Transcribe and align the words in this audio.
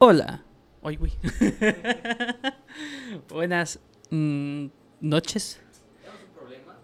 Hola. 0.00 0.44
Oy, 0.82 0.94
güey. 0.94 1.10
Buenas 3.28 3.80
mm, 4.10 4.66
noches. 5.00 5.60
¿Tenemos 6.00 6.22
un 6.22 6.30
problema? 6.38 6.76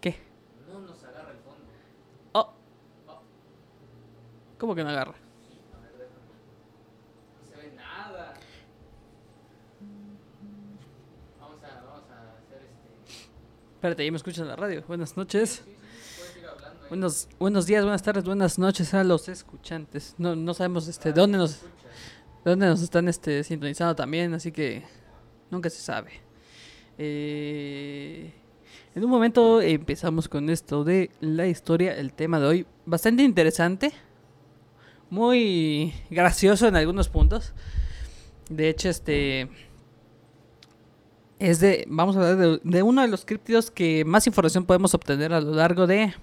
¿Qué? 0.00 0.16
No 0.70 0.78
nos 0.78 1.02
agarra 1.02 1.32
el 1.32 1.38
fondo. 1.38 1.64
Oh. 2.32 2.52
¿Cómo 4.56 4.76
que 4.76 4.84
no 4.84 4.90
agarra? 4.90 5.10
A 5.10 5.80
ver, 5.80 5.90
déjame. 5.98 6.20
No 7.40 7.44
se 7.44 7.56
ve 7.56 7.72
nada. 7.74 8.34
Vamos 11.40 11.64
a, 11.64 11.74
vamos 11.82 12.04
a 12.08 12.38
hacer 12.38 12.62
este. 12.62 13.30
Espérate, 13.74 14.04
ya 14.04 14.12
me 14.12 14.16
escuchan 14.16 14.44
en 14.44 14.48
la 14.50 14.56
radio. 14.56 14.84
Buenas 14.86 15.16
noches. 15.16 15.64
Sí, 15.64 15.66
sí, 15.74 15.76
puedes 16.18 16.36
ir 16.36 16.46
hablando. 16.46 16.82
ahí. 16.84 16.88
Buenos, 16.88 17.28
buenos 17.40 17.66
días, 17.66 17.82
buenas 17.82 18.02
tardes, 18.04 18.22
buenas 18.22 18.60
noches 18.60 18.94
a 18.94 19.02
los 19.02 19.28
escuchantes. 19.28 20.14
No, 20.18 20.36
no 20.36 20.54
sabemos 20.54 20.86
este 20.86 21.12
dónde 21.12 21.36
nos 21.36 21.50
Escucha. 21.56 21.74
Dónde 22.44 22.66
nos 22.66 22.82
están 22.82 23.08
este 23.08 23.44
sintonizando 23.44 23.94
también, 23.94 24.32
así 24.34 24.52
que 24.52 24.82
nunca 25.50 25.70
se 25.70 25.80
sabe. 25.80 26.12
Eh, 26.98 28.32
en 28.94 29.04
un 29.04 29.10
momento 29.10 29.60
empezamos 29.60 30.28
con 30.28 30.50
esto 30.50 30.84
de 30.84 31.10
la 31.20 31.46
historia, 31.46 31.96
el 31.96 32.12
tema 32.12 32.40
de 32.40 32.46
hoy, 32.46 32.66
bastante 32.86 33.22
interesante, 33.22 33.92
muy 35.08 35.94
gracioso 36.10 36.68
en 36.68 36.76
algunos 36.76 37.08
puntos. 37.08 37.52
De 38.48 38.68
hecho, 38.68 38.88
este 38.88 39.48
es 41.38 41.60
de, 41.60 41.84
vamos 41.88 42.16
a 42.16 42.30
hablar 42.30 42.60
de, 42.62 42.82
uno 42.82 43.02
de 43.02 43.08
los 43.08 43.24
críptidos 43.24 43.70
que 43.70 44.04
más 44.04 44.26
información 44.26 44.66
podemos 44.66 44.92
obtener 44.94 45.32
a 45.32 45.40
lo 45.40 45.54
largo 45.54 45.86
de 45.86 46.14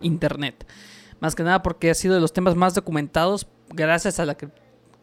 internet. 0.00 0.66
Más 1.20 1.34
que 1.34 1.42
nada 1.44 1.62
porque 1.62 1.90
ha 1.90 1.94
sido 1.94 2.14
de 2.14 2.20
los 2.20 2.32
temas 2.32 2.54
más 2.54 2.74
documentados 2.74 3.46
gracias 3.70 4.20
a 4.20 4.26
la 4.26 4.36
cri- 4.36 4.52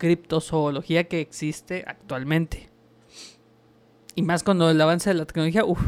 criptozoología 0.02 1.04
que 1.04 1.22
existe 1.22 1.84
actualmente. 1.86 2.72
Y 4.16 4.24
más 4.24 4.42
cuando 4.42 4.72
el 4.72 4.82
avance 4.82 5.12
de 5.12 5.14
la 5.14 5.26
tecnología, 5.26 5.64
uff, 5.64 5.80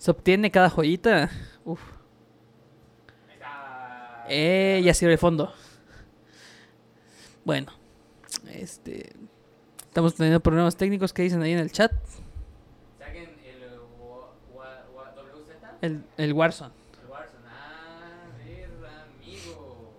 se 0.00 0.10
obtiene 0.10 0.50
cada 0.50 0.68
joyita, 0.68 1.30
uff. 1.64 1.80
Eh, 4.28 4.82
ya 4.84 4.92
sirve 4.94 5.12
el 5.12 5.18
fondo. 5.18 5.54
Bueno, 7.44 7.70
este, 8.50 9.12
estamos 9.78 10.16
teniendo 10.16 10.40
problemas 10.40 10.76
técnicos 10.76 11.12
que 11.12 11.22
dicen 11.22 11.40
ahí 11.40 11.52
en 11.52 11.60
el 11.60 11.70
chat. 11.70 11.92
Saquen 12.98 13.30
el 13.46 13.78
WZ. 13.78 15.82
El, 15.82 16.02
el 16.16 16.32
Warzone. 16.32 16.74
El 17.00 17.08
Warzone. 17.08 17.46
Ah, 17.46 18.26
ver, 18.44 18.70
amigo. 19.22 19.92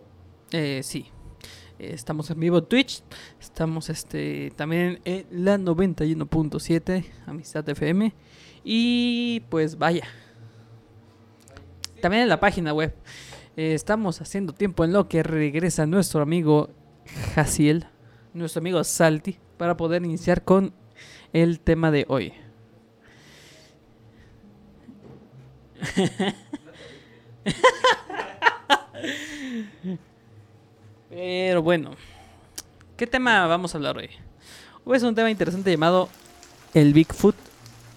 Eh, 0.52 0.82
sí. 0.84 1.14
Estamos 1.80 2.30
en 2.30 2.40
vivo 2.40 2.64
Twitch. 2.64 3.02
Estamos 3.40 3.90
este 3.90 4.54
también 4.56 5.02
en 5.04 5.26
la 5.32 5.58
91.7 5.58 7.04
Amistad 7.26 7.68
FM. 7.68 8.14
Y 8.64 9.42
pues 9.50 9.78
vaya. 9.78 10.06
También 12.02 12.24
en 12.24 12.30
la 12.30 12.40
página 12.40 12.74
web. 12.74 12.96
Eh, 13.58 13.74
estamos 13.74 14.22
haciendo 14.22 14.54
tiempo 14.54 14.86
en 14.86 14.94
lo 14.94 15.10
que 15.10 15.24
regresa 15.24 15.86
nuestro 15.86 16.22
amigo 16.22 16.70
Jaciel, 17.36 17.88
nuestro 18.34 18.60
amigo 18.60 18.84
Salti, 18.84 19.38
para 19.58 19.78
poder 19.78 20.04
iniciar 20.04 20.44
con 20.44 20.74
el 21.34 21.60
tema 21.60 21.92
de 21.92 22.06
hoy. 22.08 22.34
Pero 31.16 31.62
bueno, 31.62 31.92
¿qué 32.98 33.08
tema 33.08 33.48
vamos 33.48 33.74
a 33.74 33.78
hablar 33.78 33.98
hoy? 33.98 34.10
Hoy 34.84 34.98
es 34.98 35.04
un 35.04 35.16
tema 35.16 35.32
interesante 35.32 35.72
llamado 35.72 36.10
el 36.74 36.92
Bigfoot, 36.92 37.38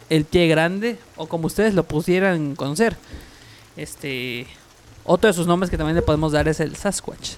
el 0.08 0.24
pie 0.24 0.46
grande, 0.46 0.98
o 1.16 1.26
como 1.26 1.48
ustedes 1.48 1.74
lo 1.74 1.82
pusieran 1.82 2.54
conocer. 2.54 2.96
Este, 3.76 4.46
otro 5.02 5.26
de 5.26 5.34
sus 5.34 5.48
nombres 5.48 5.68
que 5.68 5.76
también 5.76 5.96
le 5.96 6.02
podemos 6.02 6.30
dar 6.30 6.46
es 6.46 6.60
el 6.60 6.76
Sasquatch. 6.76 7.32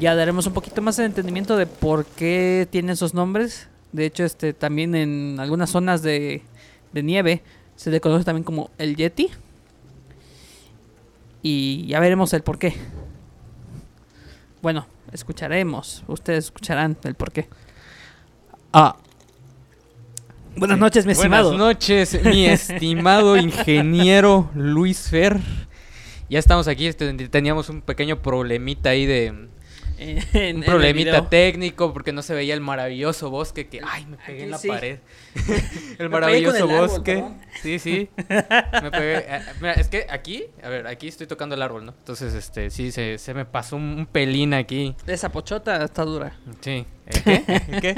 Ya 0.00 0.14
daremos 0.14 0.46
un 0.46 0.54
poquito 0.54 0.80
más 0.80 0.96
de 0.96 1.04
entendimiento 1.04 1.58
de 1.58 1.66
por 1.66 2.06
qué 2.06 2.66
tiene 2.70 2.92
esos 2.92 3.12
nombres. 3.12 3.68
De 3.92 4.06
hecho, 4.06 4.24
este, 4.24 4.54
también 4.54 4.94
en 4.94 5.38
algunas 5.40 5.68
zonas 5.68 6.00
de, 6.00 6.40
de 6.94 7.02
nieve 7.02 7.42
se 7.76 7.90
le 7.90 8.00
conoce 8.00 8.24
también 8.24 8.44
como 8.44 8.70
el 8.78 8.96
Yeti. 8.96 9.28
Y 11.42 11.84
ya 11.86 12.00
veremos 12.00 12.32
el 12.32 12.42
por 12.42 12.58
qué. 12.58 12.74
Bueno, 14.62 14.86
escucharemos. 15.12 16.04
Ustedes 16.06 16.46
escucharán 16.46 16.96
el 17.04 17.14
por 17.14 17.32
qué. 17.32 17.48
Ah, 18.72 18.96
Buenas 20.56 20.78
noches, 20.78 21.06
mi 21.06 21.12
estimado. 21.12 21.50
Buenas 21.50 21.66
noches, 21.66 22.24
mi 22.24 22.44
estimado 22.46 23.36
ingeniero 23.38 24.50
Luis 24.54 25.08
Fer. 25.08 25.40
Ya 26.28 26.38
estamos 26.38 26.68
aquí, 26.68 26.86
este, 26.86 27.12
teníamos 27.28 27.68
un 27.68 27.80
pequeño 27.80 28.20
problemita 28.22 28.90
ahí 28.90 29.06
de... 29.06 29.48
En- 29.98 30.22
en 30.32 30.56
Un 30.58 30.62
problemita 30.62 31.28
técnico 31.28 31.92
porque 31.92 32.12
no 32.12 32.22
se 32.22 32.34
veía 32.34 32.54
el 32.54 32.60
maravilloso 32.60 33.30
bosque 33.30 33.68
que... 33.68 33.80
Ay, 33.86 34.06
me 34.06 34.16
pegué 34.16 34.44
en 34.44 34.50
la 34.50 34.58
sí. 34.58 34.68
pared. 34.68 34.98
el 35.98 36.08
maravilloso 36.08 36.56
el 36.56 36.64
bosque. 36.64 37.24
sí, 37.62 37.78
sí. 37.78 38.08
Me 38.28 38.90
pegué... 38.90 39.18
eh, 39.18 39.40
mira, 39.60 39.72
es 39.74 39.88
que 39.88 40.06
aquí, 40.10 40.44
a 40.62 40.68
ver, 40.68 40.86
aquí 40.86 41.08
estoy 41.08 41.26
tocando 41.26 41.54
el 41.54 41.62
árbol, 41.62 41.84
¿no? 41.84 41.94
Entonces, 41.98 42.34
este, 42.34 42.70
sí, 42.70 42.92
se, 42.92 43.18
se 43.18 43.34
me 43.34 43.44
pasó 43.44 43.76
un, 43.76 44.06
pelín 44.10 44.54
aquí. 44.54 44.94
Esa 45.06 45.30
pochota 45.30 45.82
está 45.84 46.04
dura. 46.04 46.36
Sí. 46.60 46.84
¿El 47.06 47.22
qué? 47.22 47.62
¿El 47.68 47.80
qué? 47.80 47.94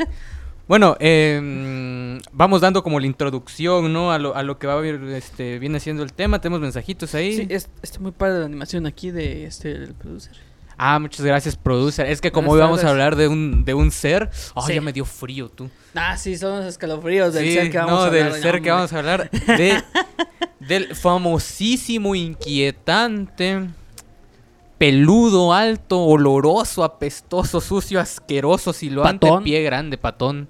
Bueno, 0.67 0.97
eh, 0.99 2.19
vamos 2.33 2.63
dando 2.63 2.83
como 2.83 2.99
la 2.99 3.07
introducción, 3.07 3.93
¿no? 3.93 4.13
A 4.13 4.19
lo, 4.19 4.35
a 4.35 4.43
lo 4.43 4.59
que 4.59 4.67
va 4.67 4.75
a 4.75 4.81
ver, 4.81 4.95
este, 5.11 5.59
viene 5.59 5.79
siendo 5.79 6.03
el 6.03 6.15
tema. 6.15 6.41
Tenemos 6.41 6.61
mensajitos 6.61 7.15
ahí. 7.15 7.37
Sí, 7.37 7.47
es, 7.51 7.69
está 7.83 8.01
muy 8.01 8.13
padre 8.13 8.41
la 8.41 8.47
animación 8.47 8.87
aquí 8.87 9.11
de 9.11 9.45
este 9.45 9.73
el 9.73 9.95
producer. 9.95 10.35
Ah, 10.77 10.99
muchas 10.99 11.25
gracias, 11.25 11.57
producer. 11.57 12.07
Es 12.07 12.21
que 12.21 12.33
como 12.33 12.57
íbamos 12.57 12.83
a 12.85 12.91
hablar 12.91 13.17
de 13.17 13.29
un, 13.29 13.65
de 13.65 13.75
un 13.75 13.91
ser, 13.91 14.31
oh, 14.55 14.67
Sí. 14.67 14.75
ya 14.75 14.81
me 14.81 14.93
dio 14.93 15.05
frío 15.05 15.49
tú. 15.49 15.71
Ah, 15.95 16.17
sí, 16.17 16.37
son 16.37 16.59
los 16.59 16.67
escalofríos 16.67 17.33
del 17.35 17.45
Sí, 17.47 17.55
ser 17.55 17.71
que 17.71 17.79
vamos 17.79 17.93
no, 17.93 18.01
a 18.01 18.07
hablar. 18.07 18.25
del 18.25 18.33
hoy, 18.33 18.41
ser 18.43 18.55
no, 18.57 18.63
que 18.63 18.71
vamos 18.71 18.93
a 18.93 18.99
hablar. 18.99 19.31
De, 19.31 19.83
del 20.61 20.95
famosísimo, 20.97 22.15
inquietante, 22.15 23.69
peludo, 24.79 25.53
alto, 25.53 26.01
oloroso, 26.03 26.83
apestoso, 26.85 27.61
sucio, 27.61 28.01
asqueroso, 28.01 28.73
silbante, 28.73 29.27
Patón. 29.27 29.45
pie 29.45 29.63
grande, 29.63 29.99
patón. 29.99 30.49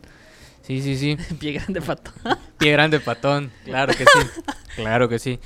Sí, 0.62 0.80
sí, 0.80 0.96
sí. 0.96 1.16
Pie 1.38 1.52
grande 1.52 1.82
pato. 1.82 2.10
Pie 2.56 2.72
grande 2.72 2.98
patón, 2.98 3.52
claro 3.66 3.92
que 3.92 4.04
sí, 4.04 4.40
claro 4.76 5.08
que 5.10 5.18
sí. 5.18 5.38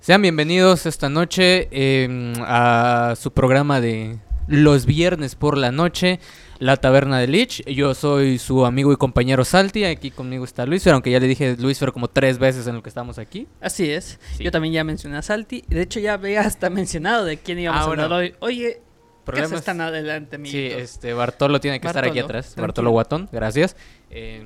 Sean 0.00 0.22
bienvenidos 0.22 0.86
esta 0.86 1.08
noche 1.08 1.68
eh, 1.70 2.32
a 2.40 3.14
su 3.20 3.32
programa 3.32 3.80
de 3.80 4.18
los 4.46 4.86
viernes 4.86 5.34
por 5.34 5.58
la 5.58 5.70
noche, 5.72 6.20
La 6.58 6.76
Taberna 6.78 7.18
de 7.18 7.26
Lich. 7.26 7.62
Yo 7.66 7.94
soy 7.94 8.38
su 8.38 8.64
amigo 8.64 8.92
y 8.92 8.96
compañero 8.96 9.44
Salti, 9.44 9.84
aquí 9.84 10.10
conmigo 10.10 10.44
está 10.44 10.64
Luis, 10.64 10.82
Fer, 10.82 10.94
aunque 10.94 11.10
ya 11.10 11.20
le 11.20 11.26
dije 11.26 11.56
Luis 11.58 11.78
Fer 11.78 11.92
como 11.92 12.08
tres 12.08 12.38
veces 12.38 12.66
en 12.66 12.76
lo 12.76 12.82
que 12.82 12.88
estamos 12.88 13.18
aquí. 13.18 13.46
Así 13.60 13.90
es. 13.90 14.18
Sí. 14.36 14.44
Yo 14.44 14.50
también 14.50 14.72
ya 14.72 14.84
mencioné 14.84 15.18
a 15.18 15.22
Salti. 15.22 15.64
De 15.68 15.82
hecho, 15.82 16.00
ya 16.00 16.14
había 16.14 16.40
hasta 16.40 16.70
mencionado 16.70 17.24
de 17.26 17.36
quién 17.36 17.58
íbamos 17.58 17.82
Ah, 17.82 17.84
a 17.84 17.90
hablar 17.90 18.12
hoy. 18.12 18.34
Oye, 18.38 18.80
¿qué 18.80 18.82
Problemas- 19.26 19.52
haces 19.52 19.64
tan 19.64 19.80
adelante, 19.82 20.30
Sí, 20.30 20.36
amiguitos? 20.36 20.80
este, 20.82 21.12
Bartolo 21.12 21.60
tiene 21.60 21.80
que 21.80 21.86
estar 21.88 22.04
aquí 22.06 22.18
atrás. 22.20 22.46
tranquilo. 22.46 22.62
Bartolo 22.62 22.90
Guatón, 22.92 23.28
gracias. 23.30 23.76
Eh, 24.10 24.42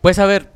pues 0.00 0.18
a 0.18 0.26
ver. 0.26 0.55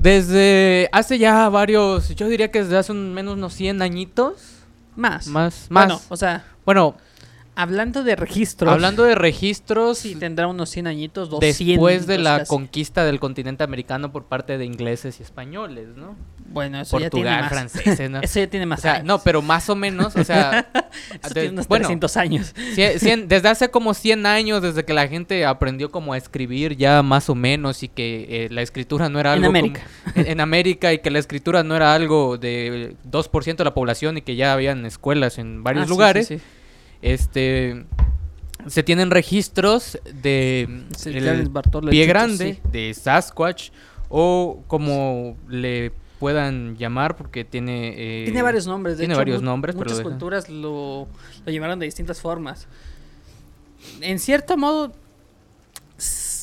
Desde 0.00 0.88
hace 0.92 1.18
ya 1.18 1.48
varios, 1.48 2.14
yo 2.14 2.28
diría 2.28 2.50
que 2.50 2.62
desde 2.62 2.76
hace 2.78 2.92
un, 2.92 3.14
menos 3.14 3.34
unos 3.34 3.52
100 3.54 3.82
añitos. 3.82 4.34
Más. 4.94 5.26
Más, 5.26 5.66
más. 5.70 5.86
Bueno, 5.86 6.00
o 6.08 6.16
sea, 6.16 6.44
Bueno, 6.64 6.96
hablando 7.60 8.04
de 8.04 8.14
registros. 8.16 8.72
hablando 8.72 9.02
de 9.04 9.14
registros, 9.14 9.98
Sí, 9.98 10.14
tendrá 10.14 10.46
unos 10.46 10.70
100 10.70 10.86
añitos, 10.86 11.28
200. 11.30 11.66
después 11.66 12.06
de 12.06 12.18
la 12.18 12.38
casi. 12.38 12.48
conquista 12.48 13.04
del 13.04 13.18
continente 13.20 13.64
americano 13.64 14.12
por 14.12 14.24
parte 14.26 14.56
de 14.58 14.64
ingleses 14.64 15.18
y 15.20 15.22
españoles, 15.22 15.88
¿no? 15.96 16.16
Bueno, 16.50 16.80
eso 16.80 16.98
ya 16.98 17.10
tiene 17.10 17.26
Portugal, 17.28 17.40
más. 17.42 17.48
franceses, 17.50 18.10
¿no? 18.10 18.20
Eso 18.22 18.40
ya 18.40 18.46
tiene 18.48 18.64
más 18.64 18.78
O 18.78 18.82
sea, 18.82 18.94
años. 18.94 19.04
no, 19.06 19.18
pero 19.22 19.42
más 19.42 19.68
o 19.68 19.74
menos, 19.76 20.16
o 20.16 20.24
sea, 20.24 20.70
Eso 21.22 21.34
de- 21.34 21.40
tiene 21.40 21.48
unos 21.50 21.68
bueno, 21.68 21.82
300 21.86 22.16
años. 22.16 22.54
Cien- 22.74 22.98
cien- 22.98 23.26
desde 23.26 23.48
hace 23.48 23.70
como 23.70 23.92
100 23.92 24.24
años, 24.24 24.62
desde 24.62 24.84
que 24.84 24.94
la 24.94 25.06
gente 25.08 25.44
aprendió 25.44 25.90
como 25.90 26.14
a 26.14 26.16
escribir 26.16 26.76
ya 26.76 27.02
más 27.02 27.28
o 27.28 27.34
menos 27.34 27.82
y 27.82 27.88
que 27.88 28.46
eh, 28.46 28.48
la 28.50 28.62
escritura 28.62 29.08
no 29.10 29.20
era 29.20 29.34
En 29.34 29.44
algo... 29.44 29.48
como- 29.48 29.58
América. 29.58 29.82
en, 30.14 30.26
en 30.26 30.40
América 30.40 30.92
y 30.94 31.00
que 31.00 31.10
la 31.10 31.18
escritura 31.18 31.62
no 31.64 31.76
era 31.76 31.92
algo 31.92 32.38
de 32.38 32.94
2% 33.10 33.56
de 33.56 33.64
la 33.64 33.74
población 33.74 34.16
y 34.16 34.22
que 34.22 34.34
ya 34.36 34.52
habían 34.54 34.86
escuelas 34.86 35.38
en 35.38 35.62
varios 35.62 35.82
Ah, 35.82 35.86
sí, 35.86 35.90
lugares. 35.90 36.26
sí, 36.28 36.38
sí. 36.38 36.44
Este... 37.02 37.84
Se 38.66 38.82
tienen 38.82 39.10
registros 39.10 39.98
de 40.22 40.62
el 41.06 41.60
pie 41.88 42.06
grande, 42.06 42.54
sí. 42.54 42.70
de 42.70 42.92
Sasquatch 42.92 43.70
o 44.08 44.62
como 44.66 45.36
le 45.48 45.92
puedan 46.18 46.76
llamar 46.76 47.16
porque 47.16 47.44
tiene... 47.44 47.94
eh, 47.96 48.24
Tiene 48.24 48.42
varios 48.42 48.66
nombres. 48.66 48.96
De 48.96 49.02
tiene 49.02 49.14
hecho, 49.14 49.20
varios 49.20 49.42
nombres, 49.42 49.76
Muchas 49.76 50.00
culturas 50.00 50.48
lo, 50.48 51.06
lo 51.46 51.52
llamaron 51.52 51.78
de 51.78 51.86
distintas 51.86 52.20
formas. 52.20 52.66
en 54.00 54.18
cierto 54.18 54.56
modo, 54.56 54.92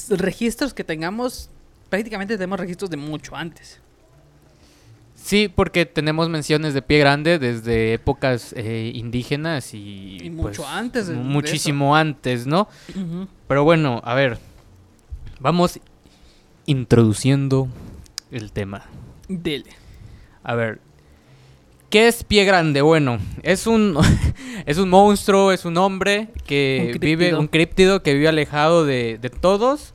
registros 0.10 0.74
que 0.74 0.84
tengamos, 0.86 1.50
prácticamente 1.90 2.38
tenemos 2.38 2.60
registros 2.60 2.90
de 2.90 2.98
mucho 2.98 3.36
antes. 3.36 3.82
Sí, 5.26 5.52
porque 5.54 5.88
tenemos 5.88 6.30
menciones 6.30 6.76
de 6.76 6.84
pie 6.84 7.00
grande 7.00 7.40
desde 7.40 7.94
épocas 7.94 8.54
eh, 8.56 8.92
indígenas 8.94 9.74
y... 9.74 10.20
Y 10.22 10.30
mucho 10.30 10.62
pues, 10.62 10.72
antes 10.72 11.08
de- 11.08 11.16
de 11.16 11.20
Muchísimo 11.20 11.96
antes, 11.96 12.46
¿no? 12.46 12.68
Pero 13.48 13.64
bueno, 13.64 14.04
a 14.06 14.14
ver. 14.14 14.38
Vamos 15.40 15.80
introduciendo 16.68 17.68
el 18.30 18.52
tema. 18.52 18.84
Dele. 19.28 19.72
A 20.44 20.54
ver. 20.54 20.80
¿Qué 21.90 22.08
es 22.08 22.24
pie 22.24 22.46
grande? 22.46 22.84
Bueno, 22.84 23.18
es 23.42 23.66
un 23.66 23.98
es 24.68 24.78
un 24.78 24.90
monstruo, 24.90 25.52
es 25.52 25.66
un 25.66 25.78
hombre 25.78 26.28
que 26.46 26.92
Un 26.94 27.00
vive 27.00 27.34
un 27.34 27.48
críptido 27.48 28.04
que 28.04 28.14
vive 28.14 28.28
alejado 28.28 28.86
de, 28.86 29.18
de 29.20 29.30
todos 29.32 29.95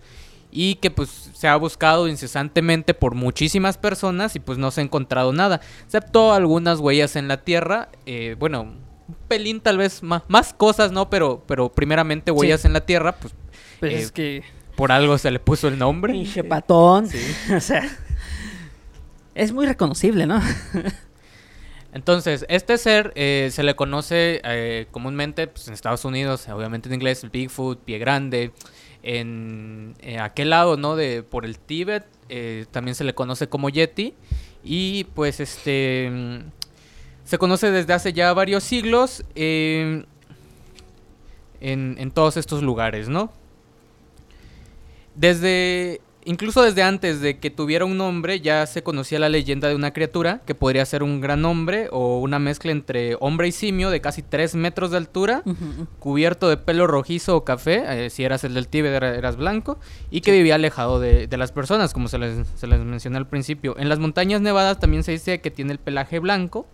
y 0.50 0.76
que 0.76 0.90
pues 0.90 1.30
se 1.34 1.48
ha 1.48 1.56
buscado 1.56 2.08
incesantemente 2.08 2.94
por 2.94 3.14
muchísimas 3.14 3.78
personas 3.78 4.34
y 4.36 4.40
pues 4.40 4.58
no 4.58 4.70
se 4.70 4.80
ha 4.80 4.84
encontrado 4.84 5.32
nada, 5.32 5.60
excepto 5.84 6.32
algunas 6.32 6.80
huellas 6.80 7.16
en 7.16 7.28
la 7.28 7.38
tierra, 7.38 7.88
eh, 8.06 8.36
bueno, 8.38 8.62
un 8.62 9.16
pelín 9.28 9.60
tal 9.60 9.78
vez 9.78 10.02
más, 10.02 10.22
más 10.28 10.52
cosas, 10.52 10.92
¿no? 10.92 11.10
Pero 11.10 11.42
pero 11.46 11.70
primeramente 11.70 12.30
huellas 12.30 12.64
en 12.64 12.72
la 12.72 12.84
tierra, 12.84 13.16
pues 13.16 13.34
Pues 13.78 13.92
Eh, 13.92 13.98
es 13.98 14.12
que. 14.12 14.42
por 14.76 14.92
algo 14.92 15.18
se 15.18 15.30
le 15.30 15.40
puso 15.40 15.68
el 15.68 15.78
nombre. 15.78 16.12
Pinche 16.12 16.44
patón. 16.44 17.08
Sí. 17.08 17.18
o 17.56 17.60
sea. 17.60 17.88
Es 19.34 19.52
muy 19.52 19.64
reconocible, 19.64 20.26
¿no? 20.26 20.40
Entonces, 21.92 22.44
este 22.48 22.78
ser 22.78 23.12
eh, 23.14 23.48
se 23.52 23.62
le 23.62 23.74
conoce 23.74 24.42
comúnmente 24.90 25.46
pues, 25.46 25.66
en 25.66 25.74
Estados 25.74 26.04
Unidos, 26.04 26.48
obviamente 26.48 26.88
en 26.88 26.94
inglés, 26.94 27.24
el 27.24 27.30
Bigfoot, 27.30 27.82
pie 27.82 27.98
grande. 27.98 28.52
En 29.02 29.94
eh, 30.00 30.18
aquel 30.18 30.50
lado, 30.50 30.76
¿no? 30.76 30.96
De, 30.96 31.22
por 31.22 31.44
el 31.44 31.58
Tíbet, 31.58 32.04
eh, 32.28 32.66
también 32.70 32.94
se 32.94 33.04
le 33.04 33.14
conoce 33.14 33.48
como 33.48 33.68
Yeti. 33.70 34.14
Y 34.62 35.04
pues 35.14 35.40
este... 35.40 36.10
mm, 36.10 36.38
Se 37.24 37.38
conoce 37.38 37.70
desde 37.70 37.92
hace 37.94 38.12
ya 38.12 38.32
varios 38.34 38.62
siglos 38.64 39.24
eh, 39.34 40.04
en, 41.60 41.96
en 41.98 42.10
todos 42.10 42.36
estos 42.36 42.62
lugares, 42.62 43.08
¿no? 43.08 43.32
Desde, 45.14 46.00
incluso 46.30 46.62
desde 46.62 46.82
antes 46.82 47.20
de 47.20 47.38
que 47.38 47.50
tuviera 47.50 47.84
un 47.84 47.96
nombre, 47.98 48.40
ya 48.40 48.64
se 48.66 48.82
conocía 48.82 49.18
la 49.18 49.28
leyenda 49.28 49.68
de 49.68 49.74
una 49.74 49.92
criatura 49.92 50.40
que 50.46 50.54
podría 50.54 50.84
ser 50.86 51.02
un 51.02 51.20
gran 51.20 51.44
hombre 51.44 51.88
o 51.90 52.20
una 52.20 52.38
mezcla 52.38 52.72
entre 52.72 53.16
hombre 53.20 53.48
y 53.48 53.52
simio 53.52 53.90
de 53.90 54.00
casi 54.00 54.22
3 54.22 54.54
metros 54.54 54.90
de 54.90 54.96
altura, 54.96 55.42
cubierto 55.98 56.48
de 56.48 56.56
pelo 56.56 56.86
rojizo 56.86 57.36
o 57.36 57.44
café, 57.44 58.06
eh, 58.06 58.10
si 58.10 58.24
eras 58.24 58.44
el 58.44 58.54
del 58.54 58.68
Tíbet 58.68 58.92
era- 58.92 59.14
eras 59.16 59.36
blanco, 59.36 59.78
y 60.10 60.20
que 60.20 60.32
vivía 60.32 60.54
alejado 60.54 61.00
de, 61.00 61.26
de 61.26 61.36
las 61.36 61.52
personas, 61.52 61.92
como 61.92 62.08
se 62.08 62.18
les, 62.18 62.46
se 62.56 62.66
les 62.66 62.80
mencioné 62.80 63.16
al 63.18 63.26
principio. 63.26 63.76
En 63.78 63.88
las 63.88 63.98
montañas 63.98 64.40
nevadas 64.40 64.78
también 64.78 65.02
se 65.02 65.12
dice 65.12 65.40
que 65.40 65.50
tiene 65.50 65.72
el 65.72 65.78
pelaje 65.78 66.18
blanco 66.18 66.66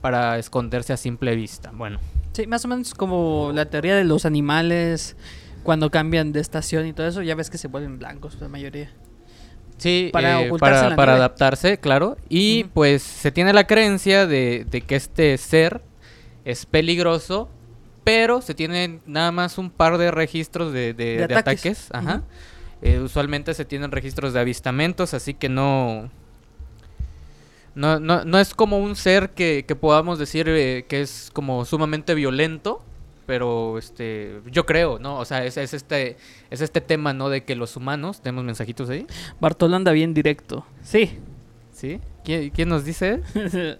para 0.00 0.38
esconderse 0.38 0.92
a 0.92 0.96
simple 0.96 1.34
vista. 1.36 1.70
Bueno, 1.74 1.98
Sí, 2.32 2.46
más 2.46 2.64
o 2.64 2.68
menos 2.68 2.94
como 2.94 3.50
la 3.52 3.68
teoría 3.68 3.96
de 3.96 4.04
los 4.04 4.24
animales 4.24 5.16
cuando 5.62 5.90
cambian 5.90 6.32
de 6.32 6.40
estación 6.40 6.86
y 6.86 6.92
todo 6.92 7.06
eso, 7.06 7.22
ya 7.22 7.34
ves 7.34 7.50
que 7.50 7.58
se 7.58 7.68
vuelven 7.68 7.98
blancos 7.98 8.38
la 8.40 8.48
mayoría. 8.48 8.90
Sí, 9.76 10.10
Para 10.12 10.42
eh, 10.42 10.46
ocultarse 10.46 10.94
para, 10.96 11.14
adaptarse, 11.14 11.78
claro. 11.78 12.16
Y 12.28 12.64
pues 12.64 13.02
se 13.02 13.30
tiene 13.30 13.52
la 13.52 13.66
creencia 13.66 14.26
de, 14.26 14.66
de 14.68 14.80
que 14.80 14.96
este 14.96 15.36
ser 15.38 15.82
es 16.44 16.66
peligroso, 16.66 17.48
pero 18.02 18.40
se 18.40 18.54
tienen 18.54 19.00
nada 19.06 19.30
más 19.30 19.56
un 19.58 19.70
par 19.70 19.98
de 19.98 20.10
registros 20.10 20.72
de, 20.72 20.94
de- 20.94 21.18
De 21.18 21.26
de 21.28 21.34
ataques. 21.36 21.60
ataques. 21.60 21.88
Ajá. 21.92 22.22
Eh, 22.82 22.98
usualmente 23.00 23.54
se 23.54 23.64
tienen 23.64 23.90
registros 23.92 24.32
de 24.32 24.40
avistamientos, 24.40 25.14
así 25.14 25.34
que 25.34 25.48
no... 25.48 26.10
No, 27.74 28.00
no, 28.00 28.24
no 28.24 28.38
es 28.40 28.54
como 28.54 28.78
un 28.80 28.96
ser 28.96 29.30
que, 29.30 29.64
que 29.66 29.76
podamos 29.76 30.18
decir 30.18 30.48
eh, 30.48 30.84
que 30.88 31.00
es 31.02 31.30
como 31.32 31.64
sumamente 31.64 32.14
violento, 32.16 32.82
pero 33.28 33.76
este 33.76 34.40
yo 34.50 34.64
creo, 34.64 34.98
¿no? 34.98 35.18
O 35.18 35.26
sea, 35.26 35.44
es, 35.44 35.58
es 35.58 35.74
este 35.74 36.16
es 36.48 36.62
este 36.62 36.80
tema, 36.80 37.12
¿no? 37.12 37.28
De 37.28 37.44
que 37.44 37.56
los 37.56 37.76
humanos, 37.76 38.22
tenemos 38.22 38.42
mensajitos 38.42 38.88
ahí. 38.88 39.06
Bartolo 39.38 39.76
anda 39.76 39.92
bien 39.92 40.14
directo. 40.14 40.64
Sí. 40.82 41.18
¿Sí? 41.70 42.00
¿Quién, 42.24 42.48
quién 42.48 42.70
nos 42.70 42.86
dice? 42.86 43.20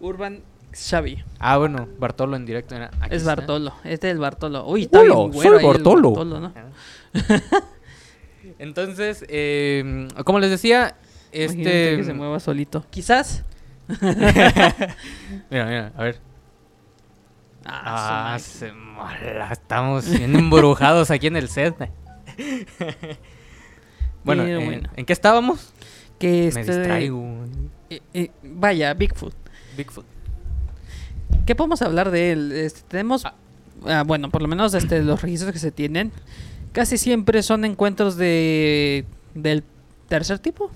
Urban 0.00 0.40
Xavi. 0.72 1.22
Ah, 1.38 1.58
bueno, 1.58 1.86
Bartolo 1.98 2.34
en 2.34 2.46
directo. 2.46 2.76
aquí 2.76 3.14
Es 3.14 3.20
está. 3.20 3.34
Bartolo. 3.34 3.74
Este 3.84 4.10
es 4.10 4.18
Bartolo. 4.18 4.66
Uy, 4.66 4.84
está 4.84 5.00
Hola, 5.00 5.16
bien 5.16 5.32
güero 5.32 5.56
soy 5.56 5.64
Bartolo. 5.66 6.10
Bartolo, 6.12 6.40
¿no? 6.40 6.54
Entonces, 8.58 9.22
eh, 9.28 10.08
como 10.24 10.38
les 10.38 10.50
decía, 10.50 10.96
Imagínate 11.30 11.90
este... 11.90 11.96
que 11.98 12.04
se 12.04 12.14
mueva 12.14 12.40
solito. 12.40 12.86
Quizás. 12.88 13.44
Mira, 15.50 15.66
mira, 15.66 15.92
a 15.94 16.02
ver. 16.04 16.27
Ah, 17.70 18.34
Ah, 18.34 18.38
se 18.38 18.72
mala, 18.72 19.50
estamos 19.52 20.08
bien 20.10 20.34
embrujados 20.34 21.10
aquí 21.10 21.26
en 21.26 21.36
el 21.36 21.48
set. 21.48 21.74
bueno, 24.24 24.44
eh, 24.44 24.64
bueno. 24.64 24.88
¿en 24.96 25.04
qué 25.06 25.12
estábamos? 25.12 25.72
que 26.18 26.50
Me 26.54 26.60
este, 26.62 26.78
distraigo. 26.78 27.44
eh, 27.90 28.00
eh, 28.12 28.30
vaya, 28.42 28.92
Bigfoot. 28.94 29.34
Bigfoot. 29.76 30.04
¿Qué 31.46 31.54
podemos 31.54 31.80
hablar 31.82 32.10
de 32.10 32.32
él? 32.32 32.52
Este, 32.52 32.80
tenemos, 32.88 33.24
Ah. 33.24 33.34
ah, 33.86 34.02
bueno, 34.04 34.28
por 34.30 34.42
lo 34.42 34.48
menos 34.48 34.74
este, 34.74 35.02
los 35.02 35.22
registros 35.22 35.52
que 35.52 35.58
se 35.60 35.70
tienen, 35.70 36.10
casi 36.72 36.98
siempre 36.98 37.42
son 37.42 37.64
encuentros 37.64 38.16
de 38.16 39.04
del 39.34 39.62
tercer 40.08 40.38
tipo. 40.40 40.70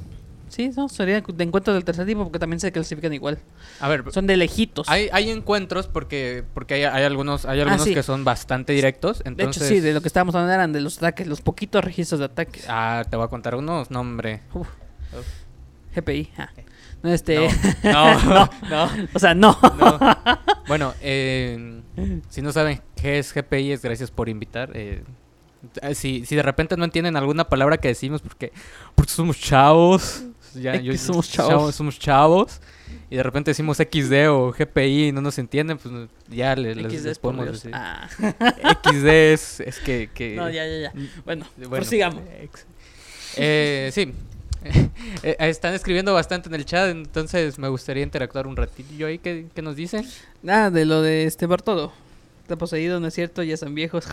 Sí, 0.52 0.70
no, 0.76 0.88
serían 0.90 1.24
de 1.26 1.44
encuentros 1.44 1.74
del 1.74 1.82
tercer 1.84 2.04
tipo 2.06 2.24
porque 2.24 2.38
también 2.38 2.60
se 2.60 2.70
clasifican 2.72 3.12
igual. 3.14 3.38
A 3.80 3.88
ver, 3.88 4.04
Son 4.12 4.26
de 4.26 4.36
lejitos. 4.36 4.86
hay, 4.88 5.08
hay 5.10 5.30
encuentros 5.30 5.86
porque 5.86 6.44
porque 6.52 6.74
hay, 6.74 6.84
hay 6.84 7.04
algunos 7.04 7.46
hay 7.46 7.60
algunos 7.60 7.80
Ah, 7.80 7.84
sí. 7.84 7.94
que 7.94 8.02
son 8.02 8.22
bastante 8.24 8.74
directos. 8.74 9.22
de 9.24 9.44
hecho, 9.44 9.60
sí, 9.60 9.80
de 9.80 9.94
lo 9.94 10.02
que 10.02 10.08
estábamos 10.08 10.34
hablando 10.34 10.52
eran 10.52 10.72
de 10.72 10.82
los 10.82 10.98
ataques, 10.98 11.26
los 11.26 11.40
poquitos 11.40 11.82
registros 11.82 12.18
de 12.20 12.26
ataques. 12.26 12.66
Ah, 12.68 13.02
te 13.08 13.16
voy 13.16 13.24
a 13.24 13.28
contar 13.28 13.54
unos, 13.54 13.90
no, 13.90 14.00
hombre. 14.00 14.42
Uf. 14.52 14.68
GPI. 15.94 16.30
ah. 16.38 16.48
No, 17.02 17.10
este, 17.12 17.48
No, 17.82 18.22
no, 18.24 18.50
no. 18.70 18.88
o 19.14 19.18
sea, 19.18 19.34
no. 19.34 19.58
No. 19.78 19.98
Bueno, 20.68 20.94
eh, 21.00 21.80
si 22.28 22.40
no 22.42 22.52
saben 22.52 22.80
qué 22.94 23.18
es 23.18 23.34
GPI, 23.34 23.72
es 23.72 23.82
gracias 23.82 24.10
por 24.10 24.28
invitar. 24.28 24.70
eh, 24.74 25.02
eh, 25.82 25.94
si, 25.94 26.24
si 26.24 26.34
de 26.36 26.42
repente 26.42 26.76
no 26.76 26.84
entienden 26.84 27.16
alguna 27.16 27.48
palabra 27.48 27.78
que 27.78 27.88
decimos, 27.88 28.22
porque, 28.22 28.52
porque 28.94 29.12
somos 29.12 29.38
chavos. 29.38 30.22
Ya, 30.54 30.74
X 30.74 30.84
yo- 30.84 30.96
somos 30.98 31.30
chavos. 31.30 31.74
Somos 31.74 31.98
chavos. 31.98 32.60
Y 33.10 33.16
de 33.16 33.22
repente 33.22 33.50
decimos 33.50 33.78
XD 33.78 34.28
o 34.30 34.52
GPI 34.52 35.08
y 35.08 35.12
no 35.12 35.20
nos 35.20 35.38
entienden, 35.38 35.78
pues 35.78 35.94
ya 36.28 36.54
le- 36.56 36.74
les, 36.74 36.92
XD 36.92 37.04
les 37.06 37.18
podemos 37.18 37.46
decir. 37.52 37.70
Ah. 37.74 38.08
XD 38.84 39.32
es, 39.32 39.60
es 39.60 39.78
que, 39.80 40.10
que- 40.14 40.34
No, 40.36 40.48
ya, 40.50 40.66
ya, 40.66 40.78
ya. 40.78 40.92
Bueno, 41.24 41.46
Bueno, 41.56 41.70
prosigamos. 41.70 42.22
ex- 42.40 42.66
Eh, 43.36 43.90
sí. 43.92 44.12
Eh, 45.24 45.36
están 45.40 45.74
escribiendo 45.74 46.14
bastante 46.14 46.48
en 46.48 46.54
el 46.54 46.64
chat, 46.64 46.88
entonces 46.90 47.58
me 47.58 47.68
gustaría 47.68 48.02
interactuar 48.04 48.46
un 48.46 48.56
ratillo 48.56 49.08
ahí. 49.08 49.18
¿Qué, 49.18 49.46
qué 49.54 49.60
nos 49.62 49.74
dicen? 49.76 50.06
Ah, 50.46 50.70
de 50.70 50.84
lo 50.84 51.02
de 51.02 51.24
este 51.24 51.46
Bartolo. 51.46 51.92
Está 52.42 52.56
poseído, 52.56 53.00
¿no 53.00 53.08
es 53.08 53.14
cierto? 53.14 53.42
Ya 53.42 53.56
son 53.56 53.74
viejos. 53.74 54.04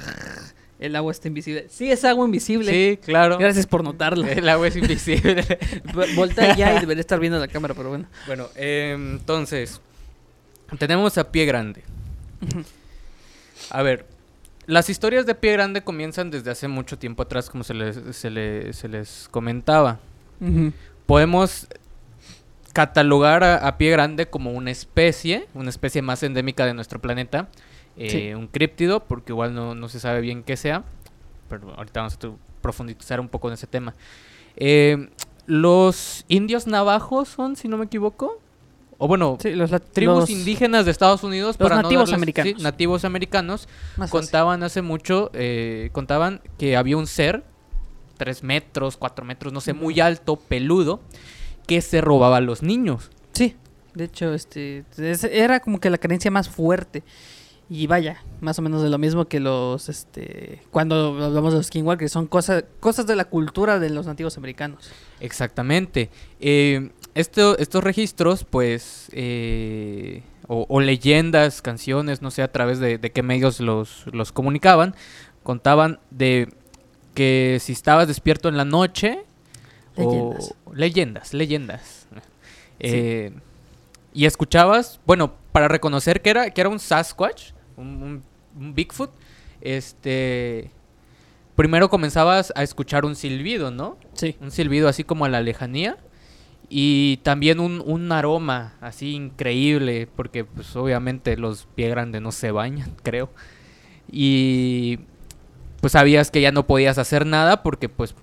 El 0.79 0.95
agua 0.95 1.11
está 1.11 1.27
invisible. 1.27 1.67
Sí, 1.69 1.91
es 1.91 2.05
agua 2.05 2.25
invisible. 2.25 2.71
Sí, 2.71 2.97
claro. 3.03 3.37
Gracias 3.37 3.67
por 3.67 3.83
notarlo. 3.83 4.25
El 4.27 4.47
agua 4.47 4.67
es 4.67 4.75
invisible. 4.77 5.43
V- 5.93 6.15
Voltea 6.15 6.55
ya 6.55 6.77
y 6.77 6.79
debería 6.79 7.01
estar 7.01 7.19
viendo 7.19 7.37
la 7.37 7.47
cámara, 7.49 7.73
pero 7.73 7.89
bueno. 7.89 8.05
bueno, 8.27 8.47
eh, 8.55 8.93
entonces, 8.97 9.81
tenemos 10.77 11.17
a 11.17 11.29
Pie 11.31 11.45
Grande. 11.45 11.83
A 13.71 13.81
ver, 13.83 14.05
las 14.67 14.89
historias 14.89 15.25
de 15.25 15.35
Pie 15.35 15.51
Grande 15.53 15.81
comienzan 15.83 16.31
desde 16.31 16.49
hace 16.51 16.67
mucho 16.69 16.97
tiempo 16.97 17.23
atrás, 17.23 17.49
como 17.49 17.63
se 17.65 17.73
les, 17.73 17.99
se 18.15 18.29
le- 18.29 18.71
se 18.73 18.87
les 18.87 19.27
comentaba. 19.31 19.99
Podemos 21.05 21.67
catalogar 22.73 23.43
a, 23.43 23.67
a 23.67 23.77
Pie 23.77 23.91
Grande 23.91 24.27
como 24.27 24.51
una 24.51 24.71
especie, 24.71 25.47
una 25.53 25.69
especie 25.69 26.01
más 26.01 26.23
endémica 26.23 26.65
de 26.65 26.73
nuestro 26.73 26.99
planeta. 27.01 27.49
Eh, 27.99 28.09
Sí. 28.09 28.33
Un 28.33 28.47
críptido, 28.47 29.01
porque 29.07 29.31
igual 29.33 29.53
no, 29.53 29.75
no 29.75 29.89
se 29.89 29.99
sabe 29.99 30.21
bien 30.21 30.43
qué 30.43 30.57
sea. 30.57 30.83
Pero 31.49 31.73
ahorita 31.75 32.01
vamos 32.01 32.15
a 32.23 32.29
profundizar 32.61 33.19
un 33.19 33.27
poco 33.29 33.47
en 33.47 33.53
ese 33.55 33.67
tema. 33.67 33.95
Eh, 34.55 35.09
los 35.45 36.25
indios 36.27 36.67
navajos 36.67 37.27
son, 37.29 37.55
si 37.55 37.67
no 37.67 37.77
me 37.77 37.85
equivoco. 37.85 38.39
O 39.01 39.07
bueno, 39.07 39.37
Sí, 39.41 39.51
los 39.55 39.71
tribus 39.93 40.19
los- 40.19 40.29
indígenas 40.29 40.83
de 40.85 40.91
Estados 40.91 41.23
Unidos. 41.23 41.55
los 41.57 41.69
no 41.69 41.81
nativos 41.81 42.09
darles- 42.09 42.09
sí, 42.09 42.15
americanos. 42.15 42.61
nativos 42.61 43.05
americanos 43.05 43.67
más 43.95 44.09
fácil. 44.11 44.25
contaban 44.27 44.61
hace 44.63 44.81
mucho, 44.81 45.31
eh, 45.33 45.89
contaban 45.93 46.41
que 46.57 46.75
había 46.75 46.97
un 46.97 47.07
ser, 47.07 47.43
tres 48.17 48.43
metros, 48.43 48.97
cuatro 48.97 49.23
metros, 49.23 49.53
no 49.53 49.61
sé, 49.61 49.71
muy 49.73 50.01
alto, 50.01 50.35
peludo, 50.35 50.99
que 51.65 51.79
se 51.81 52.01
robaba 52.01 52.37
a 52.37 52.41
los 52.41 52.61
niños. 52.61 53.09
Sí, 53.31 53.55
de 53.93 54.03
hecho, 54.03 54.33
este 54.33 54.83
es- 54.97 55.23
era 55.23 55.61
como 55.61 55.79
que 55.79 55.89
la 55.89 55.97
creencia 55.97 56.29
más 56.29 56.49
fuerte. 56.49 57.03
Y 57.71 57.85
vaya, 57.85 58.23
más 58.41 58.57
o 58.57 58.63
menos 58.63 58.81
de 58.81 58.89
lo 58.89 58.97
mismo 58.97 59.25
que 59.25 59.39
los, 59.39 59.89
este, 59.89 60.59
cuando 60.71 61.23
hablamos 61.23 61.53
de 61.53 61.59
los 61.59 61.67
skinwalkers, 61.67 62.11
son 62.11 62.25
cosas, 62.25 62.63
cosas 62.79 63.05
de 63.05 63.15
la 63.15 63.25
cultura 63.25 63.77
de 63.77 63.91
los 63.91 64.07
nativos 64.07 64.37
americanos. 64.37 64.89
Exactamente. 65.19 66.09
Eh, 66.39 66.89
esto- 67.13 67.57
estos 67.59 67.83
registros, 67.83 68.43
pues, 68.43 69.09
eh, 69.11 70.23
o, 70.47 70.65
o 70.67 70.79
leyendas, 70.81 71.61
canciones, 71.61 72.23
no 72.23 72.31
sé 72.31 72.41
a 72.41 72.51
través 72.51 72.79
de, 72.79 72.97
de 72.97 73.11
qué 73.11 73.21
medios 73.21 73.59
los, 73.59 74.05
los 74.13 74.31
comunicaban, 74.31 74.95
contaban 75.43 75.99
de 76.09 76.49
que 77.13 77.59
si 77.61 77.73
estabas 77.73 78.07
despierto 78.07 78.49
en 78.49 78.57
la 78.57 78.65
noche, 78.65 79.19
Leyendas. 79.95 80.55
o 80.65 80.73
leyendas, 80.73 81.33
leyendas, 81.35 82.07
eh, 82.79 83.31
y 84.13 84.25
escuchabas, 84.25 84.99
bueno, 85.05 85.33
para 85.51 85.67
reconocer 85.67 86.21
que 86.23 86.29
era, 86.31 86.49
que 86.49 86.61
era 86.61 86.69
un 86.69 86.79
Sasquatch, 86.79 87.51
un, 87.79 88.03
un- 88.03 88.23
un 88.59 88.75
Bigfoot, 88.75 89.11
este, 89.61 90.71
primero 91.55 91.89
comenzabas 91.89 92.53
a 92.55 92.63
escuchar 92.63 93.05
un 93.05 93.15
silbido, 93.15 93.71
¿no? 93.71 93.97
Sí. 94.13 94.35
un 94.41 94.51
silbido 94.51 94.87
así 94.89 95.03
como 95.03 95.25
a 95.25 95.29
la 95.29 95.41
lejanía 95.41 95.97
y 96.69 97.17
también 97.23 97.59
un, 97.59 97.81
un 97.85 98.11
aroma 98.11 98.75
así 98.81 99.15
increíble 99.15 100.07
porque 100.15 100.45
pues 100.45 100.75
obviamente 100.75 101.35
los 101.37 101.67
pie 101.75 101.89
grandes 101.89 102.21
no 102.21 102.31
se 102.31 102.51
bañan 102.51 102.91
creo 103.03 103.29
y 104.11 104.99
pues 105.81 105.93
sabías 105.93 106.29
que 106.31 106.41
ya 106.41 106.51
no 106.51 106.67
podías 106.67 106.97
hacer 106.97 107.25
nada 107.25 107.63
porque 107.63 107.89
pues 107.89 108.13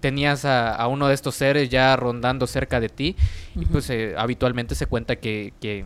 tenías 0.00 0.44
a, 0.44 0.74
a 0.74 0.88
uno 0.88 1.08
de 1.08 1.14
estos 1.14 1.34
seres 1.36 1.68
ya 1.68 1.94
rondando 1.96 2.46
cerca 2.46 2.80
de 2.80 2.88
ti 2.88 3.16
y 3.54 3.66
pues 3.66 3.88
eh, 3.90 4.14
habitualmente 4.16 4.74
se 4.74 4.86
cuenta 4.86 5.16
que, 5.16 5.52
que, 5.60 5.84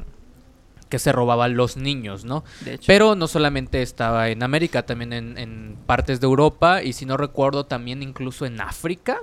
que 0.94 0.98
se 1.00 1.10
robaban 1.10 1.56
los 1.56 1.76
niños, 1.76 2.24
¿no? 2.24 2.44
De 2.64 2.74
hecho. 2.74 2.84
Pero 2.86 3.16
no 3.16 3.26
solamente 3.26 3.82
estaba 3.82 4.28
en 4.28 4.44
América, 4.44 4.86
también 4.86 5.12
en, 5.12 5.36
en 5.38 5.76
partes 5.86 6.20
de 6.20 6.26
Europa 6.26 6.84
y 6.84 6.92
si 6.92 7.04
no 7.04 7.16
recuerdo 7.16 7.66
también 7.66 8.00
incluso 8.00 8.46
en 8.46 8.60
África. 8.60 9.18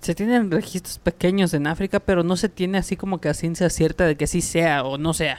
Se 0.00 0.14
tienen 0.14 0.50
registros 0.50 0.98
pequeños 0.98 1.52
en 1.52 1.66
África, 1.66 2.00
pero 2.00 2.22
no 2.22 2.36
se 2.36 2.48
tiene 2.48 2.78
así 2.78 2.96
como 2.96 3.20
que 3.20 3.28
a 3.28 3.34
ciencia 3.34 3.68
cierta 3.68 4.06
de 4.06 4.16
que 4.16 4.26
sí 4.26 4.40
sea 4.40 4.84
o 4.84 4.96
no 4.96 5.12
sea. 5.12 5.38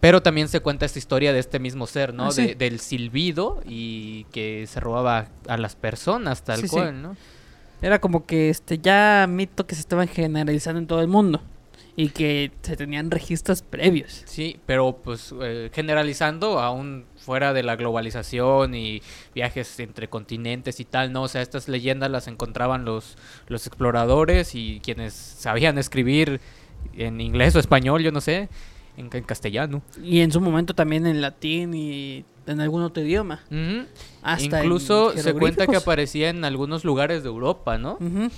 Pero 0.00 0.20
también 0.22 0.48
se 0.48 0.60
cuenta 0.60 0.84
esta 0.84 0.98
historia 0.98 1.32
de 1.32 1.38
este 1.38 1.58
mismo 1.58 1.86
ser, 1.86 2.12
¿no? 2.12 2.26
Ah, 2.26 2.30
sí. 2.32 2.48
De- 2.48 2.54
del 2.56 2.78
silbido 2.80 3.62
y 3.64 4.24
que 4.32 4.66
se 4.68 4.80
robaba 4.80 5.28
a 5.48 5.56
las 5.56 5.76
personas 5.76 6.42
tal 6.42 6.60
Sí, 6.60 6.68
sí. 6.68 6.74
cual, 6.76 7.00
¿no? 7.00 7.16
Era 7.80 8.00
como 8.00 8.26
que 8.26 8.50
este 8.50 8.78
ya 8.78 9.26
mito 9.28 9.66
que 9.66 9.74
se 9.76 9.80
estaban 9.80 10.08
generalizando 10.08 10.78
en 10.78 10.86
todo 10.86 11.00
el 11.00 11.08
mundo 11.08 11.40
y 11.94 12.08
que 12.08 12.50
se 12.62 12.76
tenían 12.76 13.10
registros 13.10 13.62
previos. 13.62 14.22
Sí, 14.24 14.58
pero 14.64 14.96
pues 15.02 15.34
eh, 15.42 15.70
generalizando 15.72 16.58
aún 16.58 17.04
fuera 17.16 17.52
de 17.52 17.62
la 17.62 17.76
globalización 17.76 18.74
y 18.74 19.02
viajes 19.34 19.78
entre 19.78 20.08
continentes 20.08 20.80
y 20.80 20.84
tal, 20.84 21.12
¿no? 21.12 21.22
O 21.22 21.28
sea, 21.28 21.42
estas 21.42 21.68
leyendas 21.68 22.10
las 22.10 22.28
encontraban 22.28 22.84
los, 22.84 23.16
los 23.46 23.66
exploradores 23.66 24.54
y 24.54 24.80
quienes 24.82 25.12
sabían 25.12 25.76
escribir 25.76 26.40
en 26.96 27.20
inglés 27.20 27.54
o 27.56 27.58
español, 27.58 28.02
yo 28.02 28.10
no 28.10 28.22
sé, 28.22 28.48
en, 28.96 29.10
en 29.12 29.24
castellano. 29.24 29.82
Y 30.02 30.20
en 30.20 30.32
su 30.32 30.40
momento 30.40 30.74
también 30.74 31.06
en 31.06 31.20
latín 31.20 31.74
y 31.74 32.24
en 32.46 32.60
algún 32.60 32.82
otro 32.82 33.02
idioma. 33.02 33.42
Hasta 34.22 34.58
en 34.58 34.64
Incluso 34.64 35.12
se 35.16 35.34
cuenta 35.34 35.66
que 35.66 35.76
aparecía 35.76 36.30
en 36.30 36.44
algunos 36.44 36.84
lugares 36.84 37.22
de 37.22 37.28
Europa, 37.28 37.78
¿no? 37.78 37.98
Ujú. 38.00 38.30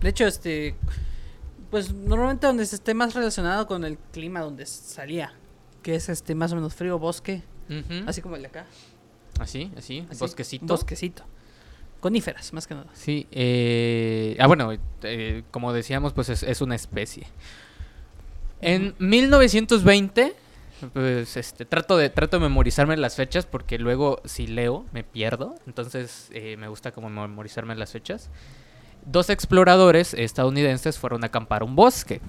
De 0.00 0.08
hecho, 0.08 0.26
este, 0.26 0.74
pues 1.72 1.90
normalmente 1.94 2.46
donde 2.46 2.66
se 2.66 2.76
esté 2.76 2.92
más 2.92 3.14
relacionado 3.14 3.66
con 3.66 3.82
el 3.84 3.96
clima 3.96 4.40
donde 4.40 4.66
salía, 4.66 5.32
que 5.82 5.94
es 5.94 6.10
este 6.10 6.34
más 6.34 6.52
o 6.52 6.54
menos 6.54 6.74
frío, 6.74 6.98
bosque, 6.98 7.42
así 8.06 8.20
como 8.20 8.36
el 8.36 8.42
de 8.42 8.48
acá. 8.48 8.66
Así, 9.40 9.72
así, 9.78 10.06
así, 10.10 10.18
bosquecito. 10.18 10.66
Bosquecito. 10.66 11.24
Coníferas, 12.00 12.52
más 12.52 12.66
que 12.66 12.74
nada. 12.74 12.88
Sí, 12.92 13.26
eh, 13.30 14.36
ah, 14.38 14.48
bueno, 14.48 14.70
eh, 15.02 15.44
como 15.50 15.72
decíamos, 15.72 16.12
pues 16.12 16.28
es, 16.28 16.42
es 16.42 16.60
una 16.60 16.74
especie. 16.74 17.26
En 18.60 18.94
1920, 18.98 20.34
pues 20.92 21.38
este, 21.38 21.64
trato 21.64 21.96
de, 21.96 22.10
trato 22.10 22.36
de 22.36 22.42
memorizarme 22.42 22.98
las 22.98 23.16
fechas 23.16 23.46
porque 23.46 23.78
luego 23.78 24.20
si 24.26 24.46
leo 24.46 24.84
me 24.92 25.04
pierdo, 25.04 25.54
entonces 25.66 26.28
eh, 26.32 26.58
me 26.58 26.68
gusta 26.68 26.92
como 26.92 27.08
memorizarme 27.08 27.74
las 27.76 27.92
fechas. 27.92 28.28
Dos 29.04 29.30
exploradores 29.30 30.14
estadounidenses 30.14 30.98
fueron 30.98 31.24
a 31.24 31.26
acampar 31.26 31.62
a 31.62 31.64
un 31.64 31.74
bosque. 31.76 32.20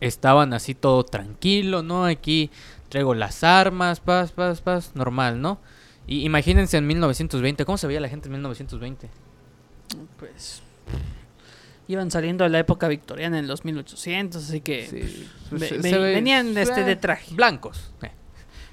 Estaban 0.00 0.54
así 0.54 0.74
todo 0.74 1.04
tranquilo, 1.04 1.82
¿no? 1.82 2.06
Aquí 2.06 2.50
traigo 2.88 3.14
las 3.14 3.44
armas, 3.44 4.00
paz, 4.00 4.32
paz, 4.32 4.62
paz, 4.62 4.92
normal, 4.94 5.40
¿no? 5.40 5.58
Y 6.06 6.24
imagínense 6.24 6.78
en 6.78 6.86
1920, 6.86 7.64
¿cómo 7.66 7.76
se 7.78 7.86
veía 7.86 8.00
la 8.00 8.08
gente 8.08 8.28
en 8.28 8.32
1920? 8.32 9.08
Pues 10.18 10.62
iban 11.88 12.10
saliendo 12.10 12.44
de 12.44 12.50
la 12.50 12.60
época 12.60 12.88
victoriana 12.88 13.38
en 13.38 13.46
los 13.48 13.64
1800, 13.64 14.42
así 14.48 14.60
que 14.60 14.86
Sí, 14.86 15.28
pues, 15.50 15.60
ve- 15.70 15.78
ve- 15.98 15.98
venían 16.14 16.56
este, 16.56 16.84
de 16.84 16.96
traje. 16.96 17.34
Blancos. 17.34 17.92
eh. 18.02 18.10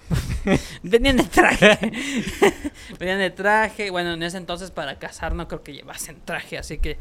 Venían 0.84 1.18
de 1.18 1.24
traje. 1.24 1.78
Venían 3.00 3.20
de 3.20 3.30
traje. 3.32 3.90
Bueno, 3.92 4.14
en 4.14 4.24
ese 4.24 4.38
entonces 4.38 4.72
para 4.72 4.98
cazar 5.00 5.34
no 5.36 5.48
creo 5.48 5.64
que 5.64 5.74
llevasen 5.74 6.18
traje, 6.24 6.58
así 6.58 6.78
que 6.78 6.98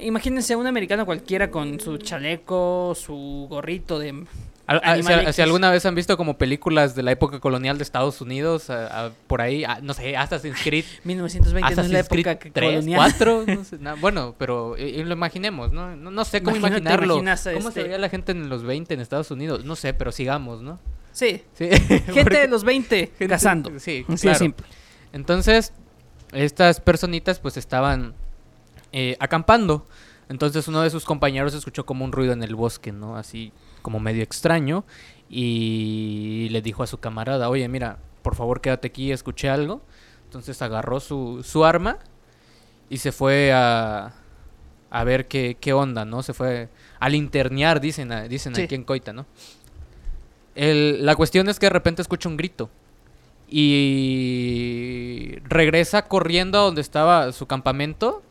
imagínense 0.00 0.56
un 0.56 0.66
americano 0.66 1.06
cualquiera 1.06 1.50
con 1.50 1.80
su 1.80 1.96
chaleco, 1.98 2.94
su 2.94 3.46
gorrito 3.48 3.98
de 3.98 4.24
a- 4.68 5.32
si, 5.32 5.42
alguna 5.42 5.70
vez 5.70 5.86
han 5.86 5.94
visto 5.94 6.16
como 6.16 6.36
películas 6.38 6.96
de 6.96 7.04
la 7.04 7.12
época 7.12 7.38
colonial 7.38 7.78
de 7.78 7.84
Estados 7.84 8.20
Unidos, 8.20 8.68
a- 8.68 9.06
a- 9.06 9.10
por 9.28 9.40
ahí, 9.40 9.64
no 9.82 9.94
sé, 9.94 10.16
Assassin's 10.16 10.58
Creed, 10.62 10.84
1920 11.04 11.76
no 11.76 11.82
es 11.82 11.90
la 11.90 12.00
época 12.00 12.34
que 12.40 12.50
3, 12.50 12.70
colonial. 12.70 12.98
4, 12.98 13.44
no 13.46 13.64
sé, 13.64 13.78
na- 13.78 13.94
bueno, 13.94 14.34
pero 14.38 14.74
lo 14.76 15.12
imaginemos, 15.12 15.72
¿no? 15.72 15.94
No, 15.94 16.10
no 16.10 16.24
sé 16.24 16.42
cómo 16.42 16.56
Imagínate, 16.56 16.80
imaginarlo. 16.82 17.14
¿Cómo 17.54 17.68
este- 17.68 17.70
se 17.72 17.82
veía 17.84 17.98
la 17.98 18.08
gente 18.08 18.32
en 18.32 18.48
los 18.48 18.64
20 18.64 18.92
en 18.92 19.00
Estados 19.00 19.30
Unidos? 19.30 19.64
No 19.64 19.76
sé, 19.76 19.94
pero 19.94 20.10
sigamos, 20.10 20.60
¿no? 20.62 20.80
Sí, 21.16 21.42
Sí. 21.54 21.70
gente 22.12 22.38
de 22.40 22.48
los 22.48 22.62
20 22.62 22.96
gente- 23.06 23.28
cazando. 23.28 23.70
Sí, 23.78 24.04
Así 24.06 24.12
de 24.12 24.18
claro. 24.18 24.38
simple. 24.38 24.66
Entonces, 25.14 25.72
estas 26.32 26.80
personitas 26.80 27.38
pues 27.40 27.56
estaban 27.56 28.14
eh, 28.92 29.16
acampando. 29.18 29.86
Entonces 30.28 30.66
uno 30.68 30.82
de 30.82 30.90
sus 30.90 31.04
compañeros 31.04 31.54
escuchó 31.54 31.86
como 31.86 32.04
un 32.04 32.12
ruido 32.12 32.32
en 32.32 32.42
el 32.42 32.54
bosque, 32.54 32.92
¿no? 32.92 33.16
Así 33.16 33.52
como 33.82 33.98
medio 34.00 34.22
extraño. 34.22 34.84
Y 35.30 36.48
le 36.50 36.60
dijo 36.62 36.82
a 36.82 36.86
su 36.86 36.98
camarada, 36.98 37.48
oye, 37.48 37.66
mira, 37.68 37.98
por 38.22 38.34
favor 38.34 38.60
quédate 38.60 38.88
aquí, 38.88 39.12
escuché 39.12 39.48
algo. 39.48 39.80
Entonces 40.24 40.60
agarró 40.62 40.98
su, 41.00 41.42
su 41.44 41.64
arma 41.64 41.98
y 42.90 42.98
se 42.98 43.12
fue 43.12 43.52
a, 43.52 44.12
a 44.90 45.04
ver 45.04 45.28
qué, 45.28 45.56
qué 45.60 45.72
onda, 45.72 46.04
¿no? 46.04 46.22
Se 46.22 46.34
fue 46.34 46.68
a 46.98 47.08
linternear, 47.08 47.80
dicen, 47.80 48.10
dicen 48.28 48.54
Sí. 48.54 48.62
aquí 48.62 48.74
en 48.74 48.84
Coita, 48.84 49.12
¿no? 49.12 49.26
El- 50.56 51.04
la 51.06 51.14
cuestión 51.14 51.48
es 51.48 51.58
que 51.60 51.66
de 51.66 51.70
repente 51.70 52.02
escucha 52.02 52.28
un 52.28 52.36
grito 52.36 52.68
y 54.06 55.36
regresa 55.44 56.06
corriendo 56.08 56.58
a 56.58 56.62
donde 56.62 56.80
estaba 56.80 57.32
su 57.32 57.46
campamento 57.46 58.22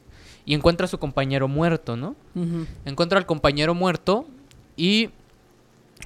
y 0.46 0.54
encuentra 0.54 0.86
a 0.86 0.88
su 0.88 0.98
compañero 1.00 1.48
muerto, 1.48 1.96
¿no? 1.98 2.16
Encuentra 2.86 3.18
al 3.18 3.26
compañero 3.26 3.74
muerto 3.74 4.28
y 4.76 5.10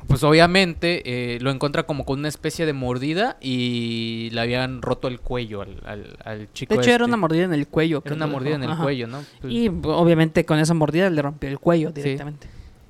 pues 0.08 0.24
obviamente 0.24 1.02
eh, 1.36 1.40
lo 1.42 1.50
encuentra 1.52 1.84
como 1.84 2.06
con 2.06 2.20
una 2.20 2.28
especie 2.30 2.66
de 2.66 2.74
mordida 2.74 3.38
y 3.42 4.30
le 4.32 4.40
habían 4.42 4.82
roto 4.82 5.08
el 5.08 5.20
cuello 5.20 5.62
al, 5.62 5.82
al- 5.86 6.18
al 6.24 6.54
chico. 6.54 6.74
De 6.74 6.80
hecho, 6.80 6.90
era 6.92 6.98
este. 6.98 7.06
una 7.06 7.18
mordida 7.18 7.44
en 7.46 7.54
el 7.54 7.68
cuello. 7.68 8.02
Era 8.06 8.16
una 8.16 8.28
mordida 8.28 8.56
en 8.56 8.64
el 8.64 8.72
Ajá. 8.72 8.84
cuello, 8.84 9.08
¿no? 9.08 9.24
Pues, 9.42 9.52
Y 9.54 9.68
obviamente 9.68 10.46
con 10.46 10.60
esa 10.60 10.74
mordida 10.74 11.10
le 11.10 11.22
rompió 11.22 11.50
el 11.50 11.60
cuello 11.60 11.92
directamente. 11.92 12.48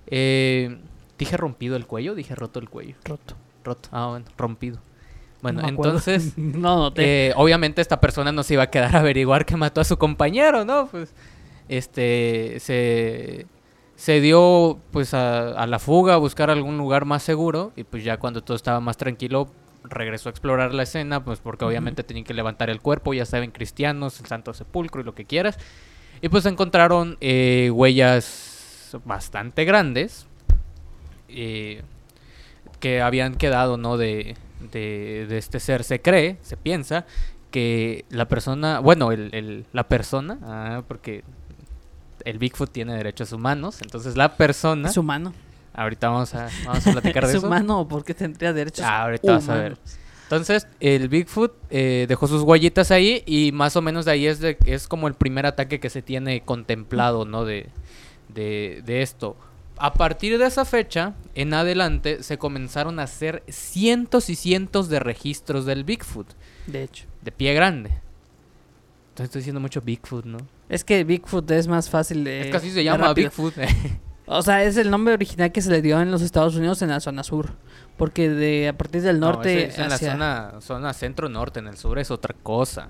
eh, 0.08 0.78
dije 1.20 1.38
rompido 1.38 1.76
el 1.76 1.86
cuello, 1.86 2.16
dije 2.16 2.34
roto 2.34 2.60
el 2.60 2.70
cuello. 2.70 2.96
Roto. 3.04 3.36
Roto. 3.64 3.90
Ah, 3.92 4.08
bueno, 4.08 4.26
rompido. 4.38 4.80
Bueno, 5.42 5.62
No 5.62 5.68
entonces 5.68 6.34
no 6.38 6.78
noté. 6.78 7.28
Eh, 7.28 7.34
obviamente 7.36 7.82
esta 7.82 8.00
persona 8.02 8.32
no 8.32 8.42
se 8.42 8.56
iba 8.56 8.64
a 8.64 8.70
quedar 8.72 8.96
a 8.96 9.00
averiguar 9.02 9.46
que 9.46 9.56
mató 9.56 9.82
a 9.82 9.84
su 9.84 9.98
compañero, 9.98 10.66
¿no? 10.66 10.88
Pues 10.88 11.14
este 11.68 12.58
se, 12.60 13.46
se 13.96 14.22
dio 14.22 14.80
pues 14.92 15.14
a, 15.14 15.50
a 15.50 15.68
la 15.68 15.78
fuga 15.78 16.16
a 16.16 16.18
buscar 16.18 16.50
algún 16.50 16.78
lugar 16.78 17.06
más 17.06 17.22
seguro 17.22 17.74
y 17.76 17.84
pues 17.84 18.04
ya 18.04 18.18
cuando 18.18 18.42
todo 18.42 18.56
estaba 18.58 18.80
más 18.80 18.98
tranquilo 18.98 19.50
regresó 19.84 20.30
a 20.30 20.32
explorar 20.32 20.74
la 20.74 20.84
escena 20.84 21.24
pues 21.24 21.40
porque 21.40 21.64
obviamente 21.66 22.04
tenían 22.04 22.26
que 22.26 22.34
levantar 22.34 22.70
el 22.70 22.82
cuerpo, 22.82 23.14
ya 23.14 23.26
saben, 23.26 23.52
cristianos, 23.52 24.20
el 24.20 24.26
Santo 24.26 24.54
Sepulcro 24.54 25.02
y 25.02 25.04
lo 25.04 25.16
que 25.16 25.26
quieras. 25.26 25.58
Y 26.22 26.30
pues 26.30 26.46
encontraron 26.46 27.18
eh, 27.22 27.70
huellas 27.74 28.98
bastante 29.06 29.66
grandes 29.66 30.28
eh, 31.30 31.82
que 32.80 33.02
habían 33.02 33.36
quedado, 33.36 33.78
¿no? 33.78 33.98
De, 33.98 34.36
de, 34.72 35.26
de 35.28 35.38
este 35.38 35.60
ser. 35.60 35.84
Se 35.84 36.02
cree, 36.02 36.38
se 36.42 36.58
piensa 36.58 37.06
que 37.52 38.06
la 38.10 38.26
persona, 38.28 38.80
bueno, 38.80 39.12
el, 39.12 39.34
el- 39.34 39.66
la 39.74 39.88
persona, 39.88 40.38
ah, 40.44 40.84
porque 40.88 41.24
el 42.26 42.38
Bigfoot 42.38 42.72
tiene 42.72 42.96
derechos 42.96 43.32
humanos, 43.32 43.82
entonces 43.82 44.16
la 44.18 44.36
persona, 44.36 44.90
Es 44.90 44.98
humano. 44.98 45.34
Ahorita 45.74 46.10
vamos 46.10 46.34
a, 46.36 46.50
vamos 46.66 46.86
a 46.88 46.92
platicar 46.92 47.24
de 47.26 47.32
¿Es 47.32 47.38
eso. 47.38 47.48
humano 47.48 47.80
o 47.82 47.88
por 47.88 48.04
qué 48.04 48.14
tendría 48.14 48.52
derechos 48.54 48.84
Ah, 48.86 49.04
ahorita 49.04 49.32
vas 49.34 49.50
a 49.50 49.54
ver. 49.54 49.62
humanos? 49.74 49.80
Entonces, 50.24 50.68
el 50.80 51.10
Bigfoot 51.10 51.54
eh, 51.72 52.06
dejó 52.08 52.28
sus 52.28 52.44
huellitas 52.44 52.92
ahí 52.92 53.24
y 53.26 53.52
más 53.52 53.76
o 53.76 53.82
menos 53.82 54.06
de 54.06 54.12
ahí 54.12 54.28
es, 54.28 54.40
de, 54.40 54.58
es 54.66 54.88
como 54.88 55.08
el 55.08 55.14
primer 55.16 55.46
ataque 55.48 55.80
que 55.80 55.90
se 55.90 56.02
tiene 56.04 56.42
contemplado, 56.42 57.26
¿no? 57.26 57.46
De, 57.46 57.68
de, 58.28 58.84
de 58.86 59.02
esto. 59.02 59.36
A 59.80 59.94
partir 59.94 60.38
de 60.38 60.46
esa 60.46 60.66
fecha, 60.66 61.14
en 61.36 61.54
adelante, 61.54 62.22
se 62.24 62.38
comenzaron 62.38 63.00
a 63.00 63.04
hacer 63.04 63.44
cientos 63.48 64.30
y 64.30 64.36
cientos 64.36 64.90
de 64.90 65.00
registros 65.00 65.66
del 65.66 65.84
Bigfoot, 65.86 66.28
De 66.68 66.84
hecho. 66.84 67.06
de 67.22 67.32
pie 67.32 67.54
grande. 67.54 67.90
Entonces 69.10 69.26
estoy 69.26 69.40
diciendo 69.40 69.60
mucho 69.62 69.82
Bigfoot, 69.82 70.26
¿no? 70.26 70.38
Es 70.70 70.84
que 70.84 71.04
Bigfoot 71.04 71.50
es 71.52 71.68
más 71.68 71.90
fácil 71.90 72.24
de... 72.24 72.42
es 72.42 72.48
que 72.52 72.58
así 72.58 72.72
se 72.72 72.84
llama. 72.84 73.14
Bigfoot. 73.14 73.54
O 74.32 74.44
sea, 74.44 74.64
es 74.64 74.78
el 74.78 74.92
nombre 74.92 75.16
original 75.16 75.52
que 75.52 75.60
se 75.60 75.72
le 75.72 75.82
dio 75.82 76.00
en 76.00 76.12
los 76.12 76.22
Estados 76.22 76.56
Unidos 76.56 76.84
en 76.84 76.90
la 76.90 77.00
zona 77.00 77.24
sur. 77.24 77.54
Porque 77.98 78.30
de 78.30 78.68
a 78.68 78.78
partir 78.78 79.02
del 79.02 79.20
No, 79.20 79.32
norte 79.32 79.66
es 79.70 79.80
en 79.80 79.92
hacia- 79.92 80.10
la 80.16 80.52
zona, 80.52 80.62
zona 80.62 80.94
centro-norte, 80.94 81.58
en 81.62 81.68
el 81.68 81.78
sur 81.78 81.98
es 81.98 82.12
otra 82.12 82.36
cosa. 82.44 82.90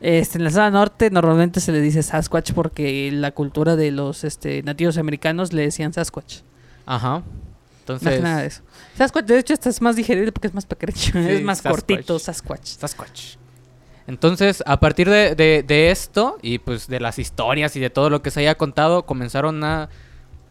Este, 0.00 0.38
en 0.38 0.44
la 0.44 0.50
zona 0.50 0.70
norte 0.70 1.10
normalmente 1.10 1.60
se 1.60 1.72
le 1.72 1.80
dice 1.80 2.02
Sasquatch 2.02 2.52
porque 2.52 3.10
la 3.12 3.32
cultura 3.32 3.76
de 3.76 3.90
los 3.90 4.24
este, 4.24 4.62
nativos 4.62 4.98
americanos 4.98 5.52
le 5.52 5.62
decían 5.62 5.92
Sasquatch. 5.92 6.40
Ajá. 6.84 7.20
Más 7.20 7.24
Entonces, 7.80 8.14
que 8.16 8.20
nada 8.20 8.40
de 8.42 8.46
eso. 8.48 8.62
Sasquatch, 8.98 9.24
de 9.26 9.38
hecho, 9.38 9.54
este 9.54 9.70
es 9.70 9.80
más 9.80 9.96
digerible 9.96 10.32
porque 10.32 10.48
es 10.48 10.54
más 10.54 10.66
pequeño. 10.66 10.92
Sí, 10.96 11.12
es 11.16 11.42
más 11.42 11.58
Sasquatch. 11.58 11.72
cortito, 11.86 12.18
Sasquatch. 12.18 12.66
Sasquatch. 12.66 13.36
Entonces, 14.06 14.62
a 14.66 14.78
partir 14.78 15.08
de, 15.08 15.34
de- 15.34 15.64
de 15.66 15.90
esto 15.90 16.36
y 16.42 16.58
pues 16.58 16.86
de 16.88 17.00
las 17.00 17.18
historias 17.18 17.74
y 17.76 17.80
de 17.80 17.90
todo 17.90 18.08
lo 18.10 18.22
que 18.22 18.30
se 18.30 18.40
haya 18.40 18.54
contado, 18.56 19.04
comenzaron 19.06 19.64
a, 19.64 19.88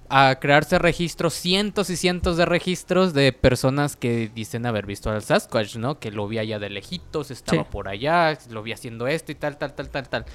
a 0.09 0.35
crearse 0.39 0.77
registros, 0.77 1.33
cientos 1.33 1.89
y 1.89 1.97
cientos 1.97 2.37
de 2.37 2.45
registros 2.45 3.13
de 3.13 3.33
personas 3.33 3.95
que 3.95 4.29
dicen 4.33 4.65
haber 4.65 4.85
visto 4.85 5.09
al 5.09 5.21
Sasquatch, 5.23 5.77
¿no? 5.77 5.99
Que 5.99 6.11
lo 6.11 6.27
vi 6.27 6.37
allá 6.37 6.59
de 6.59 6.69
lejitos, 6.69 7.31
estaba 7.31 7.63
Sí. 7.63 7.67
por 7.71 7.87
allá, 7.87 8.37
lo 8.51 8.61
vi 8.61 8.71
haciendo 8.71 9.07
esto 9.07 9.31
y 9.31 9.35
tal, 9.35 9.57
tal, 9.57 9.73
tal, 9.73 9.89
tal, 9.89 10.07
tal. 10.07 10.25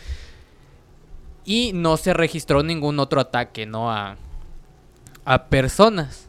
Y 1.45 1.73
no 1.73 1.97
se 1.97 2.13
registró 2.15 2.63
ningún 2.63 2.99
otro 2.99 3.21
ataque, 3.21 3.65
¿no? 3.67 3.91
A, 3.93 4.17
a 5.25 5.45
personas. 5.47 6.29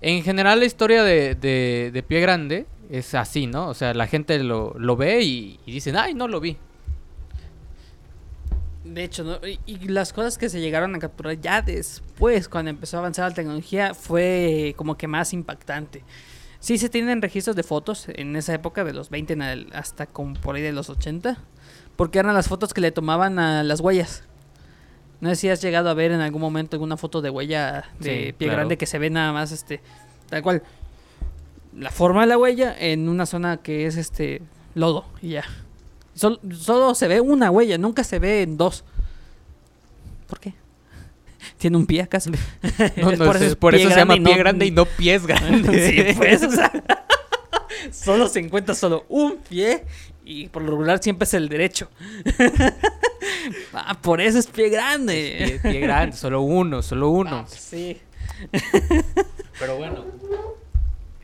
En 0.00 0.22
general 0.22 0.60
la 0.60 0.64
historia 0.66 1.02
de, 1.02 1.34
de, 1.34 1.90
de 1.92 2.02
Pie 2.02 2.20
Grande 2.20 2.66
es 2.90 3.14
así, 3.14 3.46
¿no? 3.46 3.68
O 3.68 3.74
sea, 3.74 3.94
la 3.94 4.06
gente 4.06 4.38
lo, 4.42 4.74
lo 4.78 4.96
ve 4.96 5.22
y, 5.22 5.60
y 5.66 5.72
dicen, 5.72 5.96
ay, 5.96 6.14
no 6.14 6.28
lo 6.28 6.40
vi. 6.40 6.56
De 8.92 9.04
hecho, 9.04 9.24
¿no? 9.24 9.38
y, 9.46 9.58
y 9.66 9.78
las 9.88 10.12
cosas 10.12 10.36
que 10.38 10.48
se 10.48 10.60
llegaron 10.60 10.94
a 10.94 10.98
capturar 10.98 11.40
ya 11.40 11.62
después, 11.62 12.48
cuando 12.48 12.70
empezó 12.70 12.96
a 12.96 13.00
avanzar 13.00 13.28
la 13.30 13.34
tecnología, 13.34 13.94
fue 13.94 14.74
como 14.76 14.96
que 14.96 15.06
más 15.08 15.32
impactante. 15.32 16.02
Sí 16.60 16.78
se 16.78 16.88
tienen 16.88 17.22
registros 17.22 17.56
de 17.56 17.62
fotos 17.62 18.06
en 18.08 18.36
esa 18.36 18.54
época, 18.54 18.84
de 18.84 18.92
los 18.92 19.08
20 19.10 19.32
en 19.32 19.40
adel- 19.40 19.72
hasta 19.74 20.06
como 20.06 20.34
por 20.34 20.56
ahí 20.56 20.62
de 20.62 20.72
los 20.72 20.90
80, 20.90 21.38
porque 21.96 22.18
eran 22.18 22.34
las 22.34 22.48
fotos 22.48 22.74
que 22.74 22.80
le 22.80 22.92
tomaban 22.92 23.38
a 23.38 23.62
las 23.64 23.80
huellas. 23.80 24.24
No 25.20 25.28
sé 25.30 25.36
si 25.36 25.48
has 25.48 25.62
llegado 25.62 25.88
a 25.88 25.94
ver 25.94 26.10
en 26.12 26.20
algún 26.20 26.40
momento 26.40 26.76
alguna 26.76 26.96
foto 26.96 27.22
de 27.22 27.30
huella 27.30 27.84
de 28.00 28.26
Sí, 28.26 28.32
pie 28.32 28.48
claro. 28.48 28.58
grande 28.58 28.76
que 28.76 28.86
se 28.86 28.98
ve 28.98 29.08
nada 29.10 29.32
más, 29.32 29.52
este, 29.52 29.80
tal 30.28 30.42
cual, 30.42 30.62
la 31.76 31.90
forma 31.90 32.20
de 32.22 32.26
la 32.26 32.38
huella 32.38 32.74
en 32.78 33.08
una 33.08 33.24
zona 33.26 33.56
que 33.58 33.86
es 33.86 33.96
este 33.96 34.42
lodo 34.74 35.06
y 35.22 35.30
ya. 35.30 35.44
Sol- 36.14 36.40
solo 36.52 36.94
se 36.94 37.08
ve 37.08 37.20
una 37.20 37.50
huella, 37.50 37.78
nunca 37.78 38.04
se 38.04 38.18
ve 38.18 38.42
en 38.42 38.56
dos. 38.56 38.84
¿Por 40.28 40.40
qué? 40.40 40.54
¿Tiene 41.58 41.76
un 41.76 41.86
pie 41.86 42.02
acaso? 42.02 42.30
No, 42.30 42.36
no, 43.16 43.24
por 43.24 43.36
es- 43.36 43.42
eso 43.42 43.44
es 43.50 43.56
por 43.56 43.74
eso 43.74 43.88
se 43.90 43.96
llama 43.96 44.14
pie 44.14 44.22
no- 44.22 44.36
grande 44.36 44.66
y 44.66 44.70
no 44.70 44.84
pies 44.84 45.26
grandes. 45.26 45.90
sí, 45.90 46.14
pues, 46.16 46.42
o 46.42 46.50
sea, 46.50 46.70
solo 47.90 48.28
se 48.28 48.40
encuentra 48.40 48.74
solo 48.74 49.04
un 49.08 49.38
pie 49.38 49.84
y 50.24 50.48
por 50.48 50.62
lo 50.62 50.70
regular 50.72 51.02
siempre 51.02 51.24
es 51.24 51.34
el 51.34 51.48
derecho. 51.48 51.88
ah, 53.72 53.98
por 54.00 54.20
eso 54.20 54.38
es 54.38 54.46
pie 54.46 54.68
grande. 54.68 55.58
Pie, 55.62 55.70
pie 55.72 55.80
grande, 55.80 56.16
solo 56.16 56.42
uno, 56.42 56.82
solo 56.82 57.08
uno. 57.10 57.30
Ah, 57.38 57.46
sí. 57.48 57.98
Pero 59.58 59.76
bueno. 59.76 60.04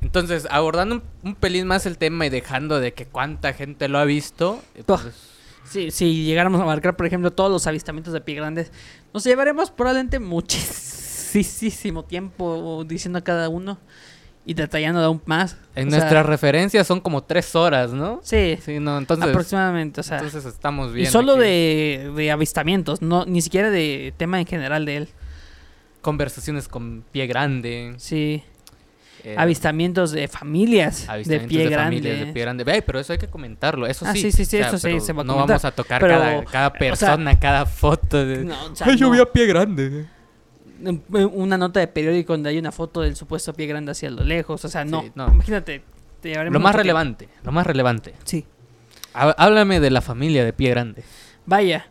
Entonces, 0.00 0.46
abordando 0.50 0.96
un, 0.96 1.02
un 1.22 1.34
pelín 1.34 1.66
más 1.66 1.84
el 1.87 1.98
tema 1.98 2.24
y 2.26 2.30
dejando 2.30 2.78
de 2.80 2.92
que 2.94 3.06
cuánta 3.06 3.52
gente 3.52 3.88
lo 3.88 3.98
ha 3.98 4.04
visto, 4.04 4.62
eh, 4.74 4.82
pues, 4.87 5.00
Sí, 5.64 5.90
si 5.90 6.24
llegáramos 6.24 6.61
a 6.62 6.64
marcar, 6.64 6.96
por 6.96 7.04
ejemplo, 7.04 7.30
todos 7.30 7.50
los 7.50 7.66
avistamientos 7.66 8.14
de 8.14 8.22
pie 8.22 8.37
grandes, 8.37 8.72
nos 9.12 9.22
llevaremos 9.24 9.70
probablemente 9.70 10.18
muchísimo 10.18 12.04
tiempo 12.04 12.84
diciendo 12.87 13.22
cada 13.22 13.48
uno 13.50 13.78
y 14.46 14.54
detallando 14.54 15.00
aún 15.04 15.20
más. 15.26 15.58
en 15.74 15.88
O 15.88 15.90
sea, 15.90 15.98
nuestras 16.00 16.24
referencias 16.24 16.87
son 16.87 17.00
como 17.00 17.22
tres 17.22 17.54
horas, 17.54 17.92
¿no? 17.92 18.20
Sí, 18.22 18.58
Sí, 18.64 18.80
no, 18.80 18.96
entonces, 18.96 19.28
aproximadamente, 19.28 20.00
o 20.00 20.02
sea, 20.04 20.16
entonces 20.18 20.46
estamos 20.46 20.90
y 20.92 20.94
bien. 20.94 21.11
solo 21.11 21.32
aquí. 21.32 21.42
de, 21.42 22.12
de 22.16 22.30
avistamientos, 22.30 23.02
no 23.02 23.26
ni 23.26 23.42
siquiera 23.42 23.68
de 23.70 24.14
tema 24.16 24.40
en 24.40 24.46
general 24.46 24.87
de 24.87 24.96
él. 24.96 25.08
conversaciones 26.00 26.66
con 26.68 27.04
pie 27.12 27.26
grande. 27.26 27.94
Sí, 27.98 28.42
eh, 29.33 29.35
avistamientos 29.38 30.11
de 30.12 30.29
familias 30.29 31.07
de 31.25 31.41
pie 31.41 31.64
de 31.64 31.71
grande. 31.71 31.97
familias 31.99 32.27
de 32.27 32.33
pie 32.33 32.43
grande. 32.43 32.64
Pero 32.87 32.99
eso 33.01 33.12
hay 33.12 33.19
que 33.19 33.29
comentarlo, 33.29 33.87
eso 33.87 34.05
Ah, 34.07 34.12
sí. 34.12 34.21
sí, 34.23 34.33
sí, 34.33 34.45
sí, 34.45 34.57
o 34.57 34.61
sea, 34.61 34.69
eso 34.69 34.79
sí, 34.79 34.83
pero 34.88 35.01
se 35.01 35.12
va 35.12 35.23
a 35.23 35.25
No 35.25 35.37
vamos 35.37 35.64
a 35.64 35.71
tocar 35.71 36.01
Pero, 36.01 36.14
cada, 36.19 36.45
cada 36.45 36.69
o 36.69 36.71
sea, 36.71 36.79
persona, 36.79 37.38
cada 37.38 37.67
foto. 37.67 38.25
De... 38.25 38.45
No, 38.45 38.55
o 38.73 38.75
sea, 38.77 38.87
Ay, 38.87 38.97
yo 38.97 39.11
vi 39.11 39.19
a 39.21 39.27
pie 39.27 39.47
grande. 39.47 40.07
Un- 40.85 41.03
una 41.35 41.59
nota 41.59 41.81
de 41.81 41.88
periódico 41.88 42.33
donde 42.33 42.51
hay 42.51 42.59
una 42.59 42.71
foto 42.73 43.01
del 43.01 43.17
supuesto 43.17 43.53
pie 43.53 43.67
grande 43.67 43.93
hacia 43.93 44.11
lo 44.11 44.23
lejos, 44.23 44.64
o 44.64 44.69
sea, 44.69 44.85
no. 44.85 45.03
Sí, 45.03 45.12
no. 45.14 45.29
Imagínate, 45.29 45.83
te 46.21 46.45
Lo 46.51 46.61
más 46.61 46.75
relevante, 46.75 47.29
lo 47.45 47.53
más 47.53 47.67
relevante. 47.67 48.14
Sí. 48.25 48.47
Há- 49.14 49.31
Háblame 49.38 49.81
de 49.81 49.91
la 49.91 50.01
familia 50.01 50.45
de 50.45 50.53
pie 50.53 50.71
grande. 50.71 51.03
Vaya, 51.47 51.87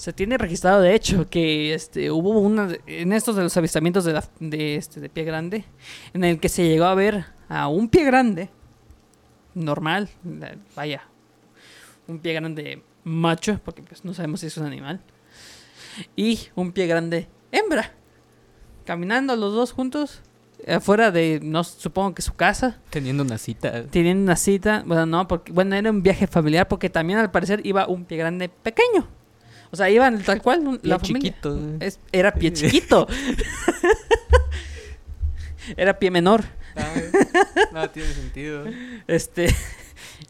se 0.00 0.12
tiene 0.14 0.38
registrado 0.38 0.80
de 0.80 0.94
hecho 0.94 1.28
que 1.28 1.74
este 1.74 2.10
hubo 2.10 2.30
una 2.40 2.68
en 2.86 3.12
estos 3.12 3.36
de 3.36 3.42
los 3.42 3.54
avistamientos 3.56 4.04
de, 4.06 4.14
la- 4.14 4.24
de 4.40 4.76
este 4.76 4.98
de 5.00 5.08
pie 5.10 5.24
grande 5.24 5.64
en 6.14 6.24
el 6.24 6.40
que 6.40 6.48
se 6.48 6.66
llegó 6.66 6.84
a 6.86 6.94
ver 6.94 7.26
a 7.50 7.68
un 7.68 7.88
pie 7.90 8.04
grande 8.04 8.48
normal, 9.54 10.08
vaya, 10.76 11.02
un 12.06 12.18
pie 12.18 12.32
grande 12.34 12.82
macho, 13.04 13.60
porque 13.64 13.82
pues 13.82 14.04
no 14.04 14.14
sabemos 14.14 14.40
si 14.40 14.46
es 14.46 14.56
un 14.56 14.64
animal, 14.66 15.00
y 16.16 16.38
un 16.54 16.72
pie 16.72 16.86
grande 16.86 17.28
hembra, 17.52 17.92
caminando 18.86 19.34
los 19.36 19.52
dos 19.52 19.72
juntos 19.72 20.22
afuera 20.68 21.10
de 21.10 21.40
no 21.42 21.64
supongo 21.64 22.14
que 22.14 22.22
su 22.22 22.34
casa 22.34 22.78
Teniendo 22.90 23.22
una 23.22 23.38
cita. 23.38 23.84
teniendo 23.84 24.22
una 24.22 24.36
cita, 24.36 24.82
bueno, 24.86 25.04
no, 25.06 25.26
porque 25.28 25.52
bueno, 25.52 25.74
era 25.74 25.90
un 25.90 26.02
viaje 26.02 26.26
familiar 26.26 26.68
porque 26.68 26.88
también 26.88 27.18
al 27.18 27.30
parecer 27.30 27.60
iba 27.66 27.86
un 27.88 28.04
pie 28.04 28.18
grande 28.18 28.48
pequeño. 28.48 29.08
O 29.72 29.76
sea, 29.76 29.88
iban 29.90 30.20
tal 30.22 30.42
cual 30.42 30.60
un- 30.66 30.78
Pie 30.78 30.90
la 30.90 30.98
familia. 30.98 31.20
chiquito. 31.30 31.58
Es- 31.80 32.00
era 32.12 32.32
pie 32.34 32.52
chiquito. 32.52 33.06
era 35.76 35.98
pie 35.98 36.10
menor. 36.10 36.44
no 37.72 37.90
tiene 37.90 38.12
sentido. 38.12 38.64
Este, 39.06 39.54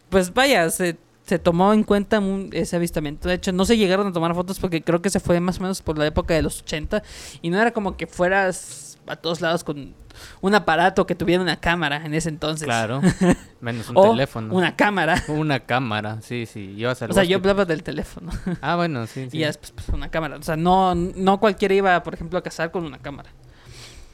pues 0.08 0.32
vaya, 0.34 0.68
se, 0.70 0.96
se 1.26 1.38
tomó 1.38 1.72
en 1.72 1.84
cuenta 1.84 2.18
un- 2.18 2.50
ese 2.52 2.76
avistamiento. 2.76 3.28
De 3.28 3.34
hecho, 3.36 3.52
no 3.52 3.64
se 3.64 3.76
llegaron 3.76 4.06
a 4.08 4.12
tomar 4.12 4.34
fotos 4.34 4.58
porque 4.58 4.82
creo 4.82 5.00
que 5.00 5.10
se 5.10 5.20
fue 5.20 5.38
más 5.40 5.58
o 5.58 5.62
menos 5.62 5.80
por 5.82 5.98
la 5.98 6.06
época 6.06 6.34
de 6.34 6.42
los 6.42 6.60
80 6.60 7.02
y 7.42 7.50
no 7.50 7.60
era 7.60 7.72
como 7.72 7.96
que 7.96 8.06
fueras 8.06 8.89
a 9.10 9.16
todos 9.16 9.40
lados 9.40 9.64
con 9.64 9.94
un 10.40 10.54
aparato 10.54 11.06
que 11.06 11.14
tuviera 11.14 11.42
una 11.42 11.56
cámara 11.60 12.04
en 12.04 12.14
ese 12.14 12.28
entonces. 12.28 12.66
Claro. 12.66 13.00
Menos 13.60 13.88
un 13.90 13.96
o 13.96 14.10
teléfono. 14.10 14.54
una 14.54 14.76
cámara. 14.76 15.22
Una 15.28 15.60
cámara, 15.60 16.18
sí, 16.22 16.46
sí. 16.46 16.74
Ibas 16.76 17.02
al 17.02 17.10
O 17.10 17.14
sea, 17.14 17.24
yo 17.24 17.36
hablaba 17.38 17.64
del 17.64 17.82
teléfono. 17.82 18.30
Ah, 18.62 18.76
bueno, 18.76 19.06
sí, 19.06 19.28
sí. 19.30 19.38
Y 19.38 19.40
después 19.44 19.72
pues, 19.72 19.88
una 19.88 20.10
cámara. 20.10 20.36
O 20.36 20.42
sea, 20.42 20.56
no, 20.56 20.94
no 20.94 21.40
cualquiera 21.40 21.74
iba, 21.74 22.02
por 22.02 22.14
ejemplo, 22.14 22.38
a 22.38 22.42
cazar 22.42 22.70
con 22.70 22.84
una 22.84 22.98
cámara. 22.98 23.30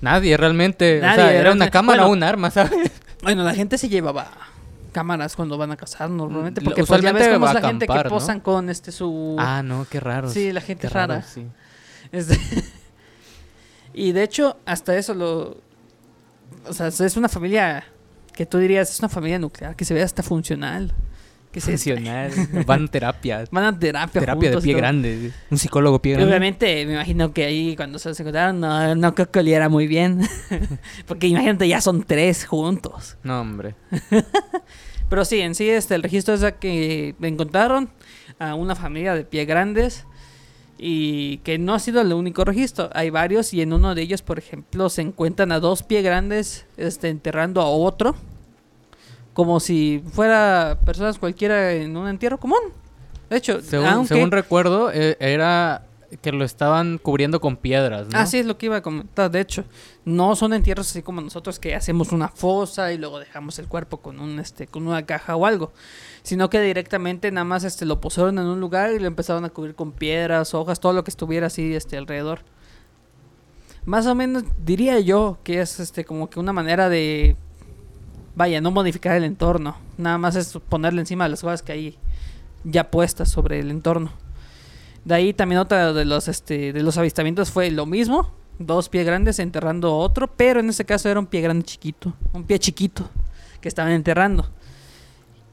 Nadie 0.00 0.36
realmente. 0.36 0.98
o 0.98 1.14
sea, 1.14 1.32
era 1.32 1.52
una 1.52 1.70
cámara 1.70 2.04
o 2.04 2.08
Bueno. 2.08 2.18
un 2.18 2.22
arma, 2.22 2.50
¿sabes? 2.50 2.90
Bueno, 3.22 3.44
la 3.44 3.54
gente 3.54 3.78
se 3.78 3.88
llevaba 3.88 4.30
cámaras 4.92 5.36
cuando 5.36 5.58
van 5.58 5.72
a 5.72 5.76
cazar 5.76 6.08
normalmente. 6.10 6.60
Mm, 6.60 6.64
Porque 6.64 6.84
pues, 6.84 6.88
ya 6.88 6.94
usualmente 7.10 7.28
ves 7.28 7.34
cómo 7.34 7.46
es 7.48 7.54
la 7.54 7.60
gente 7.68 7.86
que 7.86 7.94
¿no? 7.94 8.02
posan 8.04 8.40
con 8.40 8.70
este 8.70 8.92
su... 8.92 9.36
Ah, 9.38 9.62
no, 9.62 9.86
qué 9.90 10.00
raro. 10.00 10.30
Sí, 10.30 10.52
la 10.52 10.60
gente 10.60 10.88
qué 10.88 10.94
raro, 10.94 11.14
rara. 11.14 11.26
sí. 11.26 11.46
Este, 12.12 12.38
y 13.96 14.12
de 14.12 14.22
hecho, 14.22 14.58
hasta 14.66 14.96
eso 14.96 15.14
lo... 15.14 15.56
O 16.68 16.72
sea, 16.72 16.88
es 16.88 17.16
una 17.16 17.30
familia 17.30 17.84
que 18.34 18.44
tú 18.44 18.58
dirías, 18.58 18.90
es 18.90 18.98
una 19.00 19.08
familia 19.08 19.38
nuclear, 19.38 19.74
que 19.74 19.86
se 19.86 19.94
ve 19.94 20.02
hasta 20.02 20.22
funcional. 20.22 20.92
Que 21.50 21.62
se 21.62 21.70
Funcional. 21.70 22.30
Van 22.66 22.84
a 22.84 22.88
terapia. 22.88 23.44
van 23.50 23.64
a 23.64 23.78
terapia 23.78 24.20
Terapia 24.20 24.50
de 24.50 24.58
pie 24.58 24.74
grande. 24.74 25.32
Un 25.50 25.56
psicólogo 25.56 26.02
pie 26.02 26.12
grande. 26.12 26.28
obviamente, 26.28 26.84
me 26.84 26.92
imagino 26.92 27.32
que 27.32 27.46
ahí 27.46 27.74
cuando 27.74 27.98
se 27.98 28.10
encontraron, 28.10 28.60
no, 28.60 28.94
no 28.94 29.14
creo 29.14 29.30
que 29.30 29.38
oliera 29.38 29.70
muy 29.70 29.86
bien. 29.86 30.20
Porque 31.06 31.28
imagínate, 31.28 31.66
ya 31.66 31.80
son 31.80 32.02
tres 32.02 32.44
juntos. 32.44 33.16
No, 33.22 33.40
hombre. 33.40 33.74
Pero 35.08 35.24
sí, 35.24 35.40
en 35.40 35.54
sí, 35.54 35.70
este, 35.70 35.94
el 35.94 36.02
registro 36.02 36.34
es 36.34 36.42
de 36.42 36.54
que 36.56 37.14
encontraron 37.22 37.88
a 38.38 38.54
una 38.54 38.74
familia 38.74 39.14
de 39.14 39.24
pie 39.24 39.46
grandes 39.46 40.04
Y 40.78 41.38
que 41.38 41.58
no 41.58 41.74
ha 41.74 41.78
sido 41.78 42.00
el 42.00 42.12
único 42.12 42.44
registro. 42.44 42.90
Hay 42.92 43.10
varios 43.10 43.54
y 43.54 43.62
en 43.62 43.72
uno 43.72 43.94
de 43.94 44.02
ellos, 44.02 44.22
por 44.22 44.38
ejemplo, 44.38 44.88
se 44.90 45.02
encuentran 45.02 45.52
a 45.52 45.60
dos 45.60 45.82
pie 45.82 46.02
grandes 46.02 46.66
este, 46.76 47.08
enterrando 47.08 47.60
a 47.60 47.66
otro. 47.66 48.14
Como 49.32 49.60
si 49.60 50.02
fuera 50.12 50.78
personas 50.84 51.18
cualquiera 51.18 51.72
en 51.72 51.96
un 51.96 52.08
entierro 52.08 52.38
común. 52.38 52.60
De 53.30 53.36
hecho, 53.36 53.60
Según, 53.60 53.86
aunque... 53.86 54.14
según 54.14 54.30
recuerdo, 54.30 54.90
eh, 54.92 55.16
era 55.18 55.82
que 56.22 56.32
lo 56.32 56.44
estaban 56.44 56.98
cubriendo 56.98 57.40
con 57.40 57.56
piedras, 57.56 58.08
¿no? 58.08 58.18
Así 58.18 58.38
es 58.38 58.46
lo 58.46 58.56
que 58.58 58.66
iba 58.66 58.76
a 58.76 58.82
comentar. 58.82 59.30
De 59.30 59.40
hecho, 59.40 59.64
no 60.04 60.36
son 60.36 60.52
entierros 60.52 60.88
así 60.90 61.02
como 61.02 61.20
nosotros 61.20 61.58
que 61.58 61.74
hacemos 61.74 62.12
una 62.12 62.28
fosa 62.28 62.92
y 62.92 62.98
luego 62.98 63.18
dejamos 63.18 63.58
el 63.58 63.66
cuerpo 63.66 63.98
con 63.98 64.20
un 64.20 64.38
este 64.38 64.66
con 64.66 64.86
una 64.86 65.04
caja 65.04 65.36
o 65.36 65.46
algo, 65.46 65.72
sino 66.26 66.50
que 66.50 66.60
directamente 66.60 67.30
nada 67.30 67.44
más 67.44 67.62
este 67.62 67.86
lo 67.86 68.00
pusieron 68.00 68.36
en 68.40 68.46
un 68.46 68.58
lugar 68.58 68.90
y 68.90 68.98
lo 68.98 69.06
empezaron 69.06 69.44
a 69.44 69.48
cubrir 69.50 69.76
con 69.76 69.92
piedras, 69.92 70.54
hojas, 70.54 70.80
todo 70.80 70.92
lo 70.92 71.04
que 71.04 71.10
estuviera 71.12 71.46
así 71.46 71.72
este 71.72 71.96
alrededor. 71.96 72.40
Más 73.84 74.08
o 74.08 74.14
menos 74.16 74.42
diría 74.64 74.98
yo 74.98 75.38
que 75.44 75.60
es 75.60 75.78
este 75.78 76.04
como 76.04 76.28
que 76.28 76.40
una 76.40 76.52
manera 76.52 76.88
de 76.88 77.36
vaya, 78.34 78.60
no 78.60 78.72
modificar 78.72 79.16
el 79.16 79.22
entorno, 79.22 79.76
nada 79.98 80.18
más 80.18 80.34
es 80.34 80.58
ponerle 80.68 81.00
encima 81.00 81.28
las 81.28 81.42
cosas 81.42 81.62
que 81.62 81.70
hay 81.70 81.98
ya 82.64 82.90
puestas 82.90 83.28
sobre 83.28 83.60
el 83.60 83.70
entorno. 83.70 84.10
De 85.04 85.14
ahí 85.14 85.32
también 85.32 85.60
otra 85.60 85.92
de 85.92 86.04
los 86.04 86.26
este 86.26 86.72
de 86.72 86.82
los 86.82 86.98
avistamientos 86.98 87.52
fue 87.52 87.70
lo 87.70 87.86
mismo, 87.86 88.32
dos 88.58 88.88
pies 88.88 89.06
grandes 89.06 89.38
enterrando 89.38 89.96
otro, 89.96 90.26
pero 90.26 90.58
en 90.58 90.70
este 90.70 90.84
caso 90.84 91.08
era 91.08 91.20
un 91.20 91.26
pie 91.26 91.40
grande 91.42 91.64
chiquito, 91.64 92.14
un 92.32 92.42
pie 92.42 92.58
chiquito 92.58 93.08
que 93.60 93.68
estaban 93.68 93.92
enterrando. 93.92 94.50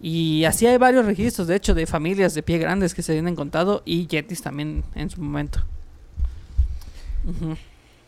Y 0.06 0.44
así 0.44 0.68
hay 0.68 0.76
varios 0.78 1.06
registros, 1.06 1.48
de 1.48 1.56
hecho, 1.56 1.74
de 1.74 1.88
familias 1.88 2.34
de 2.34 2.44
pie 2.44 2.58
grandes 2.58 2.94
que 2.94 3.02
se 3.02 3.14
habían 3.14 3.30
encontrado 3.30 3.82
y 3.86 4.06
yetis 4.06 4.42
también 4.42 4.84
en 4.96 5.10
su 5.10 5.22
momento. 5.22 5.64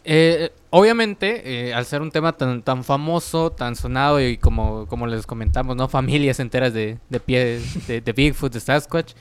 Eh, 0.03 0.51
obviamente, 0.69 1.69
eh, 1.69 1.73
al 1.73 1.85
ser 1.85 2.01
un 2.01 2.11
tema 2.11 2.33
tan, 2.33 2.61
tan 2.61 2.83
famoso, 2.83 3.51
tan 3.51 3.75
sonado 3.75 4.21
y 4.21 4.37
como, 4.37 4.85
como 4.87 5.07
les 5.07 5.25
comentamos, 5.25 5.75
¿no? 5.75 5.87
Familias 5.87 6.39
enteras 6.39 6.73
de, 6.73 6.99
de 7.09 7.19
pies 7.19 7.87
de, 7.87 8.01
de 8.01 8.13
Bigfoot, 8.13 8.53
de 8.53 8.59
Sasquatch. 8.59 9.13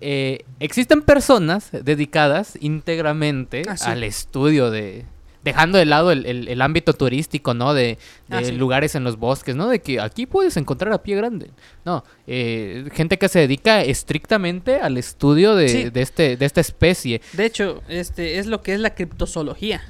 eh, 0.00 0.44
existen 0.60 1.00
personas 1.02 1.70
dedicadas 1.72 2.58
íntegramente 2.60 3.62
Ah, 3.68 3.76
sí. 3.76 3.88
al 3.88 4.02
estudio 4.02 4.70
de... 4.70 5.06
Dejando 5.46 5.78
de 5.78 5.86
lado 5.86 6.10
el, 6.12 6.26
el- 6.26 6.48
el 6.48 6.60
ámbito 6.60 6.92
turístico, 6.92 7.54
¿no? 7.54 7.72
De, 7.72 7.98
de 8.28 8.36
Ah, 8.36 8.44
sí. 8.44 8.52
lugares 8.52 8.94
en 8.94 9.04
los 9.04 9.16
bosques, 9.18 9.56
¿no? 9.56 9.68
De 9.68 9.80
que 9.80 10.00
aquí 10.00 10.26
puedes 10.26 10.56
encontrar 10.56 10.92
a 10.92 11.02
pie 11.02 11.16
grande. 11.16 11.50
No, 11.84 12.04
eh, 12.26 12.88
gente 12.92 13.18
que 13.18 13.28
se 13.28 13.38
dedica 13.38 13.82
estrictamente 13.82 14.76
al 14.80 14.98
estudio 14.98 15.54
de, 15.54 15.68
Sí. 15.68 15.90
de 15.90 16.02
este, 16.02 16.36
de 16.36 16.44
esta 16.46 16.60
especie. 16.60 17.20
De 17.32 17.46
hecho, 17.46 17.82
este 17.88 18.38
es 18.38 18.46
lo 18.46 18.62
que 18.62 18.74
es 18.74 18.80
la 18.80 18.94
criptozoología. 18.94 19.82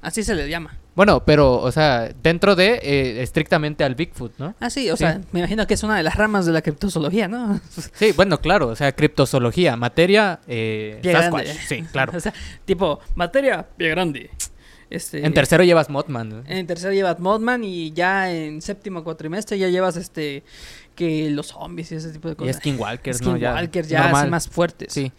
Así 0.00 0.22
se 0.24 0.34
le 0.34 0.48
llama. 0.48 0.78
Bueno, 0.94 1.24
pero, 1.24 1.54
o 1.58 1.72
sea, 1.72 2.10
dentro 2.22 2.54
de 2.54 2.74
eh, 2.82 3.22
estrictamente 3.22 3.82
al 3.82 3.94
Bigfoot, 3.94 4.32
¿no? 4.36 4.54
Ah, 4.60 4.68
sí, 4.68 4.90
o 4.90 4.96
Sí. 4.96 5.04
sea, 5.04 5.22
me 5.32 5.40
imagino 5.40 5.66
que 5.66 5.72
es 5.72 5.82
una 5.84 5.96
de 5.96 6.02
las 6.02 6.16
ramas 6.16 6.44
de 6.44 6.52
la 6.52 6.60
criptozoología, 6.60 7.28
¿no? 7.28 7.60
Sí, 7.94 8.12
bueno, 8.12 8.38
claro, 8.42 8.68
o 8.68 8.76
sea, 8.76 8.92
criptozoología, 8.92 9.74
materia, 9.76 10.40
eh, 10.48 11.00
Sasquatch, 11.02 11.44
grande. 11.46 11.62
sí, 11.66 11.82
claro. 11.92 12.12
o 12.16 12.20
sea, 12.20 12.34
tipo, 12.66 13.00
materia, 13.14 13.66
pie 13.76 13.88
grande. 13.88 14.30
Este, 14.92 15.24
En 15.24 15.32
tercero 15.32 15.64
llevas 15.64 15.88
Mothman. 15.88 16.28
¿no? 16.28 16.42
En 16.46 16.66
tercero 16.66 16.92
llevas 16.92 17.18
Mothman 17.18 17.64
y 17.64 17.92
ya 17.92 18.30
en 18.30 18.60
séptimo 18.60 19.02
cuatrimestre 19.04 19.58
ya 19.58 19.68
llevas 19.68 19.96
este 19.96 20.42
que 20.94 21.30
los 21.30 21.46
zombies 21.48 21.90
y 21.92 21.94
ese 21.94 22.10
tipo 22.10 22.28
de 22.28 22.34
Y 22.34 22.36
cosas. 22.36 22.56
Skinwalkers, 22.56 23.22
¿no? 23.22 23.30
Skinwalkers 23.32 23.88
ya, 23.88 24.10
así 24.10 24.28
más 24.28 24.48
fuertes. 24.48 24.92
Sí. 24.92 25.10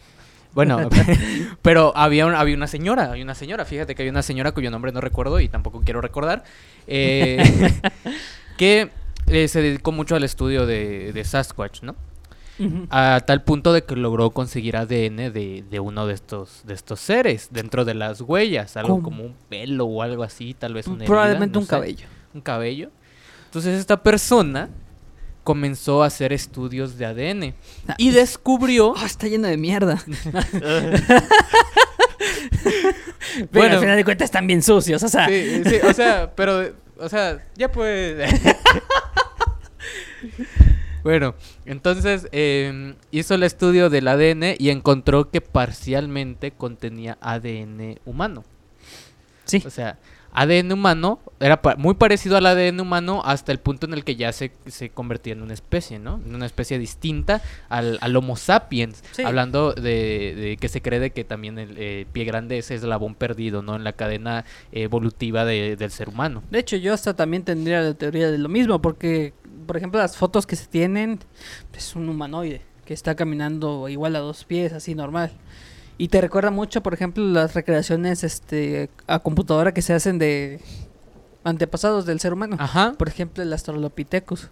Bueno, 0.53 0.87
pero 1.63 1.91
había, 1.97 2.27
un- 2.27 2.35
había 2.35 2.55
una 2.55 2.67
señora, 2.67 3.05
había 3.11 3.23
una 3.23 3.33
señora, 3.33 3.65
fíjate 3.65 3.95
que 3.95 4.03
hay 4.03 4.09
una 4.09 4.21
señora 4.21 4.51
cuyo 4.51 4.69
nombre 4.69 4.91
no 4.91 5.01
recuerdo 5.01 5.39
y 5.39 5.47
tampoco 5.49 5.81
quiero 5.83 5.99
recordar, 6.01 6.43
eh, 6.85 7.41
que 8.57 8.91
eh, 9.25 9.47
se 9.47 9.61
dedicó 9.63 9.91
mucho 9.91 10.15
al 10.15 10.23
estudio 10.23 10.67
de, 10.67 11.11
de 11.13 11.23
Sasquatch, 11.23 11.81
¿no? 11.81 11.95
A 12.91 13.21
tal 13.25 13.43
punto 13.43 13.73
de 13.73 13.83
que 13.83 13.95
logró 13.95 14.29
conseguir 14.29 14.77
ADN 14.77 15.33
de, 15.33 15.63
de 15.69 15.79
uno 15.79 16.05
de 16.05 16.13
estos, 16.13 16.61
de 16.65 16.73
estos 16.75 16.99
seres 16.99 17.47
dentro 17.51 17.83
de 17.85 17.93
las 17.95 18.21
huellas, 18.21 18.77
algo 18.77 18.95
¿Cómo? 18.95 19.03
como 19.03 19.23
un 19.23 19.35
pelo 19.49 19.85
o 19.85 20.01
algo 20.03 20.23
así, 20.23 20.53
tal 20.53 20.73
vez 20.75 20.85
una 20.87 20.97
herida, 20.97 21.07
Probablemente 21.07 21.53
no 21.55 21.59
un 21.61 21.65
sé. 21.65 21.69
cabello. 21.71 22.05
un 22.33 22.41
cabello. 22.41 22.89
Entonces 23.45 23.79
esta 23.79 24.01
persona 24.03 24.69
comenzó 25.43 26.03
a 26.03 26.07
hacer 26.07 26.31
estudios 26.31 26.97
de 26.97 27.05
ADN 27.05 27.53
Ah, 27.87 27.95
y 27.97 28.11
descubrió... 28.11 28.91
Oh, 28.91 29.05
está 29.05 29.27
lleno 29.27 29.47
de 29.47 29.57
mierda. 29.57 30.01
Pero 33.35 33.47
Bueno. 33.51 33.73
al 33.75 33.79
final 33.81 33.95
de 33.97 34.03
cuentas 34.05 34.25
están 34.25 34.47
bien 34.47 34.61
sucios, 34.61 35.01
o 35.03 35.09
sea. 35.09 35.27
Sí, 35.27 35.63
sí, 35.65 35.75
o 35.83 35.93
sea, 35.93 36.31
pero, 36.35 36.71
o 36.97 37.09
sea, 37.09 37.43
ya 37.55 37.71
pues... 37.71 38.31
bueno, 41.03 41.35
entonces 41.65 42.27
eh, 42.31 42.93
hizo 43.11 43.35
el 43.35 43.43
estudio 43.43 43.89
del 43.89 44.07
ADN 44.07 44.55
y 44.57 44.69
encontró 44.69 45.29
que 45.29 45.41
parcialmente 45.41 46.51
contenía 46.51 47.17
ADN 47.21 47.99
humano. 48.05 48.43
Sí. 49.45 49.61
O 49.65 49.69
sea, 49.69 49.97
ADN 50.35 50.71
humano 50.71 51.19
era 51.39 51.61
pa- 51.61 51.75
muy 51.75 51.93
parecido 51.93 52.37
al 52.37 52.45
ADN 52.47 52.79
humano 52.79 53.21
hasta 53.23 53.51
el 53.51 53.59
punto 53.59 53.85
en 53.85 53.93
el 53.93 54.03
que 54.03 54.15
ya 54.15 54.31
se, 54.31 54.51
se 54.65 54.89
convertía 54.89 55.33
en 55.33 55.43
una 55.43 55.53
especie, 55.53 55.99
¿no? 55.99 56.19
En 56.25 56.33
una 56.33 56.47
especie 56.47 56.79
distinta 56.79 57.41
al, 57.69 57.99
al 58.01 58.15
Homo 58.15 58.35
sapiens. 58.35 59.03
Sí. 59.11 59.21
Hablando 59.21 59.73
de, 59.73 60.33
de 60.35 60.57
que 60.59 60.69
se 60.69 60.81
cree 60.81 60.99
de 60.99 61.11
que 61.11 61.23
también 61.23 61.59
el 61.59 61.75
eh, 61.77 62.07
pie 62.13 62.23
grande 62.25 62.57
es 62.57 62.71
eslabón 62.71 63.13
perdido, 63.13 63.61
¿no? 63.61 63.75
En 63.75 63.83
la 63.83 63.93
cadena 63.93 64.43
evolutiva 64.71 65.45
de- 65.45 65.75
del 65.75 65.91
ser 65.91 66.09
humano. 66.09 66.41
De 66.49 66.59
hecho, 66.59 66.77
yo 66.77 66.93
hasta 66.93 67.13
también 67.15 67.43
tendría 67.43 67.81
la 67.81 67.93
teoría 67.93 68.31
de 68.31 68.37
lo 68.39 68.49
mismo, 68.49 68.81
porque, 68.81 69.33
por 69.65 69.77
ejemplo, 69.77 69.99
las 69.99 70.17
fotos 70.17 70.45
que 70.45 70.55
se 70.55 70.67
tienen 70.67 71.19
es 71.73 71.95
un 71.95 72.07
humanoide 72.09 72.61
que 72.85 72.93
está 72.93 73.15
caminando 73.15 73.87
igual 73.89 74.15
a 74.15 74.19
dos 74.19 74.43
pies, 74.43 74.73
así 74.73 74.93
normal. 74.95 75.31
Y 75.97 76.07
te 76.09 76.19
recuerda 76.21 76.51
mucho, 76.51 76.81
por 76.83 76.93
ejemplo, 76.93 77.23
las 77.23 77.53
recreaciones 77.53 78.23
este, 78.23 78.89
a 79.07 79.19
computadora 79.19 79.73
que 79.73 79.81
se 79.81 79.93
hacen 79.93 80.17
de 80.19 80.59
antepasados 81.43 82.05
del 82.05 82.19
ser 82.19 82.33
humano. 82.33 82.57
Ajá. 82.59 82.93
Por 82.97 83.07
ejemplo, 83.07 83.43
el 83.43 83.51
Australopithecus, 83.53 84.49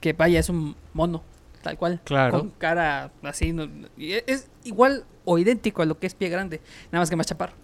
que 0.00 0.12
vaya, 0.12 0.40
es 0.40 0.48
un 0.48 0.76
mono, 0.92 1.22
tal 1.62 1.76
cual. 1.78 2.00
Claro. 2.04 2.38
Con 2.40 2.50
cara 2.50 3.10
así. 3.22 3.52
no- 3.52 3.68
e- 3.98 4.24
es 4.26 4.48
igual 4.64 5.04
o 5.24 5.38
idéntico 5.38 5.82
a 5.82 5.86
lo 5.86 5.98
que 5.98 6.06
es 6.06 6.14
pie 6.14 6.28
grande, 6.28 6.60
nada 6.90 7.00
más 7.02 7.10
que 7.10 7.16
más 7.16 7.26
chaparro. 7.26 7.54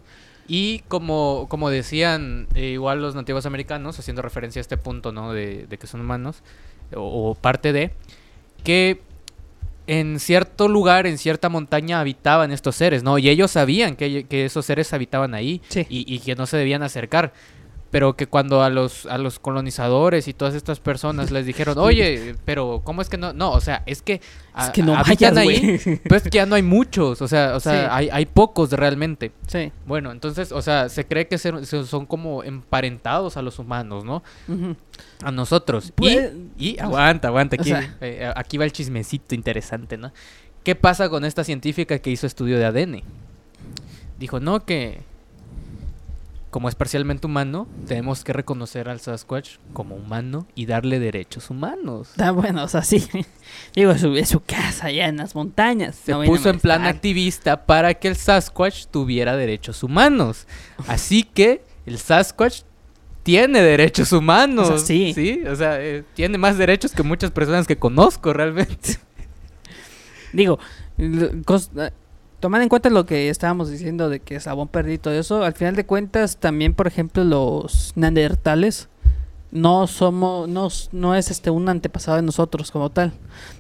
Y 0.51 0.79
como, 0.89 1.47
como 1.51 1.69
decían 1.69 2.49
eh, 2.55 2.69
igual 2.69 3.03
los 3.03 3.15
nativos 3.15 3.45
americanos, 3.45 3.99
haciendo 3.99 4.23
referencia 4.23 4.61
a 4.61 4.63
este 4.63 4.79
punto, 4.79 5.13
¿no? 5.13 5.33
De, 5.35 5.67
de 5.67 5.79
que 5.79 5.87
son 5.87 6.01
humanos, 6.01 6.43
o, 6.95 7.31
o 7.31 7.35
parte 7.35 7.73
de, 7.73 7.93
que 8.65 9.01
en 9.87 10.21
cierto 10.21 10.69
lugar, 10.69 11.07
en 11.07 11.17
cierta 11.17 11.49
montaña 11.49 12.01
habitaban 12.01 12.53
estos 12.53 12.77
seres, 12.77 13.03
¿no? 13.03 13.17
Y 13.19 13.29
ellos 13.31 13.51
sabían 13.53 13.97
que, 13.97 14.25
que 14.25 14.45
esos 14.45 14.67
seres 14.67 14.93
habitaban 14.93 15.33
ahí 15.35 15.63
Sí. 15.69 15.87
y, 15.89 16.13
y 16.15 16.19
que 16.19 16.35
no 16.35 16.47
se 16.47 16.59
debían 16.59 16.83
acercar. 16.83 17.33
Pero 17.91 18.17
que 18.17 18.27
cuando 18.27 18.63
a 18.63 18.69
los, 18.69 19.07
a 19.07 19.17
los 19.17 19.39
colonizadores 19.39 20.29
y 20.29 20.35
todas 20.35 20.55
estas 20.55 20.79
personas 20.79 21.31
les 21.31 21.47
dijeron, 21.47 21.79
oye, 21.79 22.35
pero 22.45 22.83
¿cómo 22.85 23.01
es 23.01 23.09
que 23.09 23.17
no? 23.17 23.33
No, 23.33 23.51
o 23.53 23.61
sea, 23.63 23.83
es 23.87 24.03
que, 24.03 24.21
Es 24.59 24.69
que 24.71 24.83
no 24.83 24.95
habitan 24.95 25.35
vayas, 25.35 25.37
ahí, 25.87 26.01
pues 26.09 26.25
que 26.25 26.31
ya 26.31 26.45
no 26.45 26.55
hay 26.55 26.63
muchos, 26.63 27.23
o 27.23 27.29
sea, 27.29 27.57
o 27.57 27.61
sea, 27.61 27.73
Sí. 27.85 27.89
hay, 27.91 28.09
hay 28.13 28.27
pocos 28.27 28.71
realmente. 28.73 29.33
Sí. 29.47 29.73
Bueno, 29.87 30.13
entonces, 30.13 30.53
o 30.53 30.61
sea, 30.61 30.91
se 30.91 31.07
cree 31.07 31.29
que 31.29 31.39
se- 31.39 31.65
se- 31.65 31.85
son 31.87 32.05
como 32.05 32.45
emparentados 32.45 33.37
a 33.39 33.43
los 33.43 33.59
humanos, 33.59 34.05
¿no? 34.05 34.23
A 35.23 35.31
nosotros. 35.31 35.91
Pues- 35.97 36.33
y, 36.59 36.73
y 36.73 36.79
aguanta, 36.79 37.29
aguanta, 37.29 37.57
O 37.57 37.61
aquí, 37.61 37.71
sea- 37.71 37.97
eh, 38.03 38.31
aquí 38.37 38.59
va 38.59 38.65
el 38.67 38.73
chismecito 38.73 39.35
interesante, 39.35 39.97
¿no? 39.97 40.13
¿Qué 40.63 40.75
pasa 40.75 41.09
con 41.09 41.25
esta 41.25 41.43
científica 41.43 41.99
que 42.01 42.11
hizo 42.11 42.27
estudio 42.27 42.59
de 42.59 42.67
ADN? 42.67 43.03
Dijo, 44.19 44.41
no, 44.41 44.65
que 44.67 45.01
como 46.51 46.69
es 46.69 46.75
parcialmente 46.75 47.27
humano, 47.27 47.69
tenemos 47.87 48.25
que 48.25 48.33
reconocer 48.33 48.89
al 48.89 49.01
Sasquatch 49.01 49.57
como 49.75 49.97
humano 49.97 50.47
y 50.55 50.65
darle 50.67 50.99
derechos 50.99 51.51
humanos. 51.51 52.09
Está 52.11 52.31
bueno, 52.31 52.65
o 52.65 52.69
sea, 52.69 52.83
sí. 52.83 53.07
Digo, 53.75 53.91
es 53.93 54.01
su, 54.01 54.17
es 54.17 54.29
su 54.31 54.41
casa 54.41 54.87
allá 54.87 55.09
en 55.09 55.19
las 55.19 55.35
montañas. 55.35 55.95
Se 55.97 56.13
no 56.13 56.23
puso 56.25 56.49
en 56.51 56.59
plan 56.61 56.87
activista 56.87 57.67
para 57.67 57.95
que 57.95 58.09
el 58.09 58.17
Sasquatch 58.17 58.87
tuviera 58.87 59.37
derechos 59.37 59.83
humanos. 59.83 60.47
Así 60.89 61.23
que 61.23 61.63
el 61.85 61.99
Sasquatch 61.99 62.63
tiene 63.23 63.61
derechos 63.61 64.13
humanos. 64.13 64.71
O 64.71 64.79
sea, 64.79 64.87
sí. 64.87 65.43
o 65.47 65.55
sea, 65.55 65.83
eh, 65.83 66.03
tiene 66.15 66.39
más 66.39 66.57
derechos 66.57 66.93
que 66.93 67.03
muchas 67.03 67.31
personas 67.31 67.67
que 67.67 67.77
conozco 67.77 68.33
realmente. 68.33 68.99
Digo, 70.33 70.59
lo- 70.97 71.31
cos- 71.45 71.71
eh, 71.79 71.91
tomando 72.41 72.63
en 72.63 72.69
cuenta 72.69 72.91
lo 72.91 73.07
que 73.07 73.29
estábamos 73.29 73.71
diciendo 73.71 74.09
de 74.09 74.21
que 74.21 74.39
Sabón 74.41 74.69
perdido 74.69 74.95
y 74.95 74.99
todo 74.99 75.15
eso, 75.15 75.43
al 75.45 75.55
final 75.55 75.77
de 75.77 75.87
cuentas 75.87 76.37
también, 76.37 76.75
por 76.75 76.87
ejemplo, 76.87 77.25
los 77.25 77.93
neandertales 77.97 78.89
no 79.51 79.87
somos, 79.87 80.49
no, 80.93 81.15
es 81.15 81.31
este 81.31 81.51
un 81.51 81.69
antepasado 81.69 82.17
de 82.17 82.23
nosotros 82.23 82.71
como 82.71 82.91
tal. 82.91 83.13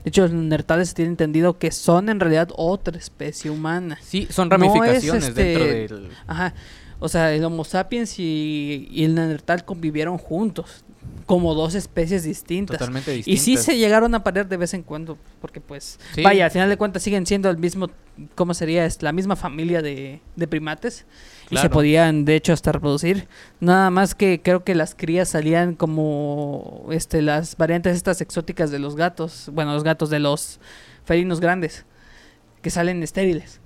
De 0.04 0.10
hecho, 0.10 0.22
los 0.22 0.32
neandertales 0.32 0.90
se 0.90 0.94
tiene 0.94 1.10
entendido 1.10 1.58
que 1.58 1.70
son 1.70 2.08
en 2.08 2.20
realidad 2.20 2.50
otra 2.56 2.96
especie 2.98 3.50
humana. 3.50 3.98
Sí, 4.02 4.26
son 4.30 4.48
No 4.48 4.56
es, 4.56 4.60
ramificaciones 4.60 5.28
este, 5.28 5.42
dentro 5.42 6.00
del... 6.00 6.10
Ajá. 6.26 6.54
O 7.00 7.08
sea, 7.08 7.32
el 7.32 7.44
Homo 7.44 7.64
sapiens 7.64 8.18
y, 8.18 8.88
y 8.90 9.04
el 9.04 9.14
neandertal 9.14 9.64
convivieron 9.64 10.18
juntos, 10.18 10.84
como 11.28 11.54
dos 11.54 11.74
especies 11.74 12.24
distintas. 12.24 12.78
Totalmente 12.78 13.12
Y 13.12 13.16
distintas. 13.18 13.44
sí 13.44 13.56
se 13.58 13.76
llegaron 13.76 14.14
a 14.14 14.24
parear 14.24 14.48
de 14.48 14.56
vez 14.56 14.72
en 14.72 14.82
cuando, 14.82 15.16
porque 15.42 15.60
pues, 15.60 16.00
Sí. 16.14 16.22
vaya, 16.22 16.46
al 16.46 16.50
final 16.50 16.68
de 16.70 16.76
cuentas 16.78 17.02
siguen 17.02 17.26
siendo 17.26 17.50
el 17.50 17.58
mismo, 17.58 17.90
¿cómo 18.34 18.54
sería? 18.54 18.86
Es 18.86 19.02
la 19.02 19.12
misma 19.12 19.36
familia 19.36 19.82
de, 19.82 20.20
de 20.36 20.48
primates. 20.48 21.04
Y 21.50 21.56
se 21.58 21.68
podían, 21.68 22.24
de 22.24 22.34
hecho, 22.36 22.52
hasta 22.54 22.72
reproducir. 22.72 23.28
Nada 23.60 23.90
más 23.90 24.14
que 24.14 24.40
creo 24.42 24.64
que 24.64 24.74
las 24.74 24.94
crías 24.94 25.28
salían 25.28 25.74
como 25.74 26.86
este 26.90 27.20
las 27.22 27.56
variantes 27.56 27.94
estas 27.94 28.20
exóticas 28.22 28.70
de 28.70 28.78
los 28.78 28.96
gatos. 28.96 29.50
Bueno, 29.52 29.72
los 29.74 29.84
gatos 29.84 30.08
de 30.10 30.18
los 30.20 30.60
felinos 31.04 31.40
grandes. 31.40 31.84
Que 32.62 32.70
salen 32.70 33.02
estériles. 33.02 33.60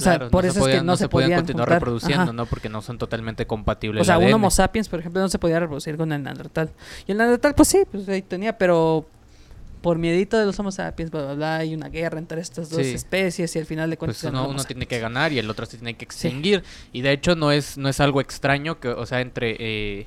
O 0.00 0.02
sea, 0.02 0.16
Claro, 0.16 0.30
por 0.30 0.42
se 0.44 0.48
eso 0.50 0.58
es 0.58 0.62
podían- 0.64 0.78
que 0.80 0.84
no, 0.84 0.96
se, 0.96 1.08
podían 1.08 1.26
podían 1.28 1.40
continuar 1.40 1.68
juntar. 1.68 1.80
reproduciendo, 1.80 2.22
Ajá. 2.24 2.32
¿no? 2.32 2.46
Porque 2.46 2.68
no 2.68 2.82
son 2.82 2.98
totalmente 2.98 3.46
compatibles. 3.46 4.00
O 4.02 4.04
sea, 4.04 4.18
un. 4.18 4.32
Homo 4.32 4.50
sapiens, 4.50 4.88
por 4.88 5.00
ejemplo, 5.00 5.20
no 5.22 5.28
se 5.28 5.38
podía 5.38 5.60
reproducir 5.60 5.96
con 5.96 6.12
el 6.12 6.22
Neandertal. 6.22 6.70
Y 7.06 7.12
el 7.12 7.18
Neandertal, 7.18 7.54
pues 7.54 7.68
sí, 7.68 7.82
pues 7.90 8.08
ahí 8.08 8.22
tenía, 8.22 8.56
pero 8.58 9.06
por 9.82 9.96
miedito 9.96 10.36
de 10.38 10.44
los 10.44 10.58
Homo 10.58 10.70
sapiens, 10.72 11.10
bla, 11.10 11.22
bla, 11.24 11.34
bla, 11.34 11.56
hay 11.56 11.74
una 11.74 11.88
guerra 11.88 12.18
entre 12.18 12.40
estas 12.40 12.68
dos 12.68 12.82
Sí. 12.82 12.92
especies 12.92 13.56
y 13.56 13.58
al 13.58 13.64
final 13.66 13.88
de 13.88 13.96
cuentas... 13.96 14.20
Pues 14.20 14.30
uno, 14.32 14.46
uno 14.48 14.62
tiene 14.64 14.84
que 14.86 14.98
ganar 14.98 15.32
y 15.32 15.38
el 15.38 15.48
otro 15.48 15.64
se 15.64 15.78
tiene 15.78 15.94
que 15.94 16.04
extinguir. 16.04 16.62
Y 16.92 17.00
de 17.00 17.12
hecho 17.12 17.34
no 17.34 17.50
es, 17.50 17.78
no 17.78 17.88
es 17.88 17.98
algo 18.00 18.20
extraño 18.20 18.78
que, 18.78 18.88
o 18.88 19.06
sea, 19.06 19.20
entre... 19.22 19.56
eh, 19.58 20.06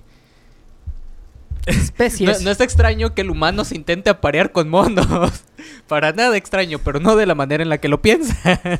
no, 1.65 1.71
Especies. 1.73 2.41
no 2.43 2.51
es 2.51 2.59
extraño 2.59 3.15
que 3.15 3.21
el 3.21 3.29
humano 3.31 3.63
se 3.65 3.75
intente 3.75 4.09
aparear 4.09 4.51
con 4.51 4.69
monos. 4.69 5.07
Para 5.87 6.11
nada 6.11 6.35
extraño, 6.37 6.77
pero 6.83 6.99
no 6.99 7.15
de 7.15 7.25
la 7.25 7.35
manera 7.35 7.63
en 7.63 7.69
la 7.69 7.77
que 7.79 7.87
lo 7.87 8.01
piensa. 8.01 8.35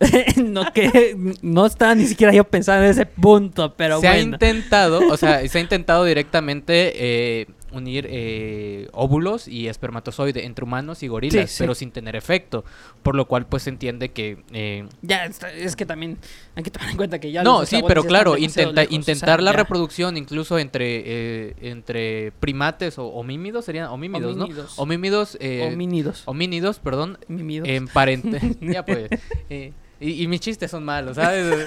no, 0.36 0.72
que 0.72 1.16
no 1.42 1.66
estaba 1.66 1.94
ni 1.94 2.06
siquiera 2.06 2.32
yo 2.32 2.44
pensando 2.44 2.84
en 2.84 2.90
ese 2.90 3.06
punto, 3.06 3.74
pero 3.76 4.00
se 4.00 4.08
ha 4.08 4.18
intentado, 4.18 5.00
o 5.08 5.16
sea, 5.16 5.46
se 5.46 5.58
ha 5.58 5.60
intentado 5.60 6.04
directamente 6.04 6.92
eh, 6.94 7.46
unir 7.72 8.06
eh, 8.10 8.88
óvulos 8.92 9.48
y 9.48 9.68
espermatozoide 9.68 10.44
entre 10.44 10.64
humanos 10.64 11.02
y 11.02 11.08
gorilas, 11.08 11.50
Sí, 11.50 11.56
sí. 11.56 11.62
pero 11.62 11.74
sin 11.74 11.90
tener 11.90 12.16
efecto. 12.16 12.64
Por 13.02 13.14
lo 13.14 13.26
cual, 13.26 13.46
pues 13.46 13.64
se 13.64 13.70
entiende 13.70 14.10
que... 14.10 14.42
eh, 14.52 14.86
Ya, 15.02 15.24
es 15.26 15.76
que 15.76 15.86
también 15.86 16.18
hay 16.54 16.62
que 16.62 16.70
tomar 16.70 16.90
en 16.90 16.96
cuenta 16.96 17.18
que 17.18 17.30
ya 17.32 17.42
no, 17.42 17.64
sí, 17.66 17.82
pero 17.86 18.04
claro, 18.04 18.36
intenta, 18.36 18.82
lejos, 18.82 18.92
o 18.92 18.94
intentar 18.96 19.38
sea, 19.40 19.44
la 19.44 19.50
ya. 19.52 19.56
reproducción 19.58 20.16
incluso 20.16 20.58
entre, 20.58 21.02
eh, 21.04 21.54
entre 21.62 22.32
primates 22.40 22.98
o 22.98 23.06
homímidos, 23.08 23.64
serían 23.64 23.86
homímidos, 23.88 24.36
Homínidos. 24.36 24.76
¿no? 24.76 24.82
Homímidos, 24.82 25.36
eh, 25.40 25.68
Homínidos. 25.72 26.22
homínidos, 26.26 26.78
perdón, 26.78 27.18
Homínidos. 27.28 27.68
emparente. 27.68 28.40
ya 28.60 28.84
pues. 28.84 29.08
eh, 29.50 29.72
y, 30.00 30.22
y 30.22 30.26
mis 30.26 30.40
chistes 30.40 30.70
son 30.70 30.84
malos, 30.84 31.16
¿sabes? 31.16 31.64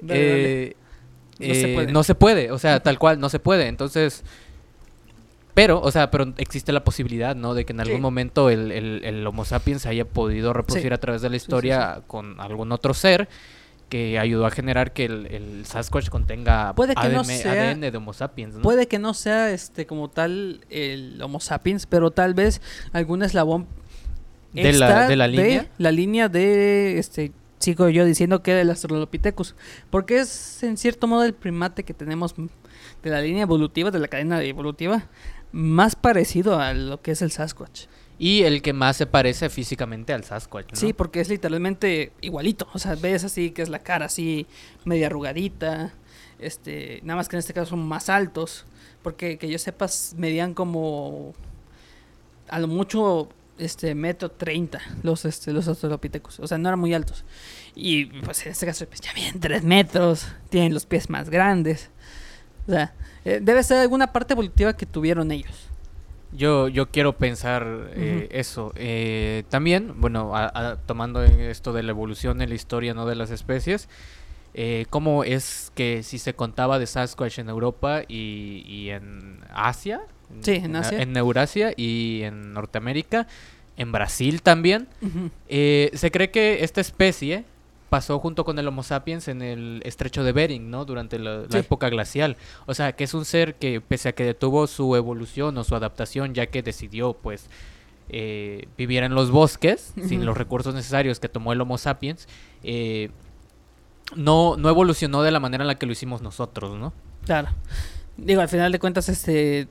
Dale, 0.00 0.28
dale. 0.28 0.76
Eh, 1.38 1.48
No 1.48 1.54
se 1.54 1.68
puede. 1.74 1.92
no 1.92 2.02
se 2.02 2.14
puede, 2.14 2.50
o 2.50 2.58
sea, 2.58 2.80
tal 2.80 2.98
cual, 2.98 3.20
no 3.20 3.28
se 3.28 3.38
puede. 3.38 3.66
Entonces, 3.68 4.24
pero, 5.54 5.80
o 5.80 5.90
sea, 5.90 6.10
pero 6.10 6.32
existe 6.36 6.72
la 6.72 6.84
posibilidad, 6.84 7.34
¿no? 7.34 7.54
De 7.54 7.64
que 7.64 7.72
en 7.72 7.80
algún 7.80 7.96
Sí. 7.96 8.02
momento 8.02 8.50
el, 8.50 8.72
el- 8.72 9.04
el 9.04 9.26
Homo 9.26 9.44
sapiens 9.44 9.86
haya 9.86 10.04
podido 10.04 10.52
reproducir 10.52 10.90
Sí. 10.90 10.94
a 10.94 10.98
través 10.98 11.22
de 11.22 11.30
la 11.30 11.32
sí, 11.38 11.42
historia 11.44 12.02
con 12.06 12.38
algún 12.40 12.72
otro 12.72 12.92
ser 12.94 13.28
que 13.88 14.18
ayudó 14.18 14.46
a 14.46 14.50
generar 14.50 14.92
que 14.92 15.04
el, 15.04 15.26
el 15.26 15.64
Sasquatch 15.64 16.08
contenga 16.08 16.74
Puede 16.74 16.94
que 16.94 17.08
no 17.08 17.22
sea- 17.24 17.70
ADN 17.70 17.90
de 17.90 17.96
Homo 17.96 18.12
sapiens, 18.12 18.56
¿no? 18.56 18.62
Puede 18.62 18.86
que 18.88 18.98
no 18.98 19.14
sea 19.14 19.50
este 19.52 19.86
como 19.86 20.08
tal 20.10 20.60
el 20.70 21.22
Homo 21.22 21.40
sapiens, 21.40 21.86
pero 21.86 22.10
tal 22.10 22.34
vez 22.34 22.60
algún 22.92 23.22
eslabón 23.22 23.66
¿De 24.52 24.62
la- 24.64 24.68
extra 24.70 25.08
de 25.08 25.16
la 25.16 25.26
línea? 25.28 25.66
la 25.78 25.92
línea 25.92 26.28
de 26.28 26.98
este 26.98 27.32
sigo 27.66 27.88
yo 27.88 28.04
diciendo 28.04 28.42
que 28.42 28.54
del 28.54 28.70
Australopithecus, 28.70 29.56
porque 29.90 30.20
es 30.20 30.62
en 30.62 30.76
cierto 30.76 31.08
modo 31.08 31.24
el 31.24 31.34
primate 31.34 31.82
que 31.82 31.94
tenemos 31.94 32.34
de 33.02 33.10
la 33.10 33.20
línea 33.20 33.42
evolutiva 33.42 33.90
de 33.90 33.98
la 33.98 34.06
cadena 34.06 34.40
evolutiva 34.42 35.08
más 35.50 35.96
parecido 35.96 36.60
a 36.60 36.72
lo 36.74 37.02
que 37.02 37.10
es 37.10 37.22
el 37.22 37.32
Sasquatch. 37.32 37.86
Y 38.18 38.42
el 38.42 38.62
que 38.62 38.72
más 38.72 38.96
se 38.96 39.06
parece 39.06 39.50
físicamente 39.50 40.12
al 40.12 40.22
Sasquatch, 40.22 40.72
¿no? 40.72 40.76
Sí, 40.78 40.92
porque 40.92 41.20
es 41.20 41.28
literalmente 41.28 42.12
igualito. 42.20 42.68
O 42.72 42.78
sea, 42.78 42.94
ves 42.94 43.24
así 43.24 43.50
que 43.50 43.62
es 43.62 43.68
la 43.68 43.80
cara 43.80 44.06
así 44.06 44.46
media 44.84 45.08
arrugadita. 45.08 45.92
Este, 46.38 47.00
nada 47.02 47.16
más 47.16 47.28
que 47.28 47.36
en 47.36 47.40
este 47.40 47.52
caso 47.52 47.70
son 47.70 47.86
más 47.86 48.08
altos. 48.08 48.64
Porque 49.02 49.36
que 49.36 49.50
yo 49.50 49.58
sepas, 49.58 50.14
medían 50.16 50.54
como 50.54 51.34
a 52.48 52.58
lo 52.58 52.68
mucho 52.68 53.28
este 53.58 53.94
metro 53.94 54.30
treinta 54.30 54.80
los 55.02 55.24
este, 55.24 55.52
los 55.52 55.66
australopithecus. 55.68 56.40
O 56.40 56.46
sea, 56.46 56.58
no 56.58 56.68
eran 56.68 56.78
muy 56.78 56.94
altos. 56.94 57.24
Y 57.74 58.06
pues 58.06 58.44
en 58.46 58.52
este 58.52 58.66
caso, 58.66 58.86
pues 58.86 59.00
ya 59.00 59.12
bien 59.12 59.38
tres 59.40 59.62
metros. 59.64 60.26
Tienen 60.50 60.74
los 60.74 60.86
pies 60.86 61.08
más 61.10 61.30
grandes. 61.30 61.90
O 62.66 62.70
sea, 62.72 62.94
eh, 63.24 63.40
debe 63.42 63.62
ser 63.62 63.78
alguna 63.78 64.12
parte 64.12 64.34
evolutiva 64.34 64.76
que 64.76 64.86
tuvieron 64.86 65.30
ellos. 65.32 65.68
Yo, 66.32 66.68
yo 66.68 66.90
quiero 66.90 67.16
pensar 67.16 67.64
eh, 67.94 68.28
eso. 68.32 68.72
Eh, 68.76 69.44
también, 69.48 70.00
bueno, 70.00 70.36
a- 70.36 70.50
a- 70.72 70.76
tomando 70.76 71.22
esto 71.22 71.72
de 71.72 71.82
la 71.82 71.90
evolución 71.92 72.42
en 72.42 72.48
la 72.50 72.54
historia 72.56 72.92
no 72.94 73.06
de 73.06 73.14
las 73.14 73.30
especies, 73.30 73.88
eh, 74.52 74.86
cómo 74.90 75.22
es 75.24 75.70
que 75.74 76.02
si 76.02 76.18
se 76.18 76.34
contaba 76.34 76.78
de 76.78 76.86
Sasquatch 76.86 77.38
en 77.38 77.48
Europa 77.48 78.02
y, 78.08 78.64
y 78.66 78.90
en 78.90 79.38
Asia, 79.50 80.00
Sí, 80.40 80.52
en 80.54 80.76
Asia. 80.76 81.00
en 81.02 81.16
Eurasia 81.16 81.72
y 81.76 82.22
en 82.22 82.52
Norteamérica, 82.52 83.26
en 83.76 83.92
Brasil 83.92 84.42
también, 84.42 84.88
eh, 85.48 85.90
se 85.94 86.10
cree 86.10 86.30
que 86.30 86.64
esta 86.64 86.80
especie 86.80 87.44
pasó 87.90 88.18
junto 88.18 88.44
con 88.44 88.58
el 88.58 88.66
Homo 88.66 88.82
sapiens 88.82 89.28
en 89.28 89.42
el 89.42 89.80
estrecho 89.84 90.24
de 90.24 90.32
Bering, 90.32 90.70
¿no? 90.70 90.84
Durante 90.84 91.18
la, 91.20 91.38
la 91.42 91.46
Sí. 91.50 91.58
época 91.58 91.88
glacial. 91.88 92.36
O 92.66 92.74
sea, 92.74 92.92
que 92.92 93.04
es 93.04 93.14
un 93.14 93.24
ser 93.24 93.54
que 93.54 93.80
pese 93.80 94.08
a 94.08 94.12
que 94.12 94.24
detuvo 94.24 94.66
su 94.66 94.96
evolución 94.96 95.56
o 95.58 95.62
su 95.64 95.76
adaptación, 95.76 96.34
ya 96.34 96.46
que 96.46 96.62
decidió, 96.62 97.12
pues, 97.12 97.48
eh, 98.08 98.66
vivir 98.76 99.02
en 99.04 99.14
los 99.14 99.30
bosques, 99.30 99.92
sin 100.08 100.24
los 100.26 100.36
recursos 100.36 100.74
necesarios 100.74 101.20
que 101.20 101.28
tomó 101.28 101.52
el 101.52 101.60
Homo 101.60 101.78
sapiens, 101.78 102.26
eh, 102.64 103.10
no, 104.16 104.56
no 104.56 104.68
evolucionó 104.68 105.22
de 105.22 105.30
la 105.30 105.40
manera 105.40 105.62
en 105.64 105.68
la 105.68 105.76
que 105.76 105.86
lo 105.86 105.92
hicimos 105.92 106.22
nosotros, 106.22 106.76
¿no? 106.78 106.92
Claro. 107.24 107.48
Digo, 108.16 108.40
al 108.40 108.48
final 108.48 108.72
de 108.72 108.78
cuentas, 108.78 109.08
este. 109.08 109.68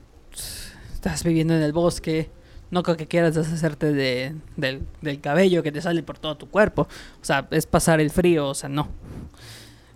Estás 0.92 1.24
viviendo 1.24 1.54
en 1.54 1.62
el 1.62 1.72
bosque. 1.72 2.30
No 2.70 2.82
creo 2.82 2.96
que 2.96 3.06
quieras 3.06 3.34
deshacerte 3.34 3.92
de, 3.92 4.34
del, 4.56 4.82
del 5.00 5.20
cabello 5.20 5.62
que 5.62 5.70
te 5.70 5.80
sale 5.80 6.02
por 6.02 6.18
todo 6.18 6.36
tu 6.36 6.48
cuerpo. 6.48 6.88
O 7.22 7.24
sea, 7.24 7.46
es 7.50 7.66
pasar 7.66 8.00
el 8.00 8.10
frío, 8.10 8.48
o 8.48 8.54
sea, 8.54 8.68
no. 8.68 8.88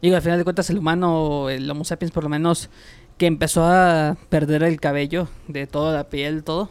Digo, 0.02 0.16
al 0.16 0.22
final 0.22 0.38
de 0.38 0.44
cuentas, 0.44 0.70
el 0.70 0.78
humano, 0.78 1.50
el 1.50 1.70
Homo 1.70 1.84
sapiens, 1.84 2.12
por 2.12 2.22
lo 2.22 2.30
menos, 2.30 2.70
que 3.18 3.26
empezó 3.26 3.64
a 3.64 4.16
perder 4.30 4.62
el 4.62 4.80
cabello 4.80 5.28
de 5.46 5.66
toda 5.66 5.94
la 5.94 6.08
piel, 6.08 6.42
todo. 6.42 6.70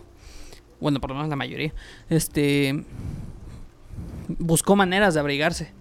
Bueno, 0.79 0.99
por 0.99 1.11
lo 1.11 1.15
menos 1.15 1.29
la 1.29 1.35
mayoría. 1.35 1.73
Este. 2.09 2.85
Buscó 4.27 4.75
maneras 4.75 5.13
de 5.13 5.19
abrigarse. 5.19 5.73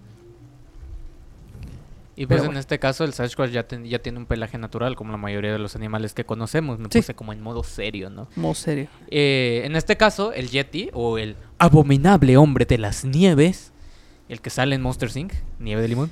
Y 2.21 2.25
pues 2.27 2.43
en 2.43 2.57
este 2.57 2.79
caso 2.79 3.05
el 3.05 3.13
Sasquatch 3.13 3.51
ya, 3.51 3.63
ten- 3.67 3.85
ya 3.85 3.99
tiene 3.99 4.17
un 4.19 4.25
pelaje 4.25 4.57
natural, 4.57 4.95
como 4.95 5.11
la 5.11 5.17
mayoría 5.17 5.53
de 5.53 5.59
los 5.59 5.75
animales 5.75 6.13
que 6.13 6.25
conocemos. 6.25 6.77
Me 6.77 6.89
Sí. 6.91 6.99
puse 6.99 7.13
como 7.15 7.31
en 7.33 7.41
modo 7.41 7.63
serio, 7.63 8.09
¿no? 8.09 8.27
Muy 8.35 8.53
serio. 8.55 8.87
Eh, 9.09 9.61
en 9.63 9.75
este 9.77 9.95
caso, 9.95 10.33
el 10.33 10.49
Yeti, 10.49 10.89
o 10.93 11.17
el 11.17 11.35
abominable 11.59 12.35
hombre 12.35 12.65
de 12.65 12.77
las 12.77 13.05
nieves, 13.05 13.71
el 14.27 14.41
que 14.41 14.49
sale 14.49 14.75
en 14.75 14.81
Monster 14.81 15.09
Inc., 15.15 15.33
nieve 15.59 15.81
de 15.81 15.87
limón, 15.87 16.11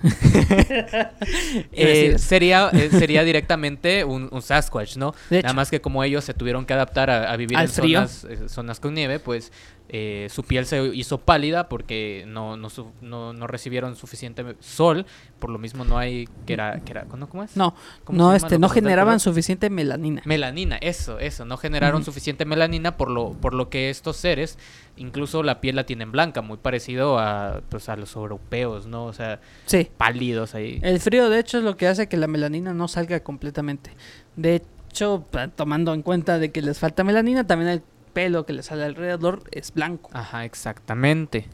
eh, 1.72 2.16
sería, 2.18 2.70
eh, 2.72 2.90
sería 2.90 3.24
directamente 3.24 4.04
un, 4.04 4.28
un 4.30 4.42
Sasquatch, 4.42 4.96
¿no? 4.96 5.14
Nada 5.30 5.52
más 5.54 5.70
que 5.70 5.80
como 5.80 6.04
ellos 6.04 6.24
se 6.24 6.34
tuvieron 6.34 6.66
que 6.66 6.74
adaptar 6.74 7.10
a, 7.10 7.32
a 7.32 7.36
vivir 7.36 7.58
en 7.58 7.68
zonas, 7.68 8.24
eh, 8.28 8.48
zonas 8.48 8.80
con 8.80 8.94
nieve, 8.94 9.18
pues 9.18 9.52
eh, 9.90 10.28
su 10.30 10.42
piel 10.42 10.66
se 10.66 10.84
hizo 10.94 11.18
pálida 11.18 11.68
porque 11.68 12.24
no, 12.28 12.56
no, 12.56 12.68
su- 12.68 12.92
no, 13.00 13.32
no 13.32 13.46
recibieron 13.46 13.96
suficiente 13.96 14.44
sol, 14.60 15.06
por 15.38 15.48
lo 15.50 15.58
mismo 15.58 15.84
no 15.84 15.96
hay, 15.96 16.28
que 16.46 16.52
era, 16.52 16.80
que 16.80 16.92
era 16.92 17.04
¿no? 17.16 17.28
¿cómo 17.28 17.42
es? 17.42 17.56
No, 17.56 17.74
¿Cómo 18.04 18.18
no, 18.18 18.34
este, 18.34 18.58
no 18.58 18.68
generaban 18.68 19.18
suficiente 19.20 19.70
melanina. 19.70 20.20
Melanina, 20.26 20.76
eso, 20.76 21.18
eso, 21.18 21.44
no 21.44 21.56
generaron 21.56 22.04
suficiente 22.04 22.44
melanina 22.44 22.96
por 22.96 23.10
lo, 23.10 23.32
por 23.32 23.54
lo 23.54 23.70
que 23.70 23.88
estos 23.88 24.16
seres, 24.18 24.58
incluso 24.96 25.42
la 25.42 25.60
piel 25.60 25.76
la 25.76 25.86
tienen 25.86 26.12
blanca, 26.12 26.42
muy 26.42 26.58
parecido 26.58 27.18
a, 27.18 27.62
pues, 27.70 27.88
a 27.88 27.96
los 27.96 28.14
europeos, 28.14 28.86
¿no? 28.86 29.06
O 29.06 29.12
sea, 29.12 29.40
Sí. 29.66 29.88
pálidos 29.96 30.54
ahí. 30.54 30.80
El 30.82 31.00
frío, 31.00 31.30
de 31.30 31.38
hecho, 31.40 31.58
es 31.58 31.64
lo 31.64 31.76
que 31.76 31.86
hace 31.86 32.08
que 32.08 32.16
la 32.16 32.26
melanina 32.26 32.74
no 32.74 32.88
salga 32.88 33.20
completamente. 33.20 33.92
De 34.36 34.56
hecho, 34.90 35.24
tomando 35.56 35.94
en 35.94 36.02
cuenta 36.02 36.38
de 36.38 36.50
que 36.50 36.60
les 36.62 36.78
falta 36.78 37.04
melanina, 37.04 37.46
también 37.46 37.70
el 37.70 37.82
pelo 38.18 38.44
que 38.44 38.52
les 38.52 38.66
sale 38.66 38.82
alrededor 38.84 39.44
es 39.52 39.72
blanco. 39.72 40.10
Ajá, 40.12 40.44
exactamente. 40.44 41.46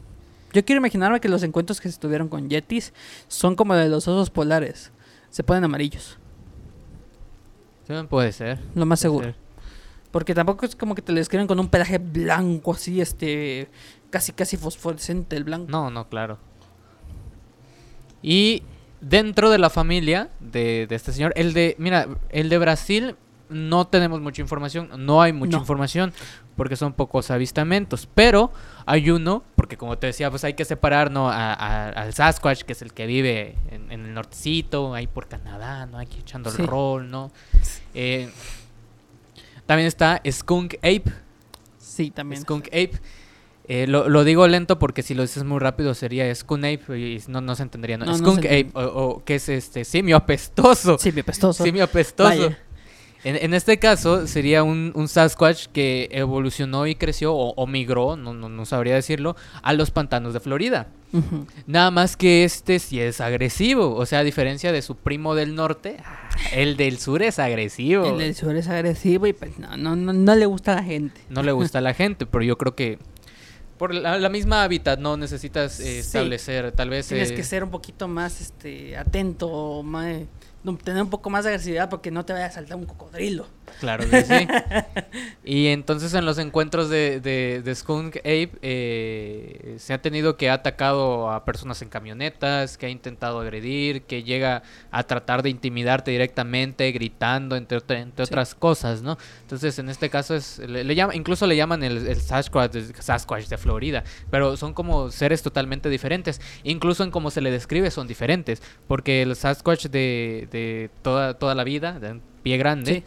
Yo 0.51 0.65
quiero 0.65 0.79
imaginarme 0.79 1.19
que 1.19 1.29
los 1.29 1.43
encuentros 1.43 1.79
que 1.79 1.91
se 1.91 1.99
tuvieron 1.99 2.27
con 2.27 2.49
yetis 2.49 2.91
son 3.27 3.55
como 3.55 3.75
de 3.75 3.87
los 3.87 4.07
osos 4.07 4.31
polares. 4.31 4.91
Se 5.29 5.43
ponen 5.43 5.63
amarillos. 5.63 6.17
Sí, 7.87 7.93
puede 8.09 8.31
ser. 8.31 8.59
Lo 8.73 8.87
más 8.87 8.99
seguro. 8.99 9.25
ser. 9.25 9.35
Porque 10.09 10.33
tampoco 10.33 10.65
es 10.65 10.75
como 10.75 10.95
que 10.95 11.03
te 11.03 11.11
lo 11.11 11.19
describen 11.19 11.45
con 11.45 11.59
un 11.59 11.67
pelaje 11.69 11.99
blanco 11.99 12.73
así, 12.73 12.99
este, 12.99 13.69
casi 14.09 14.31
casi 14.31 14.57
fosforescente 14.57 15.35
el 15.37 15.43
blanco. 15.43 15.69
No, 15.69 15.91
no, 15.91 16.07
claro. 16.09 16.39
Y 18.23 18.63
dentro 19.01 19.51
de 19.51 19.59
la 19.59 19.69
familia 19.69 20.29
de, 20.39 20.87
de 20.87 20.95
este 20.95 21.11
señor, 21.11 21.31
el 21.35 21.53
de, 21.53 21.75
mira, 21.77 22.07
el 22.29 22.49
de 22.49 22.57
Brasil 22.57 23.15
no 23.49 23.85
tenemos 23.85 24.21
mucha 24.21 24.41
información, 24.41 24.89
no 25.05 25.21
hay 25.21 25.31
mucha 25.31 25.57
No. 25.57 25.61
información 25.61 26.13
porque 26.55 26.75
son 26.75 26.93
pocos 26.93 27.31
avistamientos, 27.31 28.07
pero 28.13 28.51
hay 28.85 29.09
uno, 29.09 29.43
porque 29.55 29.77
como 29.77 29.97
te 29.97 30.07
decía, 30.07 30.29
pues 30.29 30.43
hay 30.43 30.53
que 30.53 30.65
separar 30.65 31.11
¿no? 31.11 31.29
a- 31.29 31.53
a- 31.53 31.89
al 31.89 32.13
Sasquatch, 32.13 32.61
que 32.63 32.73
es 32.73 32.81
el 32.81 32.93
que 32.93 33.05
vive 33.05 33.55
en, 33.71 33.91
en 33.91 34.05
el 34.05 34.13
nortecito, 34.13 34.93
ahí 34.93 35.07
por 35.07 35.27
Canadá, 35.27 35.85
¿no? 35.85 35.97
Aquí 35.99 36.19
echando 36.19 36.49
Sí. 36.51 36.61
el 36.61 36.67
rol, 36.67 37.09
¿no? 37.11 37.31
Eh, 37.93 38.29
también 39.65 39.87
está 39.87 40.21
Skunk 40.29 40.75
Ape, 40.77 41.05
Sí, 41.77 42.11
también. 42.11 42.41
Skunk 42.41 42.67
Ape. 42.67 42.91
Eh, 43.67 43.87
lo, 43.87 44.09
lo 44.09 44.23
digo 44.23 44.47
lento 44.47 44.77
porque 44.77 45.01
si 45.01 45.15
lo 45.15 45.23
dices 45.23 45.43
muy 45.43 45.57
rápido 45.59 45.95
sería 45.95 46.33
Skunk 46.35 46.59
Ape 46.65 46.99
y 46.99 47.23
no, 47.27 47.41
no 47.41 47.55
se 47.55 47.63
entendería. 47.63 47.97
¿no? 47.97 48.15
Skunk 48.15 48.39
Ape, 48.45 48.69
o, 48.75 48.81
o 48.83 49.23
que 49.23 49.35
es 49.35 49.49
este 49.49 49.83
simio 49.85 50.17
apestoso. 50.17 50.97
Sí, 50.99 51.11
mi 51.11 51.23
pestoso. 51.23 51.63
Simio 51.63 51.83
apestoso. 51.85 52.29
Vaya. 52.29 52.59
En, 53.25 53.35
en 53.35 53.53
este 53.53 53.77
caso 53.79 54.27
sería 54.27 54.63
un, 54.63 54.91
un 54.95 55.07
Sasquatch 55.07 55.65
que 55.73 56.07
evolucionó 56.11 56.87
y 56.87 56.95
creció 56.95 57.33
o, 57.33 57.53
o 57.55 57.67
migró, 57.67 58.15
no, 58.15 58.33
no, 58.33 58.47
no 58.49 58.65
sabría 58.65 58.93
decirlo, 58.95 59.35
a 59.63 59.73
los 59.73 59.91
pantanos 59.91 60.33
de 60.33 60.39
Florida. 60.39 60.87
Nada 61.65 61.91
más 61.91 62.17
que 62.17 62.43
este 62.43 62.77
sí 62.79 62.99
es 62.99 63.21
agresivo. 63.21 63.95
O 63.95 64.05
sea, 64.05 64.19
a 64.19 64.23
diferencia 64.23 64.71
de 64.71 64.81
su 64.81 64.95
primo 64.95 65.33
del 65.33 65.55
norte, 65.55 65.97
ah, 66.03 66.29
el 66.53 66.75
del 66.77 66.99
sur 66.99 67.21
es 67.23 67.39
agresivo. 67.39 68.05
El 68.05 68.17
del 68.19 68.35
sur 68.35 68.55
es 68.55 68.67
agresivo 68.67 69.25
y 69.25 69.33
pues 69.33 69.57
no, 69.57 69.75
no, 69.77 69.95
no, 69.95 70.11
no 70.13 70.35
le 70.35 70.45
gusta 70.45 70.73
a 70.73 70.75
la 70.75 70.83
gente. 70.83 71.21
no 71.29 71.41
le 71.41 71.51
gusta 71.53 71.77
a 71.79 71.81
la 71.81 71.93
gente, 71.93 72.25
pero 72.25 72.43
yo 72.43 72.57
creo 72.57 72.75
que 72.75 72.99
por 73.77 73.93
la, 73.93 74.17
la 74.17 74.29
misma 74.29 74.63
hábitat 74.63 74.99
no 74.99 75.17
necesitas 75.17 75.79
eh, 75.79 75.83
Sí. 75.83 75.99
establecer, 75.99 76.71
tal 76.73 76.89
vez... 76.89 77.07
Tienes 77.07 77.31
eh, 77.31 77.35
que 77.35 77.43
ser 77.43 77.63
un 77.63 77.71
poquito 77.71 78.07
más 78.07 78.39
este 78.41 78.95
atento, 78.97 79.83
más, 79.83 80.17
tener 80.83 81.03
un 81.03 81.09
poco 81.09 81.29
más 81.29 81.43
de 81.43 81.51
agresividad 81.51 81.89
porque 81.89 82.11
no 82.11 82.25
te 82.25 82.33
vaya 82.33 82.47
a 82.47 82.51
saltar 82.51 82.77
un 82.77 82.85
cocodrilo. 82.85 83.47
Claro 83.79 84.07
que 84.09 84.21
sí. 84.23 84.47
y 85.43 85.67
entonces 85.67 86.13
en 86.13 86.25
los 86.25 86.37
encuentros 86.37 86.89
de, 86.89 87.19
de, 87.19 87.61
de 87.63 87.75
Skunk 87.75 88.17
Ape 88.17 88.51
eh, 88.61 89.75
se 89.79 89.93
ha 89.93 90.01
tenido 90.01 90.37
que 90.37 90.49
ha 90.49 90.53
atacado 90.53 91.31
a 91.31 91.45
personas 91.45 91.81
en 91.81 91.89
camionetas, 91.89 92.77
que 92.77 92.85
ha 92.85 92.89
intentado 92.89 93.39
agredir, 93.39 94.03
que 94.03 94.23
llega 94.23 94.63
a 94.91 95.03
tratar 95.03 95.43
de 95.43 95.49
intimidarte 95.49 96.11
directamente, 96.11 96.91
gritando, 96.91 97.55
entre, 97.55 97.77
entre 97.99 98.25
Sí. 98.25 98.31
otras 98.31 98.55
cosas, 98.55 99.01
¿no? 99.01 99.17
Entonces 99.41 99.77
en 99.79 99.89
este 99.89 100.09
caso 100.09 100.35
es, 100.35 100.59
le, 100.59 100.83
le 100.83 100.95
llama, 100.95 101.15
incluso 101.15 101.45
le 101.47 101.55
llaman 101.55 101.83
el, 101.83 102.07
el 102.07 102.21
Sasquatch, 102.21 102.71
de- 102.71 103.01
Sasquatch 103.01 103.47
de 103.47 103.57
Florida, 103.57 104.03
pero 104.31 104.55
son 104.57 104.73
como 104.73 105.11
seres 105.11 105.41
totalmente 105.41 105.89
diferentes. 105.89 106.39
Incluso 106.63 107.03
en 107.03 107.11
cómo 107.11 107.29
se 107.31 107.41
le 107.41 107.51
describe 107.51 107.91
son 107.91 108.07
diferentes, 108.07 108.61
porque 108.87 109.21
el 109.21 109.35
Sasquatch 109.35 109.87
de, 109.87 110.47
de 110.51 110.54
toda, 111.01 111.33
toda 111.35 111.55
la 111.55 111.63
vida, 111.63 111.99
de 111.99 112.19
pie 112.43 112.57
grande, 112.57 112.93
Sí. 112.95 113.03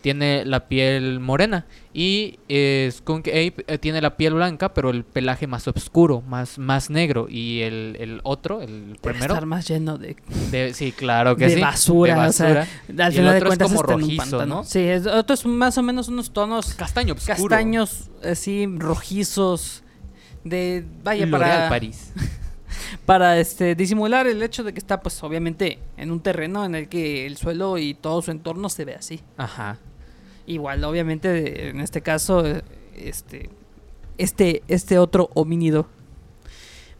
tiene 0.00 0.44
la 0.44 0.66
piel 0.66 1.20
morena 1.20 1.64
y 1.94 2.40
eh, 2.48 2.90
Skunk 2.92 3.28
Ape 3.28 3.54
eh, 3.68 3.78
tiene 3.78 4.00
la 4.00 4.16
piel 4.16 4.34
blanca 4.34 4.74
pero 4.74 4.90
el 4.90 5.04
pelaje 5.04 5.46
más 5.46 5.68
oscuro, 5.68 6.22
más, 6.22 6.58
más 6.58 6.90
negro 6.90 7.28
y 7.30 7.60
el, 7.60 7.96
el 8.00 8.20
otro, 8.24 8.60
el 8.62 8.68
Debe 8.94 8.98
primero, 9.00 9.34
estar 9.34 9.46
más 9.46 9.68
lleno 9.68 9.98
de, 9.98 10.16
de- 10.50 10.74
sí, 10.74 10.90
claro 10.90 11.36
que 11.36 11.46
de 11.46 11.54
sí, 11.54 11.60
basura, 11.60 12.20
de 12.22 12.28
o 12.28 12.32
sea, 12.32 12.46
basura. 12.48 13.06
al 13.06 13.12
final 13.12 13.30
de 13.32 13.36
otro 13.36 13.36
es 13.36 13.42
cuentas 13.58 13.68
como 13.68 13.82
rojizo. 13.84 14.46
¿no? 14.46 14.64
Sí, 14.64 14.80
es, 14.80 15.06
otro 15.06 15.34
es 15.34 15.46
más 15.46 15.78
o 15.78 15.82
menos 15.84 16.08
unos 16.08 16.32
tonos 16.32 16.74
castaño 16.74 17.14
oscuro. 17.14 17.36
castaños 17.48 18.10
así 18.24 18.66
rojizos 18.78 19.84
de 20.42 20.84
vaya 21.04 21.26
L'Oréal 21.26 21.50
para 21.52 21.68
París. 21.68 22.12
para 23.06 23.38
este 23.38 23.74
disimular 23.74 24.26
el 24.26 24.42
hecho 24.42 24.64
de 24.64 24.72
que 24.72 24.78
está 24.78 25.00
pues 25.00 25.22
obviamente 25.22 25.78
en 25.96 26.10
un 26.10 26.20
terreno 26.20 26.64
en 26.64 26.74
el 26.74 26.88
que 26.88 27.26
el 27.26 27.36
suelo 27.36 27.78
y 27.78 27.94
todo 27.94 28.22
su 28.22 28.30
entorno 28.30 28.68
se 28.68 28.84
ve 28.84 28.94
así. 28.94 29.20
Ajá. 29.36 29.78
Igual, 30.46 30.82
obviamente, 30.84 31.68
en 31.68 31.80
este 31.80 32.00
caso, 32.00 32.42
este, 32.96 33.50
este, 34.18 34.62
este 34.68 34.98
otro 34.98 35.30
homínido, 35.34 35.86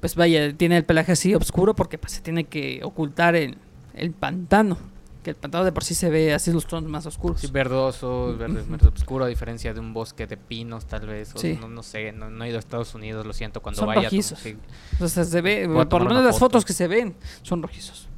pues 0.01 0.15
vaya, 0.15 0.53
tiene 0.57 0.77
el 0.77 0.85
pelaje 0.85 1.13
así 1.13 1.35
oscuro 1.35 1.75
porque 1.75 1.99
pues 1.99 2.13
se 2.13 2.21
tiene 2.21 2.45
que 2.45 2.81
ocultar 2.85 3.35
el, 3.35 3.59
el 3.95 4.13
pantano. 4.13 4.79
Que 5.23 5.31
el 5.31 5.37
pantano 5.37 5.65
de 5.65 5.71
por 5.71 5.85
sí 5.85 5.95
se 5.95 6.11
ve 6.11 6.35
así 6.35 6.51
los 6.53 6.67
tonos 6.67 6.91
más 6.91 7.07
oscuros. 7.07 7.41
Sí, 7.41 7.47
verdoso, 7.47 8.37
verde, 8.37 8.63
Ujú. 8.63 8.73
verde 8.73 8.89
oscuro, 8.89 9.25
a 9.25 9.29
diferencia 9.29 9.73
de 9.73 9.79
un 9.79 9.95
bosque 9.95 10.27
de 10.27 10.37
pinos, 10.37 10.87
tal 10.87 11.07
vez. 11.07 11.33
o 11.35 11.39
Sí. 11.39 11.57
no, 11.61 11.69
no 11.69 11.83
sé, 11.85 12.11
no, 12.11 12.29
no 12.29 12.43
he 12.45 12.49
ido 12.49 12.57
a 12.57 12.59
Estados 12.59 12.93
Unidos, 12.97 13.25
lo 13.25 13.33
siento, 13.33 13.61
cuando 13.63 13.79
Son 13.79 13.87
vaya. 13.87 14.03
rojizos. 14.03 14.39
sí. 14.41 14.57
O 15.01 15.07
sea, 15.07 15.23
se 15.25 15.41
ve, 15.41 15.69
por 15.89 16.03
lo 16.03 16.09
menos 16.09 16.25
las 16.25 16.35
foto. 16.35 16.47
fotos 16.47 16.65
que 16.65 16.73
se 16.73 16.89
ven 16.89 17.15
son 17.43 17.63
rojizos. 17.63 18.09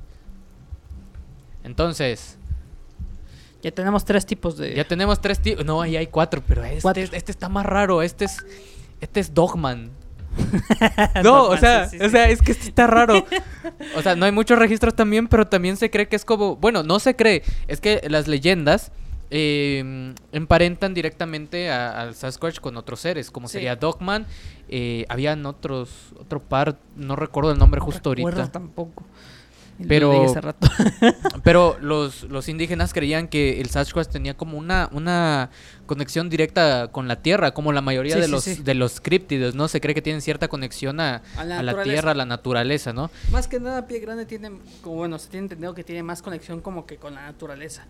Entonces, 1.63 2.37
Ya 3.63 3.71
tenemos 3.71 4.05
tres 4.05 4.27
tipos 4.27 4.57
de... 4.59 4.75
ya 4.75 4.85
tenemos 4.87 5.21
tres 5.21 5.41
tipos. 5.41 5.65
No, 5.65 5.81
ahí 5.81 5.97
hay 5.97 6.07
cuatro, 6.09 6.43
pero 6.47 6.63
este, 6.65 6.83
Cuatro. 6.83 7.03
este 7.03 7.33
está 7.33 7.49
más 7.49 7.65
raro. 7.65 8.03
Este 8.03 8.27
es, 8.27 8.45
este 9.01 9.21
es 9.21 9.33
Dogman. 9.33 9.91
No, 11.23 11.45
o 11.45 11.57
sea, 11.57 11.89
sí, 11.89 11.99
sí, 11.99 12.05
o 12.05 12.07
sí. 12.07 12.11
sea, 12.11 12.29
es 12.29 12.43
que 12.43 12.55
sí 12.55 12.69
está 12.69 12.87
raro. 12.87 13.25
O 13.97 14.03
sea, 14.03 14.15
no 14.15 14.25
hay 14.27 14.33
muchos 14.33 14.59
registros 14.59 14.95
también, 14.95 15.27
pero 15.29 15.47
también 15.47 15.77
se 15.77 15.91
cree 15.91 16.07
que 16.09 16.17
es 16.17 16.25
como, 16.25 16.57
bueno, 16.57 16.83
no 16.83 16.99
se 16.99 17.17
cree, 17.17 17.43
es 17.67 17.81
que 17.81 18.01
las 18.09 18.29
leyendas 18.29 18.93
eh, 19.31 20.15
emparentan 20.33 20.95
directamente 20.95 21.71
a- 21.71 22.01
al 22.01 22.15
Sasquatch 22.15 22.61
con 22.61 22.77
otros 22.77 23.01
seres, 23.01 23.31
como 23.31 23.49
Sí. 23.49 23.55
sería 23.55 23.77
Dogman. 23.77 24.27
eh, 24.69 25.05
habían 25.11 25.45
otros, 25.47 26.15
otro 26.19 26.41
par, 26.41 26.79
no 26.97 27.17
recuerdo 27.17 27.53
el 27.53 27.59
nombre 27.59 27.81
No 27.81 27.85
justo 27.85 28.15
recuerdo 28.15 28.41
ahorita. 28.41 28.53
tampoco. 28.53 29.05
Pero- 29.89 30.33
rato. 30.35 30.69
Pero 31.43 31.77
los, 31.81 32.23
los 32.25 32.49
indígenas 32.49 32.93
creían 32.95 33.27
que 33.29 33.61
el 33.61 33.69
Sasquatch 33.71 34.09
tenía 34.09 34.37
como 34.37 34.57
una, 34.57 34.89
una 34.93 35.51
conexión 35.87 36.31
directa 36.31 36.89
con 36.93 37.09
la 37.09 37.17
tierra, 37.23 37.53
como 37.53 37.73
la 37.73 37.81
mayoría 37.81 38.15
Sí, 38.15 38.21
de, 38.21 38.27
sí, 38.27 38.31
los, 38.33 38.45
sí. 38.45 38.63
de 38.63 38.75
los 38.75 39.01
críptidos, 39.01 39.55
¿no? 39.55 39.67
Se 39.69 39.81
cree 39.81 39.95
que 39.95 40.03
tienen 40.03 40.23
cierta 40.23 40.49
conexión 40.49 41.01
a, 41.01 41.23
A 41.37 41.45
la 41.45 41.59
a 41.59 41.63
la 41.63 41.73
naturaleza. 41.73 41.93
tierra, 41.93 42.11
a 42.13 42.15
la 42.15 42.25
naturaleza, 42.27 42.93
¿no? 42.93 43.11
Más 43.33 43.49
que 43.49 43.59
nada, 43.61 43.87
Pie 43.87 43.99
Grande 44.01 44.27
tiene, 44.27 44.53
como 44.83 44.97
bueno, 44.97 45.19
se 45.19 45.29
tiene 45.29 45.45
entendido 45.47 45.75
que 45.75 45.83
tiene 45.85 46.03
más 46.03 46.23
conexión 46.23 46.61
como 46.61 46.87
que 46.87 46.97
con 46.97 47.15
la 47.15 47.23
naturaleza. 47.23 47.85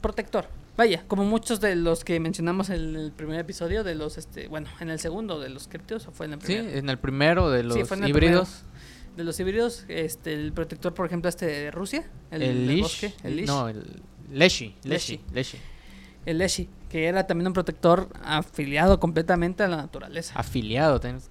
Protector. 0.00 0.46
Vaya, 0.76 1.04
como 1.08 1.24
muchos 1.24 1.60
de 1.60 1.74
los 1.76 2.04
que 2.04 2.18
mencionamos 2.20 2.70
en 2.70 2.96
el 2.96 3.12
primer 3.12 3.38
episodio, 3.40 3.84
de 3.84 3.94
los, 3.94 4.16
este, 4.16 4.48
bueno, 4.48 4.68
en 4.80 4.88
el 4.88 4.98
segundo 4.98 5.38
de 5.40 5.50
los 5.50 5.68
criptidos, 5.68 6.06
o 6.06 6.12
fue 6.12 6.24
en 6.26 6.34
el 6.34 6.40
Sí, 6.40 6.54
primero. 6.54 6.78
en 6.78 6.88
el 6.88 6.98
primero 6.98 7.50
de 7.50 7.62
los 7.64 7.74
Sí, 7.76 7.84
fue 7.84 7.96
en 7.98 8.04
el 8.04 8.10
híbridos. 8.10 8.62
De 9.16 9.24
los 9.24 9.38
híbridos, 9.40 9.84
este, 9.88 10.32
el 10.32 10.52
protector, 10.52 10.94
por 10.94 11.06
ejemplo, 11.06 11.28
este 11.28 11.46
de 11.46 11.70
Rusia, 11.70 12.08
el, 12.30 12.42
El, 12.42 12.48
del 12.58 12.66
Lish. 12.68 12.82
bosque, 12.82 13.14
el 13.24 13.36
Lish, 13.36 13.46
No, 13.46 13.68
el 13.68 14.02
Leshi. 14.30 14.74
Leshi. 14.84 15.20
Leshi. 15.32 15.58
El 16.26 16.38
Leshi, 16.38 16.68
que 16.88 17.06
era 17.06 17.26
también 17.26 17.48
un 17.48 17.52
protector 17.52 18.08
afiliado 18.22 19.00
completamente 19.00 19.62
a 19.62 19.68
la 19.68 19.76
naturaleza. 19.78 20.34
Afiliado. 20.38 21.00
tenés- 21.00 21.28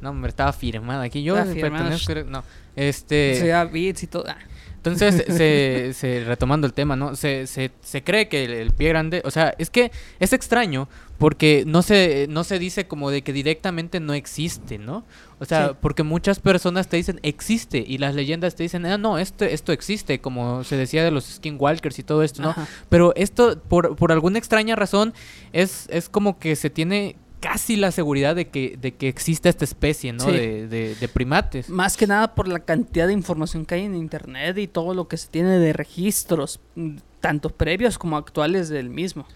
No, 0.00 0.10
hombre, 0.10 0.28
estaba 0.30 0.52
firmado 0.52 1.00
aquí. 1.02 1.22
Yo 1.22 1.34
pertenezco. 1.36 2.14
No. 2.26 2.44
Este. 2.76 3.36
Se 3.38 3.46
llama 3.46 3.70
Beats 3.70 4.02
y 4.02 4.06
todo. 4.08 4.24
ah. 4.28 4.36
Entonces, 4.84 5.24
se, 5.28 5.92
se- 5.94 6.24
retomando 6.24 6.66
el 6.66 6.72
tema, 6.72 6.96
¿no? 6.96 7.14
Se, 7.14 7.46
se, 7.46 7.70
se 7.82 8.02
cree 8.02 8.28
que 8.28 8.44
el, 8.44 8.50
el 8.52 8.70
pie 8.72 8.88
grande, 8.88 9.22
o 9.24 9.30
sea, 9.30 9.54
es 9.58 9.70
que 9.70 9.92
es 10.18 10.32
extraño 10.32 10.88
porque 11.18 11.62
no 11.68 11.82
se, 11.82 12.26
no 12.28 12.42
se 12.42 12.58
dice 12.58 12.88
como 12.88 13.10
de 13.10 13.22
que 13.22 13.32
directamente 13.32 14.00
no 14.00 14.12
existe, 14.12 14.78
¿no? 14.78 15.04
O 15.38 15.44
sea, 15.44 15.68
Sí. 15.68 15.74
porque 15.80 16.02
muchas 16.02 16.40
personas 16.40 16.88
te 16.88 16.96
dicen 16.96 17.20
existe 17.22 17.84
y 17.86 17.98
las 17.98 18.16
leyendas 18.16 18.56
te 18.56 18.64
dicen, 18.64 18.84
ah, 18.86 18.98
no, 18.98 19.18
esto, 19.18 19.44
esto 19.44 19.70
existe, 19.70 20.20
como 20.20 20.64
se 20.64 20.76
decía 20.76 21.04
de 21.04 21.12
los 21.12 21.24
skinwalkers 21.26 22.00
y 22.00 22.02
todo 22.02 22.24
esto, 22.24 22.42
¿no? 22.42 22.50
Ajá. 22.50 22.66
Pero 22.88 23.12
esto, 23.14 23.56
por, 23.60 23.94
por 23.94 24.10
alguna 24.10 24.38
extraña 24.38 24.74
razón, 24.74 25.14
es, 25.52 25.86
es 25.90 26.08
como 26.08 26.40
que 26.40 26.56
se 26.56 26.70
tiene 26.70 27.14
casi 27.42 27.76
la 27.76 27.90
seguridad 27.90 28.36
de 28.36 28.48
que, 28.48 28.78
de 28.80 28.94
que 28.94 29.08
existe 29.08 29.48
esta 29.48 29.64
especie, 29.64 30.12
¿no? 30.12 30.24
Sí. 30.24 30.30
De, 30.30 30.68
de, 30.68 30.94
de 30.94 31.08
primates. 31.08 31.68
Más 31.68 31.96
que 31.96 32.06
nada 32.06 32.34
por 32.34 32.46
la 32.46 32.60
cantidad 32.60 33.08
de 33.08 33.12
información 33.12 33.66
que 33.66 33.74
hay 33.74 33.84
en 33.84 33.96
internet 33.96 34.56
y 34.58 34.68
todo 34.68 34.94
lo 34.94 35.08
que 35.08 35.16
se 35.16 35.28
tiene 35.28 35.58
de 35.58 35.72
registros, 35.72 36.60
mm, 36.76 36.96
tanto 37.20 37.50
previos 37.50 37.98
como 37.98 38.16
actuales 38.16 38.68
del 38.68 38.88
mismo. 38.88 39.26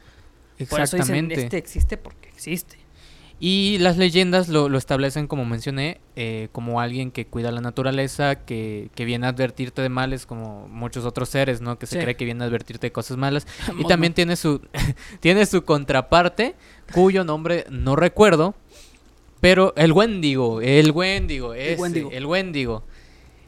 Por 0.71 0.81
eso 0.81 0.97
dicen, 0.97 1.17
Exactamente. 1.17 1.35
este 1.35 1.59
existe 1.59 1.97
porque 1.97 2.29
existe. 2.29 2.79
Y 3.39 3.77
las 3.81 3.99
leyendas 3.99 4.49
lo, 4.49 4.71
lo 4.71 4.79
establecen, 4.79 5.27
como 5.27 5.45
mencioné, 5.45 6.01
eh, 6.17 6.49
como 6.53 6.81
alguien 6.81 7.11
que 7.11 7.27
cuida 7.27 7.51
la 7.53 7.61
naturaleza, 7.61 8.37
que, 8.47 8.89
que 8.95 9.05
viene 9.05 9.27
a 9.27 9.29
advertirte 9.31 9.83
de 9.83 9.91
males, 9.91 10.25
como 10.25 10.67
muchos 10.69 11.05
otros 11.05 11.29
seres, 11.29 11.61
¿no? 11.61 11.79
Que 11.79 11.87
se 11.87 11.97
Sí. 11.99 12.03
cree 12.03 12.17
que 12.17 12.25
viene 12.25 12.45
a 12.45 12.47
advertirte 12.47 12.87
de 12.87 12.93
cosas 12.93 13.19
malas. 13.19 13.47
Y 13.79 13.85
también 13.85 14.15
tiene 14.15 14.37
su, 14.37 14.63
tiene 15.21 15.45
su 15.45 15.65
contraparte, 15.65 16.55
cuyo 16.95 17.25
nombre 17.25 17.67
no 17.69 17.95
recuerdo, 17.95 18.55
pero 19.41 19.75
el 19.77 19.93
Wendigo, 19.93 20.63
el 20.63 20.91
Wendigo, 20.93 21.53
ese, 21.53 21.81
Wendigo. 21.81 22.11
el 22.11 22.25
Wendigo. 22.27 22.85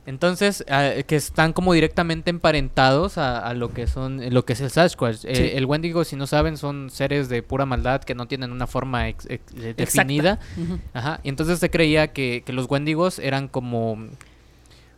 Entonces, 0.08 0.64
ah, 0.70 0.90
que 1.06 1.16
están 1.16 1.52
como 1.52 1.74
directamente 1.74 2.30
emparentados 2.30 3.18
a, 3.18 3.38
a 3.38 3.52
lo 3.52 3.74
que 3.74 3.86
son, 3.86 4.22
lo 4.32 4.44
que 4.46 4.54
es 4.54 4.60
el 4.62 4.70
Sasquatch. 4.70 5.24
Eh, 5.26 5.58
el 5.58 5.66
Wendigo, 5.66 6.02
si 6.04 6.16
no 6.16 6.26
saben, 6.26 6.56
son 6.56 6.88
seres 6.88 7.28
de 7.28 7.42
pura 7.42 7.66
maldad 7.66 8.02
que 8.02 8.14
no 8.14 8.26
tienen 8.26 8.50
una 8.50 8.66
forma 8.66 9.08
ex- 9.08 9.26
ex- 9.28 9.52
eh, 9.56 9.74
definida. 9.76 10.38
Ujú. 10.56 10.78
Ajá. 10.94 11.20
Y 11.24 11.28
entonces 11.28 11.58
se 11.58 11.70
creía 11.70 12.08
que, 12.14 12.42
que 12.46 12.54
los 12.54 12.70
Wendigos 12.70 13.18
eran 13.18 13.48
como, 13.48 13.98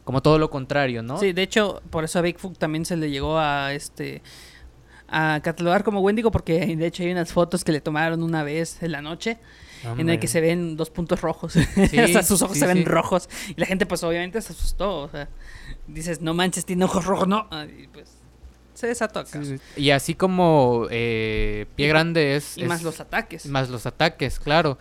como 0.04 0.22
todo 0.22 0.38
lo 0.38 0.48
contrario, 0.48 1.02
¿no? 1.02 1.18
Sí, 1.18 1.32
de 1.32 1.42
hecho, 1.42 1.82
por 1.90 2.04
eso 2.04 2.20
a 2.20 2.22
Bigfoot 2.22 2.56
también 2.56 2.84
se 2.84 2.96
le 2.96 3.10
llegó 3.10 3.36
a 3.38 3.72
este 3.72 4.22
a 5.12 5.40
catalogar 5.42 5.82
como 5.82 6.00
Wendigo 6.02 6.30
porque 6.30 6.64
de 6.76 6.86
hecho 6.86 7.02
hay 7.02 7.10
unas 7.10 7.32
fotos 7.32 7.64
que 7.64 7.72
le 7.72 7.80
tomaron 7.80 8.22
una 8.22 8.44
vez 8.44 8.80
en 8.80 8.92
la 8.92 9.02
noche 9.02 9.38
en 9.98 10.08
el 10.10 10.18
que 10.18 10.28
se 10.28 10.40
ven 10.40 10.76
dos 10.76 10.90
puntos 10.90 11.20
rojos. 11.20 11.56
o 11.76 12.06
sea, 12.08 12.22
sus 12.22 12.42
ojos 12.42 12.54
sí, 12.54 12.60
se 12.60 12.66
ven 12.66 12.78
sí. 12.78 12.84
rojos 12.84 13.28
y 13.48 13.60
la 13.60 13.66
gente 13.66 13.86
pues 13.86 14.02
obviamente 14.02 14.40
se 14.42 14.52
asustó, 14.52 15.02
o 15.02 15.08
sea, 15.08 15.28
dices, 15.86 16.20
"No 16.20 16.34
manches, 16.34 16.64
tiene 16.64 16.84
ojos 16.84 17.04
rojos", 17.04 17.28
no. 17.28 17.46
Ah, 17.50 17.64
Y 17.66 17.86
pues 17.88 18.10
se 18.74 18.86
desató 18.86 19.20
acá. 19.20 19.42
Sí, 19.42 19.58
sí. 19.58 19.80
Y 19.80 19.90
así 19.90 20.14
como 20.14 20.86
eh, 20.90 21.66
Pie 21.76 21.88
Grande 21.88 22.36
es... 22.36 22.56
Y 22.56 22.64
más 22.64 22.78
es- 22.78 22.84
los 22.84 23.00
ataques. 23.00 23.46
Más 23.46 23.68
los 23.68 23.84
ataques, 23.86 24.38
claro. 24.40 24.78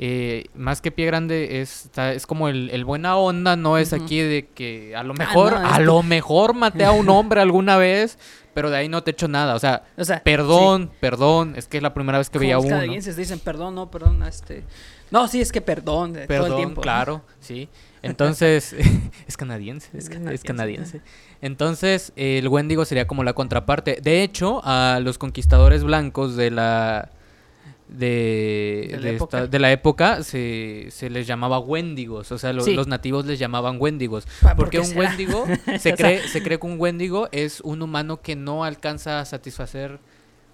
Eh, 0.00 0.44
más 0.54 0.80
que 0.80 0.92
pie 0.92 1.06
grande 1.06 1.60
es, 1.60 1.86
está- 1.86 2.12
es 2.12 2.24
como 2.24 2.48
el, 2.48 2.70
el 2.70 2.84
buena 2.84 3.16
onda, 3.16 3.56
no 3.56 3.78
es 3.78 3.92
aquí 3.92 4.20
de 4.20 4.46
que 4.54 4.94
a 4.94 5.02
lo 5.02 5.12
mejor, 5.12 5.54
no, 5.54 5.66
es 5.66 5.72
a 5.72 5.78
que- 5.78 5.84
lo 5.84 6.02
mejor 6.04 6.54
maté 6.54 6.84
a 6.84 6.92
un 6.92 7.08
hombre 7.08 7.40
alguna 7.40 7.76
vez, 7.78 8.16
pero 8.54 8.70
de 8.70 8.76
ahí 8.76 8.88
no 8.88 9.02
te 9.02 9.10
echo 9.10 9.26
nada. 9.26 9.56
O 9.56 9.58
sea, 9.58 9.82
O 9.96 10.04
sea, 10.04 10.22
perdón, 10.22 10.90
perdón, 11.00 11.54
es 11.56 11.66
que 11.66 11.78
es 11.78 11.82
la 11.82 11.94
primera 11.94 12.18
vez 12.18 12.30
que 12.30 12.38
veía 12.38 12.54
los 12.54 12.64
uno. 12.66 12.76
canadienses 12.76 13.16
dicen, 13.16 13.40
"Perdón, 13.40 13.74
no, 13.74 13.90
perdón, 13.90 14.22
este 14.22 14.62
No, 15.10 15.26
sí, 15.26 15.40
es 15.40 15.50
que 15.52 15.62
perdón, 15.62 16.12
de 16.12 16.26
todo 16.26 16.36
el 16.36 16.42
Perdón, 16.42 16.56
tiempo. 16.58 16.80
claro, 16.82 17.22
sí. 17.40 17.68
Entonces, 18.02 18.74
es 19.26 19.36
canadiense, 19.36 19.88
Es 19.94 20.04
es 20.04 20.10
canadiense. 20.10 20.46
canadiense. 20.46 21.00
Entonces, 21.40 22.12
el 22.14 22.46
Wendigo 22.48 22.84
sería 22.84 23.06
como 23.08 23.24
la 23.24 23.32
contraparte. 23.32 23.98
De 24.02 24.22
hecho, 24.22 24.60
a 24.64 25.00
los 25.02 25.18
conquistadores 25.18 25.82
blancos 25.82 26.36
de 26.36 26.50
la 26.50 27.08
de, 27.88 28.86
De 28.90 28.96
la 28.96 29.02
de 29.02 29.10
esta- 29.10 29.16
época. 29.16 29.46
de 29.46 29.58
la 29.58 29.72
época 29.72 30.22
se, 30.22 30.86
se 30.90 31.10
les 31.10 31.26
llamaba 31.26 31.58
Wendigos, 31.58 32.30
o 32.32 32.38
sea, 32.38 32.52
lo- 32.52 32.62
Sí. 32.62 32.74
los 32.74 32.86
nativos 32.86 33.26
les 33.26 33.38
llamaban 33.38 33.76
Wendigos. 33.80 34.26
Pa- 34.42 34.50
¿por 34.50 34.56
Porque 34.66 34.78
un 34.80 34.86
será? 34.86 35.00
Wendigo, 35.10 35.44
se 35.78 35.94
cree, 35.94 36.26
se 36.28 36.42
cree 36.42 36.58
que 36.58 36.66
un 36.66 36.78
Wendigo 36.78 37.28
es 37.32 37.60
un 37.62 37.82
humano 37.82 38.20
que 38.20 38.36
no 38.36 38.64
alcanza 38.64 39.20
a 39.20 39.24
satisfacer 39.24 39.98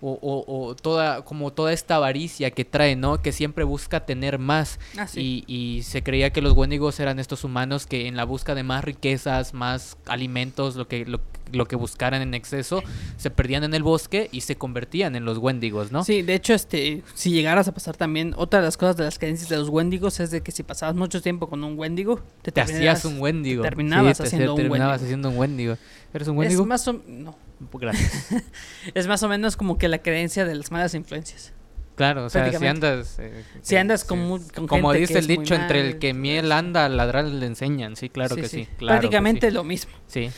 o, 0.07 0.19
o- 0.47 0.67
o 0.69 0.75
toda, 0.77 1.25
como 1.25 1.53
toda 1.53 1.73
esta 1.73 1.97
avaricia 1.97 2.51
que 2.51 2.65
trae, 2.65 2.95
¿no? 2.97 3.23
Que 3.23 3.33
siempre 3.33 3.65
busca 3.65 4.05
tener 4.05 4.39
más. 4.39 4.79
Ah, 4.99 5.07
sí. 5.07 5.45
Y, 5.47 5.55
y 5.77 5.83
se 5.83 6.03
creía 6.03 6.31
que 6.31 6.43
los 6.43 6.53
Wendigos 6.53 7.01
eran 7.01 7.19
estos 7.19 7.45
humanos 7.45 7.87
que 7.87 8.07
en 8.07 8.17
la 8.17 8.25
busca 8.25 8.55
de 8.55 8.63
más 8.63 8.85
riquezas, 8.85 9.55
más 9.55 9.97
alimentos, 10.07 10.77
lo 10.77 10.89
que, 10.89 11.05
lo, 11.07 11.21
lo 11.53 11.67
que 11.67 11.77
buscaran 11.77 12.21
en 12.23 12.35
exceso, 12.35 12.83
se 13.17 13.31
perdían 13.31 13.65
en 13.65 13.75
el 13.75 13.83
bosque 13.83 14.29
y 14.33 14.43
se 14.43 14.57
convertían 14.57 15.17
en 15.17 15.25
los 15.25 15.39
Wendigos, 15.39 15.93
¿no? 15.93 16.05
Sí, 16.05 16.23
de 16.23 16.35
hecho, 16.35 16.55
este, 16.55 17.03
si 17.15 17.31
llegaras 17.31 17.69
a 17.69 17.73
pasar 17.73 17.97
también, 17.97 18.35
otra 18.37 18.61
de 18.61 18.67
las 18.67 18.77
cosas 18.77 18.97
de 18.97 19.05
las 19.05 19.19
creencias 19.19 19.49
de 19.49 19.57
los 19.57 19.69
Wendigos 19.69 20.21
es 20.21 20.31
de 20.31 20.43
que 20.43 20.53
si 20.53 20.63
pasabas 20.63 20.97
mucho 20.97 21.23
tiempo 21.23 21.49
con 21.49 21.63
un 21.65 21.79
Wendigo, 21.79 22.21
te, 22.43 22.53
Te 22.53 22.61
hacías 22.61 23.05
un 23.05 23.21
Wendigo. 23.21 23.63
te 23.63 23.69
terminabas 23.69 24.19
te 24.19 24.25
haciendo 24.25 24.55
un 24.55 24.61
terminabas 24.61 25.03
haciendo 25.03 25.31
un 25.31 25.39
Wendigo. 25.39 25.77
¿Eres 26.13 26.29
un 26.29 26.35
Es 26.35 26.39
Wendigo? 26.41 26.67
más, 26.67 26.87
o, 26.89 27.01
no, 27.09 27.37
Gracias. 27.73 28.29
es 28.95 29.07
más 29.07 29.23
o 29.23 29.29
menos 29.29 29.57
como 29.57 29.79
que 29.79 29.89
la 29.89 29.99
creencia 29.99 30.45
de 30.45 30.55
las 30.55 30.71
malas 30.71 30.95
influencias. 30.95 31.53
Claro, 31.97 32.25
o 32.25 32.31
sea, 32.31 32.51
si 32.53 32.67
andas... 32.67 33.19
eh, 33.21 33.45
Si 33.63 33.77
andas 33.77 34.05
con 34.05 34.19
con 34.53 34.67
Como 34.67 34.89
gente 34.91 34.99
dice 35.01 35.13
que 35.13 35.19
el 35.21 35.25
es 35.31 35.39
dicho, 35.39 35.55
entre 35.55 35.81
el 35.81 35.99
que 36.01 36.13
miel 36.13 36.51
anda, 36.51 36.87
al 36.87 36.97
ladrar 36.97 37.25
le 37.25 37.47
enseñan. 37.47 37.95
Sí, 37.95 38.09
claro 38.09 38.35
que 38.35 38.49
sí. 38.49 38.67
claro 38.79 38.99
Prácticamente 38.99 39.51
lo 39.53 39.63
mismo. 39.63 39.93
Sí. 40.09 40.29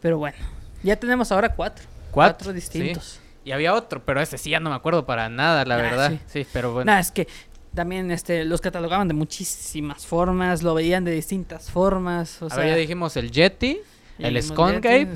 Pero 0.00 0.18
bueno, 0.18 0.38
ya 0.84 0.94
tenemos 0.96 1.32
ahora 1.32 1.54
cuatro. 1.54 1.84
Cuatro, 2.12 2.36
Cuatro 2.38 2.52
distintos. 2.52 3.18
Y 3.44 3.50
había 3.52 3.74
otro, 3.74 4.04
pero 4.04 4.20
ese 4.20 4.38
sí 4.38 4.50
ya 4.50 4.60
no 4.60 4.70
me 4.70 4.76
acuerdo 4.76 5.06
para 5.06 5.28
nada, 5.28 5.64
la 5.64 5.74
Ah, 5.74 5.78
verdad. 5.82 6.10
sí. 6.12 6.18
Sí, 6.44 6.46
pero 6.52 6.72
bueno. 6.72 6.86
Nada, 6.86 7.00
es 7.00 7.10
que 7.10 7.26
también 7.74 8.10
este, 8.12 8.44
los 8.44 8.60
catalogaban 8.60 9.08
de 9.08 9.14
muchísimas 9.14 10.06
formas, 10.06 10.62
lo 10.62 10.74
veían 10.74 11.04
de 11.04 11.12
distintas 11.12 11.70
formas. 11.70 12.40
O 12.42 12.46
A 12.46 12.50
sea, 12.50 12.66
ya 12.66 12.76
dijimos 12.76 13.16
el 13.16 13.30
Yeti, 13.32 13.80
el 14.20 14.42
Scongape, 14.42 15.08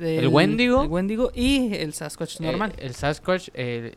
el 0.00 0.28
Wendigo. 0.28 0.82
el 0.82 0.88
Wendigo 0.88 1.30
y 1.34 1.74
el 1.74 1.92
Sasquatch 1.94 2.40
eh, 2.40 2.44
normal. 2.44 2.72
el 2.78 2.94
Sasquatch, 2.94 3.48
el, 3.54 3.92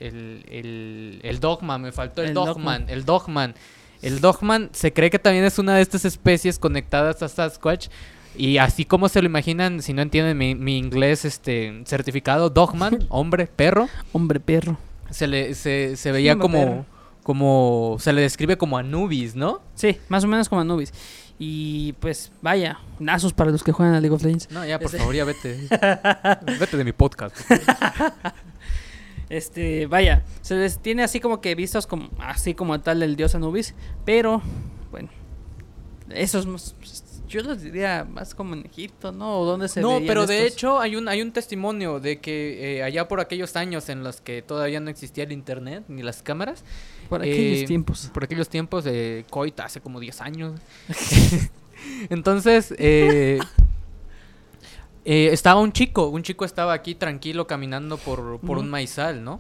el, 0.50 1.20
el, 1.24 1.40
Dogman, 1.40 1.82
me 1.82 1.92
faltó 1.92 2.22
el, 2.24 2.34
Dogman, 2.34 2.56
Dogman. 2.56 2.90
el 2.90 3.06
Dogman. 3.06 3.56
El 4.02 4.22
Dogman 4.22 4.70
se 4.74 4.94
cree 4.94 5.10
que 5.10 5.20
también 5.20 5.44
es 5.46 5.58
una 5.58 5.76
de 5.76 5.82
estas 5.82 6.06
especies 6.06 6.60
conectadas 6.60 7.22
a 7.24 7.28
Sasquatch. 7.30 7.88
Y 8.36 8.60
así 8.60 8.86
como 8.86 9.10
se 9.10 9.22
lo 9.22 9.26
imaginan, 9.28 9.82
si 9.82 9.94
no 9.94 10.04
entienden 10.04 10.38
mi, 10.38 10.54
mi 10.54 10.78
inglés 10.78 11.26
este 11.26 11.82
certificado, 11.86 12.52
Dogman, 12.52 13.06
hombre, 13.10 13.48
perro, 13.48 13.90
Hombre 14.14 14.40
perro. 14.40 14.78
se 15.10 15.26
le 15.26 15.56
se, 15.56 15.96
se 15.98 16.12
veía 16.12 16.38
como 16.38 16.60
perro. 16.60 16.86
como 17.24 17.98
se 18.00 18.14
le 18.14 18.22
describe 18.22 18.56
como 18.58 18.78
Anubis, 18.78 19.36
¿no? 19.36 19.62
Sí, 19.74 19.98
más 20.10 20.24
o 20.24 20.28
menos 20.28 20.48
como 20.50 20.62
Anubis. 20.62 20.94
Y 21.40 21.94
pues 21.94 22.32
vaya, 22.42 22.80
nazos 23.00 23.32
para 23.34 23.52
los 23.52 23.64
que 23.64 23.72
juegan 23.72 23.94
a 23.94 24.02
League 24.02 24.16
of 24.16 24.24
Legends. 24.24 24.50
No, 24.50 24.66
ya 24.66 24.80
por 24.80 24.88
Ese- 24.88 24.98
favor, 24.98 25.14
ya 25.16 25.24
vete. 25.24 25.68
vete 26.60 26.78
de 26.78 26.84
mi 26.84 26.94
podcast. 26.94 27.36
Este, 29.30 29.88
vaya, 29.88 30.24
se 30.42 30.56
les 30.56 30.80
tiene 30.80 31.04
así 31.04 31.20
como 31.20 31.42
que 31.42 31.54
vistos 31.54 31.86
como 31.86 32.10
así 32.20 32.54
como 32.54 32.80
tal 32.80 33.04
el 33.04 33.18
dios 33.18 33.36
Anubis, 33.36 33.76
pero 34.06 34.42
bueno, 34.90 35.10
eso 36.10 36.40
es 36.40 36.46
más, 36.46 36.76
yo 37.28 37.42
los 37.42 37.62
diría 37.62 38.08
más 38.10 38.34
como 38.34 38.54
en 38.54 38.66
Egipto, 38.66 39.12
¿no? 39.12 39.40
¿O 39.42 39.46
dónde 39.46 39.68
se 39.68 39.82
No, 39.82 40.00
pero 40.08 40.26
de 40.26 40.48
hecho 40.48 40.80
hay 40.80 40.96
un 40.96 41.10
hay 41.10 41.22
un 41.22 41.34
testimonio 41.34 42.00
de 42.00 42.22
que 42.22 42.78
eh, 42.78 42.84
allá 42.84 43.10
por 43.10 43.20
aquellos 43.20 43.58
años 43.58 43.90
en 43.90 44.02
los 44.02 44.22
que 44.22 44.42
todavía 44.42 44.80
no 44.80 44.90
existía 44.90 45.26
el 45.26 45.34
internet 45.34 45.84
ni 45.90 46.04
las 46.04 46.24
cámaras, 46.24 46.64
por 47.08 47.22
aquellos 47.22 47.60
eh, 47.60 47.66
tiempos. 47.66 48.10
por 48.14 48.24
aquellos 48.24 48.49
tiempos 48.49 48.84
de 48.84 49.26
coita 49.30 49.66
hace 49.66 49.82
como 49.82 49.99
10 49.99 50.22
años. 50.22 50.60
Entonces, 52.10 52.74
eh, 52.78 53.39
eh, 55.05 55.30
estaba 55.32 55.60
un 55.62 55.72
chico, 55.72 56.08
un 56.08 56.24
chico 56.24 56.45
estaba 56.45 56.74
aquí 56.74 56.95
tranquilo 56.95 57.47
caminando 57.47 57.97
por, 57.97 58.39
por 58.39 58.58
un 58.58 58.70
maizal, 58.70 59.24
¿no? 59.24 59.39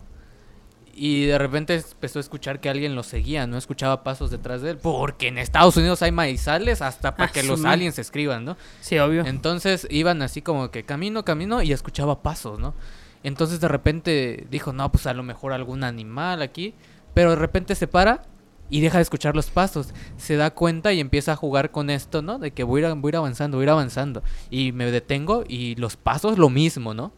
Y 0.99 1.25
de 1.25 1.37
repente 1.37 1.75
empezó 1.75 2.17
a 2.17 2.21
escuchar 2.21 2.59
que 2.59 2.69
alguien 2.69 2.95
lo 2.95 3.03
seguía, 3.03 3.45
no 3.45 3.55
escuchaba 3.55 4.03
pasos 4.03 4.31
detrás 4.31 4.63
de 4.63 4.71
él, 4.71 4.77
porque 4.79 5.27
en 5.27 5.37
Estados 5.37 5.77
Unidos 5.77 6.01
hay 6.01 6.11
maizales 6.11 6.81
hasta 6.81 7.15
para 7.15 7.29
Ah, 7.29 7.31
que 7.31 7.43
los 7.43 7.65
aliens 7.65 7.99
escriban, 7.99 8.45
¿no? 8.45 8.57
Sí, 8.81 8.97
obvio. 8.97 9.23
Entonces 9.23 9.85
iban 9.91 10.23
así 10.23 10.41
como 10.41 10.71
que 10.71 10.83
camino, 10.83 11.23
camino 11.23 11.61
y 11.61 11.71
escuchaba 11.71 12.23
pasos, 12.23 12.59
¿no? 12.59 12.73
Entonces 13.21 13.59
de 13.59 13.67
repente 13.67 14.47
dijo, 14.49 14.73
no, 14.73 14.91
pues 14.91 15.05
a 15.05 15.13
lo 15.13 15.21
mejor 15.21 15.53
algún 15.53 15.83
animal 15.83 16.41
aquí, 16.41 16.73
pero 17.17 17.31
de 17.31 17.35
repente 17.37 17.73
se 17.73 17.87
para 17.87 18.21
y 18.69 18.81
deja 18.81 18.97
de 18.97 19.01
escuchar 19.01 19.35
los 19.35 19.49
pasos, 19.49 19.93
se 20.17 20.35
da 20.35 20.51
cuenta 20.51 20.93
y 20.93 20.99
empieza 20.99 21.31
a 21.31 21.35
jugar 21.35 21.71
con 21.71 21.89
esto, 21.89 22.21
¿no? 22.21 22.37
De 22.37 22.51
que 22.51 22.63
voy 22.63 22.83
a 22.83 22.89
ir, 22.89 22.95
voy 22.95 23.09
a 23.09 23.11
ir 23.11 23.15
avanzando, 23.17 23.57
voy 23.57 23.63
a 23.63 23.65
ir 23.65 23.69
avanzando 23.71 24.21
y 24.51 24.71
me 24.71 24.91
detengo 24.91 25.43
y 25.47 25.75
los 25.75 25.95
pasos 25.97 26.37
lo 26.37 26.49
mismo, 26.49 26.93
¿no? 26.93 27.11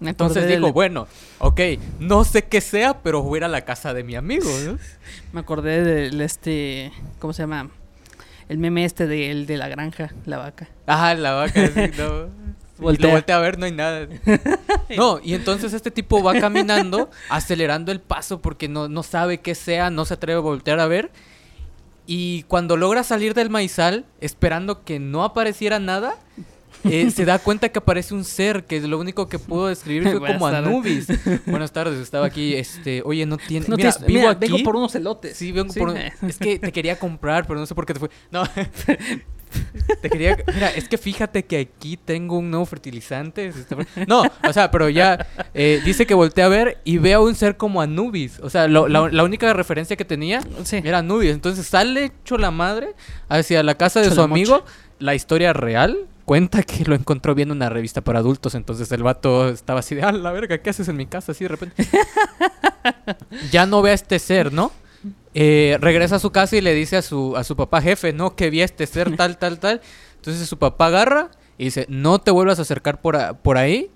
Entonces 0.00 0.46
digo, 0.46 0.66
del- 0.66 0.72
bueno, 0.72 1.06
ok, 1.38 1.60
no 2.00 2.24
sé 2.24 2.42
qué 2.42 2.60
sea, 2.60 3.02
pero 3.02 3.22
voy 3.22 3.36
a 3.36 3.38
ir 3.38 3.44
a 3.44 3.48
la 3.48 3.62
casa 3.64 3.94
de 3.94 4.04
mi 4.04 4.14
amigo, 4.14 4.48
¿no? 4.66 4.78
me 5.32 5.40
acordé 5.40 5.82
del 5.82 6.20
este, 6.20 6.92
¿cómo 7.18 7.32
se 7.32 7.42
llama? 7.44 7.70
El 8.48 8.58
meme 8.58 8.84
este 8.84 9.06
de, 9.06 9.30
el 9.30 9.46
de 9.46 9.56
la 9.56 9.68
granja, 9.68 10.12
la 10.26 10.38
vaca. 10.38 10.68
Ah, 10.86 11.14
la 11.14 11.32
vaca, 11.32 11.66
sí, 11.68 11.90
no. 11.98 12.26
Y 12.90 12.96
lo 12.96 13.10
voltea 13.10 13.36
a 13.36 13.40
ver, 13.40 13.58
no 13.58 13.64
hay 13.66 13.72
nada. 13.72 14.06
No, 14.96 15.20
y 15.22 15.34
entonces 15.34 15.72
este 15.72 15.90
tipo 15.90 16.22
va 16.22 16.34
caminando, 16.40 17.10
acelerando 17.28 17.92
el 17.92 18.00
paso 18.00 18.40
porque 18.40 18.68
no, 18.68 18.88
no 18.88 19.02
sabe 19.02 19.40
qué 19.40 19.54
sea, 19.54 19.90
no 19.90 20.04
se 20.04 20.14
atreve 20.14 20.38
a 20.38 20.42
voltear 20.42 20.80
a 20.80 20.86
ver. 20.86 21.10
Y 22.06 22.42
cuando 22.44 22.76
logra 22.76 23.04
salir 23.04 23.32
del 23.34 23.48
maizal, 23.50 24.04
esperando 24.20 24.82
que 24.84 24.98
no 24.98 25.22
apareciera 25.22 25.78
nada, 25.78 26.16
eh, 26.84 27.10
se 27.14 27.24
da 27.24 27.38
cuenta 27.38 27.68
que 27.68 27.78
aparece 27.78 28.12
un 28.12 28.24
ser 28.24 28.64
que 28.64 28.80
lo 28.80 28.98
único 28.98 29.28
que 29.28 29.38
pudo 29.38 29.68
describir 29.68 30.02
fue 30.02 30.18
Buenas 30.18 30.38
como 30.38 30.50
tardes. 30.50 30.68
Anubis. 30.68 31.06
Buenas 31.46 31.72
tardes, 31.72 31.98
estaba 32.00 32.26
aquí, 32.26 32.54
este, 32.54 33.02
oye, 33.04 33.24
no 33.24 33.36
tiene, 33.38 33.66
No 33.68 33.76
mira, 33.76 33.92
tienes- 33.92 34.06
vivo 34.06 34.18
mira, 34.20 34.30
aquí. 34.32 34.40
vengo 34.50 34.64
por 34.64 34.74
unos 34.76 34.94
elotes. 34.96 35.36
Sí, 35.36 35.52
vengo 35.52 35.72
Sí, 35.72 35.78
por 35.78 35.90
un- 35.90 35.96
Es 35.96 36.38
que 36.38 36.58
te 36.58 36.72
quería 36.72 36.98
comprar, 36.98 37.46
pero 37.46 37.60
no 37.60 37.66
sé 37.66 37.74
por 37.76 37.86
qué 37.86 37.94
te 37.94 38.00
fue. 38.00 38.10
No. 38.32 38.42
Te 40.00 40.10
quería... 40.10 40.36
Mira, 40.54 40.70
es 40.70 40.88
que 40.88 40.98
fíjate 40.98 41.44
que 41.44 41.58
aquí 41.60 41.96
tengo 41.96 42.38
un 42.38 42.50
nuevo 42.50 42.66
fertilizante. 42.66 43.52
No, 44.06 44.22
o 44.48 44.52
sea, 44.52 44.70
pero 44.70 44.88
ya 44.88 45.26
eh, 45.54 45.80
dice 45.84 46.06
que 46.06 46.14
voltea 46.14 46.46
a 46.46 46.48
ver 46.48 46.78
y 46.84 46.98
ve 46.98 47.14
a 47.14 47.20
un 47.20 47.34
ser 47.34 47.56
como 47.56 47.80
Anubis. 47.80 48.38
O 48.40 48.50
sea, 48.50 48.68
lo- 48.68 48.88
la, 48.88 49.08
la 49.10 49.24
única 49.24 49.52
referencia 49.52 49.96
que 49.96 50.04
tenía 50.04 50.40
Sí. 50.64 50.80
era 50.84 50.98
Anubis. 50.98 51.30
Entonces 51.32 51.66
sale 51.66 52.04
hecho 52.06 52.38
la 52.38 52.50
madre 52.50 52.94
hacia 53.28 53.62
la 53.62 53.74
casa 53.76 54.00
de 54.00 54.10
su 54.10 54.20
amigo. 54.22 54.64
La 54.98 55.14
historia 55.14 55.52
real 55.52 55.98
cuenta 56.24 56.62
que 56.62 56.84
lo 56.84 56.94
encontró 56.94 57.34
viendo 57.34 57.52
una 57.54 57.68
revista 57.68 58.00
para 58.02 58.20
adultos. 58.20 58.54
Entonces 58.54 58.90
el 58.92 59.02
vato 59.02 59.48
estaba 59.48 59.80
así 59.80 59.94
de, 59.94 60.02
ah, 60.02 60.12
la 60.12 60.30
verga, 60.32 60.58
¿qué 60.58 60.70
haces 60.70 60.88
en 60.88 60.96
mi 60.96 61.06
casa? 61.06 61.32
Así 61.32 61.44
de 61.44 61.48
repente. 61.48 61.84
ya 63.50 63.66
no 63.66 63.82
ve 63.82 63.90
a 63.90 63.94
este 63.94 64.18
ser, 64.18 64.52
¿no? 64.52 64.72
Eh, 65.34 65.78
regresa 65.80 66.16
a 66.16 66.18
su 66.18 66.30
casa 66.30 66.56
y 66.56 66.60
le 66.60 66.74
dice 66.74 66.96
a 66.96 67.02
su, 67.02 67.36
a 67.36 67.44
su 67.44 67.56
papá 67.56 67.80
jefe, 67.80 68.12
¿no? 68.12 68.36
Que 68.36 68.50
vi 68.50 68.60
a 68.62 68.64
este 68.64 68.86
ser 68.86 69.16
tal, 69.16 69.38
tal, 69.38 69.58
tal. 69.58 69.80
Entonces 70.16 70.48
su 70.48 70.58
papá 70.58 70.86
agarra 70.86 71.30
y 71.58 71.64
dice, 71.64 71.86
no 71.88 72.18
te 72.20 72.30
vuelvas 72.30 72.58
a 72.58 72.62
acercar 72.62 73.00
por, 73.00 73.16
a- 73.16 73.32
por 73.34 73.56
ahí. 73.58 73.90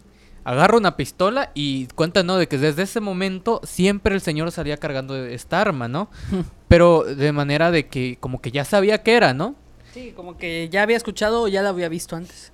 Agarra 0.44 0.76
una 0.76 0.96
pistola 0.96 1.50
y 1.54 1.86
cuenta, 1.88 2.22
¿no? 2.22 2.36
De 2.36 2.46
que 2.46 2.56
desde 2.56 2.82
ese 2.84 3.00
momento 3.00 3.60
siempre 3.64 4.14
el 4.14 4.20
señor 4.20 4.52
salía 4.52 4.76
cargando 4.76 5.16
esta 5.26 5.60
arma, 5.60 5.88
¿no? 5.88 6.08
Pero 6.68 7.02
de 7.02 7.32
manera 7.32 7.70
de 7.70 7.88
que 7.88 8.16
como 8.20 8.40
que 8.40 8.50
ya 8.52 8.64
sabía 8.64 9.02
qué 9.02 9.14
era, 9.14 9.34
¿no? 9.34 9.56
Sí, 9.92 10.12
como 10.14 10.36
que 10.38 10.68
ya 10.70 10.82
había 10.82 10.96
escuchado 10.96 11.42
o 11.42 11.48
ya 11.48 11.62
lo 11.62 11.68
había 11.70 11.88
visto 11.88 12.16
antes. 12.16 12.52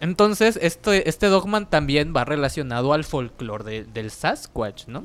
Entonces, 0.00 0.58
este, 0.62 1.08
este 1.08 1.26
Dogman 1.26 1.68
también 1.68 2.14
va 2.16 2.24
relacionado 2.24 2.92
al 2.92 3.04
folclore 3.04 3.64
de- 3.64 3.84
del 3.84 4.10
Sasquatch, 4.10 4.86
¿no? 4.86 5.04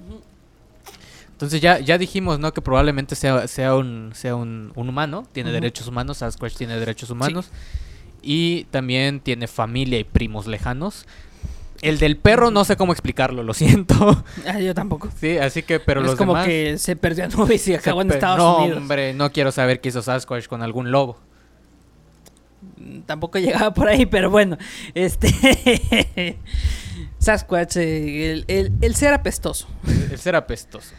Entonces 1.43 1.61
ya, 1.61 1.79
ya 1.79 1.97
dijimos, 1.97 2.39
¿no? 2.39 2.53
Que 2.53 2.61
probablemente 2.61 3.15
sea, 3.15 3.47
sea, 3.49 3.75
un, 3.75 4.11
sea 4.15 4.35
un, 4.35 4.71
un 4.75 4.87
humano, 4.87 5.27
tiene 5.33 5.51
derechos 5.51 5.87
humanos, 5.87 6.19
Sasquatch 6.19 6.55
tiene 6.55 6.79
derechos 6.79 7.09
humanos. 7.09 7.49
Y 8.21 8.63
también 8.71 9.19
tiene 9.19 9.47
familia 9.47 9.99
y 9.99 10.05
primos 10.05 10.47
lejanos. 10.47 11.05
El 11.81 11.99
del 11.99 12.15
perro 12.15 12.49
no 12.49 12.63
sé 12.63 12.77
cómo 12.77 12.93
explicarlo, 12.93 13.43
lo 13.43 13.53
siento. 13.53 14.23
Ah, 14.47 14.59
yo 14.61 14.73
tampoco. 14.73 15.09
sí, 15.19 15.37
así 15.37 15.63
que, 15.63 15.81
pero 15.81 15.99
es 15.99 16.07
los 16.07 16.15
como 16.15 16.31
demás... 16.33 16.47
que 16.47 16.77
se 16.77 16.95
perdió 16.95 17.25
a 17.25 17.27
nubes 17.27 17.61
y 17.67 17.71
se 17.71 17.75
acabó 17.75 18.01
en 18.01 18.11
Estados 18.11 18.37
no, 18.37 18.57
Unidos. 18.59 18.77
hombre, 18.77 19.13
no 19.13 19.29
quiero 19.33 19.51
saber 19.51 19.81
qué 19.81 19.89
hizo 19.89 20.01
Sasquatch 20.01 20.47
con 20.47 20.61
algún 20.63 20.91
lobo. 20.91 21.19
Mm, 22.77 23.01
Tampoco 23.01 23.37
llegaba 23.39 23.73
por 23.73 23.89
ahí, 23.89 24.05
pero 24.05 24.29
bueno. 24.29 24.57
Este. 24.93 26.37
Sasquatch, 27.19 27.77
eh, 27.77 28.31
el, 28.31 28.45
el- 28.47 28.71
el 28.81 28.95
ser 28.95 29.13
apestoso. 29.13 29.67
El 30.11 30.17
ser 30.19 30.35
apestoso. 30.37 30.93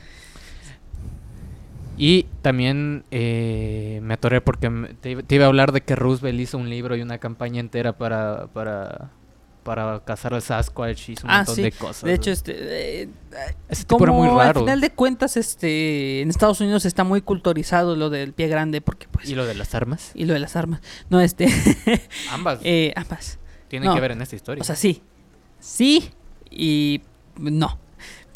Y 1.97 2.24
también 2.42 3.05
eh, 3.11 4.01
me 4.03 4.14
atoré 4.14 4.40
porque 4.40 4.68
te, 5.01 5.11
iba- 5.11 5.22
te 5.22 5.34
iba 5.36 5.45
a 5.45 5.49
hablar 5.49 5.72
de 5.72 5.80
que 5.82 5.95
Roosevelt 5.95 6.40
hizo 6.40 6.59
un 6.59 6.68
libro 6.68 6.97
y 6.97 7.03
una 7.03 7.18
campaña 7.18 7.61
entera 7.61 7.97
para, 7.97 8.49
para, 8.49 9.11
para 9.62 10.03
cazar 10.05 10.34
al 10.34 10.42
Sasquatch 10.42 11.09
y 11.09 11.12
hizo 11.12 11.26
un 11.26 11.30
Ah, 11.30 11.36
montón 11.38 11.55
sí. 11.55 11.62
de 11.62 11.72
cosas. 11.72 12.03
De 12.03 12.14
hecho, 12.14 12.30
este. 12.32 13.03
eh, 13.03 13.09
ese 13.68 13.82
tipo 13.84 14.03
era 14.03 14.12
como 14.12 14.24
muy 14.24 14.28
al 14.40 14.47
raro. 14.49 14.61
final 14.61 14.80
de 14.80 14.90
cuentas, 14.90 15.36
este. 15.36 16.20
En 16.22 16.30
Estados 16.30 16.61
Unidos 16.61 16.84
está 16.84 17.05
muy 17.05 17.20
culturizado 17.20 17.95
lo 17.95 18.11
del 18.11 18.32
pie 18.32 18.49
grande, 18.49 18.80
porque 18.80 19.07
pues. 19.09 19.28
¿Y 19.30 19.34
lo 19.36 19.47
de 19.47 19.55
las 19.55 19.74
armas? 19.74 20.11
y 20.14 20.24
lo 20.24 20.34
de 20.34 20.40
las 20.40 20.57
armas. 20.57 20.80
No, 21.11 21.20
este. 21.20 21.47
Ambas 22.32 22.59
eh, 22.64 22.92
ambas. 22.97 23.38
tienen 23.68 23.88
no. 23.88 23.95
que 23.95 24.01
ver 24.01 24.11
en 24.11 24.20
esta 24.22 24.34
historia. 24.34 24.62
O 24.62 24.64
sea, 24.64 24.74
sí. 24.76 25.01
Sí 25.61 26.11
y 26.51 27.01
no. 27.38 27.78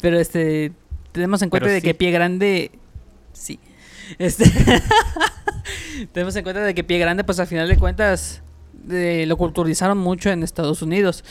Pero 0.01 0.17
este 0.17 0.71
tenemos 1.11 1.41
en 1.41 1.49
cuenta 1.49 1.65
Pero 1.65 1.73
de 1.73 1.81
que 1.81 1.93
pie 1.93 2.11
grande 2.11 2.71
sí. 3.39 3.59
Este 4.17 4.45
tenemos 6.13 6.35
en 6.35 6.43
cuenta 6.43 6.61
de 6.63 6.73
que 6.73 6.83
pie 6.83 6.97
grande 6.99 7.23
pues 7.23 7.39
al 7.39 7.47
final 7.47 7.67
de 7.67 7.77
cuentas 7.77 8.41
eh, 8.89 9.25
lo 9.27 9.37
culturizaron 9.37 9.97
mucho 9.97 10.29
en 10.29 10.43
Estados 10.43 10.81
Unidos. 10.81 11.23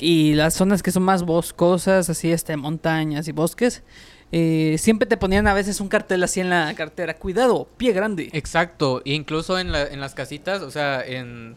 Y 0.00 0.34
las 0.34 0.54
zonas 0.54 0.82
que 0.82 0.92
son 0.92 1.02
más 1.02 1.24
boscosas, 1.24 2.08
así 2.08 2.30
este 2.30 2.56
montañas 2.56 3.26
y 3.26 3.32
bosques, 3.32 3.82
eh, 4.30 4.76
siempre 4.78 5.06
te 5.08 5.16
ponían 5.16 5.48
a 5.48 5.54
veces 5.54 5.80
un 5.80 5.88
cartel 5.88 6.22
así 6.22 6.38
en 6.38 6.50
la 6.50 6.72
cartera, 6.76 7.14
cuidado, 7.16 7.68
pie 7.76 7.92
grande. 7.92 8.28
Exacto, 8.32 9.02
e 9.04 9.14
incluso 9.14 9.58
en, 9.58 9.72
la- 9.72 9.86
en 9.88 10.00
las 10.00 10.14
casitas, 10.14 10.62
o 10.62 10.70
sea, 10.70 11.02
en, 11.04 11.56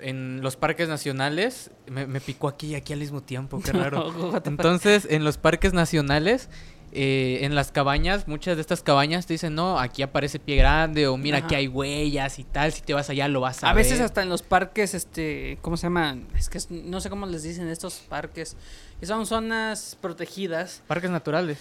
en 0.00 0.40
los 0.42 0.56
parques 0.56 0.88
nacionales, 0.88 1.70
me, 1.88 2.08
me 2.08 2.20
picó 2.20 2.48
aquí 2.48 2.68
y 2.68 2.74
aquí 2.74 2.92
al 2.92 2.98
mismo 2.98 3.20
tiempo, 3.22 3.60
qué 3.64 3.70
raro. 3.72 4.32
Entonces, 4.44 5.06
en 5.08 5.22
los 5.22 5.38
parques 5.38 5.72
nacionales, 5.72 6.48
eh, 6.92 7.38
en 7.42 7.54
las 7.54 7.70
cabañas, 7.72 8.26
muchas 8.26 8.56
de 8.56 8.60
estas 8.62 8.82
cabañas 8.82 9.26
te 9.26 9.34
dicen, 9.34 9.54
no, 9.54 9.78
aquí 9.78 10.02
aparece 10.02 10.38
pie 10.38 10.56
grande, 10.56 11.06
o 11.06 11.16
mira, 11.16 11.38
Ajá. 11.38 11.46
aquí 11.46 11.54
hay 11.54 11.68
huellas 11.68 12.38
y 12.38 12.44
tal, 12.44 12.72
si 12.72 12.82
te 12.82 12.94
vas 12.94 13.08
allá 13.10 13.28
lo 13.28 13.40
vas 13.40 13.62
a, 13.62 13.70
A 13.70 13.74
veces 13.74 13.98
ver". 13.98 14.02
hasta 14.06 14.22
en 14.22 14.28
los 14.28 14.42
parques, 14.42 14.94
este, 14.94 15.58
¿cómo 15.62 15.76
se 15.76 15.84
llaman? 15.84 16.26
Es 16.36 16.48
que 16.48 16.58
no 16.70 17.00
sé 17.00 17.08
cómo 17.10 17.26
les 17.26 17.42
dicen 17.42 17.68
estos 17.68 17.94
parques. 18.08 18.56
Que 18.98 19.06
son 19.06 19.24
zonas 19.24 19.96
protegidas. 20.02 20.82
Parques 20.86 21.10
naturales, 21.10 21.56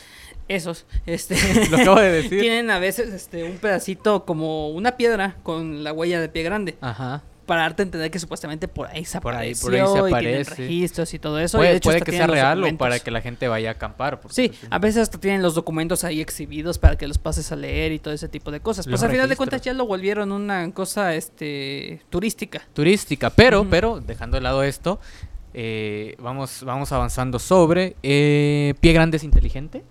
Esos, 0.50 0.86
este. 1.06 1.36
lo 1.70 1.78
acabo 1.78 2.00
de 2.02 2.12
decir. 2.12 2.40
Tienen 2.42 2.70
a 2.70 2.80
veces, 2.80 3.14
este, 3.14 3.46
un 3.46 3.60
pedacito 3.60 4.26
como 4.26 4.70
una 4.72 4.98
piedra 4.98 5.38
con 5.44 5.84
la 5.86 5.94
huella 5.94 6.20
de 6.20 6.28
pie 6.28 6.44
grande. 6.44 6.76
Ajá. 6.82 7.24
Para 7.50 7.64
darte 7.64 7.82
a 7.82 7.86
entender 7.86 8.12
que 8.12 8.20
supuestamente 8.20 8.68
por 8.68 8.86
ahí 8.88 9.04
se 9.06 9.20
Por 9.20 9.34
ahí- 9.34 9.56
por 9.56 9.74
ahí 9.74 9.80
se 9.82 9.86
y 9.88 9.94
tienen 9.94 10.08
aparece. 10.14 10.56
registros 10.56 11.14
y 11.16 11.20
todo 11.20 11.40
eso. 11.40 11.58
y 11.58 11.60
Puede, 11.60 11.70
de 11.72 11.78
hecho 11.78 11.88
puede 11.90 12.02
que 12.02 12.12
sea 12.12 12.28
real 12.28 12.64
o 12.64 12.78
para 12.78 13.00
que 13.00 13.10
la 13.10 13.22
gente 13.22 13.48
vaya 13.48 13.70
a 13.70 13.72
acampar. 13.74 14.20
Sí, 14.30 14.52
a 14.70 14.78
veces 14.78 15.02
hasta 15.02 15.18
tienen 15.20 15.42
los 15.42 15.56
documentos 15.56 16.04
ahí 16.04 16.22
exhibidos 16.22 16.78
para 16.78 16.96
que 16.96 17.08
los 17.08 17.18
pases 17.18 17.52
a 17.52 17.56
leer 17.56 17.92
y 17.92 17.98
todo 17.98 18.14
ese 18.14 18.30
tipo 18.30 18.52
de 18.52 18.60
cosas. 18.60 18.88
Pues 18.88 19.02
al 19.02 19.10
final 19.10 19.28
de 19.28 19.36
cuentas 19.36 19.62
ya 19.64 19.74
lo 19.74 19.88
volvieron 19.88 20.32
una 20.32 20.72
cosa 20.74 21.16
este 21.16 22.02
turística. 22.12 22.62
turística. 22.74 23.32
Pero, 23.32 23.66
pero, 23.68 24.00
dejando 24.00 24.38
de 24.38 24.42
lado 24.42 24.62
esto, 24.62 25.00
eh, 25.56 26.16
vamos, 26.20 26.62
vamos 26.64 26.92
avanzando 26.92 27.40
sobre. 27.40 27.96
eh, 28.04 28.76
¿Pie 28.80 28.94
grande 28.94 29.18
es 29.18 29.24
inteligente? 29.24 29.84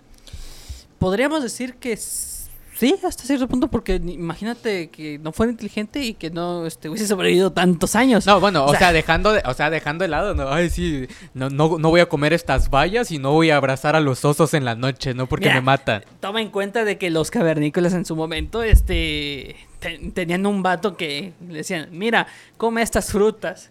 Podríamos 0.97 1.43
decir 1.43 1.75
que 1.75 1.93
s- 1.93 2.38
sí, 2.79 2.95
hasta 3.03 3.23
cierto 3.23 3.47
punto, 3.47 3.67
porque 3.67 3.95
imagínate 3.95 4.89
que 4.89 5.19
no 5.19 5.31
fuera 5.31 5.51
inteligente 5.51 6.01
y 6.03 6.13
que 6.13 6.29
no 6.29 6.65
este, 6.65 6.89
hubiese 6.89 7.05
sobrevivido 7.07 7.51
tantos 7.51 7.95
años. 7.95 8.25
No, 8.25 8.39
bueno, 8.39 8.63
o, 8.63 8.67
O 8.67 8.69
sea, 8.71 8.79
sea- 8.79 8.91
dejando 8.93 9.33
de, 9.33 9.41
o 9.45 9.53
sea, 9.53 9.69
dejando 9.69 10.03
de 10.03 10.07
lado, 10.07 10.33
no, 10.33 10.49
ay, 10.49 10.69
sí, 10.69 11.07
no, 11.33 11.49
no, 11.49 11.77
no 11.77 11.89
voy 11.89 11.99
a 11.99 12.07
comer 12.07 12.33
estas 12.33 12.69
vallas 12.69 13.11
y 13.11 13.19
no 13.19 13.31
voy 13.33 13.49
a 13.51 13.57
abrazar 13.57 13.95
a 13.95 13.99
los 13.99 14.23
osos 14.25 14.53
en 14.53 14.63
la 14.65 14.75
noche, 14.75 15.13
no 15.13 15.27
porque 15.27 15.45
Mira. 15.47 15.55
me 15.55 15.61
matan. 15.61 16.03
Toma 16.21 16.41
en 16.41 16.49
cuenta 16.49 16.85
de 16.85 16.97
que 16.97 17.09
los 17.09 17.29
cavernícolas 17.31 17.93
en 17.93 18.05
su 18.05 18.15
momento 18.15 18.63
este, 18.63 19.55
te- 19.79 19.97
tenían 20.13 20.45
un 20.45 20.63
vato 20.63 20.95
que 20.97 21.33
le 21.47 21.57
decían, 21.57 21.89
mira, 21.91 22.27
come 22.57 22.81
estas 22.81 23.11
frutas. 23.11 23.69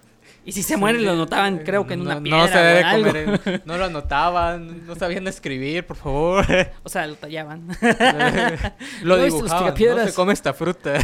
Y 0.49 0.53
si 0.53 0.63
se 0.63 0.79
muere 0.79 0.99
lo 0.99 1.15
notaban, 1.15 1.59
creo 1.59 1.87
que 1.87 1.93
en 1.93 2.01
una 2.01 2.23
piedra 2.23 2.39
no 2.39 2.49
se 2.49 2.57
debe 2.59 2.83
algo. 2.83 3.07
comer, 3.09 3.41
en- 3.45 3.63
no 3.67 3.77
lo 3.77 3.85
anotaban, 3.85 4.87
no 4.87 4.95
sabían 4.95 5.29
escribir, 5.29 5.85
por 5.85 5.99
favor. 5.99 6.47
O 6.85 6.89
sea, 6.89 7.07
lo 7.07 7.17
tallaban. 7.17 7.69
lo 9.03 9.19
¿No 9.19 9.23
viste 9.23 9.43
los 9.43 9.51
dibujaban, 9.51 9.75
no 9.99 10.07
se 10.07 10.15
come 10.15 10.33
esta 10.33 10.55
fruta. 10.55 10.95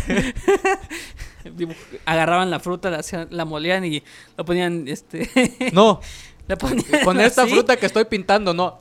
Agarraban 2.07 2.51
la 2.51 2.59
fruta, 2.59 3.03
la, 3.29 3.45
molían 3.45 3.85
y 3.85 4.03
lo 4.35 4.47
ponían, 4.47 4.89
este... 4.89 5.29
no, 5.75 6.01
la 6.47 6.57
ponían 6.57 7.05
con 7.05 7.21
esta 7.21 7.43
así. 7.43 7.53
fruta 7.53 7.77
que 7.77 7.85
estoy 7.85 8.07
pintando, 8.07 8.55
no. 8.55 8.81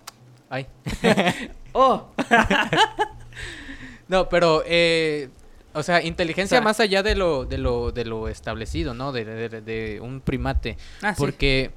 Ay. 0.50 0.66
¡Oh! 1.74 2.08
No, 4.08 4.30
pero, 4.30 4.64
eh, 4.66 5.30
o 5.74 5.84
sea, 5.84 6.02
inteligencia 6.04 6.58
O 6.58 6.60
sea- 6.60 6.64
más 6.64 6.80
allá 6.80 7.04
de 7.04 7.16
lo, 7.16 7.46
de 7.46 7.58
lo, 7.58 7.92
de 7.92 8.06
lo 8.06 8.28
establecido, 8.28 8.94
¿no? 8.94 9.12
De, 9.12 9.26
de- 9.62 10.00
un 10.02 10.22
primate. 10.22 10.78
Ah, 11.02 11.14
sí. 11.16 11.20
porque 11.20 11.72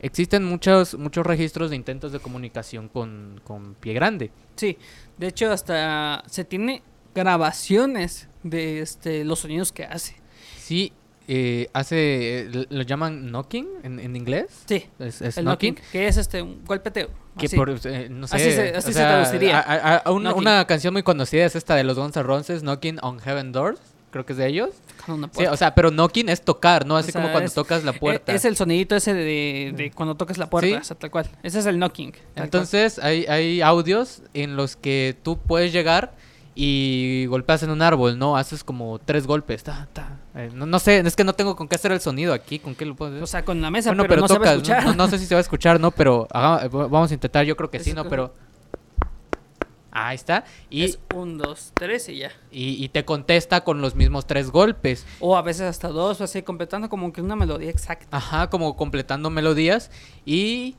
existen 0.00 0.44
muchos, 0.44 0.94
muchos 0.94 1.26
registros 1.26 1.70
de 1.70 1.76
intentos 1.76 2.12
de 2.12 2.20
comunicación 2.20 2.88
con, 2.88 3.40
con 3.44 3.74
pie 3.74 3.92
grande. 3.94 4.30
Sí, 4.56 4.78
de 5.18 5.26
hecho 5.28 5.50
hasta 5.52 6.22
se 6.26 6.44
tiene 6.44 6.82
grabaciones 7.14 8.28
de 8.42 8.80
este 8.80 9.24
los 9.24 9.40
sonidos 9.40 9.72
que 9.72 9.84
hace. 9.84 10.16
Sí, 10.58 10.92
eh, 11.32 11.68
hace, 11.74 12.40
eh, 12.40 12.66
lo 12.70 12.82
llaman 12.82 13.30
knocking 13.30 13.68
en, 13.84 14.00
en 14.00 14.16
inglés. 14.16 14.46
Sí, 14.66 14.84
Es, 14.98 15.22
es 15.22 15.38
el 15.38 15.44
knocking. 15.44 15.74
knocking, 15.76 15.90
que 15.92 16.08
es 16.08 16.16
este 16.16 16.42
un 16.42 16.64
golpeteo. 16.64 17.08
Que 17.38 17.46
así. 17.46 17.56
por, 17.56 17.70
eh, 17.70 18.08
no 18.10 18.26
sé, 18.26 18.34
Así 18.36 18.50
se- 18.50 18.72
o 18.74 18.78
así 18.78 18.88
se 18.88 18.92
sea, 18.94 19.08
traduciría. 19.08 19.60
a- 19.60 19.62
a- 19.74 19.96
a- 19.98 20.10
un- 20.10 20.22
Knocking. 20.24 20.40
una 20.40 20.66
canción 20.66 20.92
muy 20.92 21.04
conocida 21.04 21.44
es 21.46 21.54
esta 21.54 21.76
de 21.76 21.84
los 21.84 21.96
Guns 21.96 22.16
N' 22.16 22.24
Roses, 22.24 22.62
Knocking 22.62 22.98
on 23.02 23.20
Heaven 23.20 23.52
Doors, 23.52 23.78
creo 24.10 24.26
que 24.26 24.32
es 24.32 24.38
de 24.38 24.48
ellos. 24.48 24.70
Sí, 25.32 25.46
o 25.46 25.56
sea, 25.56 25.74
pero 25.76 25.90
knocking 25.92 26.28
es 26.28 26.42
tocar, 26.42 26.84
¿no? 26.84 26.96
Así 26.96 27.10
O 27.10 27.12
sea, 27.12 27.20
como 27.22 27.32
cuando 27.32 27.46
es- 27.46 27.54
tocas 27.54 27.84
la 27.84 27.92
E- 27.92 27.98
puerta. 27.98 28.34
Es 28.34 28.44
el 28.44 28.56
sonidito 28.56 28.96
ese 28.96 29.14
de, 29.14 29.72
de 29.76 29.90
cuando 29.92 30.16
tocas 30.16 30.36
la 30.38 30.50
puerta, 30.50 30.68
Sí. 30.68 30.74
o 30.74 30.84
sea, 30.84 30.98
tal 30.98 31.10
cual. 31.12 31.30
Ese 31.44 31.60
es 31.60 31.66
el 31.66 31.78
knocking. 31.78 32.10
cual. 32.10 32.22
Entonces 32.44 32.98
hay, 32.98 33.24
hay 33.26 33.60
audios 33.62 34.22
en 34.34 34.56
los 34.56 34.74
que 34.74 35.16
tú 35.22 35.38
puedes 35.38 35.72
llegar 35.72 36.12
y 36.54 37.26
golpeas 37.26 37.62
en 37.62 37.70
un 37.70 37.80
árbol, 37.80 38.18
¿no? 38.18 38.36
Haces 38.36 38.64
como 38.64 38.98
tres 38.98 39.26
golpes. 39.26 39.62
ta, 39.62 39.88
ta. 39.92 40.18
Eh, 40.34 40.50
no, 40.54 40.66
no 40.66 40.78
sé, 40.78 40.98
es 40.98 41.16
que 41.16 41.24
no 41.24 41.32
tengo 41.34 41.56
con 41.56 41.68
qué 41.68 41.76
hacer 41.76 41.92
el 41.92 42.00
sonido 42.00 42.32
aquí, 42.34 42.58
con 42.58 42.74
qué 42.74 42.84
lo 42.84 42.94
puedo 42.96 43.12
hacer. 43.12 43.22
o 43.22 43.26
sea, 43.26 43.44
con 43.44 43.60
la 43.62 43.70
mesa, 43.70 43.90
bueno, 43.90 44.02
pero, 44.04 44.14
pero, 44.14 44.20
no 44.22 44.28
se 44.28 44.34
va 44.34 44.38
a 44.38 44.40
tocas, 44.40 44.54
escuchar. 44.56 44.84
¿no? 44.84 44.90
No, 44.90 44.96
no 45.04 45.08
sé 45.08 45.18
si 45.18 45.26
se 45.26 45.34
va 45.34 45.38
a 45.38 45.42
escuchar, 45.42 45.78
¿no? 45.80 45.90
Pero 45.90 46.26
haga- 46.32 46.68
vamos 46.68 47.10
a 47.10 47.14
intentar, 47.14 47.44
yo 47.46 47.56
creo 47.56 47.70
que 47.70 47.78
sí, 47.80 47.90
¿no? 47.92 47.98
como- 48.02 48.10
Pero... 48.10 48.34
Ahí 49.92 50.14
está. 50.14 50.44
Y, 50.70 50.84
Es 50.84 51.00
un, 51.16 51.36
dos, 51.36 51.72
tres 51.74 52.08
y 52.08 52.18
ya. 52.18 52.30
y, 52.52 52.82
y 52.84 52.88
te 52.90 53.04
contesta 53.04 53.62
con 53.64 53.80
los 53.80 53.96
mismos 53.96 54.24
tres 54.24 54.50
golpes. 54.52 55.04
O 55.18 55.36
a 55.36 55.42
veces 55.42 55.62
hasta 55.62 55.88
dos, 55.88 56.20
o 56.20 56.24
así, 56.24 56.42
completando 56.42 56.88
como 56.88 57.12
que 57.12 57.20
una 57.20 57.34
melodía 57.34 57.70
exacta. 57.70 58.16
Ajá, 58.16 58.48
como 58.50 58.76
completando 58.76 59.30
melodías. 59.30 59.90
Y, 60.24 60.76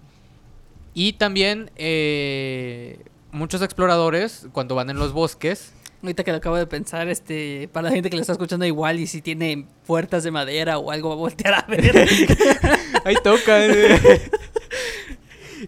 y 0.94 1.14
también 1.14 1.72
eh, 1.76 3.04
muchos 3.32 3.62
exploradores, 3.62 4.48
cuando 4.54 4.76
van 4.76 4.90
en 4.90 4.98
los 5.00 5.14
bosques, 5.14 5.74
Ahorita 6.04 6.24
que 6.24 6.32
lo 6.32 6.38
acabo 6.38 6.56
de 6.56 6.66
pensar, 6.66 7.08
este, 7.10 7.70
para 7.72 7.90
la 7.90 7.94
gente 7.94 8.10
que 8.10 8.16
lo 8.16 8.22
está 8.22 8.34
escuchando 8.34 8.66
igual 8.66 9.00
y 9.00 9.06
si 9.06 9.22
tiene 9.22 9.68
puertas 9.86 10.24
de 10.24 10.32
madera 10.32 10.80
o 10.80 10.90
algo 10.90 11.10
va 11.10 11.14
a 11.14 11.18
voltear 11.20 11.54
a 11.54 11.66
ver. 11.70 11.94
Ahí 13.06 13.16
toca. 13.24 13.60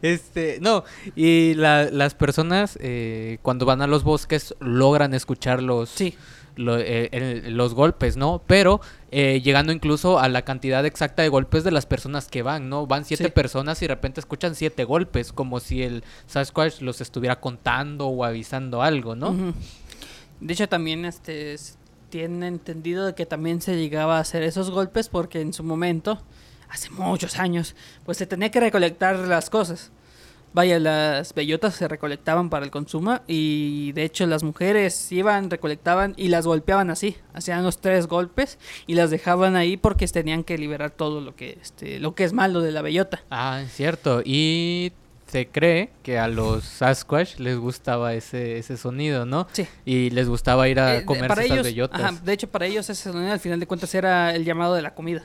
este, 0.02 0.58
no, 0.60 0.84
y 1.16 1.54
la- 1.54 1.90
las 1.92 2.16
personas 2.16 2.78
eh, 2.82 3.38
cuando 3.44 3.66
van 3.68 3.82
a 3.84 3.88
los 3.88 4.04
bosques 4.04 4.56
logran 4.60 5.14
escuchar 5.14 5.62
los, 5.62 5.90
sí, 5.90 6.16
lo- 6.56 6.78
eh, 6.78 7.10
el- 7.12 7.56
los 7.58 7.74
golpes, 7.74 8.16
¿no? 8.18 8.42
Pero 8.48 8.80
eh, 9.12 9.42
llegando 9.44 9.72
incluso 9.72 10.20
a 10.20 10.28
la 10.30 10.42
cantidad 10.44 10.86
exacta 10.86 11.22
de 11.24 11.30
golpes 11.30 11.64
de 11.64 11.72
las 11.72 11.86
personas 11.86 12.28
que 12.28 12.42
van, 12.42 12.70
¿no? 12.70 12.88
Van 12.88 13.06
siete 13.06 13.26
Sí. 13.26 13.30
personas 13.32 13.82
y 13.82 13.86
de 13.86 13.94
repente 13.94 14.20
escuchan 14.20 14.56
siete 14.56 14.84
golpes, 14.86 15.32
como 15.34 15.60
si 15.60 15.84
el 15.84 16.04
Sasquatch 16.28 16.82
los 16.82 17.00
estuviera 17.02 17.40
contando 17.40 18.08
o 18.08 18.24
avisando 18.24 18.82
algo, 18.82 19.16
¿no? 19.16 19.54
De 20.40 20.54
hecho, 20.54 20.68
también 20.68 21.06
este 21.06 21.54
s- 21.54 21.76
tiene 22.10 22.48
entendido 22.48 23.06
de 23.06 23.16
que 23.16 23.26
también 23.26 23.62
se 23.62 23.76
llegaba 23.76 24.18
a 24.18 24.22
hacer 24.22 24.44
esos 24.44 24.70
golpes 24.72 25.10
porque 25.10 25.42
en 25.42 25.54
su 25.54 25.64
momento, 25.64 26.22
hace 26.70 26.90
muchos 26.92 27.40
años, 27.40 27.76
pues 28.06 28.18
se 28.18 28.26
tenía 28.28 28.52
que 28.52 28.60
recolectar 28.60 29.18
las 29.20 29.50
cosas. 29.50 29.92
Vaya, 30.54 30.78
las 30.80 31.34
bellotas 31.34 31.74
se 31.76 31.88
recolectaban 31.88 32.50
para 32.50 32.64
el 32.66 32.72
consumo 32.72 33.20
y 33.28 33.92
de 33.94 34.04
hecho 34.04 34.26
las 34.28 34.44
mujeres 34.44 35.12
iban, 35.12 35.50
recolectaban 35.50 36.14
y 36.16 36.28
las 36.28 36.46
golpeaban 36.46 36.92
así, 36.92 37.18
hacían 37.34 37.64
los 37.64 37.80
tres 37.82 38.06
golpes 38.08 38.60
y 38.86 38.94
las 38.94 39.10
dejaban 39.10 39.56
ahí 39.56 39.78
porque 39.78 40.08
tenían 40.08 40.44
que 40.44 40.58
liberar 40.60 40.92
todo 40.92 41.22
lo 41.22 41.36
que 41.36 41.58
este 41.62 42.00
lo 42.00 42.14
que 42.14 42.24
es 42.24 42.34
malo 42.34 42.62
de 42.62 42.72
la 42.72 42.82
bellota. 42.84 43.24
Ah, 43.32 43.62
es 43.66 43.72
cierto. 43.74 44.22
Y 44.24 44.92
se 45.26 45.48
cree 45.48 45.90
que 46.04 46.20
a 46.20 46.28
los 46.28 46.64
Sasquatch 46.64 47.40
les 47.40 47.58
gustaba 47.58 48.14
ese, 48.14 48.60
ese 48.60 48.78
sonido, 48.78 49.26
¿no? 49.26 49.48
Sí. 49.54 49.66
Y 49.84 50.12
les 50.12 50.30
gustaba 50.30 50.70
ir 50.70 50.78
Eh, 50.78 50.82
a 50.98 51.06
comerse 51.06 51.28
para 51.30 51.42
esas 51.44 51.56
ellos, 51.56 51.66
bellotas. 51.66 52.00
ajá, 52.00 52.20
de 52.24 52.34
hecho, 52.34 52.48
para 52.50 52.68
ellos 52.68 52.88
ese 52.92 53.12
sonido 53.12 53.32
al 53.32 53.40
final 53.40 53.60
de 53.60 53.66
cuentas 53.66 53.96
era 53.96 54.36
el 54.36 54.46
llamado 54.46 54.76
de 54.76 54.84
la 54.84 54.94
comida. 54.94 55.24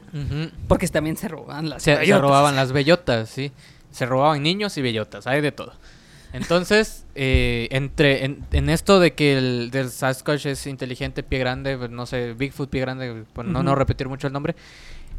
Porque 0.66 0.88
también 0.88 1.18
se 1.18 1.28
robaban 1.28 1.68
las 1.68 1.82
Se, 1.82 1.92
se 1.92 2.00
bellotas. 2.00 2.22
robaban 2.22 2.56
las 2.56 2.72
bellotas, 2.72 3.28
sí. 3.28 3.52
Se 3.91 4.07
robaban 4.07 4.43
niños 4.43 4.76
y 4.76 4.82
bellotas, 4.82 5.26
hay 5.26 5.41
de 5.41 5.53
todo. 5.53 5.72
Entonces, 6.32 7.07
eh, 7.14 7.68
entre 7.70 8.24
en, 8.24 8.45
en 8.53 8.68
esto 8.68 9.01
de 9.01 9.14
que 9.14 9.39
el 9.39 9.70
del 9.70 9.91
Sasquatch 9.91 10.47
es 10.47 10.66
inteligente, 10.66 11.22
pie 11.22 11.39
grande, 11.39 11.78
pues, 11.78 11.91
no 11.91 12.05
sé, 12.05 12.34
Bigfoot, 12.34 12.68
pie 12.68 12.82
grande, 12.82 13.24
por 13.32 13.47
no, 13.47 13.62
no 13.62 13.70
Ujú. 13.70 13.78
repetir 13.78 14.09
mucho 14.09 14.26
el 14.26 14.32
nombre, 14.34 14.55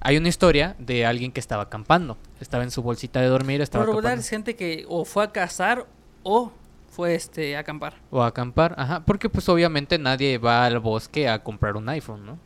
hay 0.02 0.18
una 0.18 0.30
historia 0.30 0.76
de 0.78 1.06
alguien 1.06 1.32
que 1.32 1.40
estaba 1.40 1.64
acampando. 1.64 2.18
Estaba 2.40 2.64
en 2.64 2.72
su 2.72 2.84
bolsita 2.84 3.20
de 3.22 3.28
dormir, 3.28 3.58
Por 3.58 3.64
estaba 3.64 3.86
lo 3.86 3.92
regular 3.94 4.18
es 4.20 4.30
gente 4.30 4.56
que 4.56 4.86
o 4.88 5.04
fue 5.04 5.24
a 5.24 5.32
cazar 5.32 5.88
o 6.24 6.52
fue 6.92 7.16
este 7.16 7.56
a 7.58 7.60
acampar. 7.62 7.96
O 8.12 8.22
a 8.22 8.28
acampar, 8.28 8.76
ajá, 8.78 9.02
porque 9.06 9.30
pues 9.30 9.50
obviamente 9.50 9.98
nadie 9.98 10.38
va 10.38 10.66
al 10.66 10.80
bosque 10.80 11.28
a 11.28 11.44
comprar 11.44 11.76
un 11.76 11.90
iPhone, 11.90 12.26
¿no? 12.26 12.38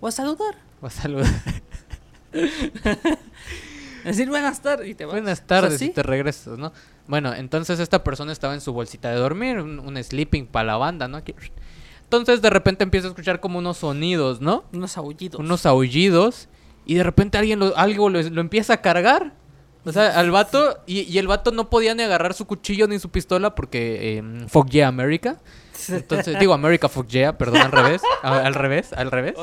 O 0.00 0.06
a 0.06 0.10
saludar. 0.12 0.54
Va 0.82 0.88
a 0.88 0.90
saludar. 0.90 1.30
Decir 4.08 4.28
buenas 4.28 4.60
tardes 4.62 4.88
y 4.88 4.94
te 4.94 5.04
vas. 5.04 5.14
Buenas 5.14 5.32
O 5.34 5.36
sea, 5.36 5.46
tardes 5.46 5.78
sí. 5.78 5.86
y 5.86 5.90
te 5.90 6.02
regresas, 6.02 6.58
¿no? 6.58 6.72
Bueno, 7.06 7.34
entonces 7.34 7.78
esta 7.80 8.02
persona 8.04 8.32
estaba 8.32 8.54
en 8.54 8.60
su 8.60 8.72
bolsita 8.72 9.10
de 9.10 9.16
dormir, 9.16 9.58
un, 9.58 9.78
un 9.78 10.02
sleeping 10.02 10.46
para 10.46 10.66
la 10.66 10.76
banda, 10.76 11.08
¿no? 11.08 11.16
Aquí- 11.18 11.34
Entonces 12.04 12.40
de 12.42 12.50
repente 12.50 12.84
empieza 12.84 13.06
a 13.06 13.10
escuchar 13.10 13.40
como 13.40 13.58
unos 13.58 13.78
sonidos, 13.78 14.40
¿no? 14.40 14.64
Unos 14.72 14.96
aullidos. 14.96 15.40
Unos 15.40 15.66
aullidos 15.66 16.48
y 16.86 16.94
de 16.94 17.02
repente 17.02 17.38
alguien 17.38 17.58
lo, 17.58 17.76
algo 17.76 18.08
lo, 18.10 18.22
lo 18.22 18.40
empieza 18.40 18.74
a 18.74 18.80
cargar. 18.82 19.32
O 19.84 19.92
sea, 19.92 20.18
al 20.18 20.30
vato, 20.30 20.80
y, 20.86 21.00
y 21.02 21.16
el 21.18 21.26
vato 21.28 21.50
no 21.50 21.70
podía 21.70 21.94
ni 21.94 22.02
agarrar 22.02 22.34
su 22.34 22.46
cuchillo 22.46 22.86
ni 22.88 22.98
su 22.98 23.10
pistola 23.10 23.54
porque 23.54 24.18
eh, 24.18 24.46
fuck 24.48 24.68
yeah 24.68 24.88
America. 24.88 25.38
Entonces, 25.88 26.38
digo 26.38 26.52
America 26.52 26.88
fuck 26.88 27.06
yeah, 27.08 27.38
perdón, 27.38 27.62
al 27.62 27.72
revés, 27.72 28.02
a- 28.22 28.38
al 28.40 28.54
revés, 28.54 28.92
al 28.92 29.10
revés. 29.10 29.34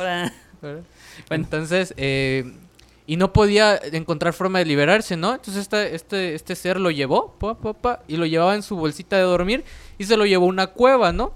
Entonces, 1.30 1.94
eh, 1.98 2.52
y 3.08 3.18
no 3.18 3.32
podía 3.34 3.78
encontrar 3.92 4.34
forma 4.34 4.60
de 4.60 4.66
liberarse, 4.66 5.16
¿no? 5.16 5.36
Entonces 5.36 5.58
este, 5.64 5.94
este, 5.96 6.34
este 6.36 6.56
ser 6.56 6.80
lo 6.80 6.90
llevó, 6.92 7.34
pa, 7.40 7.54
pa, 7.56 7.74
pa, 7.74 8.02
y 8.08 8.18
lo 8.18 8.26
llevaba 8.26 8.56
en 8.56 8.64
su 8.64 8.76
bolsita 8.76 9.16
de 9.16 9.24
dormir 9.24 9.64
y 9.98 10.06
se 10.06 10.18
lo 10.18 10.26
llevó 10.26 10.46
a 10.46 10.50
una 10.50 10.68
cueva, 10.68 11.12
¿no? 11.12 11.34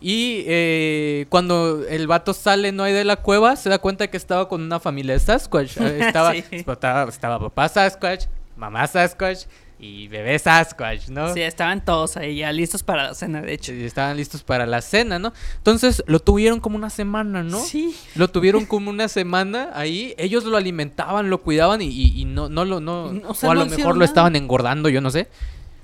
Y 0.00 0.42
eh, 0.46 1.26
cuando 1.28 1.86
el 1.86 2.06
vato 2.06 2.34
sale, 2.34 2.72
no 2.72 2.82
hay 2.82 2.92
de 2.92 3.04
la 3.04 3.16
cueva, 3.16 3.54
se 3.56 3.68
da 3.68 3.78
cuenta 3.78 4.08
que 4.08 4.16
estaba 4.16 4.48
con 4.48 4.62
una 4.62 4.80
familia 4.80 5.14
de 5.14 5.20
Sasquatch. 5.20 5.76
Estaba, 5.80 6.32
Sí. 6.32 6.44
estaba, 6.50 7.08
estaba 7.08 7.38
papá 7.38 7.68
Sasquatch, 7.68 8.24
mamá 8.56 8.86
Sasquatch 8.86 9.44
y 9.84 10.06
bebé 10.06 10.38
Sasquatch, 10.38 11.08
¿no? 11.08 11.34
sí, 11.34 11.40
estaban 11.42 11.84
todos 11.84 12.16
ahí 12.16 12.36
ya 12.36 12.52
listos 12.52 12.84
para 12.84 13.02
la 13.08 13.14
cena, 13.14 13.42
de 13.42 13.52
hecho. 13.52 13.72
Estaban 13.72 14.16
listos 14.16 14.44
para 14.44 14.64
la 14.64 14.80
cena, 14.80 15.18
¿no? 15.18 15.32
Entonces 15.56 16.04
lo 16.06 16.20
tuvieron 16.20 16.60
como 16.60 16.76
una 16.76 16.88
semana, 16.88 17.42
¿no? 17.42 17.58
Sí. 17.60 17.94
Lo 18.14 18.28
tuvieron 18.28 18.64
como 18.64 18.90
una 18.90 19.08
semana 19.08 19.70
ahí. 19.74 20.14
Ellos 20.18 20.44
lo 20.44 20.56
alimentaban, 20.56 21.30
lo 21.30 21.42
cuidaban 21.42 21.82
y, 21.82 21.86
y- 21.88 22.20
y 22.20 22.24
no, 22.24 22.48
no 22.48 22.64
lo. 22.64 22.78
No, 22.80 23.06
O 23.06 23.10
a 23.10 23.46
no 23.48 23.54
lo 23.54 23.66
mejor 23.66 23.96
lo 23.96 24.04
estaban 24.04 24.36
engordando, 24.36 24.88
yo 24.88 25.00
no 25.00 25.10
sé. 25.10 25.28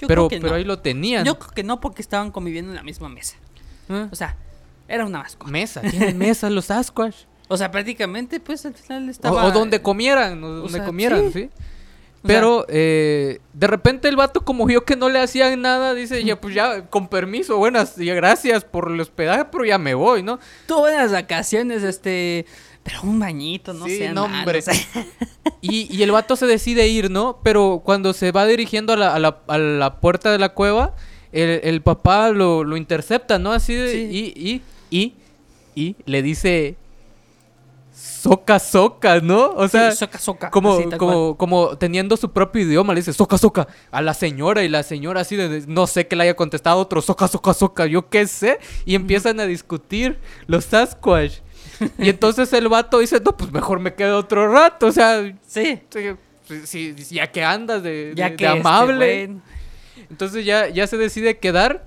Yo 0.00 0.06
pero 0.06 0.28
creo 0.28 0.28
que 0.28 0.36
pero 0.42 0.50
no. 0.52 0.56
ahí 0.58 0.64
lo 0.64 0.78
tenían. 0.78 1.24
Yo 1.24 1.36
creo 1.36 1.50
que 1.50 1.64
no 1.64 1.80
porque 1.80 2.00
estaban 2.00 2.30
conviviendo 2.30 2.70
en 2.70 2.76
la 2.76 2.84
misma 2.84 3.08
mesa. 3.08 3.34
¿Eh? 3.88 4.06
O 4.12 4.14
sea, 4.14 4.36
era 4.86 5.04
una 5.06 5.18
mascota. 5.18 5.50
Mesa, 5.50 5.80
tienen 5.80 6.16
mesa 6.16 6.48
los 6.50 6.66
Sasquatch. 6.66 7.16
O 7.50 7.56
sea, 7.56 7.70
prácticamente, 7.70 8.38
pues 8.40 8.64
al 8.66 8.74
final 8.74 9.08
estaba. 9.08 9.44
o 9.46 9.50
donde 9.50 9.80
comieran, 9.82 10.44
o 10.44 10.48
donde 10.50 10.70
sea, 10.74 10.84
comieran, 10.84 11.32
sí. 11.32 11.44
sí. 11.44 11.50
Pero 12.22 12.66
eh, 12.68 13.40
de 13.52 13.66
repente 13.68 14.08
el 14.08 14.16
vato 14.16 14.44
como 14.44 14.66
vio 14.66 14.84
que 14.84 14.96
no 14.96 15.08
le 15.08 15.20
hacían 15.20 15.62
nada, 15.62 15.94
dice, 15.94 16.22
ya 16.24 16.40
pues 16.40 16.54
ya, 16.54 16.86
con 16.86 17.08
permiso, 17.08 17.56
buenas, 17.58 17.96
y 17.98 18.06
gracias 18.06 18.64
por 18.64 18.90
el 18.90 19.00
hospedaje, 19.00 19.44
pero 19.46 19.64
ya 19.64 19.78
me 19.78 19.94
voy, 19.94 20.22
¿no? 20.22 20.38
Tuvo 20.66 20.80
buenas 20.80 21.12
vacaciones, 21.12 21.82
este. 21.82 22.44
Pero 22.82 23.02
un 23.02 23.18
bañito, 23.18 23.72
no 23.72 23.86
Sí, 23.86 23.98
sé. 23.98 24.12
no, 24.12 24.24
hombre. 24.24 24.60
Y, 25.60 25.94
y 25.94 26.02
el 26.02 26.10
vato 26.10 26.36
se 26.36 26.46
decide 26.46 26.88
ir, 26.88 27.10
¿no? 27.10 27.38
Pero 27.42 27.82
cuando 27.84 28.12
se 28.12 28.32
va 28.32 28.46
dirigiendo 28.46 28.92
a 28.92 28.96
la, 28.96 29.14
a 29.14 29.18
la, 29.18 29.38
a 29.46 29.58
la 29.58 30.00
puerta 30.00 30.32
de 30.32 30.38
la 30.38 30.50
cueva, 30.50 30.94
el, 31.32 31.60
el 31.62 31.82
papá 31.82 32.30
lo, 32.30 32.64
lo 32.64 32.76
intercepta, 32.76 33.38
¿no? 33.38 33.52
Así 33.52 33.74
de... 33.74 33.92
Sí. 33.92 34.32
Y, 34.34 34.50
y, 34.50 34.62
y, 34.98 35.14
y 35.74 35.96
le 36.06 36.22
dice... 36.22 36.76
Soca, 37.98 38.58
soca, 38.58 39.20
¿no? 39.20 39.50
O 39.50 39.66
sea... 39.68 39.90
soca, 39.92 40.18
soca. 40.18 40.50
Como, 40.50 40.74
así, 40.74 40.84
como, 40.96 41.36
como 41.36 41.76
teniendo 41.78 42.16
su 42.16 42.32
propio 42.32 42.62
idioma, 42.62 42.94
le 42.94 43.00
dice 43.00 43.12
soca, 43.12 43.38
soca 43.38 43.66
a 43.90 44.02
la 44.02 44.14
señora 44.14 44.62
y 44.62 44.68
la 44.68 44.82
señora 44.82 45.22
así 45.22 45.34
de, 45.34 45.64
no 45.66 45.86
sé 45.86 46.06
que 46.06 46.14
le 46.14 46.24
haya 46.24 46.36
contestado 46.36 46.78
otro 46.78 47.00
soca, 47.02 47.26
soca, 47.26 47.54
soca, 47.54 47.86
yo 47.86 48.08
qué 48.08 48.26
sé, 48.26 48.58
y 48.84 48.94
empiezan 48.94 49.40
a 49.40 49.46
discutir 49.46 50.18
los 50.46 50.64
Sasquatch. 50.66 51.38
Y 51.98 52.08
entonces 52.08 52.52
el 52.52 52.68
vato 52.68 52.98
dice, 52.98 53.20
no, 53.20 53.36
pues 53.36 53.52
mejor 53.52 53.80
me 53.80 53.94
quedo 53.94 54.18
otro 54.18 54.52
rato, 54.52 54.86
o 54.86 54.92
sea. 54.92 55.22
Sí. 55.46 55.80
sí, 56.64 56.94
sí, 56.96 57.14
ya 57.14 57.30
que 57.30 57.44
andas 57.44 57.82
de, 57.82 58.12
Ya 58.14 58.30
de- 58.30 58.36
que 58.36 58.46
de 58.46 58.56
este, 58.56 58.60
amable. 58.60 59.36
Entonces 60.10 60.44
ya, 60.44 60.68
ya 60.68 60.86
se 60.86 60.96
decide 60.96 61.38
quedar. 61.38 61.86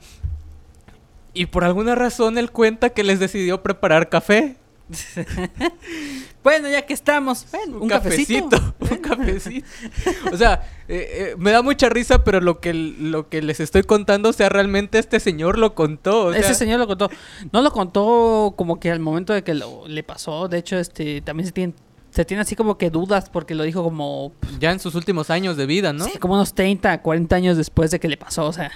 Y 1.34 1.46
por 1.48 1.64
alguna 1.64 1.96
razón 1.96 2.38
él 2.38 2.52
cuenta 2.52 2.90
que 2.90 3.04
les 3.04 3.20
decidió 3.20 3.64
preparar 3.64 4.10
café. 4.10 4.58
Bueno, 6.44 6.68
ya 6.70 6.82
que 6.88 6.94
estamos, 6.94 7.46
bueno, 7.52 7.78
un, 7.78 7.88
cafecito. 7.88 8.58
un 8.80 8.98
cafecito. 8.98 9.68
O 10.32 10.38
sea, 10.38 10.68
eh, 10.88 11.08
eh, 11.12 11.36
me 11.38 11.52
da 11.52 11.62
mucha 11.62 11.88
risa, 11.88 12.24
pero 12.24 12.42
lo 12.42 12.60
que, 12.60 12.74
lo 12.74 13.30
que 13.30 13.44
les 13.44 13.60
estoy 13.60 13.84
contando, 13.84 14.30
o 14.30 14.34
sea, 14.34 14.50
realmente 14.50 14.98
este 14.98 15.20
señor 15.20 15.60
lo 15.60 15.76
contó. 15.76 16.26
o 16.26 16.34
Ese 16.34 16.56
señor 16.56 16.80
lo 16.80 16.88
contó. 16.88 17.12
No 17.52 17.62
lo 17.62 17.72
contó 17.72 18.56
como 18.58 18.80
que 18.80 18.90
al 18.90 19.00
momento 19.00 19.34
de 19.34 19.44
que 19.44 19.54
lo, 19.54 19.88
le 19.88 20.02
pasó. 20.02 20.48
De 20.48 20.58
hecho, 20.58 20.80
este 20.80 21.22
también 21.22 21.46
se 21.46 21.52
tiene, 21.52 21.74
se 22.10 22.26
tiene 22.26 22.42
así 22.42 22.56
como 22.56 22.80
que 22.80 22.90
dudas 22.90 23.30
porque 23.30 23.54
lo 23.54 23.64
dijo 23.64 23.84
como, 23.84 24.34
ya 24.60 24.72
en 24.72 24.80
sus 24.80 24.96
últimos 24.96 25.30
años 25.30 25.58
de 25.58 25.68
vida, 25.68 25.94
¿no? 25.94 26.06
sí, 26.06 26.18
como 26.18 26.34
unos 26.34 26.56
30, 26.56 27.04
40 27.04 27.36
años 27.36 27.56
después 27.56 27.92
de 27.92 28.00
que 28.00 28.08
le 28.08 28.18
pasó. 28.18 28.48
O 28.48 28.54
sea, 28.54 28.72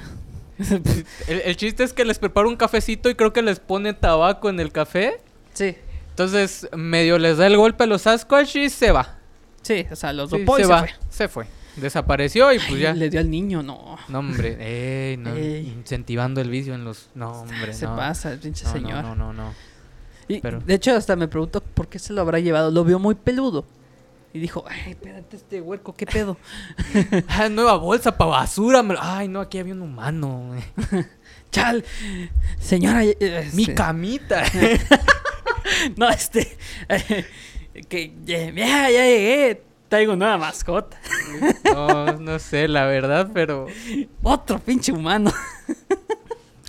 El, 1.27 1.41
el 1.41 1.57
chiste 1.57 1.83
es 1.83 1.93
que 1.93 2.05
les 2.05 2.19
prepara 2.19 2.47
un 2.47 2.55
cafecito 2.55 3.09
y 3.09 3.15
creo 3.15 3.33
que 3.33 3.41
les 3.41 3.59
pone 3.59 3.93
tabaco 3.93 4.49
en 4.49 4.59
el 4.59 4.71
café. 4.71 5.19
sí, 5.53 5.75
Entonces, 6.15 6.69
medio 6.73 7.19
les 7.19 7.35
da 7.37 7.45
el 7.47 7.57
golpe 7.57 7.83
a 7.83 7.87
los 7.87 8.03
Sasquatch 8.03 8.55
y 8.55 8.69
se 8.69 8.91
va. 8.91 9.17
sí, 9.61 9.85
o 9.91 9.95
sea, 9.97 10.13
los 10.13 10.29
Sí, 10.29 10.39
dopó 10.39 10.57
y 10.57 10.61
se 10.61 10.67
se 10.67 10.71
va. 10.71 10.79
fue. 10.79 10.89
Se 11.09 11.27
fue. 11.27 11.45
Desapareció 11.75 12.53
y 12.53 12.57
pues 12.57 12.69
Ay, 12.71 12.79
ya. 12.79 12.93
Le 12.93 13.09
dio 13.09 13.19
al 13.19 13.29
niño, 13.29 13.61
no. 13.61 13.97
No, 14.07 14.19
hombre. 14.19 14.55
Ey, 15.11 15.17
no, 15.17 15.35
Ey. 15.35 15.67
Incentivando 15.67 16.39
el 16.39 16.49
vicio 16.49 16.73
en 16.73 16.85
los. 16.85 17.09
No, 17.15 17.41
hombre. 17.41 17.73
se 17.73 17.85
no. 17.85 17.97
pasa 17.97 18.31
el 18.31 18.39
pinche 18.39 18.63
No, 18.63 18.71
señor. 18.71 19.03
No, 19.03 19.13
no, 19.13 19.33
no, 19.33 19.33
no. 19.33 19.53
Y, 20.29 20.39
pero- 20.39 20.61
De 20.61 20.73
hecho, 20.75 20.95
hasta 20.95 21.17
me 21.17 21.27
pregunto 21.27 21.59
por 21.61 21.89
qué 21.89 21.99
se 21.99 22.13
lo 22.13 22.21
habrá 22.21 22.39
llevado. 22.39 22.71
Lo 22.71 22.85
vio 22.85 22.97
muy 22.97 23.15
peludo. 23.15 23.65
Y 24.33 24.39
dijo, 24.39 24.63
ay, 24.69 24.91
espérate 24.91 25.35
este 25.35 25.59
huerco, 25.61 25.93
¿qué 25.95 26.05
pedo? 26.05 26.37
Ah, 27.27 27.49
nueva 27.49 27.75
bolsa 27.75 28.17
para 28.17 28.29
basura. 28.31 28.81
me 28.83 28.95
Ay, 28.97 29.27
no, 29.27 29.41
aquí 29.41 29.59
había 29.59 29.73
un 29.73 29.81
humano. 29.81 30.55
Chal, 31.51 31.83
señora. 32.59 33.03
eh, 33.03 33.49
Mi 33.53 33.63
este, 33.63 33.75
camita. 33.75 34.43
No, 35.97 36.09
este. 36.09 36.57
que 37.89 38.13
ya, 38.25 38.51
ya, 38.51 38.89
llegué. 38.89 39.61
Traigo 39.89 40.15
nueva 40.15 40.37
mascota. 40.37 40.99
no, 41.65 42.13
no 42.13 42.39
sé, 42.39 42.67
la 42.67 42.85
verdad, 42.85 43.29
pero. 43.33 43.67
Otro 44.23 44.59
pinche 44.59 44.91
humano. 44.91 45.31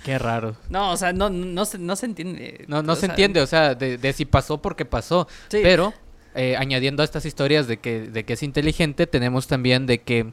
Qué 0.03 0.17
raro. 0.17 0.55
No, 0.69 0.91
o 0.91 0.97
sea, 0.97 1.11
no, 1.11 1.29
no, 1.29 1.65
se, 1.65 1.79
no 1.79 1.95
se 1.95 2.05
entiende. 2.05 2.65
No, 2.67 2.81
no 2.81 2.93
O 2.93 2.95
se 2.95 3.01
sea, 3.01 3.09
entiende, 3.09 3.41
o 3.41 3.47
sea, 3.47 3.75
de, 3.75 3.97
de 3.97 4.13
si 4.13 4.25
pasó 4.25 4.61
porque 4.61 4.85
pasó. 4.85 5.27
Sí. 5.49 5.59
Pero, 5.61 5.93
eh, 6.35 6.55
añadiendo 6.55 7.01
a 7.01 7.05
estas 7.05 7.25
historias 7.25 7.67
de 7.67 7.77
que, 7.77 8.01
de 8.01 8.23
que 8.23 8.33
es 8.33 8.43
inteligente, 8.43 9.07
tenemos 9.07 9.47
también 9.47 9.85
de 9.85 9.99
que 9.99 10.31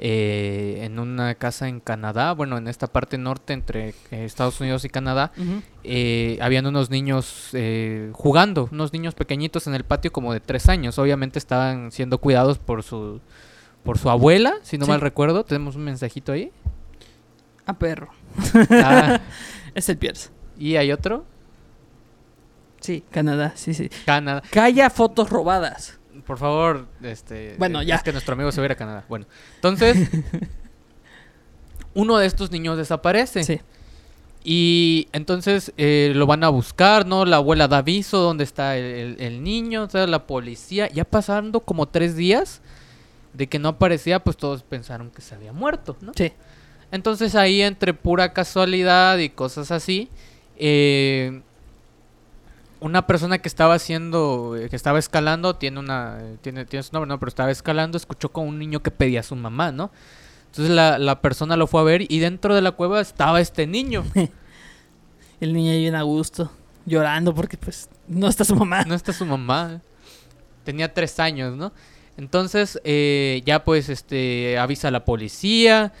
eh, 0.00 0.80
en 0.82 0.98
una 0.98 1.34
casa 1.34 1.68
en 1.68 1.80
Canadá, 1.80 2.32
bueno, 2.32 2.56
en 2.56 2.68
esta 2.68 2.86
parte 2.86 3.18
norte 3.18 3.52
entre 3.52 3.88
eh, 3.88 3.94
Estados 4.24 4.60
Unidos 4.60 4.84
y 4.84 4.88
Canadá, 4.88 5.32
eh, 5.84 6.38
habían 6.40 6.66
unos 6.66 6.88
niños 6.90 7.48
eh, 7.52 8.10
jugando, 8.12 8.68
unos 8.70 8.92
niños 8.92 9.14
pequeñitos 9.14 9.66
en 9.66 9.74
el 9.74 9.84
patio 9.84 10.12
como 10.12 10.32
de 10.32 10.40
tres 10.40 10.68
años. 10.68 10.98
Obviamente 10.98 11.38
estaban 11.38 11.90
siendo 11.92 12.18
cuidados 12.18 12.58
por 12.58 12.82
su 12.82 13.20
por 13.84 13.96
su 13.98 14.10
abuela, 14.10 14.54
si 14.62 14.76
no 14.76 14.84
Sí. 14.84 14.90
mal 14.90 15.00
recuerdo. 15.00 15.44
Tenemos 15.44 15.74
un 15.76 15.84
mensajito 15.84 16.32
ahí. 16.32 16.52
A 17.66 17.72
perro. 17.78 18.08
Ah, 18.70 19.20
Es 19.74 19.88
el 19.88 19.96
Pierce. 19.98 20.30
y 20.58 20.76
hay 20.76 20.92
otro. 20.92 21.24
Sí, 22.80 23.02
Canadá, 23.10 23.52
sí, 23.56 23.74
sí. 23.74 23.88
Canadá. 24.06 24.42
Calla 24.50 24.90
fotos 24.90 25.30
robadas. 25.30 25.97
Por 26.28 26.38
favor, 26.38 26.86
este. 27.02 27.56
Bueno, 27.58 27.82
ya. 27.82 27.96
Es 27.96 28.04
que 28.04 28.12
nuestro 28.12 28.34
amigo 28.34 28.52
se 28.52 28.60
va 28.60 28.66
a 28.66 28.66
ir 28.66 28.72
a 28.72 28.76
Canadá. 28.76 29.04
Bueno, 29.08 29.26
entonces. 29.56 30.08
uno 31.94 32.18
de 32.18 32.26
estos 32.26 32.50
niños 32.50 32.76
desaparece. 32.76 33.42
Sí. 33.44 33.60
Y 34.44 35.08
entonces 35.12 35.72
eh, 35.76 36.12
lo 36.14 36.26
van 36.26 36.44
a 36.44 36.48
buscar, 36.48 37.06
¿no? 37.06 37.24
La 37.24 37.36
abuela 37.36 37.66
da 37.66 37.78
aviso 37.78 38.18
dónde 38.18 38.44
está 38.44 38.76
el, 38.76 38.84
el- 38.84 39.16
el 39.20 39.42
niño, 39.42 39.82
o 39.84 39.90
sea, 39.90 40.06
la 40.06 40.26
policía. 40.26 40.88
Ya 40.92 41.04
pasando 41.04 41.60
como 41.60 41.86
tres 41.88 42.14
días 42.16 42.60
de 43.34 43.46
que 43.48 43.58
no 43.58 43.70
aparecía, 43.70 44.20
pues 44.20 44.36
todos 44.36 44.62
pensaron 44.62 45.10
que 45.10 45.22
se 45.22 45.34
había 45.34 45.52
muerto, 45.52 45.96
¿no? 46.00 46.12
Sí. 46.16 46.32
Entonces 46.92 47.34
ahí 47.34 47.60
entre 47.62 47.92
pura 47.94 48.32
casualidad 48.32 49.18
y 49.18 49.28
cosas 49.28 49.70
así, 49.70 50.08
eh, 50.56 51.42
una 52.80 53.06
persona 53.06 53.38
que 53.38 53.48
estaba 53.48 53.74
haciendo, 53.74 54.56
que 54.70 54.76
estaba 54.76 54.98
escalando, 54.98 55.56
tiene 55.56 55.80
una, 55.80 56.18
tiene, 56.42 56.64
tiene 56.64 56.82
su 56.82 56.92
nombre, 56.92 57.08
no, 57.08 57.18
pero 57.18 57.28
estaba 57.28 57.50
escalando, 57.50 57.96
escuchó 57.96 58.30
con 58.30 58.46
un 58.46 58.58
niño 58.58 58.82
que 58.82 58.90
pedía 58.90 59.20
a 59.20 59.22
su 59.22 59.36
mamá, 59.36 59.72
¿no? 59.72 59.90
Entonces 60.46 60.74
la, 60.74 60.98
la 60.98 61.20
persona 61.20 61.56
lo 61.56 61.66
fue 61.66 61.80
a 61.80 61.84
ver 61.84 62.10
y 62.10 62.18
dentro 62.20 62.54
de 62.54 62.62
la 62.62 62.72
cueva 62.72 63.00
estaba 63.00 63.40
este 63.40 63.66
niño. 63.66 64.04
El 65.40 65.52
niño 65.52 65.70
ahí 65.70 65.80
bien 65.80 65.94
a 65.94 66.02
gusto, 66.02 66.50
llorando 66.84 67.34
porque 67.34 67.56
pues 67.56 67.88
no 68.08 68.28
está 68.28 68.44
su 68.44 68.56
mamá. 68.56 68.84
No 68.84 68.94
está 68.94 69.12
su 69.12 69.24
mamá. 69.24 69.80
Tenía 70.64 70.92
tres 70.92 71.20
años, 71.20 71.56
¿no? 71.56 71.72
Entonces, 72.16 72.80
eh, 72.82 73.42
ya 73.46 73.62
pues, 73.64 73.88
este, 73.88 74.58
avisa 74.58 74.88
a 74.88 74.90
la 74.90 75.04
policía. 75.04 75.92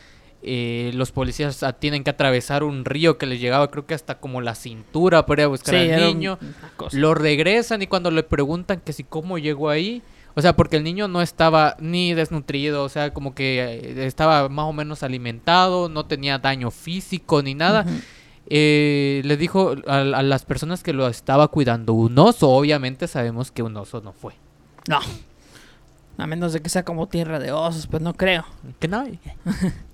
Eh, 0.42 0.92
los 0.94 1.10
policías 1.10 1.64
tienen 1.80 2.04
que 2.04 2.10
atravesar 2.10 2.62
un 2.62 2.84
río 2.84 3.18
que 3.18 3.26
les 3.26 3.40
llegaba, 3.40 3.70
creo 3.70 3.86
que 3.86 3.94
hasta 3.94 4.18
como 4.18 4.40
la 4.40 4.54
cintura 4.54 5.26
para 5.26 5.42
ir 5.42 5.44
a 5.46 5.48
buscar 5.48 5.74
Sí, 5.74 5.90
al 5.90 6.00
niño. 6.06 6.38
Lo 6.92 7.14
regresan 7.14 7.82
y 7.82 7.86
cuando 7.86 8.10
le 8.10 8.22
preguntan 8.22 8.80
que 8.80 8.92
si 8.92 9.02
cómo 9.04 9.38
llegó 9.38 9.68
ahí, 9.68 10.02
o 10.34 10.42
sea, 10.42 10.54
porque 10.54 10.76
el 10.76 10.84
niño 10.84 11.08
no 11.08 11.22
estaba 11.22 11.76
ni 11.80 12.14
desnutrido, 12.14 12.84
o 12.84 12.88
sea, 12.88 13.12
como 13.12 13.34
que 13.34 13.80
eh, 13.82 14.06
estaba 14.06 14.48
más 14.48 14.66
o 14.66 14.72
menos 14.72 15.02
alimentado, 15.02 15.88
no 15.88 16.06
tenía 16.06 16.38
daño 16.38 16.70
físico 16.70 17.42
ni 17.42 17.54
nada. 17.54 17.84
Eh, 18.46 19.20
le 19.24 19.36
dijo 19.36 19.74
a, 19.88 19.98
a 19.98 20.22
las 20.22 20.44
personas 20.44 20.82
que 20.82 20.92
lo 20.92 21.08
estaba 21.08 21.48
cuidando 21.48 21.92
un 21.92 22.16
oso, 22.18 22.48
obviamente 22.50 23.08
sabemos 23.08 23.50
que 23.50 23.64
un 23.64 23.76
oso 23.76 24.00
no 24.00 24.12
fue. 24.12 24.34
No. 24.88 25.00
A 26.16 26.26
menos 26.26 26.52
de 26.52 26.60
que 26.60 26.68
sea 26.68 26.84
como 26.84 27.08
tierra 27.08 27.38
de 27.38 27.52
osos, 27.52 27.86
pues 27.86 28.02
no 28.02 28.14
creo. 28.14 28.44
Que 28.78 28.88
no. 28.88 29.04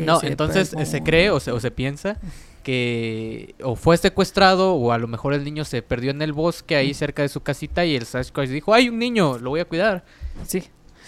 Que 0.00 0.06
No, 0.06 0.20
se 0.20 0.28
entonces 0.28 0.70
pegó. 0.70 0.82
eh, 0.82 0.86
se 0.86 1.02
cree 1.02 1.30
o 1.30 1.40
se, 1.40 1.50
o 1.52 1.60
se 1.60 1.70
piensa 1.70 2.18
que 2.62 3.54
o 3.62 3.76
fue 3.76 3.96
secuestrado 3.96 4.74
o 4.74 4.92
a 4.92 4.98
lo 4.98 5.06
mejor 5.08 5.32
el 5.34 5.44
niño 5.44 5.64
se 5.64 5.80
perdió 5.82 6.10
en 6.10 6.20
el 6.22 6.32
bosque 6.32 6.76
ahí 6.76 6.92
cerca 6.94 7.22
de 7.22 7.28
su 7.28 7.40
casita 7.40 7.84
y 7.84 7.96
el 7.96 8.04
Sasquatch 8.04 8.48
dijo, 8.50 8.74
hay 8.74 8.88
un 8.88 8.98
niño, 8.98 9.38
lo 9.38 9.50
voy 9.50 9.60
a 9.60 9.64
cuidar. 9.64 10.04
Sí. 10.46 10.64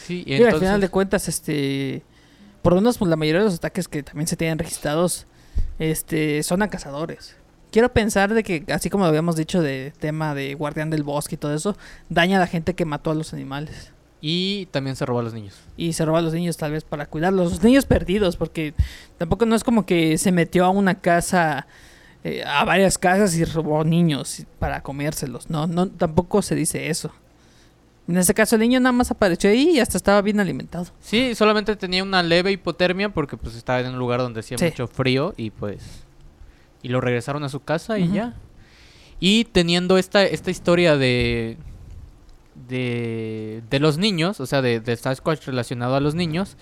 Sí, 0.07 0.23
y 0.27 0.31
Y 0.33 0.35
al 0.37 0.43
entonces... 0.43 0.61
final 0.69 0.81
de 0.81 0.89
cuentas, 0.89 1.29
este. 1.29 2.03
Por 2.63 2.73
lo 2.73 2.81
menos, 2.81 2.97
pues, 2.99 3.09
la 3.11 3.17
mayoría 3.17 3.41
de 3.41 3.47
los 3.47 3.57
ataques 3.57 3.89
que 3.89 4.03
también 4.03 4.27
se 4.27 4.37
tienen 4.37 4.59
registrados 4.59 5.27
este, 5.79 6.43
son 6.43 6.63
a 6.63 6.69
cazadores. 6.69 7.37
Quiero 7.71 7.93
pensar 7.93 8.33
de 8.35 8.43
que, 8.43 8.65
así 8.73 8.91
como 8.91 9.05
habíamos 9.05 9.37
dicho 9.37 9.63
de 9.63 9.93
tema 9.99 10.35
de 10.35 10.55
guardián 10.55 10.91
del 10.91 11.03
bosque 11.03 11.37
y 11.37 11.39
todo 11.39 11.55
eso, 11.55 11.77
daña 12.09 12.39
a 12.39 12.41
la 12.41 12.47
gente 12.47 12.75
que 12.75 12.85
mató 12.85 13.11
a 13.11 13.15
los 13.15 13.33
animales. 13.33 13.93
Y 14.23 14.67
también 14.67 14.97
se 14.97 15.07
robó 15.07 15.21
a 15.21 15.23
los 15.23 15.33
niños. 15.33 15.55
Y 15.77 15.95
se 15.95 16.05
roba 16.05 16.19
a 16.19 16.23
los 16.23 16.35
niños 16.35 16.57
tal 16.57 16.73
vez 16.73 16.85
para 16.85 17.07
cuidarlos. 17.07 17.51
Los 17.53 17.63
niños 17.63 17.87
perdidos, 17.87 18.37
porque 18.37 18.75
tampoco 19.19 19.47
no 19.47 19.55
es 19.57 19.65
como 19.65 19.87
que 19.87 20.19
se 20.19 20.31
metió 20.31 20.65
a 20.67 20.71
una 20.71 20.97
casa, 21.01 21.67
eh, 22.23 22.43
a 22.47 22.65
varias 22.65 22.99
casas 22.99 23.35
y 23.37 23.45
robó 23.45 23.83
niños 23.85 24.45
para 24.59 24.83
comérselos. 24.83 25.49
No, 25.49 25.67
no, 25.67 25.89
tampoco 25.89 26.43
se 26.43 26.55
dice 26.55 26.91
eso. 26.91 27.11
En 28.09 28.19
este 28.19 28.35
caso 28.35 28.57
el 28.57 28.61
niño 28.63 28.81
nada 28.81 28.93
más 28.93 29.11
apareció 29.11 29.49
ahí 29.51 29.71
y 29.77 29.81
hasta 29.81 29.97
estaba 29.97 30.21
bien 30.21 30.41
alimentado. 30.41 30.87
Sí, 31.01 31.35
solamente 31.37 31.77
tenía 31.77 32.03
una 32.03 32.23
leve 32.23 32.51
hipotermia 32.51 33.09
porque 33.11 33.37
pues 33.37 33.55
estaba 33.55 33.81
en 33.81 33.87
un 33.89 33.99
lugar 33.99 34.21
donde 34.21 34.41
hacía 34.41 34.59
Sí. 34.59 34.65
mucho 34.65 34.89
frío 34.89 35.33
y 35.37 35.51
pues 35.51 35.81
y 36.83 36.89
lo 36.89 37.01
regresaron 37.01 37.45
a 37.45 37.49
su 37.49 37.61
casa 37.61 37.99
y 38.01 38.11
ya. 38.11 38.35
Y 39.21 39.45
teniendo 39.45 39.97
esta 39.97 40.25
esta 40.25 40.51
historia 40.51 40.97
de 40.97 41.57
de, 42.69 43.63
de 43.71 43.81
los 43.81 43.99
niños, 43.99 44.41
o 44.41 44.47
sea, 44.47 44.63
de, 44.63 44.81
de 44.81 44.97
Sasquatch 44.97 45.47
relacionado 45.47 45.95
a 45.97 46.01
los 46.01 46.15
niños, 46.15 46.57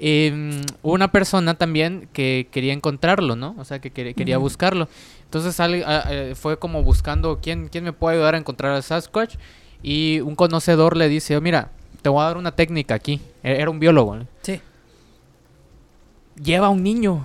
hubo 0.00 0.92
una 0.94 1.10
persona 1.10 1.54
también 1.54 2.08
que 2.12 2.48
quería 2.52 2.72
encontrarlo, 2.72 3.34
¿no? 3.36 3.54
O 3.58 3.64
sea, 3.64 3.80
que 3.80 3.90
quería, 3.90 4.38
buscarlo. 4.38 4.88
Entonces 5.24 5.58
a- 5.60 5.66
eh, 5.68 6.34
fue 6.34 6.58
como 6.58 6.82
buscando 6.82 7.40
quién, 7.42 7.68
quién 7.68 7.84
me 7.84 7.92
puede 7.92 8.16
ayudar 8.16 8.34
a 8.34 8.38
encontrar 8.38 8.72
a 8.74 8.82
Sasquatch. 8.82 9.36
Y 9.82 10.20
un 10.20 10.34
conocedor 10.36 10.96
le 10.96 11.08
dice, 11.08 11.36
"Oh, 11.36 11.40
mira, 11.40 11.70
te 12.02 12.08
voy 12.08 12.20
a 12.22 12.26
dar 12.26 12.36
una 12.36 12.52
técnica 12.56 12.94
aquí. 12.94 13.20
E- 13.42 13.60
Era 13.60 13.70
un 13.70 13.78
biólogo. 13.80 14.16
¿no? 14.16 14.26
Sí. 14.42 14.60
Lleva 16.42 16.68
a 16.68 16.70
un 16.70 16.82
niño. 16.82 17.24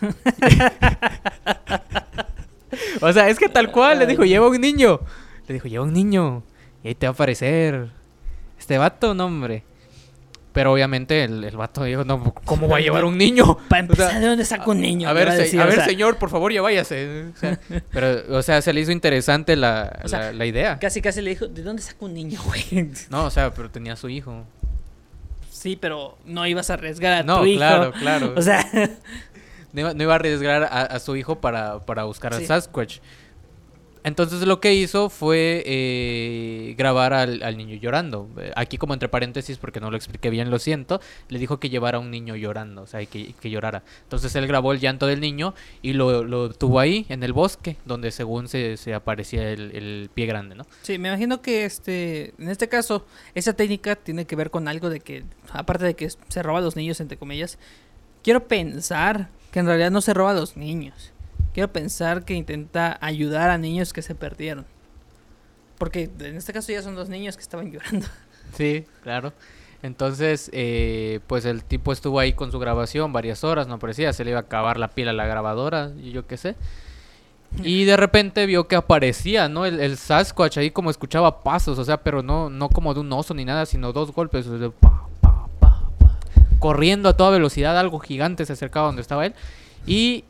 o 3.00 3.12
sea, 3.12 3.28
es 3.28 3.38
que 3.38 3.48
tal 3.48 3.70
cual, 3.72 3.98
le 3.98 4.06
dijo, 4.06 4.24
lleva 4.24 4.48
un 4.48 4.60
niño. 4.60 5.00
Le 5.48 5.54
dijo, 5.54 5.68
lleva 5.68 5.84
un 5.84 5.92
niño. 5.92 6.42
Y 6.84 6.88
ahí 6.88 6.94
te 6.94 7.06
va 7.06 7.10
a 7.10 7.14
aparecer. 7.14 7.90
Este 8.58 8.78
vato, 8.78 9.14
no, 9.14 9.26
hombre. 9.26 9.64
Pero 10.52 10.72
obviamente 10.72 11.22
el, 11.22 11.44
el 11.44 11.56
vato 11.56 11.84
dijo, 11.84 12.04
no, 12.04 12.34
¿cómo 12.44 12.66
va 12.68 12.78
a 12.78 12.80
llevar 12.80 13.04
un 13.04 13.16
niño? 13.16 13.56
Para 13.68 13.84
O 13.84 13.94
sea, 13.94 14.04
empezar, 14.06 14.20
¿de 14.20 14.26
dónde 14.26 14.44
saco 14.44 14.72
un 14.72 14.80
niño? 14.80 15.08
A 15.08 15.12
ver, 15.12 15.30
decir, 15.30 15.60
a 15.60 15.66
o 15.66 15.70
sea, 15.70 15.84
señor, 15.84 16.16
por 16.18 16.28
favor, 16.28 16.52
ya 16.52 16.60
váyase. 16.60 17.26
O 17.32 17.36
sea, 17.38 17.60
pero, 17.92 18.36
o 18.36 18.42
sea, 18.42 18.60
se 18.60 18.72
le 18.72 18.80
hizo 18.80 18.90
interesante 18.90 19.54
la, 19.54 20.00
la, 20.10 20.32
la 20.32 20.46
idea. 20.46 20.78
Casi, 20.80 21.00
casi 21.00 21.22
le 21.22 21.30
dijo, 21.30 21.46
¿de 21.46 21.62
dónde 21.62 21.82
saco 21.82 22.06
un 22.06 22.14
niño, 22.14 22.40
güey? 22.44 22.90
No, 23.10 23.26
o 23.26 23.30
sea, 23.30 23.52
pero 23.54 23.70
tenía 23.70 23.92
a 23.92 23.96
su 23.96 24.08
hijo. 24.08 24.44
Sí, 25.52 25.76
pero 25.80 26.18
no 26.24 26.44
ibas 26.46 26.70
a 26.70 26.74
arriesgar 26.74 27.12
a 27.12 27.22
No, 27.22 27.40
tu 27.40 27.46
hijo. 27.46 27.58
claro, 27.58 27.92
claro. 27.92 28.34
O 28.36 28.42
sea, 28.42 28.66
No 29.72 29.80
iba, 29.82 29.94
no 29.94 30.02
iba 30.02 30.12
a 30.14 30.16
arriesgar 30.16 30.64
a, 30.64 30.82
a 30.82 30.98
su 30.98 31.14
hijo 31.14 31.40
para, 31.40 31.78
para 31.80 32.02
buscar 32.04 32.34
al 32.34 32.40
Sí. 32.40 32.46
Sasquatch. 32.46 32.98
Entonces 34.02 34.46
lo 34.46 34.60
que 34.60 34.74
hizo 34.74 35.10
fue 35.10 35.62
eh, 35.66 36.74
grabar 36.78 37.12
al, 37.12 37.56
niño 37.56 37.76
llorando. 37.76 38.28
Aquí 38.56 38.78
como 38.78 38.94
entre 38.94 39.08
paréntesis, 39.08 39.58
porque 39.58 39.80
no 39.80 39.90
lo 39.90 39.96
expliqué 39.96 40.30
bien, 40.30 40.50
lo 40.50 40.58
siento, 40.58 41.00
le 41.28 41.38
dijo 41.38 41.60
que 41.60 41.68
llevara 41.68 41.98
a 41.98 42.00
un 42.00 42.10
niño 42.10 42.34
llorando, 42.36 42.82
o 42.82 42.86
sea, 42.86 43.04
que, 43.04 43.34
que 43.34 43.50
llorara. 43.50 43.82
Entonces 44.04 44.34
él 44.36 44.46
grabó 44.46 44.72
el 44.72 44.80
llanto 44.80 45.06
del 45.06 45.20
niño 45.20 45.54
y 45.82 45.92
lo, 45.92 46.24
lo 46.24 46.50
tuvo 46.50 46.80
ahí, 46.80 47.06
en 47.08 47.22
el 47.22 47.32
bosque, 47.32 47.76
donde 47.84 48.10
según 48.10 48.48
se, 48.48 48.76
se 48.76 48.94
aparecía 48.94 49.50
el, 49.50 49.70
el 49.76 50.10
pie 50.12 50.26
grande, 50.26 50.54
¿no? 50.54 50.64
sí, 50.82 50.98
me 50.98 51.08
imagino 51.08 51.42
que 51.42 51.64
este, 51.64 52.34
en 52.38 52.48
este 52.48 52.68
caso, 52.68 53.04
esa 53.34 53.52
técnica 53.52 53.96
tiene 53.96 54.24
que 54.24 54.36
ver 54.36 54.50
con 54.50 54.68
algo 54.68 54.88
de 54.88 55.00
que, 55.00 55.24
aparte 55.52 55.84
de 55.84 55.94
que 55.94 56.08
se 56.10 56.42
roba 56.42 56.58
a 56.58 56.62
los 56.62 56.76
niños, 56.76 57.00
entre 57.00 57.18
comillas, 57.18 57.58
quiero 58.22 58.46
pensar 58.46 59.28
que 59.50 59.60
en 59.60 59.66
realidad 59.66 59.90
no 59.90 60.00
se 60.00 60.14
roba 60.14 60.30
a 60.30 60.34
los 60.34 60.56
niños. 60.56 61.12
Quiero 61.52 61.72
pensar 61.72 62.24
que 62.24 62.34
intenta 62.34 62.98
ayudar 63.00 63.50
a 63.50 63.58
niños 63.58 63.92
que 63.92 64.02
se 64.02 64.14
perdieron. 64.14 64.66
Porque 65.78 66.10
en 66.20 66.36
este 66.36 66.52
caso 66.52 66.72
ya 66.72 66.82
son 66.82 66.94
dos 66.94 67.08
niños 67.08 67.36
que 67.36 67.42
estaban 67.42 67.70
llorando. 67.72 68.06
Sí, 68.56 68.84
claro. 69.02 69.32
Entonces, 69.82 70.50
eh, 70.52 71.20
pues 71.26 71.46
el 71.46 71.64
tipo 71.64 71.92
estuvo 71.92 72.20
ahí 72.20 72.34
con 72.34 72.52
su 72.52 72.58
grabación 72.58 73.12
varias 73.12 73.44
horas, 73.44 73.66
no 73.66 73.78
parecía, 73.78 74.12
se 74.12 74.24
le 74.24 74.32
iba 74.32 74.40
a 74.40 74.42
acabar 74.42 74.78
la 74.78 74.88
pila 74.88 75.10
a 75.12 75.14
la 75.14 75.26
grabadora, 75.26 75.90
y 76.02 76.10
yo 76.10 76.26
qué 76.26 76.36
sé. 76.36 76.54
Y 77.64 77.84
de 77.84 77.96
repente 77.96 78.44
vio 78.46 78.68
que 78.68 78.76
aparecía, 78.76 79.48
¿no? 79.48 79.64
El, 79.64 79.96
Sasquatch 79.96 80.58
ahí 80.58 80.70
como 80.70 80.90
escuchaba 80.90 81.42
pasos, 81.42 81.78
o 81.78 81.84
sea, 81.84 82.02
pero 82.02 82.22
no, 82.22 82.50
no 82.50 82.68
como 82.68 82.92
de 82.92 83.00
un 83.00 83.12
oso 83.12 83.32
ni 83.32 83.44
nada, 83.44 83.64
sino 83.64 83.92
dos 83.92 84.12
golpes, 84.12 84.46
o 84.46 84.58
sea, 84.58 84.70
pa, 84.70 85.08
pa, 85.20 85.48
pa. 85.58 85.88
corriendo 86.58 87.08
a 87.08 87.16
toda 87.16 87.30
velocidad, 87.30 87.78
algo 87.78 87.98
gigante 87.98 88.44
se 88.44 88.52
acercaba 88.52 88.86
donde 88.86 89.02
estaba 89.02 89.26
él. 89.26 89.34
Y 89.86 90.24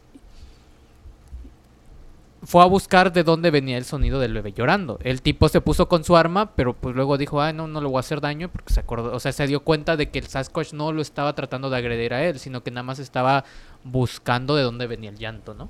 fue 2.43 2.63
a 2.63 2.67
buscar 2.67 3.13
de 3.13 3.23
dónde 3.23 3.51
venía 3.51 3.77
el 3.77 3.85
sonido 3.85 4.19
del 4.19 4.33
bebé 4.33 4.53
llorando. 4.53 4.99
El 5.03 5.21
tipo 5.21 5.49
se 5.49 5.61
puso 5.61 5.89
con 5.89 6.05
su 6.05 6.17
arma, 6.17 6.55
pero 6.55 6.75
pues 6.75 6.95
luego 6.95 7.19
dijo, 7.19 7.43
ay, 7.43 7.53
no, 7.53 7.69
no 7.69 7.81
le 7.81 7.87
voy 7.87 7.99
a 7.99 8.01
hacer 8.01 8.21
daño, 8.21 8.51
porque 8.51 8.73
se 8.73 8.81
acordó, 8.81 9.15
o 9.15 9.21
sea, 9.21 9.33
se 9.33 9.47
dio 9.47 9.61
cuenta 9.61 9.97
de 9.97 10.11
que 10.11 10.19
el 10.19 10.27
Sasquatch 10.27 10.73
no 10.73 10.93
lo 10.93 11.03
estaba 11.03 11.35
tratando 11.35 11.69
de 11.69 11.77
agredir 11.77 12.15
a 12.15 12.25
él, 12.25 12.39
sino 12.39 12.63
que 12.63 12.71
nada 12.71 12.83
más 12.83 12.99
estaba 12.99 13.45
buscando 13.85 14.57
de 14.57 14.63
dónde 14.63 14.87
venía 14.87 15.11
el 15.11 15.19
llanto, 15.19 15.55
¿no? 15.55 15.69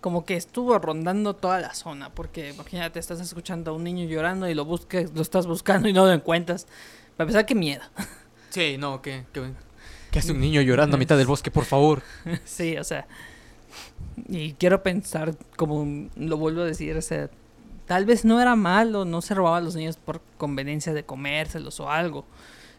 Como 0.00 0.24
que 0.24 0.36
estuvo 0.36 0.78
rondando 0.78 1.34
toda 1.34 1.58
la 1.60 1.74
zona, 1.74 2.10
porque 2.10 2.50
imagínate, 2.50 3.00
estás 3.00 3.20
escuchando 3.20 3.72
a 3.72 3.74
un 3.74 3.82
niño 3.82 4.06
llorando 4.06 4.48
y 4.48 4.54
lo 4.54 4.64
buscas, 4.64 5.10
lo 5.12 5.22
estás 5.22 5.48
buscando 5.48 5.88
y 5.88 5.92
no 5.92 6.06
lo 6.06 6.12
encuentras. 6.12 6.68
Para 7.16 7.26
empezar, 7.26 7.44
qué 7.44 7.56
miedo. 7.56 7.82
Sí, 8.50 8.76
no, 8.78 9.02
que, 9.02 9.24
que, 9.32 9.50
que 10.12 10.18
hace 10.20 10.30
un 10.30 10.40
niño 10.40 10.60
llorando 10.62 10.96
a 10.96 10.98
mitad 10.98 11.16
del 11.18 11.26
bosque, 11.26 11.50
por 11.50 11.64
favor. 11.64 12.02
sí, 12.44 12.76
o 12.76 12.84
sea. 12.84 13.06
Y 14.28 14.54
quiero 14.54 14.82
pensar, 14.82 15.36
como 15.56 16.08
lo 16.16 16.36
vuelvo 16.36 16.62
a 16.62 16.64
decir, 16.64 16.96
o 16.96 17.02
sea, 17.02 17.30
tal 17.86 18.04
vez 18.04 18.24
no 18.24 18.40
era 18.40 18.56
malo, 18.56 19.04
no 19.04 19.22
se 19.22 19.34
robaba 19.34 19.58
a 19.58 19.60
los 19.60 19.76
niños 19.76 19.96
por 19.96 20.20
conveniencia 20.38 20.92
de 20.92 21.04
comérselos 21.04 21.80
o 21.80 21.90
algo, 21.90 22.24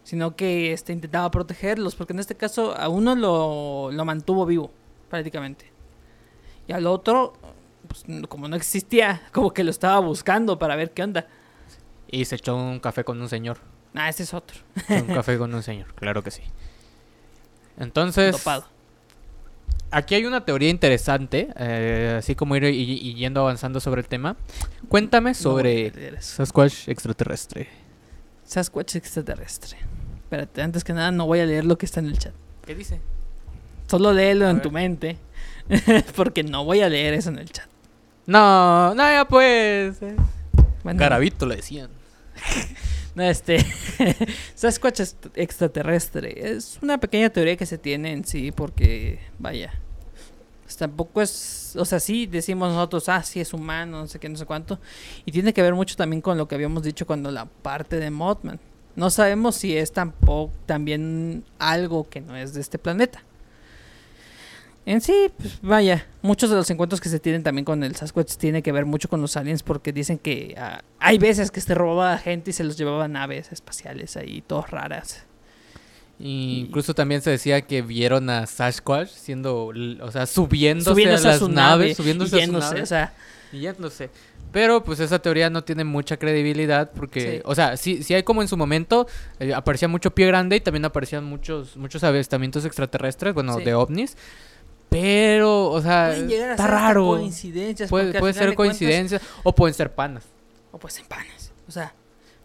sino 0.03 0.35
que 0.35 0.73
este, 0.73 0.93
intentaba 0.93 1.29
protegerlos, 1.31 1.95
porque 1.95 2.13
en 2.13 2.19
este 2.19 2.35
caso 2.35 2.75
a 2.77 2.89
uno 2.89 3.15
lo, 3.15 3.91
lo 3.91 4.05
mantuvo 4.05 4.45
vivo, 4.45 4.71
prácticamente. 5.09 5.71
Y 6.67 6.73
al 6.73 6.85
otro, 6.87 7.33
pues, 7.87 8.05
como 8.27 8.47
no 8.47 8.55
existía, 8.55 9.21
como 9.31 9.53
que 9.53 9.63
lo 9.63 9.71
estaba 9.71 9.99
buscando 9.99 10.59
para 10.59 10.75
ver 10.75 10.91
qué 10.91 11.03
onda. 11.03 11.27
Y 12.09 12.25
se 12.25 12.35
echó 12.35 12.55
un 12.55 12.79
café 12.79 13.03
con 13.03 13.21
un 13.21 13.29
señor. 13.29 13.57
Ah, 13.93 14.09
ese 14.09 14.23
es 14.23 14.33
otro. 14.33 14.57
Un 14.89 15.07
café 15.07 15.37
con 15.37 15.53
un 15.53 15.63
señor, 15.63 15.93
claro 15.95 16.23
que 16.23 16.31
sí. 16.31 16.43
Entonces, 17.77 18.35
Topado. 18.35 18.65
Aquí 19.91 20.15
hay 20.15 20.25
una 20.25 20.45
teoría 20.45 20.69
interesante, 20.69 21.49
eh, 21.57 22.15
así 22.19 22.35
como 22.35 22.55
ir 22.55 22.63
y, 22.65 22.69
y 22.79 23.13
yendo 23.15 23.41
avanzando 23.41 23.79
sobre 23.79 24.01
el 24.01 24.07
tema. 24.07 24.35
Cuéntame 24.89 25.31
No 25.31 25.33
sobre 25.35 25.87
eso. 25.87 26.37
Sasquatch 26.37 26.87
extraterrestre. 26.89 27.67
Sasquatch 28.43 28.95
extraterrestre. 28.95 29.77
Espérate, 30.23 30.61
antes 30.61 30.83
que 30.83 30.93
nada 30.93 31.11
no 31.11 31.25
voy 31.25 31.39
a 31.39 31.45
leer 31.45 31.65
lo 31.65 31.77
que 31.77 31.85
está 31.85 31.99
en 31.99 32.07
el 32.07 32.17
chat. 32.17 32.33
¿Qué 32.65 32.75
dice? 32.75 32.99
Solo 33.87 34.11
léelo 34.13 34.45
A 34.45 34.49
en 34.49 34.57
ver. 34.57 34.63
tu 34.63 34.71
mente. 34.71 35.17
porque 36.15 36.43
no 36.43 36.63
voy 36.65 36.81
a 36.81 36.89
leer 36.89 37.13
eso 37.13 37.29
en 37.29 37.39
el 37.39 37.49
chat. 37.49 37.67
No, 38.25 38.93
no, 38.93 39.03
ya 39.03 39.25
pues. 39.25 40.01
eh. 40.01 40.15
Bueno, 40.83 40.99
Garabito 40.99 41.45
le 41.45 41.57
decían. 41.57 41.89
No, 43.17 43.23
este. 43.23 43.57
Sasquatch 44.55 44.99
est- 44.99 45.25
extraterrestre. 45.35 46.53
Es 46.53 46.77
una 46.83 46.99
pequeña 46.99 47.31
teoría 47.31 47.57
que 47.57 47.65
se 47.65 47.79
tiene 47.79 48.11
en 48.13 48.23
sí, 48.23 48.51
porque, 48.51 49.19
vaya. 49.39 49.73
pues 50.61 50.77
tampoco 50.77 51.23
es. 51.23 51.75
O 51.77 51.83
sea, 51.83 51.99
sí 51.99 52.27
decimos 52.27 52.71
nosotros, 52.71 53.09
ah, 53.09 53.23
sí 53.23 53.39
es 53.39 53.53
humano, 53.53 54.01
no 54.01 54.07
sé 54.07 54.19
qué, 54.19 54.29
no 54.29 54.37
sé 54.37 54.45
cuánto. 54.45 54.79
Y 55.25 55.31
tiene 55.31 55.51
que 55.51 55.63
ver 55.63 55.73
mucho 55.73 55.95
también 55.95 56.21
con 56.21 56.37
lo 56.37 56.47
que 56.47 56.53
habíamos 56.53 56.83
dicho 56.83 57.07
cuando 57.07 57.31
la 57.31 57.45
parte 57.45 57.95
de 57.97 58.11
Mothman. 58.11 58.59
No 58.95 59.09
sabemos 59.09 59.55
si 59.55 59.75
es 59.75 59.91
tampoco 59.91 60.53
también 60.67 61.43
algo 61.57 62.07
que 62.07 62.21
no 62.21 62.35
es 62.37 62.53
de 62.53 62.61
este 62.61 62.77
planeta. 62.77 63.23
En 64.87 65.01
sí, 65.01 65.29
pues 65.37 65.59
vaya, 65.61 66.07
muchos 66.21 66.49
de 66.49 66.55
los 66.55 66.69
encuentros 66.69 67.01
que 67.01 67.09
se 67.09 67.19
tienen 67.19 67.43
también 67.43 67.65
con 67.65 67.83
el 67.83 67.93
Sasquatch 67.97 68.37
tiene 68.37 68.63
que 68.63 68.71
ver 68.71 68.85
mucho 68.85 69.09
con 69.09 69.19
los 69.21 69.35
aliens 69.35 69.61
porque 69.61 69.91
dicen 69.91 70.17
que 70.17 70.55
ah, 70.57 70.81
hay 70.97 71.17
veces 71.17 71.51
que 71.51 71.59
se 71.59 71.75
robaba 71.75 72.13
a 72.13 72.17
gente 72.17 72.51
y 72.51 72.53
se 72.53 72.63
los 72.63 72.77
llevaba 72.77 73.03
a 73.03 73.07
naves 73.09 73.51
espaciales 73.51 74.15
ahí, 74.15 74.41
todas 74.47 74.71
raras. 74.71 75.25
Y 76.19 76.59
incluso 76.67 76.95
también 76.95 77.21
se 77.21 77.29
decía 77.31 77.61
que 77.61 77.81
vieron 77.81 78.29
a 78.29 78.47
Sasquatch 78.47 79.09
siendo, 79.09 79.65
o 79.67 80.11
sea, 80.11 80.25
subiéndose, 80.25 80.89
Subiéndose 80.91 81.27
a 81.27 81.29
a 81.31 81.33
las 81.33 81.39
su 81.39 81.49
naves, 81.49 81.79
nave 81.87 81.95
subiéndose 81.95 82.41
a 82.41 82.45
su 82.45 82.51
nave 82.53 82.81
o 82.81 82.85
sea, 82.85 83.13
y 83.51 83.59
yéndose. 83.59 84.09
Pero 84.53 84.85
pues 84.85 85.01
esa 85.01 85.19
teoría 85.19 85.49
no 85.49 85.65
tiene 85.65 85.83
mucha 85.83 86.15
credibilidad 86.15 86.91
porque, 86.95 87.21
Sí. 87.21 87.41
o 87.43 87.53
sea, 87.53 87.75
sí, 87.75 88.03
sí 88.03 88.13
hay 88.13 88.23
como 88.23 88.41
en 88.41 88.47
su 88.47 88.55
momento 88.55 89.05
eh, 89.41 89.53
aparecía 89.53 89.89
mucho 89.89 90.11
pie 90.15 90.27
grande 90.27 90.55
y 90.55 90.61
también 90.61 90.85
aparecían 90.85 91.25
muchos 91.25 91.75
muchos 91.75 92.05
avistamientos 92.05 92.63
extraterrestres, 92.63 93.33
bueno, 93.33 93.57
Sí. 93.57 93.65
de 93.65 93.73
ovnis. 93.73 94.15
Pero, 94.89 95.69
o 95.71 95.81
sea, 95.81 96.07
pueden 96.15 96.31
está 96.31 96.63
ser 96.63 96.71
raro. 96.71 97.07
coincidencias. 97.07 97.89
Puede, 97.89 98.17
puede 98.19 98.33
ser 98.33 98.49
de 98.49 98.55
cuentas- 98.55 98.77
coincidencia 98.79 99.21
o 99.43 99.53
pueden 99.53 99.73
ser 99.73 99.93
panas. 99.93 100.23
o 100.71 100.77
pues 100.77 100.97
en 100.99 101.05
panes. 101.05 101.51
O 101.67 101.71
sea, 101.71 101.93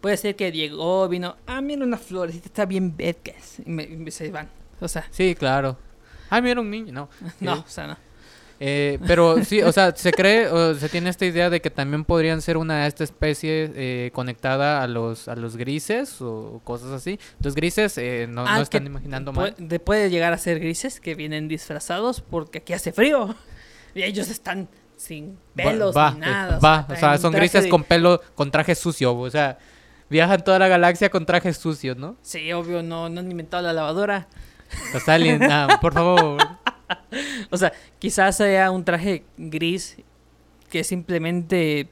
puede 0.01 0.16
ser 0.16 0.34
que 0.36 0.51
llegó, 0.51 1.09
vino, 1.09 1.36
ah, 1.47 1.61
mira 1.61 1.84
una 1.84 1.99
florecita, 1.99 2.47
está 2.47 2.64
bien 2.66 2.97
bedcas. 2.97 3.59
Y, 3.64 3.70
me- 3.70 3.84
y 3.84 4.11
se 4.11 4.30
van. 4.30 4.49
O 4.80 4.88
sea, 4.88 5.07
Sí, 5.11 5.34
claro. 5.34 5.76
Ah, 6.30 6.40
mira 6.40 6.61
un 6.61 6.70
niño, 6.70 6.93
no. 6.93 7.09
no, 7.40 7.57
Sí. 7.57 7.62
o 7.66 7.68
sea, 7.68 7.86
no. 7.88 7.97
Eh, 8.61 8.98
pero 9.07 9.42
sí, 9.44 9.61
o 9.62 9.72
sea, 9.72 9.94
se 9.96 10.12
cree, 10.12 10.46
o 10.48 10.74
se 10.74 10.88
tiene 10.88 11.11
esta 11.11 11.24
idea 11.24 11.50
de 11.50 11.61
que 11.61 11.70
también 11.70 12.05
podrían 12.05 12.40
ser 12.42 12.57
una 12.57 12.82
de 12.82 12.88
esta 12.88 13.03
especie 13.05 13.70
eh, 13.74 14.11
conectada 14.12 14.82
a 14.82 14.86
los, 14.86 15.26
a 15.28 15.34
los 15.34 15.57
grises 15.57 16.20
o 16.22 16.61
cosas 16.64 16.90
así. 16.92 17.18
Los 17.42 17.55
grises 17.55 17.98
eh, 17.98 18.26
no, 18.28 18.44
Ah, 18.46 18.57
no 18.57 18.62
están 18.62 18.86
imaginando 18.86 19.32
Puede, 19.32 19.53
mal. 19.59 19.68
de- 19.68 19.80
puede 19.80 20.11
llegar 20.11 20.32
a 20.32 20.38
ser 20.38 20.61
grises 20.61 21.00
que 21.00 21.14
vienen 21.16 21.48
disfrazados 21.48 22.20
porque 22.20 22.59
aquí 22.59 22.72
hace 22.72 22.92
frío. 22.92 23.34
Y 23.94 24.03
ellos 24.05 24.28
están 24.28 24.68
sin 24.96 25.36
pelos 25.57 25.96
va, 25.96 26.12
ni 26.12 26.20
nada. 26.20 26.59
va, 26.61 26.86
o 26.88 26.94
sea, 26.96 27.12
un 27.12 27.18
son 27.18 27.32
traje 27.32 27.40
grises 27.46 27.64
de- 27.64 27.68
con 27.68 27.82
pelo, 27.82 28.20
con 28.36 28.50
traje 28.53 28.76
sucio, 28.76 29.16
o 29.18 29.28
sea, 29.30 29.59
viajan 30.09 30.44
toda 30.44 30.61
la 30.61 30.68
galaxia 30.68 31.11
con 31.11 31.26
trajes 31.26 31.57
sucios, 31.57 31.96
¿no? 31.96 32.16
Sí, 32.22 32.53
obvio, 32.53 32.82
no, 32.84 33.09
no 33.09 33.18
han 33.20 33.28
inventado 33.30 33.64
la 33.64 33.72
lavadora. 33.72 34.28
Los 34.94 35.09
aliens, 35.09 35.44
por 35.80 35.92
favor. 35.94 36.38
O 37.51 37.57
sea, 37.57 37.72
quizás 37.99 38.36
sea 38.36 38.70
un 38.70 38.84
traje 38.84 39.24
gris 39.36 39.97
que 40.70 40.84
simplemente 40.84 41.88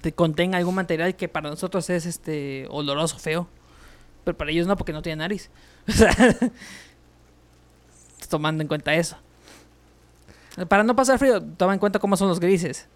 te 0.00 0.12
contenga 0.12 0.58
algún 0.58 0.74
material 0.74 1.14
que 1.16 1.28
para 1.28 1.50
nosotros 1.50 1.88
es 1.90 2.06
este 2.06 2.66
oloroso, 2.70 3.18
feo. 3.18 3.48
Pero 4.24 4.36
para 4.36 4.50
ellos 4.50 4.66
no, 4.66 4.76
porque 4.76 4.92
no 4.92 5.02
tienen 5.02 5.18
nariz. 5.20 5.50
O 5.88 5.92
sea, 5.92 6.10
tomando 8.28 8.62
en 8.62 8.68
cuenta 8.68 8.94
eso. 8.94 9.16
Para 10.68 10.82
no 10.82 10.96
pasar 10.96 11.18
frío, 11.18 11.42
toma 11.42 11.74
en 11.74 11.78
cuenta 11.78 11.98
cómo 11.98 12.16
son 12.16 12.28
los 12.28 12.40
grises. 12.40 12.88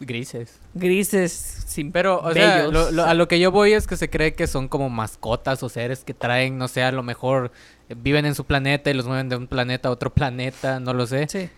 Grises. 0.00 0.60
Grises 0.74 1.32
sin 1.32 1.90
Pero, 1.90 2.20
o 2.20 2.32
sea, 2.32 2.58
vellos. 2.58 2.72
lo- 2.72 2.90
lo- 2.92 3.04
a 3.04 3.14
lo 3.14 3.26
que 3.26 3.40
yo 3.40 3.50
voy 3.50 3.72
es 3.72 3.88
que 3.88 3.96
se 3.96 4.08
cree 4.08 4.34
que 4.34 4.46
son 4.46 4.68
como 4.68 4.88
mascotas 4.90 5.60
o 5.64 5.68
seres 5.68 6.04
que 6.04 6.14
traen, 6.14 6.58
no 6.58 6.68
sé, 6.68 6.82
a 6.84 6.92
lo 6.92 7.02
mejor 7.02 7.50
viven 7.96 8.26
en 8.26 8.34
su 8.34 8.44
planeta 8.44 8.90
y 8.90 8.94
los 8.94 9.06
mueven 9.06 9.28
de 9.28 9.36
un 9.36 9.46
planeta 9.46 9.88
a 9.88 9.92
otro 9.92 10.12
planeta, 10.12 10.80
no 10.80 10.92
lo 10.94 11.06
sé. 11.06 11.26
Sí, 11.28 11.48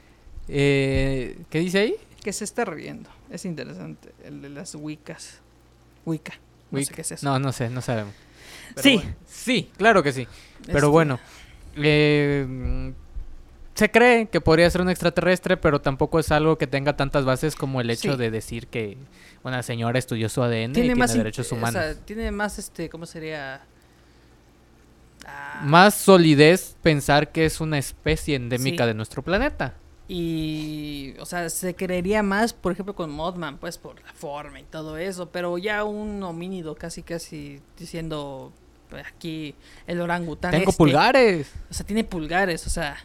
Eh, 0.48 1.38
¿Qué 1.50 1.60
dice 1.60 1.78
ahí? 1.78 1.94
que 2.22 2.32
se 2.32 2.44
está 2.44 2.64
riendo. 2.64 3.08
Es 3.30 3.44
interesante. 3.44 4.12
El 4.24 4.42
de 4.42 4.48
las 4.50 4.74
wicas. 4.74 5.38
Wicca. 6.04 6.32
No 6.70 6.82
sé 6.82 6.92
qué 6.92 7.00
es 7.02 7.12
eso. 7.12 7.26
No, 7.26 7.38
no 7.38 7.52
sé, 7.52 7.70
no 7.70 7.80
sabemos. 7.80 8.14
Pero 8.74 8.82
Sí. 8.82 8.96
bueno. 8.96 9.14
Sí, 9.26 9.70
claro 9.76 10.02
que 10.02 10.12
sí. 10.12 10.26
Pero 10.66 10.78
Este, 10.78 10.86
bueno, 10.88 11.18
eh, 11.76 12.92
se 13.74 13.90
cree 13.90 14.26
que 14.28 14.40
podría 14.40 14.68
ser 14.70 14.80
un 14.82 14.90
extraterrestre, 14.90 15.56
pero 15.56 15.80
tampoco 15.80 16.18
es 16.18 16.30
algo 16.32 16.58
que 16.58 16.66
tenga 16.66 16.96
tantas 16.96 17.24
bases 17.24 17.54
como 17.56 17.80
el 17.80 17.88
hecho 17.90 18.12
Sí. 18.12 18.18
de 18.18 18.30
decir 18.30 18.66
que 18.66 18.98
una 19.42 19.62
señora 19.62 19.98
estudió 19.98 20.28
su 20.28 20.42
ADN 20.42 20.72
y 20.72 20.74
tiene 20.74 20.88
tiene 20.88 20.94
más 20.96 21.12
in- 21.12 21.18
derechos 21.18 21.50
o 21.52 21.54
humanos. 21.54 21.82
sea, 21.82 21.94
tiene 21.94 22.30
más 22.30 22.58
este 22.58 22.88
cómo 22.90 23.06
sería 23.06 23.62
Ah, 25.26 25.60
Más 25.64 25.94
solidez 25.94 26.76
pensar 26.82 27.30
que 27.32 27.44
es 27.44 27.60
una 27.60 27.78
especie 27.78 28.36
endémica 28.36 28.84
Sí. 28.84 28.88
de 28.88 28.94
nuestro 28.94 29.22
planeta. 29.22 29.74
y 30.08 31.14
o 31.20 31.24
sea 31.26 31.48
se 31.50 31.74
creería 31.76 32.22
más 32.24 32.52
por 32.52 32.72
ejemplo 32.72 32.94
con 32.96 33.10
Mothman 33.12 33.58
pues 33.58 33.78
por 33.78 34.02
la 34.02 34.12
forma 34.12 34.58
y 34.58 34.64
todo 34.64 34.96
eso 34.98 35.30
pero 35.30 35.56
ya 35.56 35.84
un 35.84 36.20
homínido 36.24 36.74
casi 36.74 37.02
casi 37.04 37.60
diciendo 37.78 38.52
pues, 38.88 39.06
aquí 39.06 39.54
el 39.86 40.00
orangután 40.00 40.50
Tengo 40.50 40.70
este, 40.70 40.78
pulgares. 40.78 41.52
o 41.70 41.74
sea 41.74 41.86
tiene 41.86 42.02
pulgares 42.02 42.66
o 42.66 42.70
sea 42.70 42.96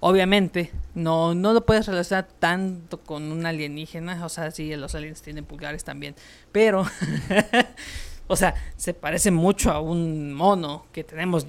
obviamente 0.00 0.70
no 0.94 1.34
no 1.34 1.54
lo 1.54 1.64
puedes 1.64 1.86
relacionar 1.86 2.28
tanto 2.38 3.00
con 3.00 3.32
un 3.32 3.46
alienígena 3.46 4.22
o 4.22 4.28
sea 4.28 4.50
sí 4.50 4.76
los 4.76 4.94
aliens 4.94 5.22
tienen 5.22 5.46
pulgares 5.46 5.82
también 5.82 6.14
pero 6.52 6.84
o 8.26 8.36
sea 8.36 8.54
se 8.76 8.94
parece 8.94 9.30
mucho 9.30 9.70
a 9.70 9.80
un 9.80 10.32
mono 10.32 10.86
que 10.92 11.04
tenemos 11.04 11.46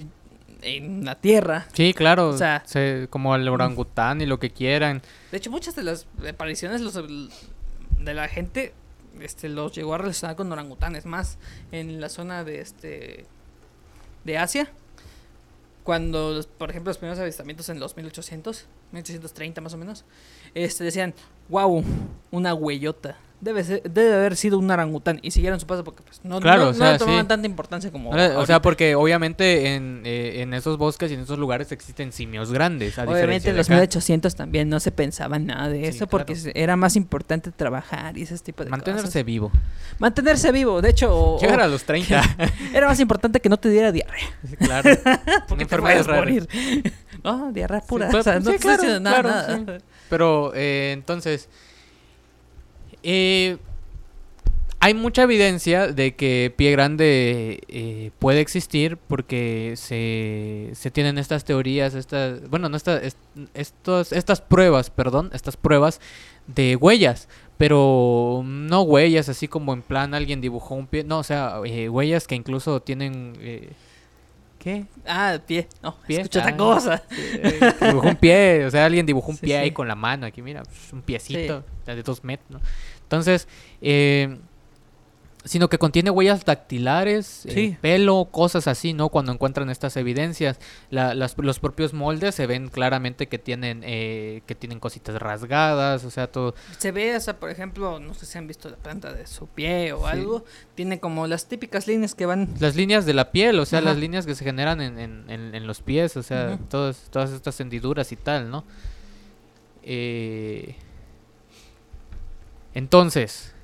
en 0.62 1.04
la 1.04 1.14
tierra 1.20 1.66
Sí, 1.74 1.92
claro. 1.94 2.30
O 2.30 2.36
sea- 2.38 2.62
se- 2.66 3.06
como 3.10 3.34
el 3.36 3.46
orangután 3.48 4.20
y 4.20 4.26
lo 4.26 4.38
que 4.38 4.50
quieran. 4.50 5.02
De 5.30 5.36
hecho, 5.38 5.50
muchas 5.50 5.76
de 5.76 5.82
las 5.84 6.06
apariciones 6.28 6.80
los, 6.80 6.94
de 6.94 8.14
la 8.14 8.26
gente 8.28 8.72
este, 9.20 9.48
los 9.48 9.72
llegó 9.74 9.94
a 9.94 9.98
relacionar 9.98 10.34
con 10.36 10.50
orangutanes. 10.50 11.06
Más 11.06 11.38
en 11.72 12.00
la 12.00 12.08
zona 12.08 12.42
de 12.44 12.60
este 12.60 13.26
de 14.24 14.38
Asia. 14.38 14.68
Cuando, 15.84 16.44
por 16.58 16.70
ejemplo, 16.70 16.90
los 16.90 16.98
primeros 16.98 17.20
avistamientos 17.20 17.68
en 17.68 17.78
los 17.78 17.96
1800, 17.96 18.66
1830 18.90 19.60
más 19.60 19.72
o 19.74 19.76
menos, 19.78 20.04
este, 20.54 20.82
decían, 20.82 21.14
wow, 21.48 21.84
una 22.32 22.54
huellota. 22.54 23.16
Debe, 23.46 23.62
ser- 23.62 23.82
debe 23.84 24.12
haber 24.14 24.34
sido 24.36 24.58
un 24.58 24.68
orangután. 24.70 25.20
Y 25.22 25.30
siguieron 25.30 25.60
su 25.60 25.66
paso 25.66 25.84
porque 25.84 26.02
pues, 26.02 26.20
no, 26.24 26.40
Claro, 26.40 26.64
no, 26.64 26.68
o 26.70 26.72
no 26.72 26.78
sea, 26.78 26.98
tomaban 26.98 27.22
sí. 27.24 27.28
tanta 27.28 27.46
importancia 27.46 27.92
como. 27.92 28.10
Ahora, 28.10 28.38
O 28.40 28.44
sea, 28.44 28.60
porque 28.60 28.96
obviamente 28.96 29.74
en, 29.76 30.02
eh, 30.04 30.42
en 30.42 30.52
esos 30.52 30.76
bosques 30.78 31.10
y 31.10 31.14
en 31.14 31.20
esos 31.20 31.38
lugares 31.38 31.70
existen 31.70 32.10
simios 32.12 32.52
grandes. 32.52 32.98
A 32.98 33.04
Obviamente 33.04 33.50
en 33.50 33.56
los 33.56 33.68
acá. 33.68 33.76
1800 33.76 34.34
también 34.34 34.68
no 34.68 34.80
se 34.80 34.90
pensaba 34.90 35.38
nada 35.38 35.68
de 35.68 35.80
Sí, 35.82 35.84
eso 35.86 36.06
porque 36.08 36.34
claro. 36.34 36.50
era 36.54 36.76
más 36.76 36.96
importante 36.96 37.52
trabajar 37.52 38.18
y 38.18 38.22
ese 38.22 38.36
tipo 38.38 38.64
de 38.64 38.70
Mantenerse 38.70 39.06
cosas. 39.06 39.24
vivo. 39.24 39.52
Mantenerse 39.98 40.50
vivo, 40.52 40.82
de 40.82 40.90
hecho, 40.90 41.38
Llegar 41.40 41.60
a 41.60 41.68
los 41.68 41.84
30. 41.84 42.22
era 42.74 42.88
más 42.88 42.98
importante 43.00 43.40
que 43.40 43.48
no 43.48 43.58
te 43.58 43.68
diera 43.70 43.92
diarrea, 43.92 44.28
claro. 44.58 44.90
porque 45.48 45.54
Una 45.54 45.56
te 45.56 45.62
enfermedad 45.62 45.80
puedes 45.94 46.06
rara. 46.06 46.18
morir. 46.20 46.48
No, 47.24 47.50
diarrea 47.50 47.80
pura, 47.80 48.08
pues, 48.08 48.20
o 48.20 48.22
sea, 48.30 48.38
no 48.38 48.50
te 48.52 48.58
nada, 49.00 49.22
claro, 49.22 49.64
nada. 49.64 49.78
Pero 50.08 50.52
eh, 50.54 50.92
entonces, 50.92 51.48
eh, 53.08 53.56
hay 54.78 54.92
mucha 54.94 55.22
evidencia 55.22 55.88
de 55.88 56.14
que 56.14 56.52
pie 56.54 56.70
grande 56.70 57.60
eh, 57.68 58.10
puede 58.18 58.40
existir 58.40 58.98
porque 58.98 59.72
se, 59.76 60.70
se 60.74 60.90
tienen 60.90 61.16
estas 61.18 61.44
teorías, 61.44 61.94
estas, 61.94 62.48
bueno, 62.50 62.68
no 62.68 62.76
estas, 62.76 63.02
est- 63.02 63.18
estos, 63.54 64.12
estas 64.12 64.40
pruebas, 64.42 64.90
perdón, 64.90 65.30
estas 65.32 65.56
pruebas 65.56 66.00
de 66.46 66.76
huellas, 66.76 67.26
pero 67.56 68.42
no 68.44 68.82
huellas 68.82 69.28
así 69.30 69.48
como 69.48 69.72
en 69.72 69.82
plan 69.82 70.12
alguien 70.14 70.40
dibujó 70.42 70.74
un 70.74 70.86
pie, 70.86 71.04
no, 71.04 71.18
o 71.20 71.24
sea, 71.24 71.54
eh, 71.64 71.88
huellas 71.88 72.26
que 72.26 72.34
incluso 72.34 72.80
tienen... 72.80 73.36
eh, 73.40 73.70
¿Qué? 74.58 74.84
Ah, 75.06 75.38
pie. 75.46 75.68
No, 75.80 75.96
Pie. 76.08 76.16
escucha 76.16 76.40
otra 76.40 76.52
Ah. 76.52 76.56
cosa. 76.56 77.02
Eh, 77.12 77.60
dibujó 77.82 78.08
un 78.08 78.16
pie, 78.16 78.64
o 78.66 78.70
sea, 78.72 78.84
alguien 78.84 79.06
dibujó 79.06 79.30
un 79.30 79.36
Sí, 79.38 79.46
pie 79.46 79.58
ahí 79.58 79.70
con 79.70 79.86
la 79.86 79.94
mano, 79.94 80.26
aquí 80.26 80.42
mira, 80.42 80.62
pues, 80.64 80.92
un 80.92 81.02
piecito 81.02 81.62
de 81.86 82.02
dos 82.02 82.24
metros, 82.24 82.50
¿no? 82.50 82.60
Entonces, 83.06 83.46
eh, 83.80 84.36
sino 85.44 85.68
que 85.68 85.78
contiene 85.78 86.10
huellas 86.10 86.44
dactilares, 86.44 87.46
eh, 87.46 87.78
pelo, 87.80 88.26
cosas 88.32 88.66
así, 88.66 88.94
¿no? 88.94 89.10
Cuando 89.10 89.30
encuentran 89.30 89.70
estas 89.70 89.96
evidencias, 89.96 90.58
La- 90.90 91.14
las- 91.14 91.38
los 91.38 91.60
propios 91.60 91.92
moldes 91.94 92.34
se 92.34 92.48
ven 92.48 92.66
claramente 92.68 93.28
que 93.28 93.38
tienen, 93.38 93.82
eh, 93.84 94.42
que 94.46 94.56
tienen 94.56 94.80
cositas 94.80 95.14
rasgadas, 95.20 96.04
o 96.04 96.10
sea, 96.10 96.26
todo. 96.26 96.56
Se 96.78 96.90
ve, 96.90 97.14
o 97.14 97.20
sea, 97.20 97.38
por 97.38 97.50
ejemplo, 97.50 98.00
no 98.00 98.12
sé 98.14 98.26
si 98.26 98.38
han 98.38 98.48
visto 98.48 98.68
la 98.68 98.76
planta 98.76 99.12
de 99.12 99.28
su 99.28 99.46
pie 99.46 99.92
o 99.92 100.00
Sí. 100.00 100.04
algo. 100.08 100.44
Tiene 100.74 100.98
como 100.98 101.28
las 101.28 101.46
típicas 101.46 101.86
líneas 101.86 102.16
que 102.16 102.26
van. 102.26 102.48
Las 102.58 102.74
líneas 102.74 103.06
de 103.06 103.14
la 103.14 103.30
piel, 103.30 103.60
o 103.60 103.66
sea, 103.66 103.78
Ajá. 103.78 103.90
las 103.90 103.98
líneas 103.98 104.26
que 104.26 104.34
se 104.34 104.44
generan 104.44 104.80
en, 104.80 104.98
en- 104.98 105.30
en- 105.30 105.54
en 105.54 105.66
los 105.68 105.80
pies, 105.80 106.16
o 106.16 106.24
sea, 106.24 106.58
todas, 106.68 107.06
todas 107.12 107.30
estas 107.30 107.60
hendiduras 107.60 108.10
y 108.10 108.16
tal, 108.16 108.50
¿no? 108.50 108.64
Eh, 109.84 110.74
Entonces, 112.76 113.54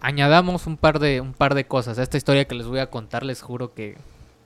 añadamos 0.00 0.68
un 0.68 0.76
par 0.76 1.00
de 1.00 1.20
un 1.20 1.32
par 1.34 1.56
de 1.56 1.66
cosas 1.66 1.98
a 1.98 2.04
esta 2.04 2.16
historia 2.16 2.44
que 2.44 2.54
les 2.54 2.66
voy 2.68 2.78
a 2.78 2.90
contar, 2.90 3.24
les 3.24 3.42
juro 3.42 3.74
que 3.74 3.96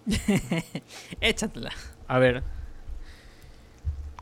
Échatela. 1.20 1.70
a 2.08 2.18
ver. 2.18 2.42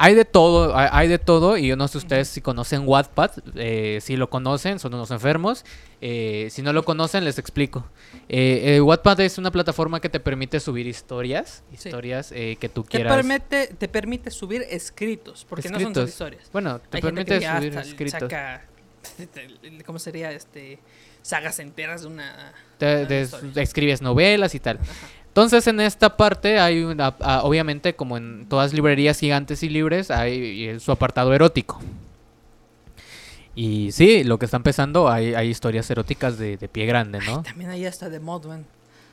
Hay 0.01 0.15
de 0.17 0.25
todo, 0.25 0.77
hay, 0.77 0.89
hay 0.91 1.09
de 1.09 1.19
todo, 1.21 1.57
y 1.57 1.69
yo 1.69 1.77
no 1.77 1.87
sé 1.87 1.99
ustedes 1.99 2.27
si 2.27 2.41
conocen 2.41 2.83
Wattpad, 2.89 3.31
eh, 3.55 3.99
si 4.01 4.17
lo 4.17 4.31
conocen, 4.31 4.81
son 4.81 4.95
unos 4.95 5.13
enfermos, 5.13 5.65
eh, 6.01 6.49
si 6.51 6.63
no 6.63 6.73
lo 6.73 6.85
conocen, 6.85 7.25
les 7.25 7.39
explico. 7.39 7.85
Eh, 8.29 8.77
eh, 8.77 8.81
Wattpad 8.81 9.21
es 9.21 9.39
una 9.39 9.53
plataforma 9.53 10.01
que 10.01 10.09
te 10.09 10.19
permite 10.19 10.59
subir 10.59 10.89
historias, 10.89 11.63
historias 11.73 12.33
eh, 12.33 12.57
que 12.61 12.69
tú 12.69 12.83
Te 12.83 12.91
quieras. 12.99 13.15
permite, 13.17 13.69
te 13.79 13.87
permite 13.89 14.31
subir 14.33 14.65
escritos, 14.71 15.47
porque 15.49 15.69
no 15.69 15.79
son 15.79 16.05
historias. 16.09 16.49
Bueno, 16.53 16.81
te 16.81 16.97
Hay 16.99 17.03
permite 17.03 17.41
subir 17.41 17.77
escritos. 17.77 18.21
saca, 18.21 18.65
¿cómo 19.87 19.99
sería? 19.99 20.33
Este, 20.33 20.79
sagas 21.23 21.59
enteras 21.59 22.03
de 22.03 22.09
una... 22.09 22.53
De- 22.79 23.29
escribes 23.57 24.03
novelas 24.03 24.55
y 24.55 24.61
tal. 24.61 24.79
Entonces 25.27 25.67
en 25.67 25.81
esta 25.81 26.17
parte 26.17 26.59
hay 26.59 26.83
una, 26.83 27.09
obviamente 27.43 27.95
como 27.95 28.17
en 28.17 28.47
todas 28.49 28.73
librerías 28.73 29.19
gigantes 29.21 29.63
y 29.63 29.69
libres, 29.69 30.11
hay 30.11 30.79
su 30.81 30.91
apartado 30.91 31.33
erótico. 31.35 31.81
Y 33.55 33.91
sí, 33.93 34.23
lo 34.25 34.39
que 34.39 34.45
está 34.45 34.57
empezando, 34.57 35.09
hay, 35.09 35.35
hay 35.35 35.49
historias 35.49 35.91
eróticas 35.91 36.39
de, 36.39 36.57
de 36.57 36.69
pie 36.69 36.87
grande, 36.87 37.19
¿no? 37.27 37.43
También 37.43 37.71
hay 37.71 37.87
hasta 37.87 38.09
de 38.09 38.21
Modman. 38.21 38.65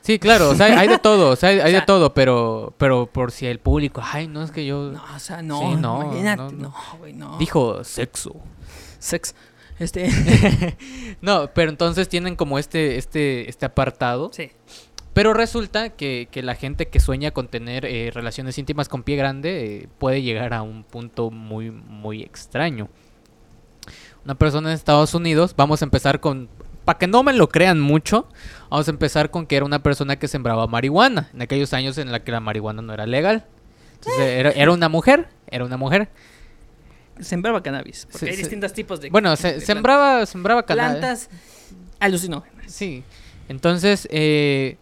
Sí, 0.02 0.20
claro, 0.20 0.50
o 0.50 0.54
sea, 0.54 0.78
hay, 0.78 0.86
de 0.86 0.98
todo, 1.00 1.30
o 1.30 1.36
sea, 1.36 1.48
hay, 1.48 1.72
de 1.72 1.80
todo, 1.86 2.14
pero, 2.14 2.72
pero 2.78 3.06
por 3.06 3.32
si 3.32 3.46
el 3.46 3.58
público, 3.58 4.00
ay, 4.04 4.28
no 4.28 4.44
es 4.44 4.52
que 4.52 4.64
yo... 4.64 4.92
No, 4.92 5.02
o 5.14 5.18
sea, 5.18 5.42
no, 5.42 5.58
Sí, 5.58 5.76
no, 5.80 6.02
imagínate. 6.04 6.42
no, 6.42 6.50
no. 6.52 6.58
No, 6.68 6.74
güey, 6.98 7.12
no. 7.12 7.38
Dijo 7.38 7.82
sexo. 7.82 8.36
Sex. 9.00 9.34
Este, 9.78 10.08
No, 11.20 11.50
pero 11.54 11.70
entonces 11.70 12.08
tienen 12.08 12.36
como 12.36 12.58
este, 12.58 12.96
este, 12.96 13.48
este 13.48 13.66
apartado. 13.66 14.30
sí. 14.32 14.50
Pero 15.16 15.32
resulta 15.32 15.88
que, 15.88 16.28
que 16.30 16.42
la 16.42 16.54
gente 16.54 16.88
que 16.88 17.00
sueña 17.00 17.30
con 17.30 17.48
tener 17.48 17.86
eh, 17.86 18.10
relaciones 18.12 18.58
íntimas 18.58 18.86
con 18.90 19.02
pie 19.02 19.16
grande 19.16 19.64
eh, 19.64 19.88
puede 19.96 20.20
llegar 20.20 20.52
a 20.52 20.60
un 20.60 20.84
punto 20.84 21.30
muy, 21.30 21.70
muy 21.70 22.22
extraño. 22.22 22.90
Una 24.26 24.34
persona 24.34 24.68
en 24.68 24.74
Estados 24.74 25.14
Unidos, 25.14 25.54
vamos 25.56 25.80
a 25.80 25.86
empezar 25.86 26.20
con... 26.20 26.50
Para 26.84 26.98
que 26.98 27.06
no 27.06 27.22
me 27.22 27.32
lo 27.32 27.48
crean 27.48 27.80
mucho, 27.80 28.28
vamos 28.68 28.88
a 28.88 28.90
empezar 28.90 29.30
con 29.30 29.46
que 29.46 29.56
era 29.56 29.64
una 29.64 29.82
persona 29.82 30.16
que 30.16 30.28
sembraba 30.28 30.66
marihuana, 30.66 31.30
en 31.32 31.40
aquellos 31.40 31.72
años 31.72 31.96
en 31.96 32.12
la 32.12 32.22
que 32.22 32.30
la 32.30 32.40
marihuana 32.40 32.82
no 32.82 32.92
era 32.92 33.06
legal. 33.06 33.46
Entonces, 33.94 34.20
era, 34.20 34.50
era 34.50 34.70
una 34.70 34.90
mujer, 34.90 35.30
era 35.46 35.64
una 35.64 35.78
mujer. 35.78 36.10
Sembraba 37.20 37.62
cannabis. 37.62 38.06
Porque 38.10 38.18
Se- 38.26 38.30
hay 38.30 38.36
se- 38.36 38.42
distintos 38.42 38.72
tipos 38.72 39.00
de. 39.00 39.10
Bueno, 39.10 39.34
se, 39.36 39.60
sembraba, 39.60 40.24
sembraba 40.26 40.64
cannabis. 40.64 40.98
Plantas 40.98 41.28
alucinógenas. 41.98 42.70
Sí. 42.72 43.02
Entonces, 43.48 44.06
eh, 44.10 44.76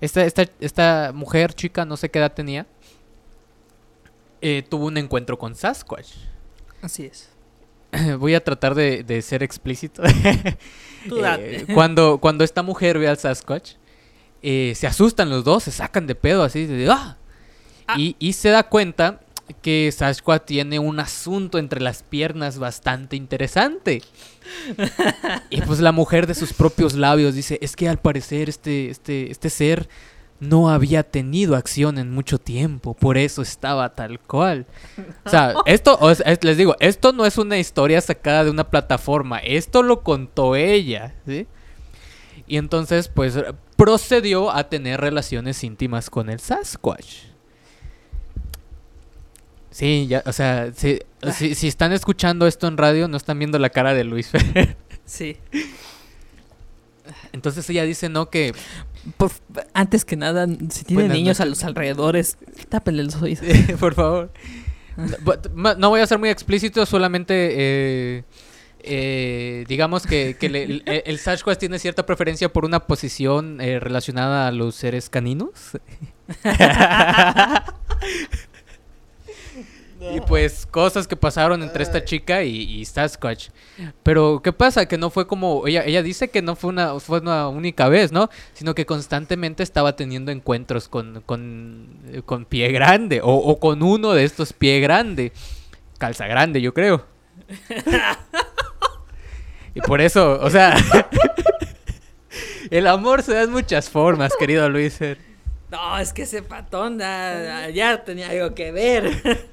esta, 0.00 0.24
esta, 0.24 0.44
esta 0.60 1.12
mujer, 1.14 1.54
chica, 1.54 1.84
no 1.84 1.96
sé 1.96 2.10
qué 2.10 2.18
edad 2.18 2.32
tenía, 2.32 2.66
eh, 4.40 4.62
tuvo 4.68 4.86
un 4.86 4.96
encuentro 4.96 5.38
con 5.38 5.54
Sasquatch. 5.54 6.08
Así 6.82 7.04
es. 7.06 7.28
Voy 8.18 8.34
a 8.34 8.42
tratar 8.42 8.74
de, 8.74 9.02
de 9.04 9.22
ser 9.22 9.42
explícito. 9.42 10.02
Eh, 11.02 11.64
cuando, 11.72 12.18
cuando 12.18 12.44
esta 12.44 12.62
mujer 12.62 12.98
ve 12.98 13.08
al 13.08 13.16
Sasquatch, 13.16 13.76
eh, 14.42 14.74
se 14.76 14.86
asustan 14.86 15.30
los 15.30 15.44
dos, 15.44 15.62
se 15.62 15.70
sacan 15.70 16.06
de 16.06 16.14
pedo 16.14 16.42
así 16.42 16.66
de 16.66 16.90
¡ah! 16.90 17.16
Ah. 17.86 17.94
Y, 17.96 18.16
y 18.18 18.34
se 18.34 18.50
da 18.50 18.64
cuenta 18.64 19.18
que 19.62 19.90
Sasquatch 19.92 20.44
tiene 20.44 20.78
un 20.78 21.00
asunto 21.00 21.58
entre 21.58 21.80
las 21.80 22.02
piernas 22.02 22.58
bastante 22.58 23.16
interesante. 23.16 24.02
y 25.50 25.60
pues 25.62 25.80
la 25.80 25.92
mujer 25.92 26.26
de 26.26 26.34
sus 26.34 26.52
propios 26.52 26.94
labios 26.94 27.34
dice, 27.34 27.58
es 27.62 27.76
que 27.76 27.88
al 27.88 27.98
parecer 27.98 28.48
este, 28.48 28.90
este, 28.90 29.30
este 29.30 29.50
ser 29.50 29.88
no 30.38 30.70
había 30.70 31.02
tenido 31.02 31.54
acción 31.54 31.98
en 31.98 32.10
mucho 32.10 32.38
tiempo, 32.38 32.94
por 32.94 33.18
eso 33.18 33.42
estaba 33.42 33.90
tal 33.94 34.18
cual. 34.20 34.66
O 35.24 35.28
sea, 35.28 35.54
esto, 35.66 35.98
o 36.00 36.14
sea, 36.14 36.32
es- 36.32 36.42
les 36.42 36.56
digo, 36.56 36.76
esto 36.80 37.12
no 37.12 37.26
es 37.26 37.36
una 37.36 37.58
historia 37.58 38.00
sacada 38.00 38.44
de 38.44 38.50
una 38.50 38.70
plataforma, 38.70 39.38
esto 39.38 39.82
lo 39.82 40.02
contó 40.02 40.56
ella, 40.56 41.14
¿sí? 41.26 41.46
Y 42.46 42.56
entonces, 42.56 43.08
pues, 43.08 43.38
procedió 43.76 44.50
a 44.50 44.68
tener 44.68 45.00
relaciones 45.00 45.62
íntimas 45.62 46.10
con 46.10 46.30
el 46.30 46.40
Sasquatch. 46.40 47.29
Sí, 49.70 50.06
ya, 50.08 50.22
o 50.26 50.32
sea, 50.32 50.72
si, 50.74 50.98
si, 51.32 51.54
si 51.54 51.68
están 51.68 51.92
escuchando 51.92 52.46
esto 52.46 52.66
en 52.66 52.76
radio, 52.76 53.06
no 53.08 53.16
están 53.16 53.38
viendo 53.38 53.58
la 53.58 53.70
cara 53.70 53.94
de 53.94 54.04
Luis 54.04 54.28
Fer. 54.28 54.76
Sí. 55.04 55.36
Entonces 57.32 57.68
ella 57.70 57.84
dice, 57.84 58.08
no, 58.08 58.30
que 58.30 58.52
Por- 59.16 59.30
antes 59.72 60.04
que 60.04 60.16
nada, 60.16 60.46
si 60.70 60.84
tienen 60.84 61.08
niños 61.12 61.40
a 61.40 61.44
los 61.44 61.62
alrededores, 61.64 62.36
tápenle 62.68 63.04
los 63.04 63.16
oídos. 63.22 63.44
por 63.80 63.94
favor. 63.94 64.32
No, 65.76 65.88
voy 65.90 66.00
a 66.00 66.06
ser 66.06 66.18
muy 66.18 66.28
explícito, 66.28 66.84
solamente 66.84 67.34
eh, 67.52 68.24
eh, 68.80 69.64
digamos 69.68 70.06
que, 70.06 70.36
que 70.38 70.48
le- 70.48 70.62
el, 70.64 70.82
el 70.86 71.18
Sasquatch 71.18 71.58
tiene 71.58 71.78
cierta 71.78 72.04
preferencia 72.04 72.52
por 72.52 72.64
una 72.64 72.80
posición 72.80 73.60
eh, 73.60 73.78
relacionada 73.80 74.48
a 74.48 74.52
los 74.52 74.74
seres 74.74 75.08
caninos. 75.08 75.50
Y 80.00 80.20
pues 80.22 80.64
cosas 80.64 81.06
que 81.06 81.14
pasaron 81.14 81.62
entre 81.62 81.82
esta 81.82 82.02
chica 82.02 82.42
y, 82.42 82.62
y 82.62 82.84
Sasquatch. 82.86 83.48
Pero 84.02 84.40
¿qué 84.42 84.52
pasa? 84.52 84.86
Que 84.86 84.96
no 84.96 85.10
fue 85.10 85.26
como 85.26 85.66
ella 85.66 85.84
ella 85.84 86.02
dice 86.02 86.30
que 86.30 86.40
no 86.40 86.56
fue 86.56 86.70
una 86.70 86.98
fue 87.00 87.20
una 87.20 87.48
única 87.48 87.88
vez, 87.88 88.10
¿no? 88.10 88.30
Sino 88.54 88.74
que 88.74 88.86
constantemente 88.86 89.62
estaba 89.62 89.96
teniendo 89.96 90.32
encuentros 90.32 90.88
con 90.88 91.22
con, 91.26 91.98
eh, 92.12 92.22
con 92.24 92.46
pie 92.46 92.72
grande 92.72 93.20
o, 93.20 93.34
o 93.34 93.60
con 93.60 93.82
uno 93.82 94.12
de 94.12 94.24
estos 94.24 94.54
pie 94.54 94.80
grande. 94.80 95.32
Calza 95.98 96.26
grande, 96.26 96.62
yo 96.62 96.72
creo. 96.72 97.04
y 99.74 99.80
por 99.82 100.00
eso, 100.00 100.40
o 100.40 100.48
sea, 100.48 100.74
el 102.70 102.86
amor 102.86 103.22
se 103.22 103.34
da 103.34 103.42
en 103.42 103.50
muchas 103.50 103.90
formas, 103.90 104.32
querido 104.38 104.66
Luis. 104.70 104.98
No, 105.70 105.98
es 105.98 106.12
que 106.12 106.22
ese 106.22 106.42
patón 106.42 106.98
da- 106.98 107.70
ya 107.70 108.02
tenía 108.04 108.28
algo 108.30 108.54
que 108.54 108.72
ver. 108.72 109.48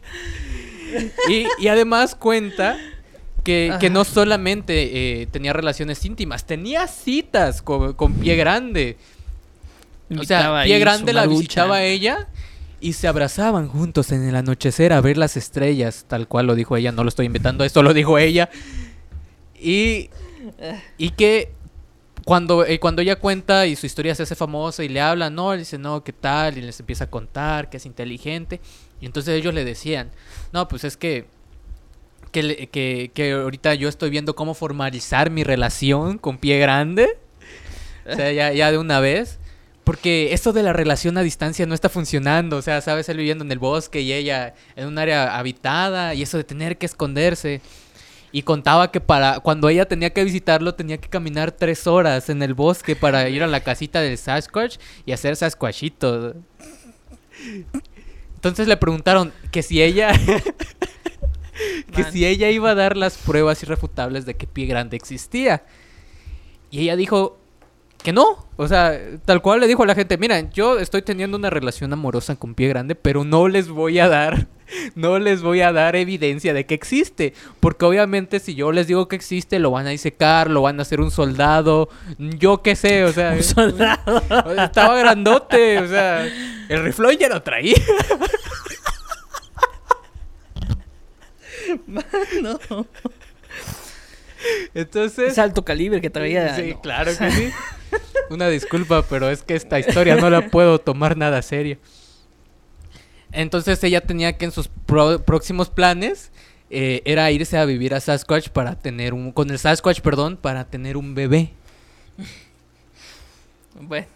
Y, 1.29 1.45
y 1.59 1.67
además 1.67 2.15
cuenta 2.15 2.77
que, 3.43 3.75
que 3.79 3.89
no 3.89 4.03
solamente 4.05 5.21
eh, 5.21 5.27
tenía 5.27 5.53
relaciones 5.53 6.03
íntimas, 6.05 6.45
tenía 6.45 6.87
citas 6.87 7.61
con, 7.61 7.93
con 7.93 8.13
Pie 8.13 8.35
Grande. 8.35 8.97
O 10.17 10.23
sea, 10.23 10.63
Pie 10.63 10.79
Grande 10.79 11.13
la 11.13 11.21
maruchan. 11.21 11.39
visitaba 11.39 11.75
a 11.77 11.83
ella 11.83 12.27
y 12.79 12.93
se 12.93 13.07
abrazaban 13.07 13.67
juntos 13.67 14.11
en 14.11 14.23
el 14.23 14.35
anochecer 14.35 14.93
a 14.93 15.01
ver 15.01 15.17
las 15.17 15.35
estrellas, 15.35 16.05
tal 16.07 16.27
cual 16.27 16.47
lo 16.47 16.55
dijo 16.55 16.77
ella, 16.77 16.91
no 16.91 17.03
lo 17.03 17.09
estoy 17.09 17.25
inventando, 17.25 17.63
esto 17.63 17.83
lo 17.83 17.93
dijo 17.93 18.17
ella. 18.17 18.49
Y, 19.59 20.09
y 20.97 21.09
que 21.11 21.51
cuando, 22.27 22.65
eh, 22.65 22.77
cuando 22.77 23.01
ella 23.01 23.15
cuenta 23.15 23.67
y 23.67 23.77
su 23.77 23.85
historia 23.85 24.13
se 24.13 24.23
hace 24.23 24.35
famosa 24.35 24.83
y 24.83 24.89
le 24.89 24.99
habla, 24.99 25.29
no, 25.29 25.53
él 25.53 25.59
dice, 25.59 25.77
no, 25.77 26.03
¿qué 26.03 26.11
tal? 26.11 26.57
Y 26.57 26.61
les 26.61 26.77
empieza 26.77 27.05
a 27.05 27.09
contar 27.09 27.69
que 27.69 27.77
es 27.77 27.85
inteligente. 27.85 28.59
Y 28.99 29.05
entonces 29.05 29.33
ellos 29.33 29.53
le 29.53 29.63
decían, 29.63 30.11
no, 30.51 30.67
pues 30.67 30.83
es 30.83 30.97
que 30.97 31.25
que, 32.33 32.67
que, 32.67 33.11
que 33.13 33.31
ahorita 33.31 33.75
yo 33.75 33.87
estoy 33.87 34.09
viendo 34.09 34.35
cómo 34.35 34.55
formalizar 34.55 35.29
mi 35.29 35.45
relación 35.45 36.17
con 36.17 36.37
Pie 36.37 36.59
Grande. 36.59 37.17
O 38.05 38.13
sea, 38.13 38.29
ya, 38.33 38.51
ya 38.51 38.73
de 38.73 38.77
una 38.77 38.99
vez. 38.99 39.39
Porque 39.85 40.33
esto 40.33 40.51
de 40.51 40.63
la 40.63 40.73
relación 40.73 41.17
a 41.17 41.21
distancia 41.21 41.65
no 41.65 41.73
está 41.73 41.87
funcionando. 41.87 42.57
O 42.57 42.61
sea, 42.61 42.81
sabes, 42.81 43.07
él 43.07 43.15
viviendo 43.15 43.45
en 43.45 43.53
el 43.53 43.59
bosque 43.59 44.01
y 44.01 44.11
ella 44.11 44.53
en 44.75 44.87
un 44.87 44.97
área 44.97 45.37
habitada. 45.37 46.13
Y 46.13 46.23
eso 46.23 46.35
de 46.35 46.43
tener 46.43 46.77
que 46.77 46.87
esconderse. 46.87 47.61
Y 48.31 48.41
contaba 48.41 48.91
que 48.91 48.99
para 48.99 49.39
cuando 49.39 49.69
ella 49.69 49.87
tenía 49.87 50.11
que 50.11 50.23
visitarlo 50.23 50.75
tenía 50.75 50.97
que 50.97 51.09
caminar 51.09 51.51
tres 51.51 51.87
horas 51.87 52.29
en 52.29 52.43
el 52.43 52.53
bosque 52.53 52.95
para 52.95 53.27
ir 53.29 53.41
a 53.41 53.47
la 53.47 53.61
casita 53.61 54.01
del 54.01 54.17
Sasquatch 54.17 54.77
y 55.05 55.13
hacer 55.13 55.35
Sasquatchitos. 55.35 56.35
Entonces 58.35 58.67
le 58.67 58.77
preguntaron 58.77 59.33
que 59.51 59.63
si 59.63 59.81
ella 59.81 60.11
que 61.93 62.03
Man. 62.03 62.11
si 62.11 62.25
ella 62.25 62.49
iba 62.49 62.71
a 62.71 62.75
dar 62.75 62.97
las 62.97 63.17
pruebas 63.17 63.63
irrefutables 63.63 64.25
de 64.25 64.35
que 64.35 64.47
Pie 64.47 64.65
Grande 64.65 64.97
existía. 64.97 65.63
Y 66.69 66.81
ella 66.81 66.95
dijo 66.95 67.39
que 68.07 68.13
no. 68.13 68.47
O 68.55 68.69
sea, 68.69 68.97
tal 69.25 69.41
cual 69.41 69.59
le 69.59 69.67
dijo 69.67 69.83
a 69.83 69.85
la 69.85 69.93
gente, 69.93 70.17
miren, 70.17 70.49
yo 70.53 70.79
estoy 70.79 71.01
teniendo 71.01 71.35
una 71.35 71.49
relación 71.49 71.91
amorosa 71.91 72.37
con 72.37 72.55
Pie 72.55 72.69
Grande, 72.69 72.95
pero 72.95 73.25
no 73.25 73.49
les 73.49 73.67
voy 73.67 73.99
a 73.99 74.07
dar, 74.07 74.47
no 74.95 75.19
les 75.19 75.41
voy 75.41 75.59
a 75.59 75.73
dar 75.73 75.97
evidencia 75.97 76.53
de 76.53 76.65
que 76.65 76.73
existe. 76.73 77.33
Porque 77.59 77.83
obviamente 77.83 78.39
si 78.39 78.55
yo 78.55 78.71
les 78.71 78.87
digo 78.87 79.09
que 79.09 79.17
existe, 79.17 79.59
lo 79.59 79.71
van 79.71 79.87
a 79.87 79.89
disecar, 79.89 80.49
lo 80.49 80.61
van 80.61 80.79
a 80.79 80.83
hacer 80.83 81.01
un 81.01 81.11
soldado, 81.11 81.89
yo 82.17 82.61
qué 82.61 82.77
sé, 82.77 83.03
o 83.03 83.11
sea... 83.11 83.31
Un 83.35 83.43
soldado. 83.43 84.23
Estaba 84.57 84.97
grandote, 84.97 85.79
o 85.79 85.87
sea, 85.89 86.25
el 86.69 86.83
riflón 86.85 87.17
ya 87.17 87.27
lo 87.27 87.41
traía. 87.41 87.75
no. 92.41 92.87
Entonces... 94.73 95.33
Es 95.33 95.39
alto 95.39 95.63
calibre 95.63 96.01
que 96.01 96.09
traía. 96.09 96.55
Sí, 96.55 96.71
no. 96.73 96.81
claro 96.81 97.11
que 97.17 97.31
sí. 97.31 97.49
Una 98.29 98.49
disculpa, 98.49 99.03
pero 99.09 99.29
es 99.29 99.43
que 99.43 99.55
esta 99.55 99.79
historia 99.79 100.15
no 100.15 100.29
la 100.29 100.49
puedo 100.49 100.79
tomar 100.79 101.15
nada 101.17 101.41
serio. 101.41 101.77
Entonces 103.31 103.83
ella 103.83 104.01
tenía 104.01 104.37
que 104.37 104.45
en 104.45 104.51
sus 104.51 104.69
próximos 105.25 105.69
planes 105.69 106.31
eh, 106.69 107.01
era 107.05 107.31
irse 107.31 107.57
a 107.57 107.65
vivir 107.65 107.93
a 107.93 107.99
Sasquatch 107.99 108.49
para 108.49 108.75
tener 108.75 109.13
un 109.13 109.31
con 109.31 109.49
el 109.49 109.59
Sasquatch, 109.59 110.01
perdón, 110.01 110.37
para 110.37 110.65
tener 110.65 110.97
un 110.97 111.15
bebé. 111.15 111.51
Bueno, 113.79 114.07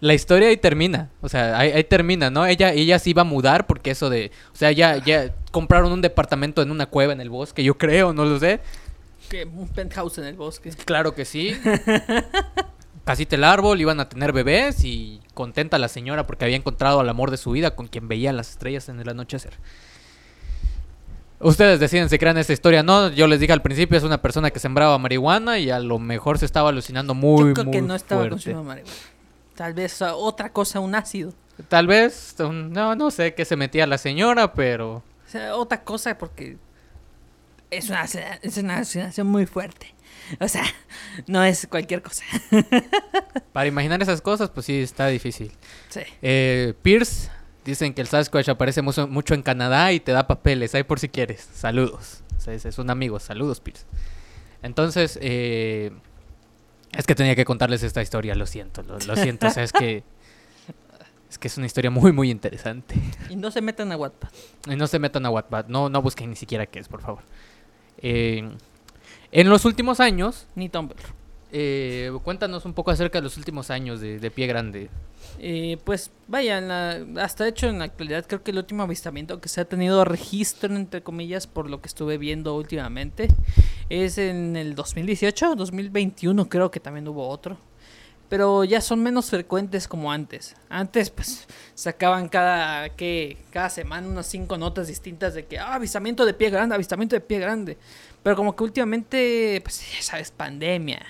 La 0.00 0.14
historia 0.14 0.48
ahí 0.48 0.56
termina, 0.56 1.10
o 1.20 1.28
sea, 1.28 1.58
ahí, 1.58 1.70
ahí 1.70 1.84
termina, 1.84 2.30
¿no? 2.30 2.46
Ella 2.46 2.72
ella 2.72 2.98
se 2.98 3.10
iba 3.10 3.22
a 3.22 3.24
mudar 3.24 3.66
porque 3.66 3.90
eso 3.90 4.08
de, 4.10 4.30
o 4.52 4.56
sea, 4.56 4.72
ya 4.72 4.96
ya 4.96 5.34
compraron 5.50 5.92
un 5.92 6.00
departamento 6.00 6.62
en 6.62 6.70
una 6.70 6.86
cueva 6.86 7.12
en 7.12 7.20
el 7.20 7.30
bosque, 7.30 7.62
yo 7.62 7.76
creo, 7.76 8.12
no 8.12 8.24
lo 8.24 8.38
sé. 8.40 8.60
Que 9.34 9.44
un 9.44 9.68
penthouse 9.68 10.18
en 10.18 10.24
el 10.24 10.36
bosque. 10.36 10.70
Claro 10.84 11.14
que 11.14 11.24
sí. 11.24 11.56
Casita 13.04 13.36
el 13.36 13.44
árbol, 13.44 13.80
iban 13.80 14.00
a 14.00 14.08
tener 14.08 14.32
bebés 14.32 14.84
y 14.84 15.20
contenta 15.34 15.78
la 15.78 15.88
señora 15.88 16.26
porque 16.26 16.44
había 16.44 16.56
encontrado 16.56 17.00
al 17.00 17.08
amor 17.08 17.30
de 17.30 17.36
su 17.36 17.50
vida 17.50 17.74
con 17.74 17.86
quien 17.88 18.08
veía 18.08 18.32
las 18.32 18.50
estrellas 18.50 18.88
en 18.88 19.00
el 19.00 19.08
anochecer. 19.08 19.54
Ustedes 21.40 21.80
deciden 21.80 22.08
si 22.08 22.16
crean 22.18 22.38
esta 22.38 22.52
historia, 22.52 22.82
no. 22.82 23.10
Yo 23.10 23.26
les 23.26 23.40
dije 23.40 23.52
al 23.52 23.60
principio 23.60 23.98
es 23.98 24.04
una 24.04 24.22
persona 24.22 24.50
que 24.50 24.60
sembraba 24.60 24.96
marihuana 24.98 25.58
y 25.58 25.68
a 25.70 25.80
lo 25.80 25.98
mejor 25.98 26.38
se 26.38 26.46
estaba 26.46 26.70
alucinando 26.70 27.12
muy, 27.12 27.48
Yo 27.48 27.54
creo 27.54 27.70
que 27.72 27.80
muy 27.80 27.88
no 27.88 27.94
estaba 27.94 28.20
fuerte. 28.20 28.30
consumiendo 28.36 28.64
marihuana. 28.64 28.96
Tal 29.54 29.74
vez 29.74 30.00
otra 30.00 30.50
cosa, 30.52 30.80
un 30.80 30.94
ácido. 30.94 31.32
Tal 31.68 31.86
vez, 31.86 32.36
no, 32.38 32.94
no 32.94 33.10
sé 33.10 33.34
qué 33.34 33.44
se 33.44 33.56
metía 33.56 33.86
la 33.86 33.98
señora, 33.98 34.54
pero 34.54 34.96
O 34.96 35.02
sea, 35.28 35.56
otra 35.56 35.82
cosa 35.82 36.16
porque 36.16 36.56
es 37.76 37.88
una, 37.90 38.04
es 38.04 38.56
una 38.56 38.76
alucinación 38.76 39.26
muy 39.26 39.46
fuerte. 39.46 39.94
O 40.40 40.48
sea, 40.48 40.64
no 41.26 41.42
es 41.44 41.66
cualquier 41.68 42.02
cosa. 42.02 42.24
para 43.52 43.66
imaginar 43.66 44.02
esas 44.02 44.20
cosas, 44.20 44.50
pues 44.50 44.66
sí, 44.66 44.80
está 44.80 45.06
difícil. 45.08 45.52
Sí. 45.88 46.00
Eh, 46.22 46.74
Pierce, 46.82 47.30
dicen 47.64 47.94
que 47.94 48.00
el 48.00 48.08
Sasquatch 48.08 48.48
aparece 48.48 48.82
mucho, 48.82 49.06
mucho 49.06 49.34
en 49.34 49.42
Canadá 49.42 49.92
y 49.92 50.00
te 50.00 50.12
da 50.12 50.26
papeles, 50.26 50.74
ahí 50.74 50.82
por 50.82 50.98
si 50.98 51.08
quieres. 51.08 51.48
Saludos. 51.54 52.22
Es, 52.46 52.64
es 52.64 52.78
un 52.78 52.90
amigo, 52.90 53.18
saludos 53.20 53.60
Pierce. 53.60 53.86
Entonces, 54.62 55.18
eh, 55.22 55.92
es 56.92 57.06
que 57.06 57.14
tenía 57.14 57.34
que 57.34 57.44
contarles 57.44 57.82
esta 57.82 58.02
historia, 58.02 58.34
lo 58.34 58.46
siento, 58.46 58.82
lo, 58.82 58.98
lo 58.98 59.16
siento. 59.16 59.46
o 59.46 59.50
sea, 59.50 59.62
es 59.62 59.72
que, 59.72 60.04
es 61.30 61.38
que 61.38 61.48
es 61.48 61.56
una 61.56 61.66
historia 61.66 61.90
muy, 61.90 62.12
muy 62.12 62.30
interesante. 62.30 62.94
Y 63.28 63.36
no 63.36 63.50
se 63.50 63.60
metan 63.60 63.92
a 63.92 63.96
Wattpad. 63.96 64.28
Y 64.70 64.76
no 64.76 64.86
se 64.86 64.98
metan 64.98 65.26
a 65.26 65.30
Wattpad, 65.30 65.66
no, 65.68 65.88
no 65.88 66.02
busquen 66.02 66.30
ni 66.30 66.36
siquiera 66.36 66.66
qué 66.66 66.80
es, 66.80 66.88
por 66.88 67.00
favor. 67.00 67.22
Eh, 67.98 68.48
en 69.32 69.48
los 69.48 69.64
últimos 69.64 70.00
años, 70.00 70.46
Ni 70.54 70.68
Tumblr. 70.68 70.96
eh, 71.52 72.10
cuéntanos 72.22 72.64
un 72.64 72.72
poco 72.74 72.90
acerca 72.90 73.18
de 73.18 73.22
los 73.22 73.36
últimos 73.36 73.70
años 73.70 74.00
de, 74.00 74.18
de 74.18 74.30
Pie 74.30 74.46
Grande. 74.46 74.90
Eh, 75.38 75.78
pues 75.84 76.10
vaya, 76.28 76.60
la- 76.60 77.04
hasta 77.22 77.46
hecho 77.48 77.66
en 77.68 77.78
la 77.78 77.84
actualidad 77.86 78.24
creo 78.26 78.42
que 78.42 78.50
el 78.52 78.58
último 78.58 78.82
avistamiento 78.82 79.40
que 79.40 79.48
se 79.48 79.60
ha 79.60 79.64
tenido 79.64 80.04
registro, 80.04 80.74
entre 80.76 81.02
comillas, 81.02 81.46
por 81.46 81.68
lo 81.70 81.80
que 81.80 81.88
estuve 81.88 82.18
viendo 82.18 82.54
últimamente, 82.56 83.28
es 83.88 84.18
en 84.18 84.56
el 84.56 84.74
2018, 84.74 85.54
2021 85.56 86.48
creo 86.48 86.70
que 86.70 86.80
también 86.80 87.08
hubo 87.08 87.28
otro. 87.28 87.56
Pero 88.34 88.64
ya 88.64 88.80
son 88.80 89.00
menos 89.00 89.30
frecuentes 89.30 89.86
como 89.86 90.10
antes. 90.10 90.56
Antes 90.68 91.08
pues 91.08 91.46
sacaban 91.76 92.28
cada, 92.28 92.88
que 92.88 93.36
cada 93.52 93.70
semana 93.70 94.08
unas 94.08 94.26
cinco 94.26 94.58
notas 94.58 94.88
distintas 94.88 95.34
de 95.34 95.46
que 95.46 95.56
ah, 95.56 95.74
avistamiento 95.74 96.26
de 96.26 96.34
pie 96.34 96.50
grande, 96.50 96.74
avistamiento 96.74 97.14
de 97.14 97.20
pie 97.20 97.38
grande. 97.38 97.78
Pero 98.24 98.34
como 98.34 98.56
que 98.56 98.64
últimamente, 98.64 99.60
pues 99.62 99.88
ya 99.96 100.02
sabes, 100.02 100.32
pandemia. 100.32 101.00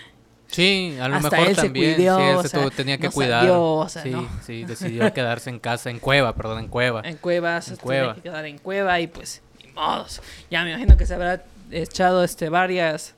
Sí, 0.48 0.98
a 1.00 1.08
lo 1.08 1.16
Hasta 1.16 1.30
mejor 1.30 1.48
él 1.48 1.56
se 1.56 1.62
también. 1.62 1.94
cuidó, 1.94 2.18
sí, 2.18 2.22
él 2.24 2.36
o 2.36 2.42
se 2.42 2.48
sea, 2.50 2.70
tenía 2.72 2.98
que 2.98 3.06
no 3.06 3.12
cuidar. 3.12 3.40
salió, 3.40 3.62
o 3.72 3.88
sea, 3.88 4.02
sí, 4.02 4.10
no. 4.10 4.28
sí, 4.44 4.64
decidió 4.64 5.10
quedarse 5.14 5.48
en 5.48 5.60
casa, 5.60 5.88
en 5.88 6.00
cueva, 6.00 6.34
perdón, 6.34 6.58
en 6.58 6.68
cueva. 6.68 7.00
En 7.06 7.16
cuevas, 7.16 7.68
En 7.68 7.76
se 7.76 7.80
cueva. 7.80 8.16
que 8.16 8.20
quedar 8.20 8.44
en 8.44 8.58
cueva 8.58 9.00
y 9.00 9.06
pues, 9.06 9.40
ni 9.64 9.72
modos. 9.72 10.20
Ya 10.50 10.62
me 10.62 10.72
imagino 10.72 10.98
que 10.98 11.06
se 11.06 11.14
habrá 11.14 11.42
echado 11.70 12.22
este 12.22 12.50
varias 12.50 13.14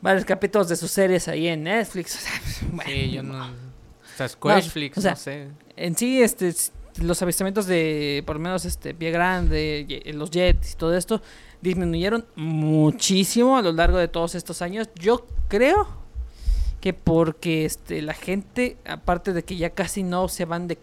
varios 0.00 0.24
capítulos 0.24 0.68
de 0.68 0.76
sus 0.76 0.90
series 0.90 1.28
ahí 1.28 1.48
en 1.48 1.64
Netflix. 1.64 2.16
O 2.16 2.18
sea, 2.18 2.32
pues, 2.42 2.72
bueno, 2.72 2.90
Sí, 2.90 3.10
yo 3.10 3.22
no. 3.22 3.44
O 3.44 4.16
sea, 4.16 4.26
o 4.26 5.00
sea, 5.00 5.10
no 5.12 5.16
sé. 5.16 5.48
En 5.76 5.96
sí, 5.96 6.22
este, 6.22 6.54
los 7.02 7.20
avistamientos 7.22 7.66
de, 7.66 8.22
por 8.26 8.36
lo 8.36 8.40
menos, 8.40 8.64
este, 8.64 8.94
Pie 8.94 9.10
Grande, 9.10 10.02
los 10.14 10.30
Jets 10.30 10.72
y 10.72 10.76
todo 10.76 10.96
esto, 10.96 11.20
disminuyeron 11.60 12.26
muchísimo 12.34 13.56
a 13.56 13.62
lo 13.62 13.72
largo 13.72 13.98
de 13.98 14.08
todos 14.08 14.34
estos 14.34 14.62
años. 14.62 14.88
Yo 14.94 15.26
creo 15.48 15.86
que 16.80 16.92
porque 16.92 17.64
este, 17.64 18.00
la 18.02 18.14
gente, 18.14 18.76
aparte 18.86 19.32
de 19.32 19.42
que 19.42 19.56
ya 19.56 19.70
casi 19.70 20.02
no 20.02 20.28
se 20.28 20.44
van 20.44 20.68
de 20.68 20.76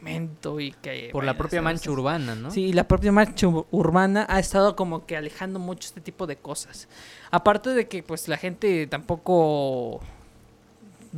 campamento 0.00 0.60
y 0.60 0.72
que... 0.72 1.10
Por 1.12 1.24
la 1.24 1.36
propia 1.36 1.62
mancha 1.62 1.82
esas- 1.82 1.92
urbana, 1.92 2.34
¿no? 2.34 2.50
Sí, 2.50 2.72
la 2.72 2.86
propia 2.88 3.12
marcha 3.12 3.46
ur- 3.46 3.66
urbana 3.70 4.26
ha 4.28 4.38
estado 4.40 4.74
como 4.76 5.06
que 5.06 5.16
alejando 5.16 5.58
mucho 5.58 5.86
este 5.88 6.00
tipo 6.00 6.26
de 6.26 6.36
cosas. 6.36 6.88
Aparte 7.30 7.70
de 7.70 7.86
que 7.88 8.02
pues 8.02 8.28
la 8.28 8.36
gente 8.36 8.86
tampoco 8.86 10.00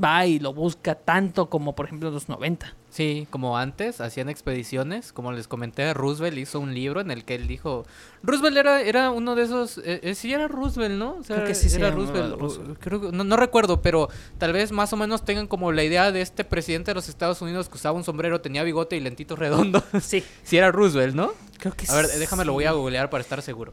va 0.02 0.26
y 0.26 0.38
lo 0.38 0.52
busca 0.52 0.94
tanto 0.94 1.48
como 1.50 1.74
por 1.74 1.86
ejemplo 1.86 2.08
en 2.08 2.14
los 2.14 2.28
90. 2.28 2.74
Sí, 2.92 3.26
como 3.30 3.56
antes, 3.56 4.02
hacían 4.02 4.28
expediciones. 4.28 5.14
Como 5.14 5.32
les 5.32 5.48
comenté, 5.48 5.94
Roosevelt 5.94 6.36
hizo 6.36 6.60
un 6.60 6.74
libro 6.74 7.00
en 7.00 7.10
el 7.10 7.24
que 7.24 7.34
él 7.34 7.46
dijo. 7.46 7.86
Roosevelt 8.22 8.54
era, 8.58 8.82
era 8.82 9.10
uno 9.10 9.34
de 9.34 9.44
esos. 9.44 9.78
Eh, 9.78 10.00
eh, 10.02 10.14
sí, 10.14 10.30
era 10.30 10.46
Roosevelt, 10.46 10.96
¿no? 10.96 11.16
O 11.16 11.22
sea, 11.24 11.36
Creo 11.36 11.48
que 11.48 11.54
sí 11.54 11.74
era 11.74 11.90
Roosevelt. 11.90 12.36
Creo 12.80 13.00
que- 13.00 13.12
no, 13.16 13.24
no 13.24 13.36
recuerdo, 13.38 13.80
pero 13.80 14.10
tal 14.36 14.52
vez 14.52 14.72
más 14.72 14.92
o 14.92 14.98
menos 14.98 15.24
tengan 15.24 15.46
como 15.46 15.72
la 15.72 15.82
idea 15.84 16.12
de 16.12 16.20
este 16.20 16.44
presidente 16.44 16.90
de 16.90 16.94
los 16.94 17.08
Estados 17.08 17.40
Unidos 17.40 17.70
que 17.70 17.76
usaba 17.76 17.96
un 17.96 18.04
sombrero, 18.04 18.42
tenía 18.42 18.62
bigote 18.62 18.94
y 18.94 19.00
lentitos 19.00 19.38
redondos. 19.38 19.82
Sí, 20.02 20.22
sí, 20.42 20.58
era 20.58 20.70
Roosevelt, 20.70 21.14
¿no? 21.14 21.32
creo 21.58 21.72
que 21.74 21.86
A 21.88 21.94
ver, 21.94 22.06
sí. 22.08 22.18
déjame 22.18 22.44
lo 22.44 22.52
voy 22.52 22.64
a 22.64 22.72
googlear 22.72 23.08
para 23.08 23.22
estar 23.22 23.40
seguro. 23.40 23.72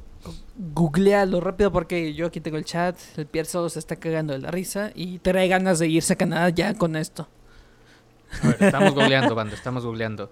Googlealo 0.58 1.41
rápido 1.41 1.72
porque 1.72 2.14
yo 2.14 2.28
aquí 2.28 2.40
tengo 2.40 2.58
el 2.58 2.64
chat, 2.66 2.96
el 3.18 3.26
Pierre 3.26 3.50
solo 3.50 3.68
se 3.70 3.80
está 3.80 3.96
cagando 3.96 4.32
de 4.34 4.40
la 4.40 4.52
risa 4.52 4.91
y 4.96 5.20
trae 5.20 5.48
ganas 5.48 5.80
de 5.80 5.88
irse 5.88 6.14
a 6.14 6.16
Canadá 6.16 6.50
ya 6.50 6.74
con 6.76 6.96
esto. 6.96 7.28
A 8.43 8.47
ver, 8.47 8.57
estamos 8.64 8.93
googleando, 8.93 9.35
banda, 9.35 9.56
estamos 9.56 9.85
googleando. 9.85 10.30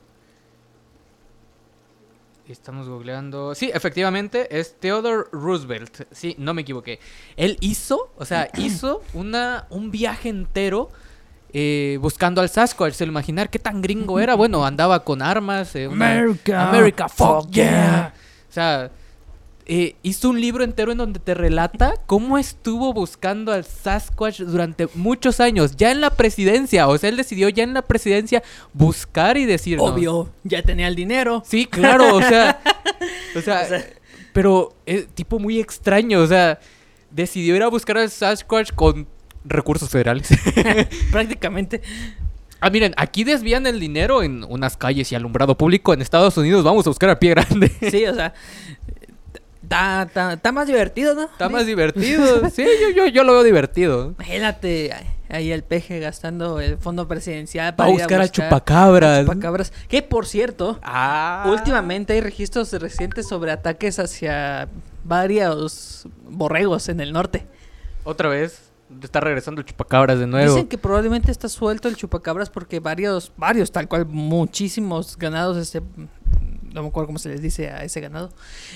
Estamos 2.48 2.88
googleando. 2.88 3.56
Sí, 3.56 3.70
efectivamente, 3.74 4.58
es 4.58 4.80
Theodore 4.80 5.26
Roosevelt. 5.34 6.04
Sí, 6.12 6.34
no 6.38 6.54
me 6.54 6.62
equivoqué. 6.62 7.00
Él 7.36 7.58
hizo, 7.60 8.14
o 8.18 8.24
sea, 8.24 8.50
hizo 8.58 9.02
una, 9.14 9.68
un 9.70 9.92
viaje 9.92 10.30
entero 10.30 10.90
eh, 11.52 11.98
buscando 12.02 12.40
al 12.40 12.48
Sasquatch. 12.48 12.94
Se 12.94 13.06
lo 13.06 13.12
imaginar 13.12 13.50
qué 13.50 13.60
tan 13.60 13.82
gringo 13.82 14.20
era. 14.20 14.36
Bueno, 14.36 14.66
andaba 14.66 15.04
con 15.04 15.22
armas. 15.22 15.76
eh, 15.76 15.90
una- 15.90 16.12
America, 16.14 16.70
America, 16.70 17.10
fuck 17.10 17.44
fuck 17.44 17.52
yeah. 17.52 17.66
yeah. 17.70 18.14
O 18.50 18.54
sea, 18.54 18.92
eh, 19.70 19.96
hizo 20.02 20.30
un 20.30 20.40
libro 20.40 20.64
entero 20.64 20.94
en 20.94 20.98
donde 20.98 21.20
te 21.20 21.34
relata 21.34 21.96
cómo 22.06 22.38
estuvo 22.38 22.94
buscando 22.94 23.52
al 23.52 23.66
Sasquatch 23.66 24.40
durante 24.40 24.88
muchos 24.96 25.42
años, 25.42 25.76
ya 25.76 25.92
en 25.92 26.00
la 26.00 26.12
presidencia. 26.12 26.88
O 26.88 26.98
sea, 26.98 27.10
él 27.10 27.18
decidió 27.18 27.50
ya 27.50 27.64
en 27.64 27.74
la 27.74 27.82
presidencia 27.82 28.42
buscar 28.72 29.36
y 29.36 29.46
decir. 29.46 29.78
Obvio, 29.82 30.30
ya 30.46 30.64
tenía 30.64 30.88
el 30.88 30.96
dinero. 30.96 31.44
Sí, 31.46 31.66
claro, 31.66 32.16
o 32.16 32.22
sea. 32.22 32.62
o 33.36 33.42
sea, 33.42 33.64
O 33.66 33.68
sea, 33.68 33.86
Pero 34.32 34.74
es 34.86 35.08
tipo 35.08 35.38
muy 35.38 35.60
extraño, 35.60 36.22
o 36.22 36.28
sea, 36.28 36.60
decidió 37.12 37.54
ir 37.54 37.64
a 37.64 37.68
buscar 37.68 37.98
al 37.98 38.10
Sasquatch 38.10 38.72
con 38.72 39.06
recursos 39.44 39.90
federales. 39.90 40.30
Prácticamente. 41.12 41.82
ah, 42.62 42.70
miren, 42.70 42.94
aquí 42.96 43.26
desvían 43.26 43.68
el 43.68 43.82
dinero 43.82 44.24
en 44.24 44.46
unas 44.46 44.78
calles 44.78 45.12
y 45.12 45.16
alumbrado 45.16 45.58
público 45.58 45.94
en 45.94 46.02
Estados 46.02 46.38
Unidos. 46.38 46.64
Vamos 46.64 46.88
a 46.88 46.90
buscar 46.90 47.10
a 47.10 47.20
pie 47.20 47.32
grande. 47.32 47.70
Sí, 47.92 48.06
o 48.06 48.16
sea. 48.16 48.34
Está, 49.68 50.04
está- 50.04 50.34
está 50.34 50.52
más 50.54 50.66
divertido, 50.68 51.14
¿no? 51.14 51.24
Está 51.26 51.50
más 51.50 51.66
divertido. 51.66 52.50
Sí, 52.54 52.66
yo, 52.82 52.90
yo, 52.96 53.08
yo 53.08 53.24
lo 53.26 53.34
veo 53.34 53.44
divertido. 53.44 54.12
Imagínate 54.18 54.94
ahí 55.30 55.52
el 55.52 55.62
peje 55.64 56.00
gastando 56.00 56.62
el 56.62 56.78
fondo 56.78 57.06
presidencial 57.10 57.76
para 57.76 57.90
a 57.90 57.92
ir 57.94 58.00
buscar 58.00 58.22
buscar 58.22 58.32
chupacabras. 58.50 59.26
chupacabras. 59.26 59.74
Que 59.90 60.02
por 60.02 60.26
cierto, 60.26 60.80
Ah. 60.84 61.46
últimamente 61.52 62.14
hay 62.14 62.22
registros 62.22 62.72
recientes 62.74 63.28
sobre 63.28 63.52
ataques 63.52 64.00
hacia 64.00 64.70
varios 65.04 66.08
borregos 66.30 66.88
en 66.90 67.02
el 67.02 67.12
norte. 67.12 67.46
Otra 68.06 68.30
vez. 68.30 68.64
Está 69.04 69.20
regresando 69.20 69.60
el 69.60 69.68
chupacabras 69.68 70.18
de 70.18 70.28
nuevo. 70.28 70.54
Dicen 70.54 70.70
que 70.70 70.78
probablemente 70.78 71.30
está 71.30 71.50
suelto 71.50 71.90
el 71.90 71.98
chupacabras 71.98 72.50
porque 72.50 72.80
varios, 72.80 73.34
varios, 73.36 73.70
tal 73.70 73.90
cual, 73.90 74.06
muchísimos 74.06 75.18
ganados, 75.18 75.58
este, 75.58 75.82
no 76.78 76.84
me 76.84 76.90
acuerdo 76.90 77.08
cómo 77.08 77.20
se 77.20 77.30
les 77.30 77.42
dice 77.42 77.70
a 77.72 77.84
ese 77.84 78.00
ganado. 78.00 78.30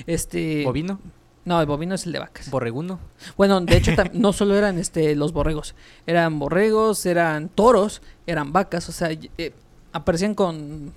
Este, 0.08 0.64
¿Bovino? 0.66 1.00
no, 1.46 1.60
el 1.62 1.66
bovino 1.68 1.96
es 1.96 2.06
el 2.06 2.12
de 2.12 2.20
vacas. 2.20 2.50
¿Borreguno? 2.50 3.00
Bueno, 3.38 3.62
de 3.62 3.78
hecho, 3.78 3.92
no 4.14 4.34
solo 4.34 4.56
eran 4.58 4.78
este 4.78 5.16
los 5.16 5.32
borregos, 5.34 5.76
eran 6.06 6.38
borregos, 6.40 7.06
eran 7.06 7.50
toros, 7.50 8.02
eran 8.28 8.52
vacas, 8.54 8.90
o 8.90 8.92
sea, 8.92 9.10
eh, 9.38 9.54
aparecían 9.94 10.36
con 10.36 10.94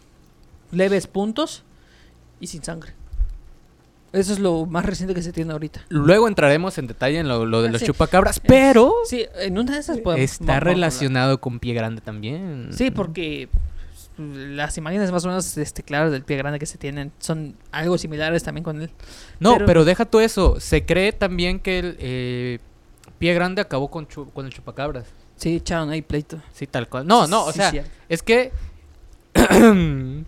leves 0.72 1.06
puntos 1.06 1.62
y 2.40 2.46
sin 2.48 2.62
sangre. 2.64 2.92
Eso 4.12 4.32
es 4.32 4.38
lo 4.38 4.64
más 4.66 4.84
reciente 4.86 5.12
que 5.12 5.22
se 5.22 5.32
tiene 5.32 5.52
ahorita. 5.52 5.80
Luego 5.88 6.28
entraremos 6.28 6.78
en 6.78 6.86
detalle 6.86 7.18
en 7.18 7.26
lo, 7.26 7.46
lo 7.46 7.62
de 7.62 7.68
Ah, 7.68 7.72
los 7.72 7.80
sí. 7.80 7.86
chupacabras, 7.86 8.38
pero 8.38 8.94
Sí, 9.06 9.26
en 9.40 9.58
una 9.58 9.72
de 9.74 9.80
esas 9.80 9.98
podemos- 9.98 10.24
está 10.30 10.60
relacionado 10.60 11.40
con 11.40 11.58
pie 11.58 11.74
grande 11.74 12.00
también. 12.00 12.68
Sí, 12.70 12.92
porque 12.92 13.48
las 14.18 14.76
imágenes 14.78 15.10
más 15.10 15.24
o 15.24 15.28
menos 15.28 15.56
este, 15.56 15.82
claras 15.82 16.12
del 16.12 16.22
pie 16.22 16.36
grande 16.36 16.58
que 16.58 16.66
se 16.66 16.78
tienen 16.78 17.10
son 17.18 17.56
algo 17.72 17.98
similares 17.98 18.42
también 18.44 18.62
con 18.64 18.80
él. 18.82 18.90
No, 19.40 19.54
pero- 19.54 19.66
pero, 19.66 19.84
deja 19.84 20.04
tú 20.04 20.20
eso. 20.20 20.60
Se 20.60 20.84
cree 20.86 21.12
también 21.12 21.58
que 21.60 21.78
el 21.80 21.96
eh, 21.98 22.58
pie 23.18 23.34
grande 23.34 23.60
acabó 23.60 23.90
con, 23.90 24.06
el 24.46 24.52
chupacabras. 24.52 25.06
Sí, 25.36 25.56
echaron 25.56 25.90
ahí 25.90 26.00
pleito. 26.02 26.40
Sí, 26.52 26.66
tal 26.68 26.88
cual. 26.88 27.06
No, 27.06 27.26
no, 27.26 27.46
o 27.46 27.52
Sí, 27.52 27.58
sea, 27.58 27.70
sí. 27.72 27.80
es 28.08 28.22
que 28.22 28.52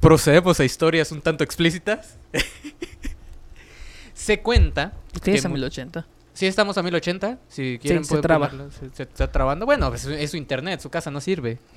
procedemos 0.00 0.60
a 0.60 0.64
historias 0.64 1.10
un 1.12 1.20
tanto 1.20 1.42
explícitas. 1.44 2.16
se 4.14 4.40
cuenta. 4.40 4.92
Tienes 5.22 5.42
que 5.42 5.46
a 5.46 5.50
mu- 5.50 5.54
1080. 5.56 6.06
Sí, 6.34 6.46
estamos 6.46 6.76
a 6.76 6.82
1080. 6.82 7.38
Si 7.48 7.78
quieren, 7.80 8.04
se 8.04 8.08
pueden 8.10 8.22
traba. 8.22 8.50
ponerlo. 8.50 8.70
Se, 8.72 8.90
se 8.94 9.02
está 9.04 9.30
trabando. 9.32 9.64
Bueno, 9.66 9.88
pues, 9.88 10.04
es 10.04 10.30
su 10.30 10.36
internet, 10.36 10.80
su 10.80 10.90
casa 10.90 11.10
no 11.10 11.20
sirve. 11.20 11.58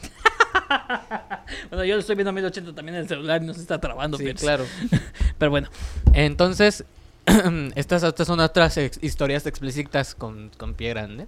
Bueno, 1.70 1.86
yo 1.86 1.96
lo 1.96 2.02
estoy 2.02 2.16
viendo 2.16 2.30
a 2.32 2.34
1080 2.34 2.76
también 2.76 2.96
en 2.96 3.02
el 3.04 3.08
celular 3.08 3.42
y 3.42 3.46
no 3.46 3.54
se 3.54 3.62
está 3.62 3.80
trabando. 3.80 4.18
Sí, 4.18 4.26
pero, 4.26 4.38
claro. 4.38 4.66
pero 5.38 5.50
bueno, 5.52 5.70
Entonces, 6.14 6.84
estas, 7.76 8.04
estas 8.04 8.28
son 8.28 8.40
otras 8.42 8.76
ex- 8.78 9.00
historias 9.02 9.46
explícitas 9.46 10.14
con, 10.16 10.52
con 10.58 10.74
pie 10.74 10.90
grande. 10.90 11.28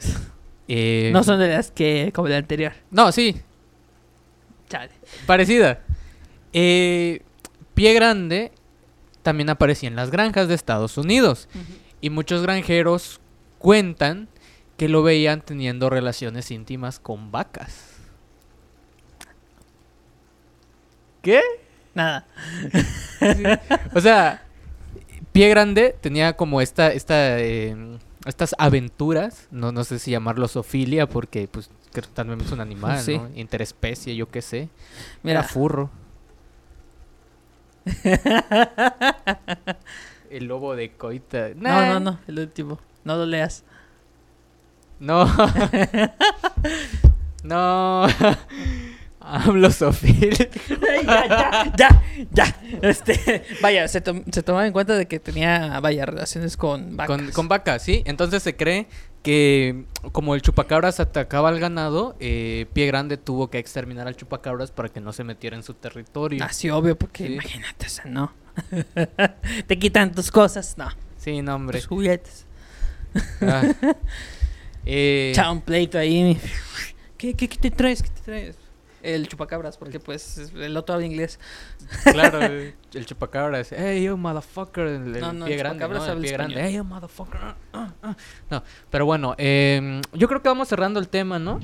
Eh, 0.70 1.08
no 1.14 1.24
son 1.24 1.38
de 1.40 1.48
las 1.48 1.70
que 1.70 2.12
como 2.14 2.28
la 2.28 2.36
anterior. 2.36 2.74
No, 2.90 3.10
sí, 3.10 3.40
Chale. 4.68 4.90
parecida. 5.26 5.80
Eh, 6.52 7.22
pie 7.72 7.94
grande 7.94 8.52
también 9.22 9.48
aparecía 9.48 9.88
en 9.88 9.96
las 9.96 10.10
granjas 10.10 10.46
de 10.46 10.54
Estados 10.54 10.98
Unidos. 10.98 11.48
Y 12.00 12.10
muchos 12.10 12.42
granjeros 12.42 13.20
cuentan 13.58 14.28
que 14.76 14.88
lo 14.88 15.02
veían 15.02 15.40
teniendo 15.42 15.90
relaciones 15.90 16.50
íntimas 16.50 17.00
con 17.00 17.32
vacas. 17.32 17.96
¿Qué? 21.22 21.40
Nada. 21.94 22.26
O 23.94 24.00
sea, 24.00 24.44
Pie 25.32 25.48
Grande 25.48 25.96
tenía 26.00 26.36
como 26.36 26.60
esta, 26.60 26.92
esta, 26.92 27.40
eh, 27.40 27.76
estas 28.26 28.54
aventuras, 28.58 29.48
no, 29.50 29.72
no 29.72 29.82
sé 29.84 29.98
si 29.98 30.12
llamarlo 30.12 30.46
zoofilia, 30.46 31.08
porque 31.08 31.48
pues 31.48 31.70
que 31.92 32.02
también 32.02 32.40
es 32.40 32.52
un 32.52 32.60
animal, 32.60 33.00
Sí. 33.00 33.18
¿no? 33.18 33.28
Interespecie, 33.34 34.14
yo 34.14 34.30
qué 34.30 34.42
sé. 34.42 34.68
Mira, 35.22 35.40
Era 35.40 35.48
furro. 35.48 35.90
El 40.30 40.44
lobo 40.46 40.74
de 40.76 40.90
coita. 40.92 41.50
no, 41.56 41.62
Nah, 41.62 41.94
no, 41.94 42.00
no, 42.00 42.20
el 42.26 42.38
último. 42.40 42.78
No 43.04 43.16
lo 43.16 43.26
leas. 43.26 43.64
No. 45.00 45.26
no. 47.42 48.06
Hablo 49.20 49.70
zoofilia. 49.70 50.30
ya, 51.04 51.26
ya, 51.28 51.72
ya, 51.76 52.02
ya. 52.32 52.56
Este, 52.82 53.44
vaya, 53.60 53.86
se, 53.88 54.00
tom- 54.00 54.24
se 54.32 54.42
tomaba 54.42 54.66
en 54.66 54.72
cuenta 54.72 54.94
de 54.96 55.06
que 55.06 55.18
tenía, 55.20 55.80
vaya, 55.80 56.06
relaciones 56.06 56.56
con 56.56 56.96
vacas. 56.96 57.16
Con, 57.16 57.30
con 57.32 57.48
vacas, 57.48 57.82
sí. 57.82 58.02
Entonces 58.06 58.42
se 58.42 58.56
cree 58.56 58.86
que 59.22 59.84
como 60.12 60.34
el 60.34 60.40
chupacabras 60.40 60.98
atacaba 61.00 61.50
al 61.50 61.60
ganado, 61.60 62.16
eh, 62.20 62.66
Pie 62.72 62.86
Grande 62.86 63.18
tuvo 63.18 63.50
que 63.50 63.58
exterminar 63.58 64.06
al 64.08 64.16
chupacabras 64.16 64.70
para 64.70 64.88
que 64.88 65.00
no 65.00 65.12
se 65.12 65.24
metiera 65.24 65.56
en 65.56 65.62
su 65.62 65.74
territorio. 65.74 66.42
Ah, 66.42 66.52
sí, 66.52 66.70
obvio, 66.70 66.96
porque 66.96 67.26
Sí. 67.26 67.32
imagínate, 67.34 67.86
o 67.86 67.90
sea, 67.90 68.04
no. 68.06 68.32
Te 69.66 69.78
quitan 69.78 70.12
tus 70.12 70.30
cosas, 70.30 70.76
no. 70.78 70.88
Sí, 71.16 71.42
no, 71.42 71.54
hombre. 71.56 71.78
Tus 71.78 71.88
juguetes. 71.88 72.44
Ah. 73.40 73.62
Eh, 74.90 75.32
Echa 75.32 75.50
un 75.50 75.60
pleito 75.60 75.98
ahí. 75.98 76.40
¿Qué, 77.18 77.34
qué, 77.34 77.46
qué 77.46 77.58
te 77.58 77.70
traes? 77.70 78.02
¿Qué 78.02 78.08
te 78.08 78.20
traes? 78.22 78.56
El 79.02 79.28
chupacabras, 79.28 79.76
porque 79.76 80.00
pues 80.00 80.38
es- 80.38 80.52
el 80.54 80.74
otro 80.78 80.94
habla 80.94 81.04
inglés. 81.06 81.38
claro, 82.04 82.40
eh, 82.42 82.74
el 82.94 83.04
chupacabras. 83.04 83.68
Hey, 83.76 84.02
yo, 84.04 84.16
motherfucker. 84.16 84.86
El, 84.86 85.14
el 85.16 85.20
No, 85.20 85.32
no, 85.34 85.44
pie 85.44 85.54
el 85.56 85.58
grande, 85.58 85.84
chupacabras 85.84 86.06
¿no? 86.08 86.12
El 86.14 86.20
pie 86.22 86.32
grande. 86.32 86.62
Hey, 86.62 86.72
yo, 86.74 86.84
motherfucker. 86.84 87.38
ah, 87.42 87.56
ah, 87.74 87.92
ah". 88.02 88.16
No, 88.50 88.62
pero 88.88 89.04
bueno, 89.04 89.34
eh, 89.36 90.00
yo 90.14 90.26
creo 90.26 90.40
que 90.42 90.48
vamos 90.48 90.68
cerrando 90.68 91.00
el 91.00 91.08
tema, 91.08 91.38
¿no? 91.38 91.60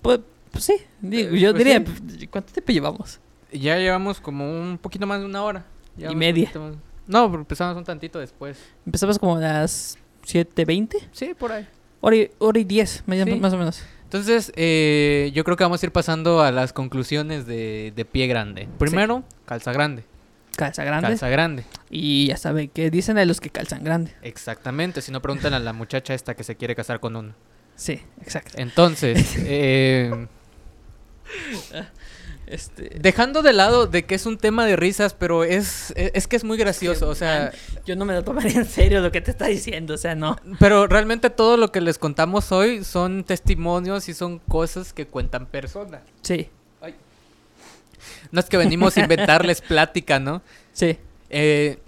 Pues, 0.00 0.20
pues 0.50 0.64
sí, 0.64 0.76
digo, 1.02 1.34
yo 1.36 1.50
Pues 1.52 1.64
diría, 1.64 1.84
sí. 2.18 2.26
¿cuánto 2.28 2.52
tiempo 2.54 2.72
llevamos? 2.72 3.20
Ya 3.52 3.76
llevamos 3.78 4.20
como 4.20 4.44
un 4.50 4.78
poquito 4.78 5.06
más 5.06 5.20
de 5.20 5.26
una 5.26 5.42
hora. 5.42 5.64
Llevamos 5.96 6.14
un 6.14 6.18
media. 6.18 6.50
más- 6.54 6.74
No, 7.06 7.26
empezamos 7.34 7.76
un 7.76 7.84
tantito 7.84 8.18
después. 8.18 8.58
Empezamos 8.86 9.18
como 9.18 9.36
a 9.36 9.40
las 9.40 9.98
7.20, 10.24 10.96
Sí, 11.12 11.34
por 11.38 11.52
ahí. 11.52 11.66
hora 12.00 12.16
y, 12.16 12.30
hora 12.38 12.58
y 12.60 12.64
10, 12.64 13.02
más, 13.06 13.18
Sí. 13.24 13.34
más 13.40 13.52
o 13.52 13.58
menos. 13.58 13.82
Entonces, 14.04 14.52
eh, 14.56 15.30
yo 15.34 15.42
creo 15.44 15.56
que 15.56 15.64
vamos 15.64 15.82
a 15.82 15.86
ir 15.86 15.92
pasando 15.92 16.42
a 16.42 16.52
las 16.52 16.72
conclusiones 16.72 17.46
de, 17.46 17.92
de 17.96 18.04
pie 18.04 18.26
grande. 18.26 18.68
Primero, 18.78 19.24
calza 19.46 19.72
grande. 19.72 20.04
Calza 20.54 20.84
grande. 20.84 21.08
Calza 21.08 21.28
grande. 21.30 21.64
Y 21.90 22.26
ya 22.26 22.36
saben 22.36 22.68
que 22.68 22.90
dicen 22.90 23.16
a 23.16 23.24
los 23.24 23.40
que 23.40 23.48
calzan 23.48 23.82
grande. 23.84 24.12
Exactamente. 24.22 25.00
Si 25.00 25.10
no, 25.10 25.22
preguntan 25.22 25.54
a 25.54 25.58
la 25.58 25.72
muchacha 25.72 26.12
esta 26.14 26.34
que 26.34 26.44
se 26.44 26.56
quiere 26.56 26.74
casar 26.76 27.00
con 27.00 27.16
uno. 27.16 27.34
Sí, 27.74 28.00
exacto. 28.20 28.52
Entonces, 28.58 29.34
eh, 29.38 30.28
Este, 32.52 32.98
dejando 33.00 33.40
de 33.40 33.54
lado 33.54 33.86
de 33.86 34.04
que 34.04 34.14
es 34.14 34.26
un 34.26 34.36
tema 34.36 34.66
de 34.66 34.76
risas, 34.76 35.14
pero 35.14 35.42
es, 35.42 35.90
es, 35.96 36.10
es 36.12 36.28
que 36.28 36.36
es 36.36 36.44
muy 36.44 36.58
gracioso. 36.58 37.08
O 37.08 37.14
sea, 37.14 37.50
yo 37.86 37.96
no 37.96 38.04
me 38.04 38.12
lo 38.12 38.22
tomaría 38.22 38.58
en 38.58 38.66
serio 38.66 39.00
lo 39.00 39.10
que 39.10 39.22
te 39.22 39.30
está 39.30 39.46
diciendo, 39.46 39.94
o 39.94 39.96
sea, 39.96 40.14
no. 40.14 40.36
pero 40.58 40.86
realmente 40.86 41.30
todo 41.30 41.56
lo 41.56 41.72
que 41.72 41.80
les 41.80 41.96
contamos 41.96 42.52
hoy 42.52 42.84
son 42.84 43.24
testimonios 43.24 44.06
y 44.10 44.12
son 44.12 44.38
cosas 44.38 44.92
que 44.92 45.06
cuentan 45.06 45.46
personas. 45.46 46.02
Sí, 46.20 46.50
No 48.30 48.40
es 48.40 48.46
que 48.50 48.58
venimos 48.58 48.98
a 48.98 49.00
inventarles 49.00 49.60
plática, 49.68 50.20
¿no? 50.20 50.42
sí. 50.74 50.98
Eh, 51.30 51.78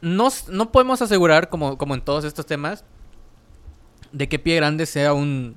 no, 0.00 0.28
no 0.46 0.70
podemos 0.70 1.02
asegurar, 1.02 1.48
como, 1.48 1.76
como 1.76 1.94
en 1.94 2.02
todos 2.02 2.24
estos 2.24 2.46
temas, 2.46 2.84
de 4.12 4.28
que 4.28 4.38
Pie 4.38 4.54
Grande 4.54 4.86
sea 4.86 5.12
un, 5.12 5.56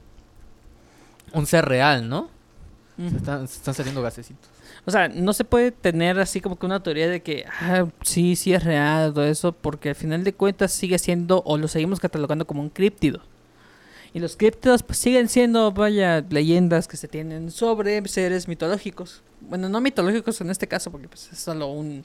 un 1.33 1.45
ser 1.45 1.65
real, 1.65 2.09
¿no? 2.09 2.35
Se 2.97 3.17
están, 3.17 3.47
se 3.47 3.57
están 3.57 3.75
saliendo 3.75 4.01
gasecitos. 4.01 4.49
O 4.85 4.91
sea, 4.91 5.07
no 5.07 5.31
se 5.33 5.43
puede 5.43 5.71
tener 5.71 6.19
así 6.19 6.41
como 6.41 6.57
que 6.57 6.65
una 6.65 6.81
teoría 6.81 7.07
de 7.07 7.21
que, 7.21 7.45
ah, 7.61 7.85
sí, 8.01 8.35
sí 8.35 8.53
es 8.53 8.63
real, 8.63 9.13
todo 9.13 9.25
eso, 9.25 9.51
porque 9.51 9.89
al 9.89 9.95
final 9.95 10.23
de 10.23 10.33
cuentas 10.33 10.71
sigue 10.71 10.97
siendo, 10.97 11.43
o 11.45 11.57
lo 11.57 11.67
seguimos 11.67 11.99
catalogando 11.99 12.47
como 12.47 12.61
un 12.61 12.69
críptido. 12.69 13.21
Y 14.13 14.19
los 14.19 14.35
críptidos 14.35 14.81
pues 14.81 14.97
siguen 14.97 15.29
siendo, 15.29 15.71
vaya, 15.71 16.25
leyendas 16.29 16.87
que 16.87 16.97
se 16.97 17.07
tienen 17.07 17.51
sobre 17.51 18.05
seres 18.07 18.47
mitológicos. 18.47 19.21
Bueno, 19.41 19.69
no 19.69 19.79
mitológicos 19.79 20.41
en 20.41 20.49
este 20.49 20.67
caso, 20.67 20.89
porque 20.89 21.07
pues 21.07 21.29
es 21.31 21.37
solo 21.37 21.67
un, 21.67 22.03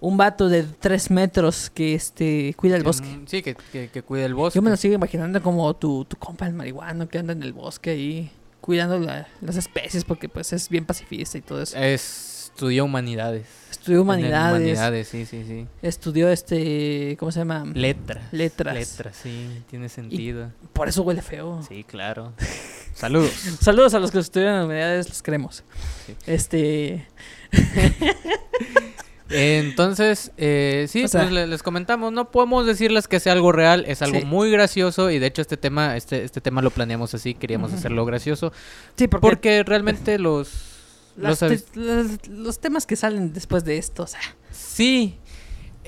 un 0.00 0.16
vato 0.18 0.50
de 0.50 0.64
tres 0.64 1.10
metros 1.10 1.70
que 1.70 1.94
este 1.94 2.52
cuida 2.58 2.76
el 2.76 2.82
Que, 2.82 2.86
bosque. 2.86 3.20
Sí, 3.26 3.42
que, 3.42 3.54
que, 3.72 3.88
que 3.88 4.02
cuide 4.02 4.26
el 4.26 4.34
bosque. 4.34 4.58
Yo 4.58 4.62
me 4.62 4.68
lo 4.68 4.76
sigo 4.76 4.94
imaginando 4.94 5.40
como 5.42 5.72
tu, 5.74 6.04
tu 6.04 6.18
compa 6.18 6.46
el 6.46 6.52
marihuano 6.52 7.08
que 7.08 7.18
anda 7.18 7.32
en 7.32 7.42
el 7.42 7.54
bosque 7.54 7.90
ahí 7.90 8.30
cuidando 8.66 8.98
la- 8.98 9.26
las 9.40 9.56
especies 9.56 10.04
porque 10.04 10.28
pues 10.28 10.52
es 10.52 10.68
bien 10.68 10.84
pacifista 10.84 11.38
y 11.38 11.40
todo 11.40 11.62
eso. 11.62 11.78
Es 11.78 12.34
estudió 12.52 12.84
humanidades. 12.86 13.46
Estudió 13.70 14.00
humanidades. 14.02 14.54
Humanidades, 14.56 15.08
sí, 15.08 15.26
sí, 15.26 15.44
sí. 15.46 15.66
Estudió 15.82 16.28
este. 16.30 17.16
¿Cómo 17.18 17.30
se 17.30 17.40
llama? 17.40 17.64
Letras. 17.74 18.24
Letras. 18.32 18.74
Letras, 18.74 19.16
sí, 19.22 19.62
tiene 19.70 19.88
sentido. 19.88 20.50
Por 20.72 20.88
eso 20.88 21.02
huele 21.02 21.20
feo. 21.22 21.62
Sí, 21.68 21.84
claro. 21.84 22.32
Saludos. 22.94 23.30
Saludos 23.60 23.92
a 23.94 23.98
los 23.98 24.10
que 24.10 24.18
estudian 24.20 24.64
humanidades, 24.64 25.08
los 25.08 25.22
queremos. 25.22 25.62
Sí. 26.06 26.16
Este. 26.26 27.06
Entonces, 29.30 30.30
eh, 30.36 30.86
sí, 30.88 31.04
O 31.04 31.08
sea- 31.08 31.22
pues 31.22 31.32
le- 31.32 31.46
les 31.46 31.62
comentamos, 31.62 32.12
no 32.12 32.30
podemos 32.30 32.66
decirles 32.66 33.08
que 33.08 33.18
sea 33.20 33.32
algo 33.32 33.52
real, 33.52 33.84
es 33.88 34.02
algo 34.02 34.20
Sí. 34.20 34.24
muy 34.24 34.50
gracioso 34.50 35.10
y 35.10 35.18
de 35.18 35.26
hecho 35.26 35.42
este 35.42 35.56
tema, 35.56 35.96
este, 35.96 36.24
este 36.24 36.40
tema 36.40 36.62
lo 36.62 36.70
planeamos 36.70 37.12
así, 37.14 37.34
queríamos 37.34 37.72
hacerlo 37.72 38.04
gracioso, 38.04 38.52
Sí, 38.96 39.08
porque. 39.08 39.26
porque 39.26 39.62
realmente 39.64 40.18
los... 40.18 40.50
los 41.16 41.38
te- 41.40 41.60
los 42.30 42.58
temas 42.60 42.86
que 42.86 42.94
salen 42.96 43.32
después 43.32 43.64
de 43.64 43.78
esto, 43.78 44.04
o 44.04 44.06
sea. 44.06 44.20
Sí. 44.52 45.16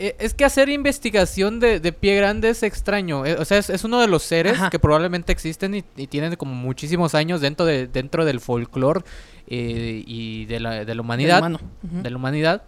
Eh, 0.00 0.14
Es 0.20 0.32
que 0.32 0.44
hacer 0.44 0.68
investigación 0.68 1.58
de, 1.58 1.80
de 1.80 1.92
pie 1.92 2.14
grande 2.16 2.50
es 2.50 2.62
extraño. 2.62 3.26
eh, 3.26 3.34
O 3.38 3.44
sea, 3.44 3.58
es, 3.58 3.68
es 3.68 3.82
uno 3.82 4.00
de 4.00 4.06
los 4.06 4.22
seres 4.22 4.54
Ajá. 4.54 4.70
que 4.70 4.78
probablemente 4.78 5.32
existen 5.32 5.74
y, 5.74 5.84
y 5.96 6.06
tienen 6.06 6.36
como 6.36 6.54
muchísimos 6.54 7.14
años 7.16 7.40
dentro, 7.40 7.66
de, 7.66 7.88
dentro 7.88 8.24
del 8.24 8.38
folclore 8.40 9.00
eh, 9.48 10.04
y 10.06 10.44
de 10.46 10.60
la, 10.60 10.70
de 10.70 10.78
la 10.78 10.84
del 10.84 11.00
humanidad. 11.00 11.42
De 11.82 12.10
la 12.10 12.16
humanidad. 12.16 12.62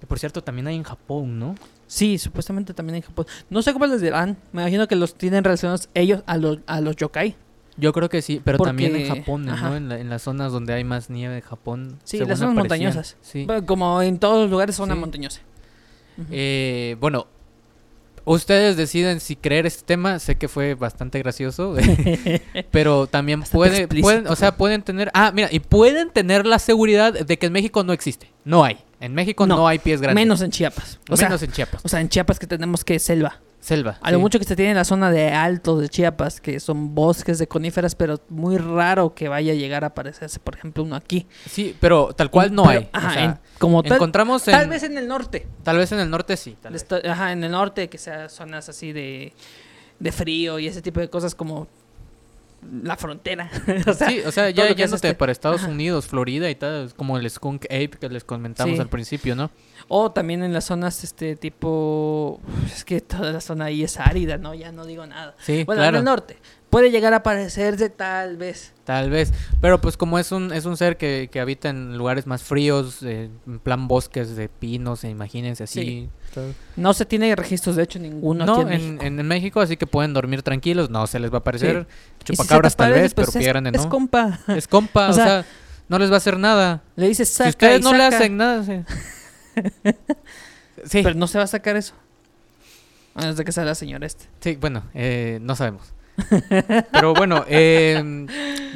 Que 0.00 0.06
por 0.06 0.18
cierto, 0.18 0.42
también 0.44 0.66
hay 0.68 0.76
en 0.76 0.84
Japón, 0.84 1.38
¿no? 1.38 1.54
Sí, 1.86 2.18
supuestamente 2.18 2.72
también 2.74 2.96
en 2.96 3.02
Japón. 3.02 3.26
No 3.50 3.62
sé 3.62 3.72
cómo 3.72 3.86
les 3.86 4.00
dirán. 4.00 4.36
Me 4.52 4.62
imagino 4.62 4.86
que 4.86 4.94
los 4.96 5.14
tienen 5.14 5.42
relacionados 5.42 5.88
ellos 5.94 6.22
a 6.26 6.36
los, 6.36 6.58
a 6.66 6.80
los 6.80 6.94
yokai. 6.96 7.36
Yo 7.76 7.92
creo 7.92 8.08
que 8.08 8.22
sí, 8.22 8.40
pero 8.44 8.58
también 8.58 8.94
en 8.96 9.08
Japón, 9.08 9.44
¿no? 9.46 9.76
En, 9.76 9.88
la- 9.88 9.98
en 10.00 10.10
las 10.10 10.22
zonas 10.22 10.52
donde 10.52 10.72
hay 10.74 10.82
más 10.84 11.10
nieve 11.10 11.34
de 11.36 11.42
Japón. 11.42 11.98
Sí, 12.04 12.18
las 12.18 12.38
zonas 12.40 12.58
aparecían. 12.64 12.92
montañosas. 12.94 13.16
Sí. 13.22 13.46
Como 13.66 14.02
en 14.02 14.18
todos 14.18 14.42
los 14.42 14.50
lugares, 14.50 14.74
zona 14.76 14.94
Sí. 14.94 15.00
montañosa. 15.00 15.40
Eh, 16.32 16.96
bueno, 17.00 17.28
ustedes 18.24 18.76
deciden 18.76 19.20
si 19.20 19.36
creer 19.36 19.66
este 19.66 19.84
tema. 19.84 20.18
Sé 20.18 20.36
que 20.36 20.48
fue 20.48 20.74
bastante 20.74 21.18
gracioso, 21.20 21.76
pero 22.72 23.06
también 23.06 23.40
Bastante 23.40 23.56
puede, 23.56 23.78
explícito. 23.78 24.02
pueden, 24.06 24.26
o 24.26 24.36
sea, 24.36 24.56
pueden 24.56 24.82
tener, 24.82 25.10
ah, 25.14 25.30
mira, 25.34 25.48
y 25.50 25.60
pueden 25.60 26.10
tener 26.10 26.46
la 26.46 26.58
seguridad 26.58 27.12
de 27.12 27.38
que 27.38 27.46
en 27.46 27.52
México 27.52 27.84
no 27.84 27.92
existe, 27.92 28.32
no 28.44 28.64
hay. 28.64 28.78
En 29.00 29.14
México 29.14 29.46
no, 29.46 29.56
No, 29.56 29.68
hay 29.68 29.78
pies 29.78 30.00
grandes. 30.00 30.22
Menos 30.24 30.40
en 30.42 30.50
Chiapas. 30.50 30.98
O 31.08 31.16
sea, 31.16 31.28
Menos 31.28 31.42
en 31.42 31.52
Chiapas. 31.52 31.80
o 31.84 31.88
sea, 31.88 32.00
en 32.00 32.08
Chiapas 32.08 32.38
que 32.38 32.46
tenemos 32.46 32.84
que 32.84 32.98
selva. 32.98 33.40
Selva. 33.60 33.98
A 34.02 34.12
lo 34.12 34.18
sí. 34.18 34.20
mucho 34.22 34.38
que 34.38 34.44
se 34.44 34.54
tiene 34.54 34.70
en 34.70 34.76
la 34.76 34.84
zona 34.84 35.10
de 35.10 35.30
altos 35.32 35.80
de 35.80 35.88
Chiapas, 35.88 36.40
que 36.40 36.60
son 36.60 36.94
bosques 36.94 37.38
de 37.40 37.48
coníferas, 37.48 37.94
pero 37.96 38.20
muy 38.28 38.56
raro 38.56 39.14
que 39.14 39.28
vaya 39.28 39.52
a 39.52 39.56
llegar 39.56 39.82
a 39.82 39.88
aparecerse, 39.88 40.38
por 40.38 40.54
ejemplo, 40.56 40.84
uno 40.84 40.94
aquí. 40.94 41.26
Sí, 41.50 41.76
pero 41.80 42.12
tal 42.14 42.30
cual 42.30 42.54
no 42.54 42.62
Pero, 42.64 42.80
hay. 42.80 42.88
Ajá, 42.92 43.08
o 43.08 43.12
sea, 43.12 43.24
en- 43.24 43.38
como 43.58 43.82
tal, 43.82 43.94
encontramos 43.96 44.46
en, 44.46 44.52
tal 44.54 44.68
vez 44.68 44.84
en 44.84 44.96
el 44.96 45.08
norte. 45.08 45.48
tal 45.64 45.76
vez 45.76 45.90
en 45.90 45.98
el 45.98 46.08
norte 46.08 46.36
sí. 46.36 46.56
tal 46.62 46.72
vez. 46.72 46.82
Esto- 46.82 47.00
Ajá, 47.04 47.32
en 47.32 47.42
el 47.42 47.50
norte, 47.50 47.88
que 47.88 47.98
sea 47.98 48.28
zonas 48.28 48.68
así 48.68 48.92
de, 48.92 49.32
de 49.98 50.12
frío 50.12 50.60
y 50.60 50.68
ese 50.68 50.80
tipo 50.80 51.00
de 51.00 51.10
cosas 51.10 51.34
como 51.34 51.66
la 52.82 52.96
frontera. 52.96 53.50
o 53.86 53.92
sea, 53.92 54.08
sí, 54.08 54.20
o 54.26 54.32
sea, 54.32 54.50
ya 54.50 54.66
yéndote 54.68 55.08
este- 55.08 55.14
para 55.14 55.32
Estados 55.32 55.62
Ajá. 55.62 55.70
Unidos, 55.70 56.06
Florida 56.06 56.50
y 56.50 56.54
tal, 56.54 56.92
como 56.94 57.16
el 57.18 57.28
Skunk 57.30 57.64
Ape 57.66 57.90
que 58.00 58.08
les 58.08 58.24
comentamos 58.24 58.76
Sí. 58.76 58.80
al 58.80 58.88
principio, 58.88 59.34
¿no? 59.36 59.50
O 59.88 60.10
también 60.12 60.42
en 60.42 60.52
las 60.52 60.64
zonas, 60.66 61.02
este 61.04 61.36
tipo. 61.36 62.40
Es 62.66 62.84
que 62.84 63.00
toda 63.00 63.32
la 63.32 63.40
zona 63.40 63.66
ahí 63.66 63.82
es 63.84 63.98
árida, 63.98 64.36
¿no? 64.36 64.54
Ya 64.54 64.72
no 64.72 64.84
digo 64.84 65.06
nada. 65.06 65.34
Sí, 65.38 65.64
Bueno, 65.64 65.80
claro. 65.80 65.96
en 65.96 66.00
el 66.00 66.04
norte. 66.04 66.36
Puede 66.70 66.90
llegar 66.90 67.14
a 67.14 67.22
parecerse 67.22 67.88
tal 67.88 68.36
vez. 68.36 68.74
Tal 68.84 69.08
vez, 69.10 69.32
pero 69.62 69.80
pues 69.80 69.96
como 69.96 70.18
es 70.18 70.32
un 70.32 70.52
es 70.52 70.66
un 70.66 70.76
ser 70.76 70.96
que, 70.98 71.28
que 71.32 71.40
habita 71.40 71.70
en 71.70 71.96
lugares 71.96 72.26
más 72.26 72.42
fríos, 72.42 73.02
eh, 73.02 73.30
en 73.46 73.58
plan 73.58 73.88
bosques 73.88 74.36
de 74.36 74.48
pinos, 74.50 75.02
eh, 75.04 75.08
imagínense 75.08 75.64
así. 75.64 76.10
Sí. 76.34 76.40
No 76.76 76.92
se 76.92 77.06
tiene 77.06 77.34
registros, 77.36 77.76
de 77.76 77.84
hecho, 77.84 77.98
ninguno 77.98 78.44
No, 78.44 78.60
aquí 78.60 78.60
en, 78.62 78.68
en, 78.68 78.80
México. 78.88 79.04
en- 79.06 79.20
en 79.20 79.26
México, 79.26 79.60
así 79.60 79.76
que 79.78 79.86
pueden 79.86 80.12
dormir 80.12 80.42
tranquilos, 80.42 80.90
no 80.90 81.06
se 81.06 81.18
les 81.20 81.32
va 81.32 81.38
a 81.44 81.52
si 81.52 81.58
se 81.60 81.86
chupacabras 82.24 82.76
tal 82.76 82.92
vez, 82.92 83.14
pues 83.14 83.28
pero 83.32 83.40
es, 83.40 83.46
grande 83.46 83.70
es 83.74 83.84
no. 83.84 83.88
compa. 83.88 84.40
Es 84.48 84.68
compa, 84.68 85.06
O 85.08 85.10
o 85.10 85.14
sea, 85.14 85.44
no 85.88 85.98
les 85.98 86.10
va 86.10 86.14
a 86.14 86.18
hacer 86.18 86.38
nada. 86.38 86.82
Le 86.96 87.08
dices 87.08 87.30
saca 87.30 87.50
si 87.50 87.50
ustedes 87.50 87.80
y 87.80 87.82
no 87.84 87.94
le 87.94 88.04
hacen 88.04 88.36
nada, 88.36 88.62
sí. 88.62 88.82
sí, 90.84 91.00
Pero 91.02 91.14
no 91.14 91.26
se 91.26 91.38
va 91.38 91.44
a 91.44 91.48
sacar 91.48 91.76
eso. 91.76 91.94
A 93.14 93.20
menos 93.20 93.36
de 93.36 93.44
que 93.44 93.52
sea 93.52 93.64
la 93.64 93.74
señora 93.74 94.06
este. 94.06 94.26
sí, 94.40 94.56
bueno, 94.60 94.84
eh, 94.94 95.38
no 95.42 95.56
sabemos. 95.56 95.94
Pero 96.92 97.14
bueno, 97.14 97.44
eh, 97.48 98.26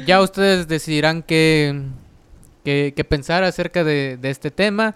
ya 0.05 0.21
ustedes 0.21 0.67
decidirán 0.67 1.23
qué, 1.23 1.81
qué- 2.63 2.93
qué 2.95 3.03
pensar 3.03 3.43
acerca 3.43 3.83
de, 3.83 4.17
de 4.17 4.29
este 4.29 4.51
tema. 4.51 4.95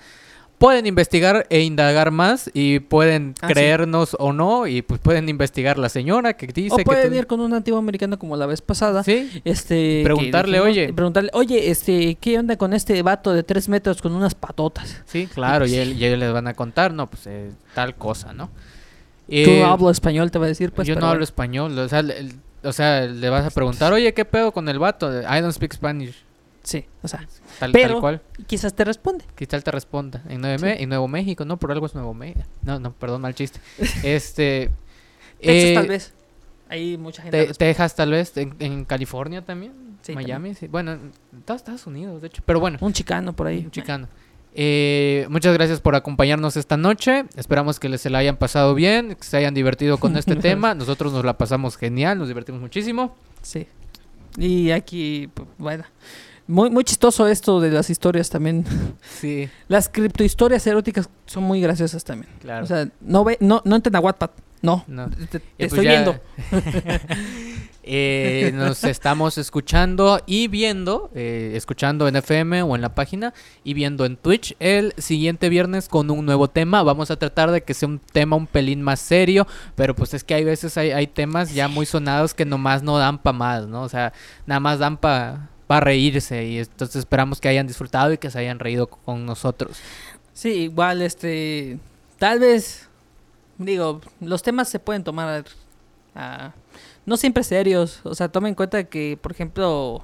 Pueden 0.57 0.87
investigar 0.87 1.45
e 1.51 1.61
indagar 1.61 2.09
más 2.09 2.49
y 2.51 2.79
pueden 2.79 3.35
Ah, 3.41 3.47
sí. 3.47 3.53
creernos 3.53 4.15
o 4.17 4.33
no 4.33 4.65
y 4.65 4.81
pues 4.81 4.99
pueden 4.99 5.29
investigar 5.29 5.77
la 5.77 5.87
señora 5.87 6.33
que 6.33 6.47
dice 6.47 6.73
O 6.73 6.77
que 6.77 6.83
pueden 6.83 7.11
tú- 7.11 7.15
ir 7.15 7.27
con 7.27 7.41
un 7.41 7.51
nativo 7.51 7.77
americano 7.77 8.17
como 8.17 8.35
la 8.35 8.47
vez 8.47 8.61
pasada. 8.61 9.03
Sí, 9.03 9.39
Este, 9.45 9.99
que 9.99 10.01
Preguntarle, 10.03 10.57
dijimos- 10.57 10.71
oye. 10.71 10.93
Preguntarle, 10.93 11.29
oye, 11.33 11.69
este, 11.69 12.15
¿qué 12.15 12.39
onda 12.39 12.55
con 12.57 12.73
este 12.73 12.99
vato 13.03 13.33
de 13.33 13.43
tres 13.43 13.69
metros 13.69 14.01
con 14.01 14.13
unas 14.13 14.33
patotas? 14.33 15.03
sí, 15.05 15.27
claro, 15.31 15.67
y, 15.67 15.75
él- 15.75 15.93
y 15.95 16.03
ellos 16.05 16.17
les 16.17 16.33
van 16.33 16.47
a 16.47 16.55
contar, 16.55 16.91
no, 16.91 17.05
pues 17.07 17.27
eh, 17.27 17.51
tal 17.75 17.93
cosa, 17.95 18.33
¿no? 18.33 18.49
Tú 19.27 19.33
Eh, 19.33 19.59
no 19.61 19.67
hablo 19.67 19.89
español, 19.89 20.31
te 20.31 20.39
va 20.39 20.45
a 20.45 20.47
decir, 20.47 20.71
pues. 20.71 20.87
yo 20.87 20.95
pero 20.95 21.05
no 21.05 21.11
hablo 21.11 21.23
español, 21.23 21.77
o 21.77 21.87
sea, 21.89 22.01
le, 22.01 22.29
o 22.63 22.71
sea, 22.71 23.01
le 23.05 23.29
vas 23.29 23.45
a 23.45 23.49
preguntar, 23.49 23.91
oye, 23.93 24.13
¿qué 24.13 24.23
pedo 24.25 24.51
con 24.51 24.69
el 24.69 24.79
vato? 24.79 25.11
I 25.21 25.41
don't 25.41 25.53
speak 25.53 25.73
Spanish, 25.73 26.23
Sí, 26.63 26.85
o 27.01 27.07
sea, 27.07 27.25
tal, 27.59 27.71
Pero- 27.71 27.93
tal 27.93 28.01
cual. 28.01 28.21
quizás 28.45 28.73
te 28.73 28.83
responde. 28.83 29.23
Quizás 29.35 29.63
te 29.63 29.71
responda. 29.71 30.21
En 30.27 30.41
Nuevo, 30.41 30.61
Me- 30.63 30.81
en 30.83 30.89
Nuevo 30.89 31.07
México, 31.07 31.45
no, 31.45 31.55
por 31.57 31.71
algo 31.71 31.85
es 31.85 31.93
Nuevo 31.95 32.13
México. 32.13 32.41
No, 32.63 32.77
no, 32.79 32.91
perdón, 32.91 33.21
mal 33.21 33.33
chiste. 33.35 33.59
Este. 34.03 34.69
Texas 35.39 35.63
eh, 35.69 35.73
tal 35.75 35.87
vez. 35.87 36.13
Hay 36.69 36.97
mucha 36.97 37.21
gente. 37.21 37.45
Te-. 37.47 37.53
Texas, 37.53 37.95
tal 37.95 38.11
vez. 38.11 38.35
En, 38.35 38.53
en 38.59 38.83
California 38.83 39.41
también. 39.45 39.71
Sí, 40.01 40.13
Miami, 40.13 40.55
sí. 40.55 40.67
Bueno, 40.67 40.91
en 40.93 41.11
Estados 41.47 41.87
Unidos, 41.87 42.21
de 42.21 42.27
hecho. 42.27 42.43
Pero 42.45 42.59
bueno, 42.59 42.77
Un 42.81 42.91
chicano 42.91 43.31
por 43.33 43.47
ahí. 43.47 43.59
un 43.59 43.71
chicano. 43.71 44.09
Eh, 44.59 45.27
muchas 45.29 45.53
gracias 45.53 45.81
por 45.81 45.93
acompañarnos 45.93 46.57
esta 46.57 46.77
noche. 46.77 47.25
Esperamos 47.35 47.79
que 47.79 47.89
les 47.89 48.01
se 48.01 48.09
la 48.09 48.17
hayan 48.17 48.37
pasado 48.37 48.73
bien, 48.73 49.15
que 49.15 49.23
se 49.23 49.37
hayan 49.37 49.53
divertido 49.53 49.99
con 49.99 50.17
este 50.17 50.35
tema. 50.47 50.73
Nosotros 50.73 51.13
nos 51.13 51.23
la 51.23 51.37
pasamos 51.37 51.77
genial, 51.77 52.17
nos 52.17 52.27
divertimos 52.27 52.59
muchísimo. 52.59 53.15
Sí. 53.43 53.67
Y 54.35 54.71
aquí, 54.71 55.29
pues, 55.31 55.47
bueno. 55.59 55.83
Muy, 56.47 56.71
muy 56.71 56.83
chistoso 56.85 57.27
esto 57.27 57.59
de 57.59 57.69
las 57.69 57.89
historias 57.91 58.29
también. 58.29 58.65
Sí, 59.19 59.47
Las 59.67 59.89
criptohistorias 59.89 60.65
eróticas 60.65 61.07
son 61.27 61.43
muy 61.43 61.61
graciosas 61.61 62.03
también. 62.03 62.31
claro. 62.41 62.63
O 62.63 62.67
sea, 62.67 62.87
no 63.01 63.23
ve, 63.23 63.37
no, 63.39 63.61
no 63.63 63.75
entren 63.75 63.95
a 63.95 63.99
Wattpad. 63.99 64.31
No. 64.61 64.83
No. 64.87 65.09
Te, 65.09 65.25
te 65.27 65.37
Y 65.37 65.41
pues 65.67 65.73
estoy 65.73 65.85
ya- 65.85 65.91
viendo. 65.91 66.19
Eh, 67.89 68.51
nos 68.53 68.83
estamos 68.83 69.37
escuchando 69.37 70.21
y 70.25 70.49
viendo, 70.49 71.09
eh, 71.15 71.53
escuchando 71.55 72.09
en 72.09 72.17
FM 72.17 72.61
o 72.63 72.75
en 72.75 72.81
la 72.81 72.93
página 72.93 73.33
y 73.63 73.73
viendo 73.73 74.03
en 74.05 74.17
Twitch 74.17 74.57
el 74.59 74.93
siguiente 74.97 75.47
viernes 75.47 75.87
con 75.87 76.11
un 76.11 76.25
nuevo 76.25 76.49
tema. 76.49 76.83
Vamos 76.83 77.11
a 77.11 77.15
tratar 77.15 77.49
de 77.49 77.61
que 77.63 77.73
sea 77.73 77.87
un 77.87 77.99
tema 77.99 78.35
un 78.35 78.45
pelín 78.45 78.81
más 78.81 78.99
serio, 78.99 79.47
pero 79.75 79.95
pues 79.95 80.13
es 80.13 80.25
que 80.25 80.33
hay 80.33 80.43
veces 80.43 80.77
hay, 80.77 80.91
hay 80.91 81.07
temas 81.07 81.53
ya 81.53 81.69
muy 81.69 81.85
sonados 81.85 82.33
que 82.33 82.43
nomás 82.43 82.83
no 82.83 82.97
dan 82.97 83.19
pa' 83.19 83.31
más, 83.31 83.67
¿no? 83.67 83.83
O 83.83 83.89
sea, 83.89 84.11
nada 84.45 84.59
más 84.59 84.79
dan 84.79 84.97
pa' 84.97 85.47
para 85.65 85.79
reírse 85.85 86.45
y 86.45 86.59
entonces 86.59 86.97
esperamos 86.97 87.39
que 87.39 87.47
hayan 87.47 87.67
disfrutado 87.67 88.11
y 88.11 88.17
que 88.17 88.29
se 88.29 88.39
hayan 88.39 88.59
reído 88.59 88.87
con 88.87 89.25
nosotros. 89.25 89.77
Sí, 90.33 90.49
igual, 90.49 91.01
este. 91.01 91.79
Tal 92.19 92.39
vez. 92.39 92.86
Digo, 93.57 94.01
los 94.19 94.43
temas 94.43 94.69
se 94.69 94.79
pueden 94.79 95.03
tomar. 95.03 95.45
ah, 96.15 96.53
no 97.05 97.17
siempre 97.17 97.43
serios. 97.43 98.01
O 98.03 98.13
sea, 98.15 98.29
tomen 98.29 98.49
en 98.49 98.55
cuenta 98.55 98.83
que, 98.85 99.17
por 99.21 99.31
ejemplo. 99.31 100.03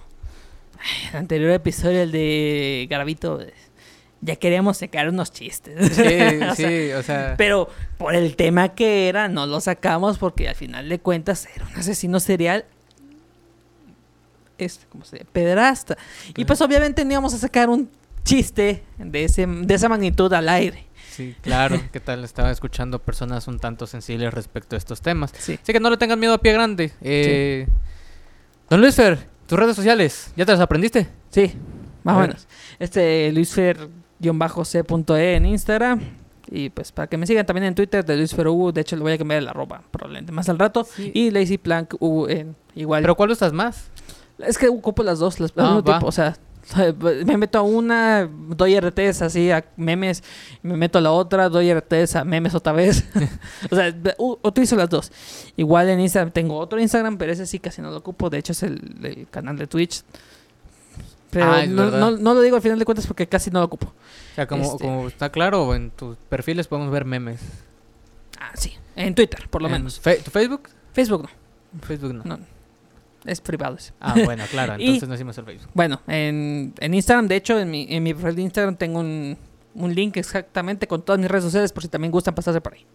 El 1.12 1.18
anterior 1.18 1.52
episodio, 1.52 2.02
el 2.02 2.12
de 2.12 2.88
Gravito. 2.90 3.40
eh, 3.42 3.54
Ya 4.22 4.36
queríamos 4.36 4.78
sacar 4.78 5.08
unos 5.08 5.32
chistes. 5.32 5.96
Sí, 5.96 6.02
O 6.42 6.56
sea, 6.56 6.56
sí, 6.56 6.92
o 6.92 7.04
sea, 7.04 7.36
Pero 7.38 7.70
por 7.98 8.16
el 8.16 8.36
tema 8.36 8.70
que 8.70 9.08
era, 9.08 9.28
no 9.28 9.46
lo 9.46 9.62
sacamos 9.62 10.18
porque 10.18 10.50
al 10.50 10.56
final 10.56 10.90
de 10.90 11.00
cuentas 11.00 11.48
era 11.56 11.66
un 11.66 11.74
asesino 11.80 12.20
serial. 12.20 12.66
Este, 14.58 14.86
¿cómo 14.90 15.04
se 15.06 15.18
llama? 15.20 15.30
Pedrasta. 15.34 15.98
Y 16.38 16.46
pues 16.46 16.62
obviamente 16.62 17.04
no 17.06 17.12
íbamos 17.12 17.34
a 17.34 17.38
sacar 17.38 17.70
un 17.70 17.90
chiste 18.24 18.84
de, 18.98 19.24
ese, 19.26 19.46
de 19.46 19.74
esa 19.74 19.90
magnitud 19.90 20.32
al 20.34 20.48
aire. 20.50 20.86
Sí, 21.14 21.36
claro, 21.42 21.80
¿qué 21.92 22.00
tal? 22.00 22.24
Estaba 22.24 22.52
escuchando 22.52 23.00
personas 23.00 23.48
un 23.48 23.60
tanto 23.60 23.88
sensibles 23.88 24.34
respecto 24.34 24.76
a 24.76 24.78
estos 24.78 25.02
temas. 25.02 25.32
Sí. 25.38 25.60
Así 25.62 25.74
que 25.74 25.80
no 25.80 25.90
le 25.90 25.98
tengan 25.98 26.20
miedo 26.20 26.34
a 26.34 26.38
pie 26.40 26.54
grande. 26.54 26.92
Eh, 27.02 27.68
Don 28.70 28.82
Luis 28.82 28.96
Fer, 28.96 29.28
tus 29.48 29.60
redes 29.60 29.76
sociales, 29.76 30.32
¿ya 30.36 30.46
te 30.46 30.52
las 30.52 30.62
aprendiste? 30.62 31.08
Sí, 31.30 31.54
más 32.04 32.18
o 32.18 32.20
menos. 32.20 32.48
Este 32.80 33.32
luisfer-c.e 33.32 35.36
en 35.36 35.46
Instagram. 35.46 36.02
Y 36.48 36.70
pues 36.70 36.92
para 36.92 37.08
que 37.08 37.18
me 37.18 37.26
sigan 37.26 37.46
también 37.46 37.66
en 37.66 37.76
Twitter 37.76 38.06
de 38.06 38.18
luisfer 38.18 38.48
U. 38.48 38.72
De 38.72 38.82
hecho, 38.82 38.96
le 38.96 39.02
voy 39.02 39.14
a 39.14 39.18
cambiar 39.18 39.42
la 39.44 39.54
ropa 39.54 39.82
probablemente 39.90 40.32
más 40.32 40.50
al 40.50 40.60
rato. 40.60 40.84
Sí. 40.84 41.12
Y 41.14 41.32
Lazy 41.32 41.58
Plank 41.58 41.96
U 42.00 42.28
en 42.28 42.56
igual. 42.76 43.02
¿Pero 43.02 43.16
cuál 43.16 43.32
usas 43.32 43.54
más? 43.54 43.90
es 44.40 44.58
que 44.58 44.68
ocupo 44.68 45.04
las 45.04 45.20
dos, 45.20 45.40
las, 45.40 45.54
Ah, 45.58 45.82
O 46.04 46.12
sea, 46.12 46.36
Me 47.26 47.38
meto 47.38 47.60
a 47.60 47.62
una, 47.62 48.30
doy 48.50 48.80
RTs 48.80 49.22
así 49.22 49.52
a 49.52 49.66
memes, 49.76 50.24
me 50.62 50.78
meto 50.78 50.98
a 50.98 51.02
la 51.02 51.12
otra, 51.12 51.50
doy 51.50 51.74
RTs 51.74 52.16
a 52.16 52.24
memes 52.24 52.56
otra 52.56 52.72
vez. 52.74 53.04
o 53.72 53.76
sea, 53.76 53.94
utilizo 54.44 54.76
las 54.78 54.90
dos. 54.90 55.12
Igual 55.58 55.90
en 55.90 56.00
Instagram 56.00 56.32
tengo 56.32 56.58
otro 56.58 56.80
Instagram, 56.80 57.18
pero 57.18 57.32
ese 57.34 57.46
sí 57.46 57.60
casi 57.60 57.82
no 57.82 57.92
lo 57.92 57.98
ocupo. 57.98 58.30
De 58.30 58.38
hecho, 58.38 58.54
es 58.54 58.64
el, 58.64 58.80
el 59.04 59.28
canal 59.30 59.58
de 59.58 59.68
Twitch. 59.68 60.04
Pero 61.32 61.46
Ah, 61.52 61.66
no, 61.66 61.90
no- 61.90 62.12
no 62.12 62.34
lo 62.34 62.42
digo 62.42 62.56
al 62.56 62.62
final 62.62 62.78
de 62.80 62.86
cuentas 62.86 63.08
porque 63.08 63.28
casi 63.28 63.50
no 63.52 63.60
lo 63.60 63.66
ocupo. 63.66 63.88
O 63.88 64.36
sea, 64.36 64.48
como, 64.48 64.64
Este- 64.64 64.84
como 64.84 65.08
está 65.08 65.30
claro, 65.32 65.74
en 65.76 65.90
tus 65.92 66.16
perfiles 66.30 66.68
podemos 66.68 66.92
ver 66.92 67.06
memes. 67.06 67.40
Ah, 68.40 68.52
sí. 68.56 68.74
En 68.96 69.16
Twitter, 69.16 69.48
por 69.50 69.62
lo 69.62 69.68
En 69.68 69.74
menos. 69.74 70.00
fe- 70.00 70.18
¿Tu 70.24 70.30
Facebook? 70.32 70.70
Facebook 70.94 71.24
no. 71.24 71.80
Facebook 71.86 72.14
no. 72.14 72.24
No. 72.24 72.40
Es 73.26 73.40
privado 73.42 73.76
ese. 73.76 73.94
Ah, 74.00 74.16
bueno, 74.26 74.44
claro, 74.52 74.76
Y- 74.78 74.86
entonces 74.86 75.08
no 75.10 75.16
hicimos 75.16 75.38
el 75.38 75.46
Facebook. 75.46 75.70
Bueno, 75.74 76.02
en, 76.08 76.74
en 76.80 76.94
Instagram, 76.94 77.28
de 77.28 77.36
hecho, 77.38 77.60
en 77.60 77.70
mi, 77.72 77.88
en 77.90 78.04
mi 78.04 78.14
perfil 78.14 78.36
de 78.36 78.42
Instagram 78.44 78.76
tengo 78.76 79.00
un, 79.00 79.38
un 79.76 79.96
link 79.96 80.18
exactamente 80.18 80.88
con 80.88 81.02
todas 81.04 81.20
mis 81.20 81.30
redes 81.30 81.44
sociales 81.46 81.72
por 81.72 81.84
si 81.84 81.90
también 81.90 82.12
gustan 82.12 82.36
pasarse 82.36 82.60
por 82.62 82.74
ahí. 82.74 82.86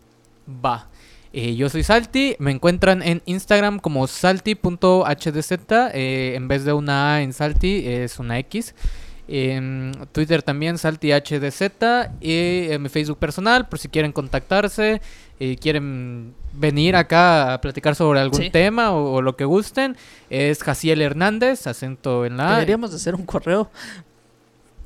Va. 0.64 0.88
Eh, 1.32 1.54
yo 1.56 1.68
soy 1.68 1.82
Salty, 1.82 2.36
me 2.38 2.50
encuentran 2.50 3.02
en 3.02 3.20
Instagram 3.26 3.78
como 3.80 4.06
salty.hdz, 4.06 5.52
eh, 5.94 6.32
en 6.34 6.48
vez 6.48 6.64
de 6.64 6.72
una 6.72 7.14
A 7.16 7.22
en 7.22 7.32
Salty 7.32 7.86
es 7.86 8.18
una 8.18 8.38
X. 8.38 8.74
En 9.30 9.92
Twitter 10.12 10.42
también 10.42 10.78
saltyhdz 10.78 11.30
y 12.20 12.70
en 12.72 12.80
mi 12.82 12.88
Facebook 12.88 13.18
personal 13.18 13.68
por 13.68 13.78
si 13.78 13.88
quieren 13.88 14.10
contactarse, 14.12 15.02
eh, 15.38 15.56
quieren 15.56 16.34
venir 16.54 16.96
acá 16.96 17.52
a 17.52 17.60
platicar 17.60 17.94
sobre 17.94 18.20
algún 18.20 18.40
Sí. 18.40 18.50
tema 18.50 18.92
o, 18.92 19.12
o 19.16 19.22
lo 19.22 19.36
que 19.36 19.44
gusten, 19.44 19.96
es 20.30 20.62
Jaciel 20.62 21.02
Hernández, 21.02 21.66
acento 21.66 22.24
en 22.24 22.38
la. 22.38 22.54
Deberíamos 22.54 22.90
de 22.90 22.96
hacer 22.96 23.14
un 23.14 23.26
correo 23.26 23.70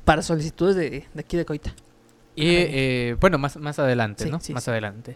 para 0.03 0.21
solicitudes 0.21 0.75
de, 0.75 1.05
de 1.13 1.19
aquí 1.19 1.37
de 1.37 1.45
Coita. 1.45 1.73
Y 2.35 2.47
eh, 2.47 3.15
bueno, 3.19 3.37
más, 3.37 3.55
más 3.57 3.79
adelante, 3.79 4.25
Sí, 4.25 4.29
¿no? 4.29 4.39
sí, 4.39 4.53
más 4.53 4.67
adelante. 4.67 5.15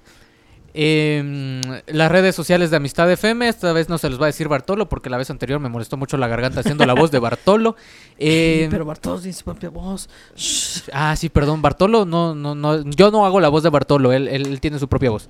Em, 0.79 1.61
las 1.87 2.11
redes 2.11 2.35
sociales 2.35 2.69
de 2.69 2.77
Amistad 2.77 3.11
FM, 3.11 3.47
esta 3.49 3.73
vez 3.73 3.89
no 3.89 3.97
se 3.97 4.09
los 4.11 4.21
va 4.21 4.25
a 4.25 4.27
decir 4.27 4.47
Bartolo 4.47 4.87
porque 4.87 5.09
la 5.09 5.17
vez 5.17 5.31
anterior 5.31 5.59
me 5.59 5.69
molestó 5.69 5.97
mucho 5.97 6.17
la 6.17 6.27
garganta 6.27 6.59
haciendo 6.59 6.85
la 6.85 6.93
voz 6.93 7.09
de 7.09 7.17
Bartolo. 7.17 7.75
Em, 8.19 8.69
Pero 8.69 8.85
Bartos 8.85 9.21
tiene 9.21 9.33
su 9.33 9.43
propia 9.43 9.69
voz. 9.69 10.07
Shh. 10.35 10.89
Ah, 10.93 11.15
sí, 11.15 11.29
perdón, 11.29 11.63
Bartolo, 11.63 12.05
no, 12.05 12.35
no, 12.35 12.53
no, 12.53 12.83
yo 12.83 13.09
no 13.09 13.25
hago 13.25 13.39
la 13.39 13.49
voz 13.49 13.63
de 13.63 13.69
Bartolo, 13.69 14.11
él, 14.13 14.27
él- 14.27 14.45
él 14.45 14.59
tiene 14.61 14.77
su 14.77 14.87
propia 14.87 15.09
voz. 15.09 15.29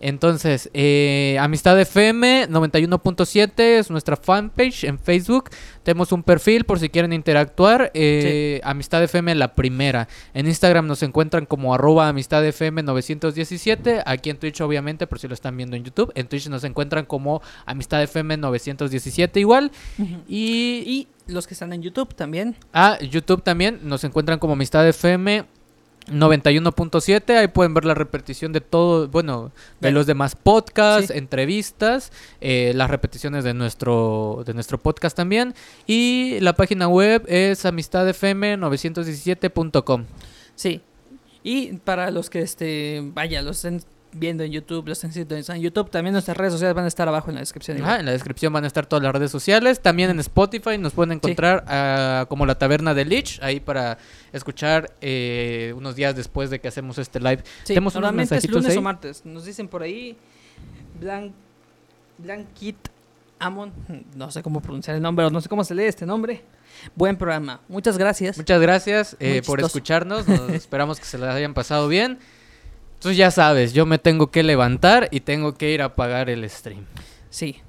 Entonces, 0.00 0.70
eh, 0.74 1.36
Amistad 1.40 1.78
FM 1.80 2.48
91.7 2.48 3.78
es 3.78 3.90
nuestra 3.90 4.16
fanpage 4.16 4.84
en 4.84 4.98
Facebook. 4.98 5.50
Tenemos 5.82 6.12
un 6.12 6.22
perfil 6.22 6.64
por 6.64 6.78
si 6.78 6.88
quieren 6.88 7.12
interactuar. 7.12 7.90
eh, 7.94 8.60
Amistad 8.64 9.02
FM 9.02 9.34
la 9.34 9.54
primera. 9.54 10.08
En 10.34 10.46
Instagram 10.46 10.86
nos 10.86 11.02
encuentran 11.02 11.46
como 11.46 11.74
arroba 11.74 12.08
Amistad 12.08 12.44
FM 12.46 12.82
917. 12.82 14.02
Aquí 14.06 14.30
en 14.30 14.36
Twitch, 14.38 14.60
obviamente, 14.60 15.06
por 15.06 15.18
si 15.18 15.28
lo 15.28 15.34
están 15.34 15.56
viendo 15.56 15.76
en 15.76 15.84
YouTube. 15.84 16.12
En 16.14 16.28
Twitch 16.28 16.48
nos 16.48 16.64
encuentran 16.64 17.04
como 17.04 17.42
Amistad 17.66 18.02
FM 18.02 18.36
917 18.36 19.40
igual. 19.40 19.70
Y, 20.28 20.82
Y 20.86 21.08
los 21.26 21.46
que 21.46 21.54
están 21.54 21.72
en 21.72 21.82
YouTube 21.82 22.14
también. 22.14 22.56
Ah, 22.72 22.98
YouTube 23.00 23.42
también 23.42 23.80
nos 23.82 24.04
encuentran 24.04 24.38
como 24.38 24.52
Amistad 24.54 24.86
FM 24.88 25.44
91.7. 26.10 27.36
Ahí 27.36 27.48
pueden 27.48 27.74
ver 27.74 27.84
la 27.84 27.94
repetición 27.94 28.52
de 28.52 28.60
todo, 28.60 29.08
bueno, 29.08 29.50
de 29.80 29.90
los 29.90 30.06
demás 30.06 30.36
podcasts, 30.36 31.10
Sí. 31.12 31.18
entrevistas, 31.18 32.12
eh, 32.40 32.72
las 32.74 32.90
repeticiones 32.90 33.44
de 33.44 33.54
nuestro, 33.54 34.42
de 34.46 34.54
nuestro 34.54 34.78
podcast 34.78 35.16
también. 35.16 35.54
Y 35.86 36.38
la 36.40 36.54
página 36.54 36.88
web 36.88 37.24
es 37.28 37.64
amistadfm917.com. 37.64 40.04
Sí. 40.54 40.80
Y 41.42 41.72
para 41.78 42.10
los 42.10 42.30
que 42.30 42.40
este 42.40 43.00
vaya, 43.14 43.42
los 43.42 43.64
viendo 44.12 44.44
en 44.44 44.52
YouTube, 44.52 44.88
los 44.88 44.98
estén 44.98 45.12
sintonizando 45.12 45.56
en 45.56 45.62
YouTube, 45.62 45.90
también 45.90 46.12
nuestras 46.12 46.36
redes 46.36 46.52
sociales 46.52 46.74
van 46.74 46.84
a 46.84 46.88
estar 46.88 47.06
abajo 47.08 47.30
en 47.30 47.34
la 47.36 47.40
descripción. 47.40 47.82
Ajá, 47.82 48.00
en 48.00 48.06
la 48.06 48.12
descripción 48.12 48.52
van 48.52 48.64
a 48.64 48.66
estar 48.66 48.86
todas 48.86 49.02
las 49.02 49.12
redes 49.12 49.30
sociales. 49.30 49.80
También 49.80 50.10
en 50.10 50.20
Spotify 50.20 50.78
nos 50.78 50.92
pueden 50.92 51.12
encontrar 51.12 51.64
ah, 51.66 52.26
como 52.28 52.46
la 52.46 52.56
Taberna 52.56 52.94
de 52.94 53.04
Lich, 53.04 53.38
ahí 53.42 53.60
para 53.60 53.98
escuchar 54.32 54.92
eh, 55.00 55.72
unos 55.76 55.96
días 55.96 56.14
después 56.16 56.50
de 56.50 56.60
que 56.60 56.68
hacemos 56.68 56.98
este 56.98 57.20
live. 57.20 57.42
Sí, 57.64 57.74
Tenemos 57.74 57.94
unos 57.94 58.02
normalmente 58.02 58.34
es 58.36 58.42
mensajitos 58.42 58.62
lunes 58.62 58.72
ahí. 58.72 58.78
o 58.78 58.82
martes. 58.82 59.24
Nos 59.24 59.44
dicen 59.44 59.68
por 59.68 59.82
ahí 59.82 60.16
Blanc, 61.00 61.32
Blankit 62.18 62.76
Amon, 63.38 63.72
no 64.16 64.30
sé 64.30 64.42
cómo 64.42 64.60
pronunciar 64.60 64.96
el 64.96 65.02
nombre, 65.02 65.26
o 65.26 65.30
no 65.30 65.40
sé 65.40 65.48
cómo 65.48 65.62
se 65.62 65.74
lee 65.74 65.84
este 65.84 66.04
nombre. 66.06 66.42
Buen 66.94 67.16
programa. 67.16 67.60
Muchas 67.68 67.98
gracias. 67.98 68.36
Muchas 68.36 68.60
gracias 68.60 69.16
eh, 69.20 69.42
por 69.46 69.60
escucharnos. 69.60 70.26
Nos 70.26 70.50
esperamos 70.50 70.98
que 70.98 71.06
se 71.06 71.18
les 71.18 71.28
hayan 71.28 71.54
pasado 71.54 71.88
bien. 71.88 72.18
Entonces 72.98 73.16
ya 73.16 73.30
sabes, 73.30 73.72
yo 73.72 73.86
me 73.86 73.98
tengo 73.98 74.30
que 74.30 74.42
levantar 74.42 75.08
y 75.12 75.20
tengo 75.20 75.54
que 75.54 75.70
ir 75.72 75.82
a 75.82 75.86
apagar 75.86 76.28
el 76.30 76.48
stream. 76.50 76.84
Sí. 77.30 77.60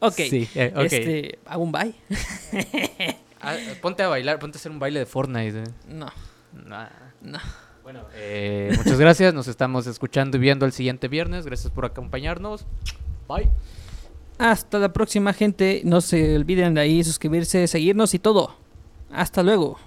Ok. 0.00 0.14
Sí, 0.14 0.48
eh, 0.56 0.72
ok. 0.74 0.82
Este, 0.84 1.38
¿hago 1.46 1.62
un 1.62 1.72
bye? 1.72 1.94
Ah, 3.40 3.54
ponte 3.80 4.02
a 4.02 4.08
bailar, 4.08 4.38
ponte 4.40 4.56
a 4.56 4.58
hacer 4.58 4.72
un 4.72 4.78
baile 4.80 4.98
de 5.00 5.06
Fortnite. 5.06 5.58
eh. 5.60 5.64
No, 5.88 6.10
Nah. 6.66 6.88
no. 7.20 7.38
Bueno, 7.84 8.00
eh, 8.14 8.72
muchas 8.76 8.98
gracias. 8.98 9.32
Nos 9.34 9.46
estamos 9.46 9.86
escuchando 9.86 10.36
y 10.36 10.40
viendo 10.40 10.66
el 10.66 10.72
siguiente 10.72 11.06
viernes. 11.06 11.46
Gracias 11.46 11.72
por 11.72 11.84
acompañarnos. 11.84 12.66
Bye. 13.28 13.48
Hasta 14.38 14.80
la 14.80 14.92
próxima, 14.92 15.32
gente. 15.32 15.82
No 15.84 16.00
se 16.00 16.34
olviden 16.34 16.74
de 16.74 16.80
ahí 16.80 17.04
suscribirse, 17.04 17.68
seguirnos 17.68 18.14
y 18.14 18.18
todo. 18.18 18.56
Hasta 19.12 19.44
luego. 19.44 19.78